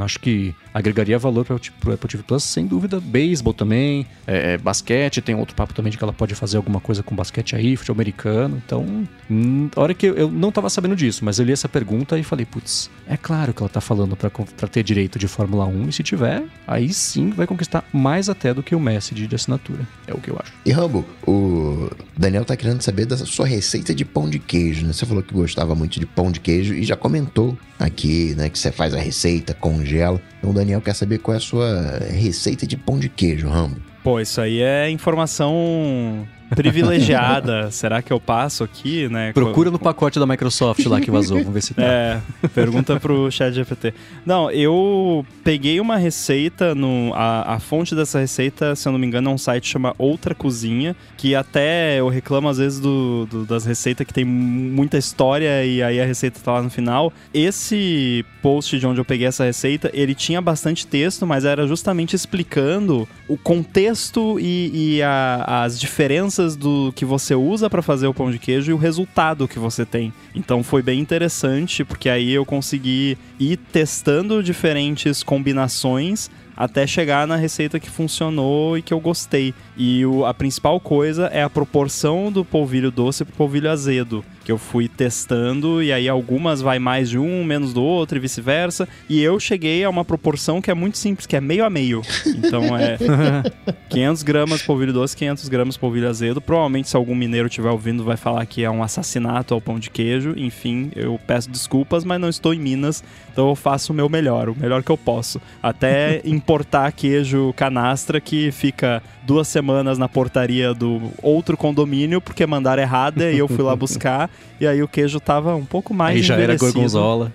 acho 0.00 0.18
que 0.18 0.54
agregaria 0.72 1.18
valor 1.18 1.44
para 1.44 1.54
o 1.54 1.92
Apple 1.92 2.08
TV 2.08 2.22
Plus, 2.24 2.42
sem 2.42 2.66
dúvida. 2.66 3.00
Beisebol 3.00 3.54
também, 3.54 4.06
é, 4.26 4.54
é, 4.54 4.58
basquete, 4.58 5.20
tem 5.20 5.34
outro 5.34 5.54
papo 5.54 5.72
também 5.72 5.90
de 5.90 5.96
que 5.96 6.02
ela 6.02 6.12
pode 6.12 6.34
fazer 6.34 6.56
alguma 6.56 6.80
coisa 6.80 7.02
com 7.02 7.14
basquete 7.14 7.54
aí, 7.54 7.76
futebol 7.76 7.94
americano. 7.94 8.60
Então, 8.64 9.06
hum, 9.30 9.68
a 9.74 9.80
hora 9.80 9.94
que 9.94 10.06
eu, 10.06 10.14
eu 10.14 10.30
não 10.30 10.50
tava 10.50 10.68
sabendo 10.68 10.96
disso, 10.96 11.24
mas 11.24 11.38
eu 11.38 11.44
li 11.44 11.52
essa 11.52 11.68
pergunta 11.68 12.18
e 12.18 12.22
falei, 12.22 12.44
putz, 12.44 12.90
é 13.06 13.16
claro 13.16 13.54
que 13.54 13.62
ela 13.62 13.68
tá 13.68 13.80
falando 13.80 14.16
para 14.16 14.68
ter 14.68 14.82
direito 14.82 15.18
de 15.18 15.28
Fórmula 15.28 15.64
1, 15.64 15.88
e 15.88 15.92
se 15.92 16.02
tiver, 16.02 16.44
aí 16.66 16.92
sim 16.92 17.30
vai 17.30 17.46
conquistar 17.46 17.84
mais 17.92 18.28
até 18.28 18.52
do 18.52 18.62
que 18.62 18.74
o 18.74 18.80
Messi 18.80 19.14
de, 19.14 19.26
de 19.26 19.34
assinatura. 19.34 19.86
É 20.06 20.12
o 20.12 20.18
que 20.18 20.30
eu 20.30 20.38
acho. 20.40 20.52
E 20.64 20.72
Rambo, 20.72 21.04
o 21.26 21.90
Daniel 22.16 22.44
tá 22.44 22.56
querendo 22.56 22.82
saber 22.82 23.06
da 23.06 23.16
sua 23.16 23.46
receita 23.46 23.94
de 23.94 24.04
pão 24.04 24.28
de 24.28 24.38
queijo, 24.38 24.86
né? 24.86 24.92
Você 24.92 25.06
falou 25.06 25.22
que 25.22 25.34
gostava 25.44 25.74
muito 25.74 26.00
de 26.00 26.06
pão 26.06 26.32
de 26.32 26.40
queijo 26.40 26.72
e 26.72 26.82
já 26.84 26.96
comentou 26.96 27.56
aqui, 27.78 28.34
né, 28.34 28.48
que 28.48 28.58
você 28.58 28.72
faz 28.72 28.94
a 28.94 28.98
receita, 28.98 29.52
congela. 29.52 30.20
Então 30.38 30.50
o 30.50 30.54
Daniel 30.54 30.80
quer 30.80 30.94
saber 30.94 31.18
qual 31.18 31.34
é 31.34 31.38
a 31.38 31.40
sua 31.40 31.98
receita 32.10 32.66
de 32.66 32.76
pão 32.76 32.98
de 32.98 33.10
queijo, 33.10 33.48
Rambo. 33.48 33.76
Pô, 34.02 34.20
isso 34.20 34.40
aí 34.40 34.60
é 34.60 34.90
informação 34.90 36.26
privilegiada. 36.54 37.70
Será 37.72 38.02
que 38.02 38.12
eu 38.12 38.20
passo 38.20 38.64
aqui, 38.64 39.08
né? 39.08 39.32
Procura 39.32 39.70
no 39.70 39.78
pacote 39.78 40.18
da 40.18 40.26
Microsoft 40.26 40.84
lá 40.86 41.00
que 41.00 41.10
vazou, 41.10 41.38
vamos 41.38 41.54
ver 41.54 41.62
se 41.62 41.74
tá. 41.74 41.84
É, 41.94 42.20
pergunta 42.54 42.98
pro 42.98 43.30
chat 43.30 43.52
GPT. 43.52 43.94
Não, 44.24 44.50
eu 44.50 45.24
peguei 45.42 45.80
uma 45.80 45.96
receita, 45.96 46.74
no, 46.74 47.12
a, 47.14 47.54
a 47.54 47.60
fonte 47.60 47.94
dessa 47.94 48.18
receita, 48.18 48.74
se 48.74 48.88
eu 48.88 48.92
não 48.92 48.98
me 48.98 49.06
engano, 49.06 49.30
é 49.30 49.32
um 49.32 49.38
site 49.38 49.68
chama 49.68 49.94
Outra 49.98 50.34
Cozinha, 50.34 50.96
que 51.16 51.34
até 51.34 52.00
eu 52.00 52.08
reclamo 52.08 52.48
às 52.48 52.58
vezes 52.58 52.80
do, 52.80 53.26
do, 53.26 53.44
das 53.44 53.64
receitas 53.64 54.06
que 54.06 54.12
tem 54.12 54.24
muita 54.24 54.98
história 54.98 55.64
e 55.64 55.82
aí 55.82 56.00
a 56.00 56.04
receita 56.04 56.40
tá 56.42 56.52
lá 56.52 56.62
no 56.62 56.70
final. 56.70 57.12
Esse 57.32 58.24
post 58.42 58.78
de 58.78 58.86
onde 58.86 59.00
eu 59.00 59.04
peguei 59.04 59.26
essa 59.26 59.44
receita, 59.44 59.90
ele 59.94 60.14
tinha 60.14 60.40
bastante 60.40 60.86
texto, 60.86 61.26
mas 61.26 61.44
era 61.44 61.66
justamente 61.66 62.14
explicando 62.14 63.08
o 63.26 63.38
contexto 63.38 64.38
e, 64.38 64.96
e 64.96 65.02
a, 65.02 65.62
as 65.64 65.80
diferenças 65.80 66.43
do 66.54 66.92
que 66.94 67.04
você 67.04 67.34
usa 67.34 67.70
para 67.70 67.82
fazer 67.82 68.06
o 68.06 68.14
pão 68.14 68.30
de 68.30 68.38
queijo 68.38 68.70
e 68.70 68.74
o 68.74 68.78
resultado 68.78 69.48
que 69.48 69.58
você 69.58 69.84
tem. 69.84 70.12
Então 70.34 70.62
foi 70.62 70.82
bem 70.82 71.00
interessante, 71.00 71.84
porque 71.84 72.08
aí 72.08 72.32
eu 72.32 72.44
consegui 72.44 73.16
ir 73.40 73.56
testando 73.56 74.42
diferentes 74.42 75.22
combinações 75.22 76.30
até 76.56 76.86
chegar 76.86 77.26
na 77.26 77.36
receita 77.36 77.80
que 77.80 77.90
funcionou 77.90 78.78
e 78.78 78.82
que 78.82 78.92
eu 78.92 79.00
gostei. 79.00 79.54
E 79.76 80.04
o, 80.06 80.24
a 80.24 80.32
principal 80.32 80.78
coisa 80.78 81.26
é 81.26 81.42
a 81.42 81.50
proporção 81.50 82.30
do 82.30 82.44
polvilho 82.44 82.90
doce 82.90 83.24
pro 83.24 83.34
polvilho 83.34 83.70
azedo 83.70 84.24
que 84.44 84.52
eu 84.52 84.58
fui 84.58 84.88
testando 84.88 85.82
e 85.82 85.92
aí 85.92 86.08
algumas 86.08 86.60
vai 86.60 86.78
mais 86.78 87.08
de 87.08 87.18
um, 87.18 87.42
menos 87.42 87.72
do 87.72 87.82
outro 87.82 88.18
e 88.18 88.20
vice-versa. 88.20 88.86
E 89.08 89.20
eu 89.22 89.40
cheguei 89.40 89.82
a 89.82 89.90
uma 89.90 90.04
proporção 90.04 90.60
que 90.60 90.70
é 90.70 90.74
muito 90.74 90.98
simples, 90.98 91.26
que 91.26 91.34
é 91.34 91.40
meio 91.40 91.64
a 91.64 91.70
meio. 91.70 92.02
Então 92.26 92.76
é 92.76 92.98
500 93.88 94.22
gramas 94.22 94.62
polvilho 94.62 94.92
doce, 94.92 95.16
500 95.16 95.48
gramas 95.48 95.76
polvilho 95.76 96.08
azedo. 96.08 96.40
Provavelmente 96.40 96.88
se 96.88 96.96
algum 96.96 97.14
mineiro 97.14 97.48
estiver 97.48 97.70
ouvindo 97.70 98.04
vai 98.04 98.16
falar 98.16 98.44
que 98.44 98.62
é 98.62 98.70
um 98.70 98.82
assassinato 98.82 99.54
ao 99.54 99.60
pão 99.60 99.78
de 99.78 99.90
queijo. 99.90 100.34
Enfim, 100.36 100.90
eu 100.94 101.18
peço 101.26 101.50
desculpas, 101.50 102.04
mas 102.04 102.20
não 102.20 102.28
estou 102.28 102.52
em 102.52 102.60
Minas, 102.60 103.02
então 103.32 103.48
eu 103.48 103.54
faço 103.54 103.92
o 103.92 103.96
meu 103.96 104.08
melhor, 104.08 104.48
o 104.48 104.56
melhor 104.56 104.82
que 104.82 104.90
eu 104.90 104.98
posso. 104.98 105.40
Até 105.62 106.20
importar 106.24 106.92
queijo 106.92 107.52
canastra 107.56 108.20
que 108.20 108.52
fica 108.52 109.02
duas 109.24 109.48
semanas 109.48 109.96
na 109.96 110.08
portaria 110.08 110.74
do 110.74 111.10
outro 111.22 111.56
condomínio 111.56 112.20
porque 112.20 112.46
mandaram 112.46 112.82
errada 112.82 113.32
e 113.32 113.38
eu 113.38 113.48
fui 113.48 113.62
lá 113.62 113.74
buscar 113.74 114.30
e 114.60 114.66
aí 114.66 114.82
o 114.82 114.88
queijo 114.88 115.18
tava 115.18 115.54
um 115.54 115.64
pouco 115.64 115.92
mais 115.92 116.16
Aí 116.16 116.22
já 116.22 116.36
era 116.36 116.56
gorgonzola. 116.56 117.32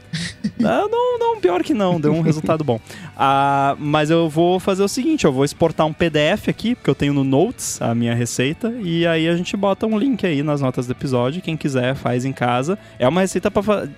Não, 0.58 0.88
não, 0.90 1.20
não, 1.20 1.40
pior 1.40 1.64
que 1.64 1.74
não, 1.74 2.00
deu 2.00 2.14
um 2.14 2.22
resultado 2.22 2.64
bom. 2.64 2.80
Ah, 3.18 3.76
mas 3.78 4.10
eu 4.10 4.30
vou 4.30 4.60
fazer 4.60 4.84
o 4.84 4.88
seguinte: 4.88 5.26
eu 5.26 5.32
vou 5.32 5.44
exportar 5.44 5.86
um 5.86 5.94
PDF 5.94 6.48
aqui, 6.48 6.76
porque 6.76 6.90
eu 6.90 6.96
tenho 6.96 7.14
no 7.14 7.24
Notes 7.24 7.82
a 7.82 7.94
minha 7.94 8.16
receita, 8.16 8.74
e 8.82 9.06
aí 9.06 9.28
a 9.28 9.36
gente 9.36 9.56
bota 9.58 9.86
um 9.86 9.98
link 9.98 10.26
aí 10.26 10.42
nas 10.42 10.62
notas 10.62 10.88
do 10.88 10.92
episódio. 10.92 11.42
Quem 11.42 11.58
quiser 11.58 11.96
faz 11.96 12.26
em 12.26 12.32
casa. 12.32 12.78
É 12.98 13.08
uma 13.08 13.22
receita 13.22 13.52
para 13.52 13.90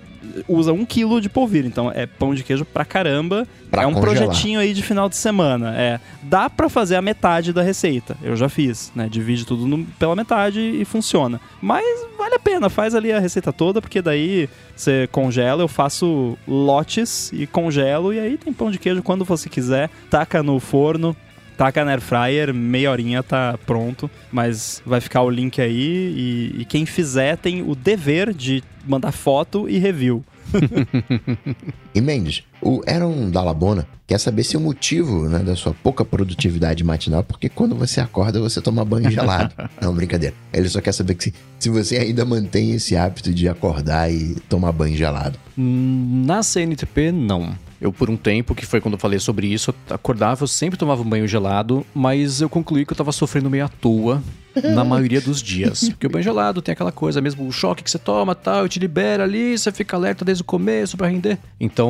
usa 0.48 0.72
um 0.72 0.84
quilo 0.84 1.20
de 1.20 1.28
polvilho, 1.28 1.66
então 1.66 1.90
é 1.94 2.06
pão 2.06 2.34
de 2.34 2.42
queijo 2.42 2.64
pra 2.64 2.84
caramba. 2.84 3.46
Pra 3.70 3.82
é 3.82 3.86
um 3.86 3.94
congelar. 3.94 4.16
projetinho 4.16 4.60
aí 4.60 4.74
de 4.74 4.82
final 4.82 5.08
de 5.08 5.16
semana. 5.16 5.74
É, 5.76 5.98
dá 6.22 6.48
pra 6.50 6.68
fazer 6.68 6.96
a 6.96 7.02
metade 7.02 7.52
da 7.52 7.62
receita. 7.62 8.16
Eu 8.22 8.36
já 8.36 8.48
fiz, 8.48 8.92
né? 8.94 9.08
Divide 9.10 9.46
tudo 9.46 9.66
no- 9.66 9.84
pela 9.98 10.14
metade 10.14 10.60
e 10.60 10.84
funciona. 10.84 11.40
Mas 11.60 11.84
vale 12.18 12.34
a 12.34 12.38
pena, 12.38 12.68
faz 12.68 12.94
ali 12.94 13.10
a 13.12 13.18
receita 13.18 13.52
toda, 13.52 13.80
porque 13.80 14.02
daí 14.02 14.48
você 14.76 15.08
congela, 15.10 15.62
eu 15.62 15.68
faço 15.68 16.36
lotes 16.46 17.30
e 17.32 17.46
congelo 17.46 18.12
e 18.12 18.18
aí 18.18 18.36
tem 18.36 18.52
pão 18.52 18.70
de 18.70 18.78
queijo 18.78 19.02
quando 19.02 19.24
você 19.24 19.48
quiser, 19.48 19.90
taca 20.10 20.42
no 20.42 20.58
forno. 20.60 21.16
Taca 21.54 21.84
na 21.84 21.90
air 21.92 22.00
fryer, 22.00 22.52
meia 22.52 22.90
horinha 22.90 23.22
tá 23.22 23.56
pronto, 23.66 24.10
mas 24.32 24.82
vai 24.86 25.00
ficar 25.02 25.20
o 25.22 25.28
link 25.30 25.60
aí 25.60 26.50
e, 26.56 26.62
e 26.62 26.64
quem 26.64 26.86
fizer 26.86 27.36
tem 27.36 27.60
o 27.62 27.74
dever 27.74 28.32
de 28.32 28.64
mandar 28.86 29.12
foto 29.12 29.68
e 29.68 29.78
review. 29.78 30.24
E 31.94 32.00
Mendes, 32.00 32.42
o 32.60 32.80
Aaron 32.86 33.30
Dalabona 33.30 33.86
quer 34.06 34.18
saber 34.18 34.44
se 34.44 34.56
o 34.56 34.60
motivo 34.60 35.28
né, 35.28 35.40
da 35.40 35.54
sua 35.54 35.74
pouca 35.74 36.04
produtividade 36.04 36.82
matinal, 36.82 37.22
porque 37.22 37.48
quando 37.48 37.74
você 37.74 38.00
acorda 38.00 38.40
você 38.40 38.60
toma 38.60 38.84
banho 38.84 39.10
gelado. 39.10 39.54
Não, 39.80 39.94
brincadeira. 39.94 40.34
Ele 40.52 40.68
só 40.68 40.80
quer 40.80 40.92
saber 40.92 41.14
que 41.14 41.24
se, 41.24 41.34
se 41.58 41.68
você 41.68 41.98
ainda 41.98 42.24
mantém 42.24 42.72
esse 42.72 42.96
hábito 42.96 43.32
de 43.32 43.48
acordar 43.48 44.10
e 44.12 44.34
tomar 44.48 44.72
banho 44.72 44.96
gelado. 44.96 45.38
Hum, 45.56 46.24
Na 46.26 46.42
CNTP, 46.42 47.12
não. 47.12 47.54
Eu, 47.80 47.92
por 47.92 48.08
um 48.08 48.16
tempo, 48.16 48.54
que 48.54 48.64
foi 48.64 48.80
quando 48.80 48.94
eu 48.94 49.00
falei 49.00 49.18
sobre 49.18 49.48
isso, 49.48 49.74
eu 49.88 49.94
acordava, 49.94 50.44
eu 50.44 50.46
sempre 50.46 50.78
tomava 50.78 51.02
um 51.02 51.08
banho 51.08 51.26
gelado, 51.26 51.84
mas 51.92 52.40
eu 52.40 52.48
concluí 52.48 52.86
que 52.86 52.92
eu 52.92 52.96
tava 52.96 53.10
sofrendo 53.10 53.50
meio 53.50 53.64
à 53.64 53.68
toa 53.68 54.22
na 54.72 54.84
maioria 54.84 55.20
dos 55.20 55.42
dias. 55.42 55.88
Porque 55.88 56.06
o 56.06 56.10
banho 56.10 56.22
gelado 56.22 56.62
tem 56.62 56.72
aquela 56.74 56.92
coisa 56.92 57.20
mesmo, 57.20 57.44
o 57.44 57.50
choque 57.50 57.82
que 57.82 57.90
você 57.90 57.98
toma 57.98 58.36
tal, 58.36 58.66
e 58.66 58.68
te 58.68 58.78
libera 58.78 59.24
ali, 59.24 59.58
você 59.58 59.72
fica 59.72 59.96
alerta 59.96 60.24
desde 60.24 60.42
o 60.42 60.44
começo 60.44 60.96
pra 60.96 61.08
render. 61.08 61.38
Então, 61.58 61.81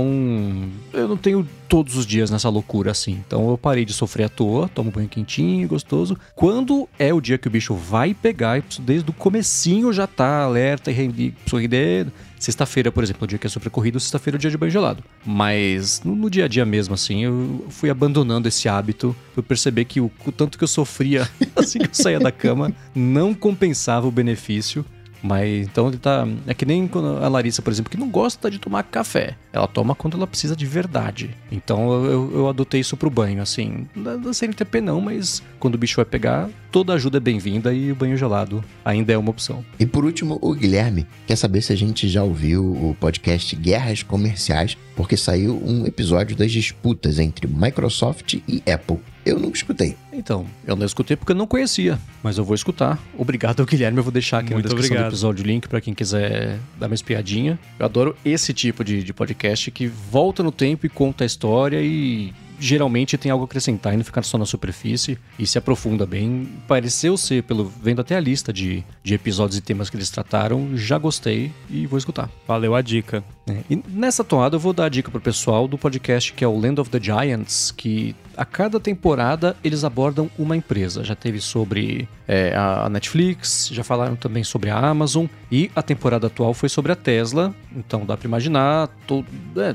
eu 0.93 1.09
não 1.09 1.16
tenho 1.16 1.47
todos 1.69 1.97
os 1.97 2.06
dias 2.06 2.31
nessa 2.31 2.48
loucura 2.48 2.90
assim. 2.90 3.23
Então 3.27 3.51
eu 3.51 3.59
parei 3.59 3.85
de 3.85 3.93
sofrer 3.93 4.24
à 4.24 4.28
toa, 4.28 4.69
tomo 4.69 4.90
banho 4.90 5.09
quentinho, 5.09 5.66
gostoso. 5.66 6.16
Quando 6.35 6.89
é 6.98 7.12
o 7.12 7.20
dia 7.20 7.39
que 7.39 7.48
o 7.48 7.51
bicho 7.51 7.74
vai 7.74 8.14
pegar, 8.14 8.62
desde 8.81 9.10
o 9.10 9.12
comecinho 9.12 9.93
já 9.93 10.06
tá 10.06 10.43
alerta 10.43 10.90
e 10.90 11.31
preciso 11.32 11.56
render. 11.56 12.06
Sexta-feira, 12.39 12.90
por 12.90 13.05
exemplo, 13.05 13.24
o 13.24 13.27
dia 13.27 13.39
que 13.39 13.47
é 13.47 13.51
super 13.51 13.70
corrido, 13.70 14.01
sexta-feira 14.01 14.36
é 14.36 14.39
o 14.39 14.40
dia 14.40 14.51
de 14.51 14.59
banho 14.59 14.73
gelado. 14.73 15.05
Mas 15.24 16.02
no, 16.05 16.16
no 16.16 16.28
dia 16.28 16.47
a 16.47 16.48
dia 16.48 16.66
mesmo, 16.66 16.93
assim, 16.93 17.23
eu 17.23 17.66
fui 17.70 17.89
abandonando 17.89 18.48
esse 18.48 18.69
hábito. 18.69 19.14
Eu 19.36 19.44
percebi 19.44 19.85
que 19.85 20.01
o, 20.01 20.10
o 20.27 20.32
tanto 20.32 20.59
que 20.59 20.64
eu 20.64 20.69
sofria 20.69 21.28
assim 21.55 21.78
que 21.78 21.90
eu 21.90 21.94
saía 21.94 22.19
da 22.19 22.32
cama 22.32 22.73
não 22.94 23.32
compensava 23.32 24.09
o 24.09 24.10
benefício. 24.10 24.85
Mas 25.23 25.66
então 25.66 25.89
ele 25.89 25.99
tá. 25.99 26.27
É 26.47 26.55
que 26.55 26.66
nem 26.66 26.90
a 27.23 27.28
Larissa, 27.28 27.62
por 27.62 27.70
exemplo, 27.70 27.90
que 27.90 27.97
não 27.97 28.09
gosta 28.09 28.51
de 28.51 28.59
tomar 28.59 28.82
café. 28.82 29.36
Ela 29.53 29.69
toma 29.69 29.94
quando 29.94 30.16
ela 30.16 30.27
precisa 30.27 30.57
de 30.57 30.66
verdade. 30.66 31.31
Então 31.51 32.05
eu, 32.05 32.32
eu, 32.35 32.49
adotei 32.49 32.81
isso 32.81 32.97
pro 32.97 33.11
banho, 33.11 33.40
assim. 33.40 33.86
Da, 33.94 34.16
da 34.16 34.35
CNTP 34.35 34.81
não, 34.81 35.01
mas 35.01 35.43
quando 35.61 35.77
o 35.77 35.78
bicho 35.78 35.97
vai 35.97 36.05
pegar, 36.05 36.49
toda 36.70 36.93
ajuda 36.94 37.19
é 37.19 37.20
bem-vinda 37.20 37.73
e 37.73 37.93
o 37.93 37.94
banho 37.94 38.16
gelado 38.16 38.65
ainda 38.85 39.12
é 39.12 39.19
uma 39.19 39.31
opção. 39.31 39.65
E 39.78 39.86
por 39.86 40.05
último, 40.05 40.39
o 40.40 40.55
Guilherme 40.55 41.07
quer 41.27 41.36
saber 41.36 41.62
se 41.62 41.73
a 41.73 41.77
gente 41.77 42.09
já 42.09 42.23
ouviu 42.23 42.65
o 42.65 42.97
podcast 42.99 43.55
Guerras 43.55 44.03
Comerciais, 44.03 44.77
porque 44.94 45.16
saiu 45.16 45.60
um 45.64 45.86
episódio 45.86 46.36
das 46.36 46.51
disputas 46.51 47.19
entre 47.19 47.47
Microsoft 47.47 48.35
e 48.48 48.62
Apple. 48.70 48.98
Eu 49.24 49.39
nunca 49.39 49.56
escutei. 49.56 49.97
Então, 50.12 50.44
eu 50.66 50.74
não 50.74 50.85
escutei 50.85 51.16
porque 51.16 51.31
eu 51.31 51.36
não 51.36 51.47
conhecia, 51.47 51.98
mas 52.23 52.39
eu 52.39 52.44
vou 52.44 52.55
escutar. 52.55 52.98
Obrigado, 53.16 53.64
Guilherme. 53.64 53.98
Eu 53.98 54.02
vou 54.02 54.12
deixar 54.12 54.39
aqui 54.39 54.52
Muito 54.52 54.64
na 54.64 54.69
descrição 54.70 54.94
obrigado. 54.97 55.10
do 55.10 55.14
episódio 55.14 55.44
o 55.44 55.47
link 55.47 55.69
pra 55.69 55.81
quem 55.81 55.94
quiser 55.94 56.59
dar 56.78 56.86
uma 56.86 56.94
espiadinha. 56.94 57.59
Eu 57.78 57.86
adoro 57.86 58.16
esse 58.24 58.52
tipo 58.52 58.82
de, 58.82 59.02
de 59.02 59.12
podcast 59.12 59.70
que 59.70 59.86
volta 59.86 60.43
no 60.43 60.51
tempo 60.51 60.86
e 60.86 60.89
conta 60.89 61.24
a 61.24 61.27
história 61.27 61.81
e 61.81 62.32
geralmente 62.62 63.18
tem 63.18 63.30
algo 63.30 63.44
a 63.44 63.47
acrescentar 63.47 63.93
e 63.93 63.97
não 63.97 64.05
ficar 64.05 64.22
só 64.22 64.39
na 64.39 64.47
superfície 64.47 65.18
e 65.39 65.47
se 65.47 65.59
aprofunda 65.59 66.06
bem. 66.06 66.48
Pareceu 66.68 67.16
ser, 67.16 67.43
pelo 67.43 67.64
vendo 67.64 68.01
até 68.01 68.16
a 68.16 68.20
lista 68.20 68.52
de, 68.52 68.84
de 69.02 69.14
episódios 69.14 69.59
e 69.59 69.60
temas 69.60 69.90
que 69.90 69.97
eles 69.97 70.10
trataram, 70.10 70.76
já 70.76 70.97
gostei 70.97 71.51
e 71.68 71.86
vou 71.86 71.98
escutar. 71.98 72.30
Valeu 72.47 72.74
a 72.74 72.80
dica. 72.80 73.24
É, 73.47 73.56
E 73.68 73.82
nessa 73.89 74.22
toada 74.22 74.55
eu 74.55 74.60
vou 74.60 74.72
dar 74.72 74.84
a 74.84 74.89
dica 74.89 75.10
pro 75.10 75.20
pessoal 75.20 75.66
do 75.66 75.76
podcast 75.76 76.32
que 76.32 76.44
é 76.44 76.48
o 76.48 76.59
Land 76.59 76.80
of 76.80 76.90
the 76.90 77.01
Giants, 77.01 77.72
que 77.72 78.14
a 78.43 78.44
cada 78.44 78.81
temporada 78.81 79.56
eles 79.62 79.85
abordam 79.85 80.28
uma 80.36 80.56
empresa. 80.56 81.05
Já 81.05 81.14
teve 81.14 81.40
sobre 81.40 82.09
é, 82.27 82.52
a 82.56 82.89
Netflix, 82.89 83.69
já 83.73 83.85
falaram 83.85 84.16
também 84.16 84.43
sobre 84.43 84.69
a 84.69 84.77
Amazon 84.77 85.27
e 85.51 85.70
a 85.77 85.81
temporada 85.82 86.27
atual 86.27 86.52
foi 86.52 86.69
sobre 86.69 86.90
a 86.90 86.97
Tesla. 86.97 87.55
Então 87.77 88.05
dá 88.05 88.16
pra 88.16 88.27
imaginar 88.27 88.89
todo, 89.06 89.27
é, 89.56 89.74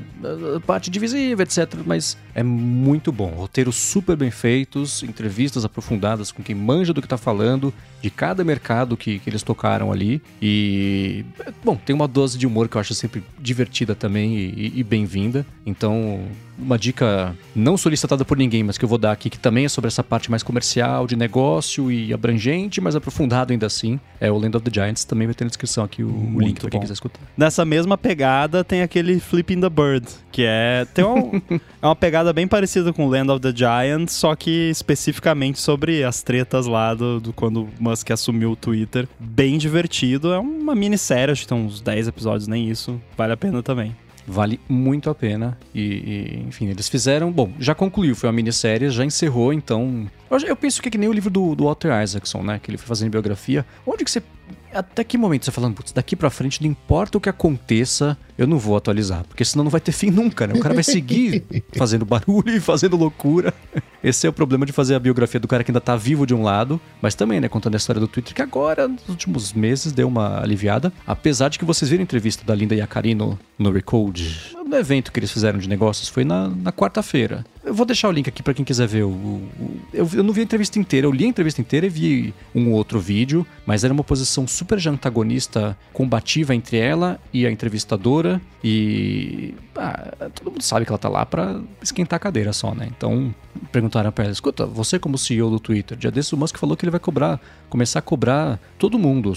parte 0.66 0.90
divisiva, 0.90 1.42
etc. 1.42 1.76
Mas 1.86 2.18
é 2.34 2.42
muito 2.42 3.10
bom. 3.10 3.30
Roteiros 3.30 3.76
super 3.76 4.16
bem 4.16 4.30
feitos, 4.30 5.02
entrevistas 5.02 5.64
aprofundadas 5.64 6.30
com 6.30 6.42
quem 6.42 6.54
manja 6.54 6.92
do 6.92 7.00
que 7.00 7.08
tá 7.08 7.16
falando, 7.16 7.72
de 8.02 8.10
cada 8.10 8.44
mercado 8.44 8.98
que, 8.98 9.18
que 9.18 9.30
eles 9.30 9.42
tocaram 9.42 9.90
ali. 9.90 10.20
E, 10.42 11.24
bom, 11.64 11.74
tem 11.74 11.96
uma 11.96 12.06
dose 12.06 12.36
de 12.36 12.46
humor 12.46 12.68
que 12.68 12.76
eu 12.76 12.80
acho 12.82 12.92
sempre 12.94 13.22
divertida 13.38 13.94
também 13.94 14.36
e- 14.36 14.72
e 14.76 14.82
bem-vinda. 14.84 15.46
Então, 15.64 16.20
uma 16.58 16.78
dica 16.78 17.34
não 17.54 17.76
solicitada 17.76 18.24
por 18.24 18.36
ninguém, 18.36 18.62
mas 18.64 18.76
que 18.76 18.84
eu 18.84 18.88
vou 18.88 18.98
dar 18.98 19.12
aqui, 19.12 19.30
que 19.30 19.38
também 19.38 19.64
é 19.64 19.68
sobre 19.68 19.88
essa 19.88 20.02
parte 20.02 20.30
mais 20.30 20.42
comercial, 20.42 21.06
de 21.06 21.16
negócio 21.16 21.90
e 21.90 22.12
abrangente, 22.12 22.80
mas 22.80 22.96
aprofundado 22.96 23.52
ainda 23.52 23.66
assim, 23.66 23.98
é 24.20 24.30
o 24.30 24.36
Land 24.38 24.56
of 24.56 24.68
the 24.68 24.70
Giants. 24.72 25.04
Também 25.04 25.26
vai 25.26 25.34
ter 25.34 25.44
na 25.44 25.48
descrição 25.48 25.84
aqui 25.84 26.02
o, 26.02 26.08
o 26.08 26.40
link 26.40 26.60
pra 26.60 26.70
quem 26.70 26.80
quiser 26.80 26.92
escutar. 26.94 27.20
Nessa 27.36 27.64
mesma 27.64 27.96
pegada 27.96 28.64
tem 28.64 28.82
aquele 28.82 29.20
Flipping 29.20 29.60
the 29.60 29.68
Bird, 29.70 30.06
que 30.32 30.42
é 30.44 30.86
tem 30.92 31.04
um- 31.04 31.40
é 31.80 31.86
uma 31.86 31.96
pegada 31.96 32.32
bem 32.32 32.46
parecida 32.48 32.92
com 32.92 33.06
Land 33.08 33.30
of 33.30 33.40
the 33.40 33.52
Giants, 33.54 34.12
só 34.14 34.34
que 34.34 34.68
especificamente 34.70 35.60
sobre 35.60 36.02
as 36.04 36.22
tretas 36.22 36.66
lá 36.66 36.92
do, 36.94 37.20
do 37.20 37.32
quando 37.32 37.62
o 37.64 37.68
Musk 37.78 38.10
assumiu 38.10 38.52
o 38.52 38.56
Twitter. 38.56 39.08
Bem 39.18 39.58
divertido, 39.58 40.32
é 40.32 40.38
uma 40.38 40.74
minissérie, 40.74 41.32
acho 41.32 41.42
que 41.42 41.48
tem 41.48 41.56
uns 41.58 41.80
10 41.80 42.08
episódios, 42.08 42.48
nem 42.48 42.68
isso. 42.68 43.00
Vale 43.16 43.32
a 43.32 43.36
pena 43.36 43.62
também. 43.62 43.94
Vale 44.28 44.60
muito 44.68 45.08
a 45.08 45.14
pena. 45.14 45.56
E, 45.74 45.80
e, 45.80 46.44
enfim, 46.46 46.68
eles 46.68 46.86
fizeram. 46.86 47.32
Bom, 47.32 47.50
já 47.58 47.74
concluiu, 47.74 48.14
foi 48.14 48.28
uma 48.28 48.34
minissérie, 48.34 48.90
já 48.90 49.02
encerrou, 49.02 49.54
então. 49.54 50.06
Eu, 50.30 50.38
eu 50.40 50.54
penso 50.54 50.82
que 50.82 50.88
é 50.88 50.90
que 50.90 50.98
nem 50.98 51.08
o 51.08 51.12
livro 51.12 51.30
do, 51.30 51.54
do 51.54 51.64
Walter 51.64 51.90
Isaacson, 52.02 52.42
né? 52.42 52.60
Que 52.62 52.70
ele 52.70 52.76
foi 52.76 52.86
fazendo 52.86 53.10
biografia. 53.10 53.64
Onde 53.86 54.04
que 54.04 54.10
você. 54.10 54.22
Até 54.72 55.04
que 55.04 55.18
momento 55.18 55.44
você 55.44 55.50
falando, 55.50 55.74
putz, 55.74 55.92
daqui 55.92 56.14
pra 56.14 56.30
frente, 56.30 56.62
não 56.62 56.70
importa 56.70 57.18
o 57.18 57.20
que 57.20 57.28
aconteça, 57.28 58.16
eu 58.36 58.46
não 58.46 58.58
vou 58.58 58.76
atualizar. 58.76 59.24
Porque 59.24 59.44
senão 59.44 59.64
não 59.64 59.70
vai 59.70 59.80
ter 59.80 59.92
fim 59.92 60.10
nunca, 60.10 60.46
né? 60.46 60.54
O 60.54 60.60
cara 60.60 60.74
vai 60.74 60.84
seguir 60.84 61.44
fazendo 61.76 62.04
barulho 62.04 62.54
e 62.54 62.60
fazendo 62.60 62.96
loucura. 62.96 63.52
Esse 64.02 64.26
é 64.26 64.30
o 64.30 64.32
problema 64.32 64.64
de 64.64 64.72
fazer 64.72 64.94
a 64.94 64.98
biografia 64.98 65.40
do 65.40 65.48
cara 65.48 65.64
que 65.64 65.70
ainda 65.70 65.80
tá 65.80 65.96
vivo 65.96 66.26
de 66.26 66.34
um 66.34 66.42
lado, 66.42 66.80
mas 67.02 67.14
também, 67.14 67.40
né, 67.40 67.48
contando 67.48 67.74
a 67.74 67.76
história 67.76 67.98
do 67.98 68.06
Twitter, 68.06 68.34
que 68.34 68.42
agora, 68.42 68.86
nos 68.86 69.08
últimos 69.08 69.52
meses, 69.52 69.92
deu 69.92 70.06
uma 70.06 70.40
aliviada. 70.40 70.92
Apesar 71.06 71.48
de 71.48 71.58
que 71.58 71.64
vocês 71.64 71.90
viram 71.90 72.02
a 72.02 72.04
entrevista 72.04 72.44
da 72.44 72.54
Linda 72.54 72.74
Yacari 72.74 73.14
no, 73.14 73.38
no 73.58 73.72
Recode, 73.72 74.56
no 74.64 74.76
evento 74.76 75.10
que 75.10 75.18
eles 75.18 75.32
fizeram 75.32 75.58
de 75.58 75.68
negócios, 75.68 76.08
foi 76.08 76.24
na, 76.24 76.48
na 76.48 76.72
quarta-feira. 76.72 77.44
Eu 77.68 77.74
vou 77.74 77.84
deixar 77.84 78.08
o 78.08 78.12
link 78.12 78.26
aqui 78.28 78.42
pra 78.42 78.54
quem 78.54 78.64
quiser 78.64 78.86
ver. 78.88 79.02
O- 79.04 79.42
eu, 79.92 80.08
eu 80.14 80.22
não 80.22 80.32
vi 80.32 80.40
a 80.40 80.44
entrevista 80.44 80.78
inteira, 80.78 81.06
eu 81.06 81.12
li 81.12 81.24
a 81.24 81.28
entrevista 81.28 81.60
inteira 81.60 81.84
e 81.86 81.90
vi 81.90 82.34
um 82.54 82.72
outro 82.72 82.98
vídeo, 82.98 83.46
mas 83.66 83.84
era 83.84 83.92
uma 83.92 84.02
posição 84.02 84.46
super 84.46 84.78
já 84.78 84.90
antagonista, 84.90 85.76
combativa 85.92 86.54
entre 86.54 86.78
ela 86.78 87.20
e 87.32 87.46
a 87.46 87.50
entrevistadora. 87.50 88.40
E 88.64 89.54
ah, 89.76 90.30
todo 90.34 90.50
mundo 90.50 90.62
sabe 90.62 90.86
que 90.86 90.90
ela 90.90 90.98
tá 90.98 91.08
lá 91.10 91.26
pra 91.26 91.60
esquentar 91.82 92.16
a 92.16 92.20
cadeira 92.20 92.52
só, 92.54 92.74
né? 92.74 92.88
Então 92.96 93.34
perguntaram 93.70 94.10
pra 94.10 94.24
ela: 94.24 94.32
escuta, 94.32 94.64
você 94.64 94.98
como 94.98 95.18
CEO 95.18 95.50
do 95.50 95.60
Twitter, 95.60 95.96
dia 95.98 96.10
desse 96.10 96.34
o 96.34 96.38
Musk 96.38 96.56
falou 96.56 96.74
que 96.76 96.84
ele 96.84 96.90
vai 96.90 97.00
cobrar, 97.00 97.38
começar 97.68 97.98
a 97.98 98.02
cobrar 98.02 98.58
todo 98.78 98.98
mundo 98.98 99.34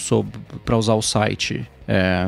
pra 0.64 0.78
usar 0.78 0.94
o 0.94 1.02
site. 1.02 1.68
É, 1.88 2.26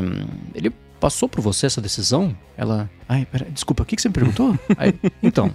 ele 0.53 0.69
passou 1.03 1.27
por 1.27 1.41
você 1.41 1.65
essa 1.65 1.81
decisão? 1.81 2.34
Ela, 2.55 2.89
ai, 3.09 3.25
pera, 3.25 3.45
desculpa, 3.51 3.84
o 3.84 3.85
que, 3.85 3.97
que 3.97 4.01
você 4.01 4.07
me 4.07 4.13
perguntou? 4.13 4.57
Aí, 4.77 4.93
então, 5.21 5.53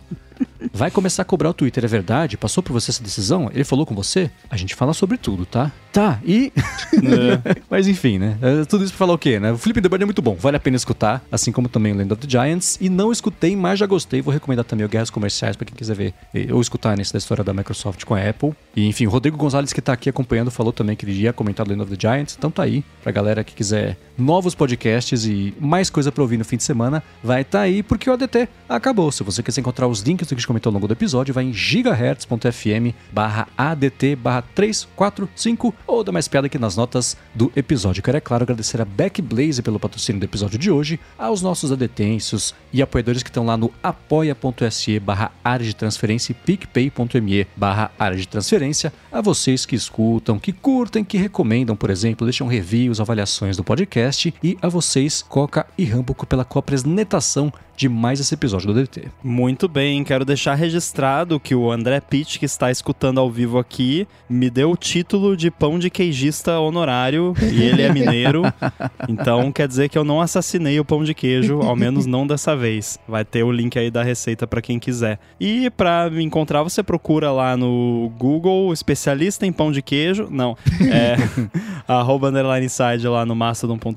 Vai 0.73 0.91
começar 0.91 1.23
a 1.23 1.25
cobrar 1.25 1.51
o 1.51 1.55
Twitter, 1.55 1.85
é 1.85 1.89
verdade? 1.89 2.37
Passou 2.37 2.63
por 2.63 2.73
você 2.73 2.91
essa 2.91 3.03
decisão? 3.03 3.51
Ele 3.53 3.65
falou 3.65 3.87
com 3.87 3.95
você? 3.95 4.31
A 4.51 4.57
gente 4.57 4.75
fala 4.75 4.93
sobre 4.93 5.17
tudo, 5.17 5.47
tá? 5.47 5.73
Tá, 5.93 6.21
e. 6.25 6.53
É. 6.95 7.61
Mas 7.71 7.87
enfim, 7.87 8.19
né? 8.19 8.39
É, 8.41 8.65
tudo 8.65 8.85
isso 8.85 8.93
pra 8.93 8.99
falar 8.99 9.15
o 9.15 9.19
quê, 9.19 9.41
né? 9.41 9.53
O 9.53 9.59
Flip 9.59 9.81
the 9.81 9.89
Bird 9.89 10.03
é 10.03 10.07
muito 10.07 10.23
bom, 10.23 10.35
vale 10.35 10.57
a 10.57 10.61
pena 10.61 10.77
escutar, 10.77 11.25
assim 11.31 11.51
como 11.51 11.69
também 11.69 11.93
o 11.93 11.97
Land 11.97 12.13
of 12.13 12.27
the 12.27 12.31
Giants. 12.31 12.79
E 12.81 12.89
não 12.89 13.11
escutei, 13.11 13.57
mas 13.57 13.79
já 13.79 13.87
gostei. 13.87 14.21
Vou 14.21 14.33
recomendar 14.33 14.65
também 14.65 14.85
o 14.85 14.89
Guerras 14.89 15.11
Comerciais 15.11 15.57
pra 15.57 15.65
quem 15.65 15.75
quiser 15.75 15.97
ver 15.97 16.15
ou 16.53 16.61
escutar 16.61 16.97
nesse 16.97 17.13
da 17.13 17.19
história 17.19 17.43
da 17.43 17.53
Microsoft 17.53 18.05
com 18.05 18.15
a 18.15 18.29
Apple. 18.29 18.53
E 18.77 18.87
enfim, 18.87 19.07
o 19.07 19.11
Rodrigo 19.11 19.37
Gonzalez, 19.37 19.73
que 19.73 19.81
tá 19.81 19.93
aqui 19.93 20.09
acompanhando, 20.09 20.51
falou 20.51 20.73
também 20.73 20.95
que 20.95 21.05
ele 21.05 21.13
ia 21.13 21.33
comentar 21.33 21.67
o 21.67 21.71
Land 21.71 21.83
of 21.83 21.97
the 21.97 21.99
Giants. 22.01 22.37
Então 22.39 22.51
tá 22.51 22.63
aí, 22.63 22.85
pra 23.03 23.11
galera 23.11 23.43
que 23.43 23.55
quiser 23.55 23.97
novos 24.19 24.55
podcasts 24.55 25.25
e 25.25 25.55
mais 25.61 25.89
coisa 25.89 26.11
pra 26.11 26.23
ouvir 26.23 26.37
no 26.37 26.45
fim 26.45 26.57
de 26.57 26.65
semana, 26.65 27.03
vai 27.23 27.45
tá 27.45 27.61
aí, 27.61 27.83
porque 27.85 28.11
o 28.11 28.13
ADT 28.13 28.49
acabou. 28.69 29.13
Se 29.13 29.23
você 29.23 29.43
quiser 29.43 29.61
encontrar 29.61 29.87
os 29.87 30.01
links 30.01 30.27
do 30.27 30.31
que 30.31 30.35
a 30.35 30.39
gente 30.39 30.47
comentou 30.47 30.71
ao 30.71 30.75
longo 30.75 30.89
do 30.89 30.93
episódio, 30.93 31.33
vai 31.33 31.45
em 31.45 31.53
gigahertz.fm 31.53 32.93
barra 33.13 33.47
ADT 33.57 34.17
barra 34.17 34.43
345 34.55 35.73
ou 35.87 36.03
dá 36.03 36.11
mais 36.11 36.27
piada 36.27 36.49
aqui 36.49 36.59
nas 36.59 36.77
notas 36.77 37.17
do 37.33 37.53
episódio. 37.55 38.03
Quero, 38.03 38.17
é 38.17 38.21
claro, 38.21 38.43
agradecer 38.43 38.81
a 38.81 38.85
Backblaze 38.85 39.63
pelo 39.63 39.79
patrocínio 39.79 40.21
do 40.21 40.25
episódio 40.25 40.59
de 40.59 40.71
hoje, 40.71 40.99
aos 41.17 41.41
nossos 41.41 41.71
adetêncios 41.71 42.55
e 42.73 42.83
apoiadores 42.83 43.23
que 43.23 43.31
estão 43.31 43.47
lá 43.47 43.57
no 43.57 43.73
apoia.se 43.83 44.99
barra 44.99 45.31
área 45.45 45.65
de 45.65 45.75
transferência 45.75 46.33
e 46.33 46.35
picpay.me 46.35 47.47
barra 47.57 47.93
área 47.99 48.17
de 48.17 48.27
transferência, 48.27 48.93
a 49.13 49.21
vocês 49.21 49.65
que 49.65 49.77
escutam, 49.77 50.39
que 50.39 50.53
curtem, 50.53 51.05
que 51.05 51.17
recomendam, 51.17 51.77
por 51.77 51.91
exemplo, 51.91 52.27
deixam 52.27 52.49
reviews, 52.49 53.01
avaliações 53.01 53.57
do 53.57 53.63
podcast 53.63 54.08
e 54.43 54.57
a 54.63 54.69
vocês, 54.69 55.23
Coca 55.23 55.67
e 55.77 55.85
Rambuco, 55.85 56.27
pela 56.27 56.45
coapresentação 56.45 57.53
de 57.79 57.89
mais 57.89 58.19
esse 58.19 58.35
episódio 58.35 58.67
do 58.67 58.75
DT. 58.75 59.05
Muito 59.23 59.69
bem, 59.69 60.03
quero 60.03 60.25
deixar 60.25 60.57
registrado 60.57 61.39
que 61.39 61.55
o 61.55 61.71
André 61.71 62.01
Pitt, 62.01 62.41
que 62.41 62.45
está 62.45 62.73
escutando 62.73 63.21
ao 63.21 63.31
vivo 63.31 63.57
aqui, 63.57 64.09
me 64.29 64.51
deu 64.51 64.73
o 64.73 64.77
título 64.77 65.37
de 65.37 65.49
pão 65.49 65.79
de 65.79 65.89
queijista 65.89 66.59
honorário 66.59 67.35
e 67.41 67.63
ele 67.63 67.83
é 67.83 67.93
mineiro. 67.93 68.43
então 69.09 69.53
quer 69.53 69.69
dizer 69.69 69.89
que 69.89 69.97
eu 69.97 70.03
não 70.03 70.21
assassinei 70.21 70.81
o 70.81 70.85
pão 70.85 71.05
de 71.05 71.15
queijo, 71.15 71.61
ao 71.61 71.77
menos 71.77 72.05
não 72.05 72.27
dessa 72.27 72.57
vez. 72.57 72.99
Vai 73.07 73.25
ter 73.25 73.45
o 73.45 73.53
link 73.53 73.79
aí 73.79 73.93
da 73.93 74.03
receita 74.03 74.45
para 74.45 74.61
quem 74.61 74.81
quiser. 74.81 75.21
E 75.39 75.71
para 75.71 76.11
me 76.11 76.25
encontrar, 76.25 76.65
você 76.65 76.83
procura 76.83 77.31
lá 77.31 77.57
no 77.57 78.13
Google, 78.19 78.73
especialista 78.73 79.47
em 79.47 79.53
pão 79.53 79.71
de 79.71 79.83
queijo. 79.83 80.27
Não, 80.29 80.57
é 80.91 81.15
arroba 81.87 82.31
underline 82.31 82.69
side 82.69 83.07
lá 83.07 83.25
no 83.25 83.37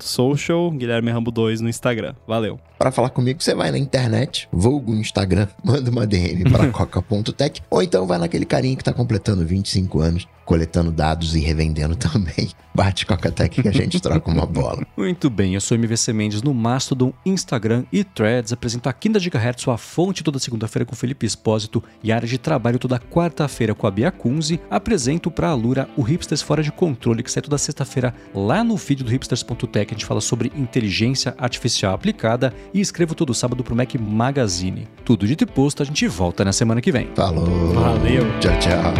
mastodon.social, 0.02 0.70
Guilherme 0.72 1.10
Rambo 1.12 1.30
2 1.30 1.60
no 1.62 1.68
Instagram. 1.68 2.14
Valeu. 2.26 2.58
Para 2.82 2.90
falar 2.90 3.10
comigo, 3.10 3.40
você 3.40 3.54
vai 3.54 3.70
na 3.70 3.78
internet, 3.78 4.48
vulgo 4.50 4.92
no 4.92 5.00
Instagram, 5.00 5.46
manda 5.62 5.88
uma 5.88 6.04
DM 6.04 6.50
para 6.50 6.66
coca.tech, 6.74 7.62
ou 7.70 7.80
então 7.80 8.08
vai 8.08 8.18
naquele 8.18 8.44
carinha 8.44 8.74
que 8.74 8.82
tá 8.82 8.92
completando 8.92 9.46
25 9.46 10.00
anos, 10.00 10.26
coletando 10.44 10.90
dados 10.90 11.36
e 11.36 11.38
revendendo 11.38 11.94
também. 11.96 12.50
Bate 12.74 13.04
Coca-Tech 13.04 13.62
que 13.62 13.68
a 13.68 13.72
gente 13.72 14.00
troca 14.00 14.30
uma 14.30 14.46
bola. 14.46 14.84
Muito 14.96 15.28
bem, 15.28 15.54
eu 15.54 15.60
sou 15.60 15.76
MVC 15.76 16.12
Mendes 16.12 16.42
no 16.42 16.54
Mastodon, 16.54 17.12
Instagram 17.24 17.84
e 17.92 18.02
Threads. 18.02 18.52
Apresento 18.52 18.88
aqui 18.88 19.10
na 19.10 19.18
Gigahertz 19.18 19.62
sua 19.62 19.76
fonte 19.76 20.24
toda 20.24 20.38
segunda-feira 20.38 20.86
com 20.86 20.96
Felipe 20.96 21.26
Espósito 21.26 21.84
e 22.02 22.10
área 22.10 22.26
de 22.26 22.38
trabalho 22.38 22.78
toda 22.78 22.98
quarta-feira 22.98 23.74
com 23.74 23.86
a 23.86 23.90
Bia 23.90 24.10
Kunze. 24.10 24.58
Apresento 24.70 25.30
para 25.30 25.50
a 25.50 25.54
Lura 25.54 25.86
o 25.98 26.02
Hipsters 26.02 26.40
Fora 26.40 26.62
de 26.62 26.72
Controle, 26.72 27.22
que 27.22 27.30
sai 27.30 27.42
toda 27.42 27.58
sexta-feira 27.58 28.14
lá 28.34 28.64
no 28.64 28.78
feed 28.78 29.04
do 29.04 29.10
hipsters.tech. 29.10 29.92
A 29.92 29.94
gente 29.94 30.06
fala 30.06 30.22
sobre 30.22 30.50
inteligência 30.56 31.34
artificial 31.36 31.94
aplicada 31.94 32.54
e 32.72 32.80
escrevo 32.80 33.14
todo 33.14 33.34
sábado 33.34 33.62
pro 33.62 33.76
Mac 33.76 33.94
Magazine. 33.94 34.88
Tudo 35.04 35.26
dito 35.26 35.44
e 35.44 35.46
posto, 35.46 35.82
a 35.82 35.86
gente 35.86 36.06
volta 36.08 36.44
na 36.44 36.52
semana 36.52 36.80
que 36.80 36.92
vem. 36.92 37.08
Falou. 37.14 37.72
Valeu. 37.74 38.24
Tchau, 38.40 38.58
tchau. 38.58 38.94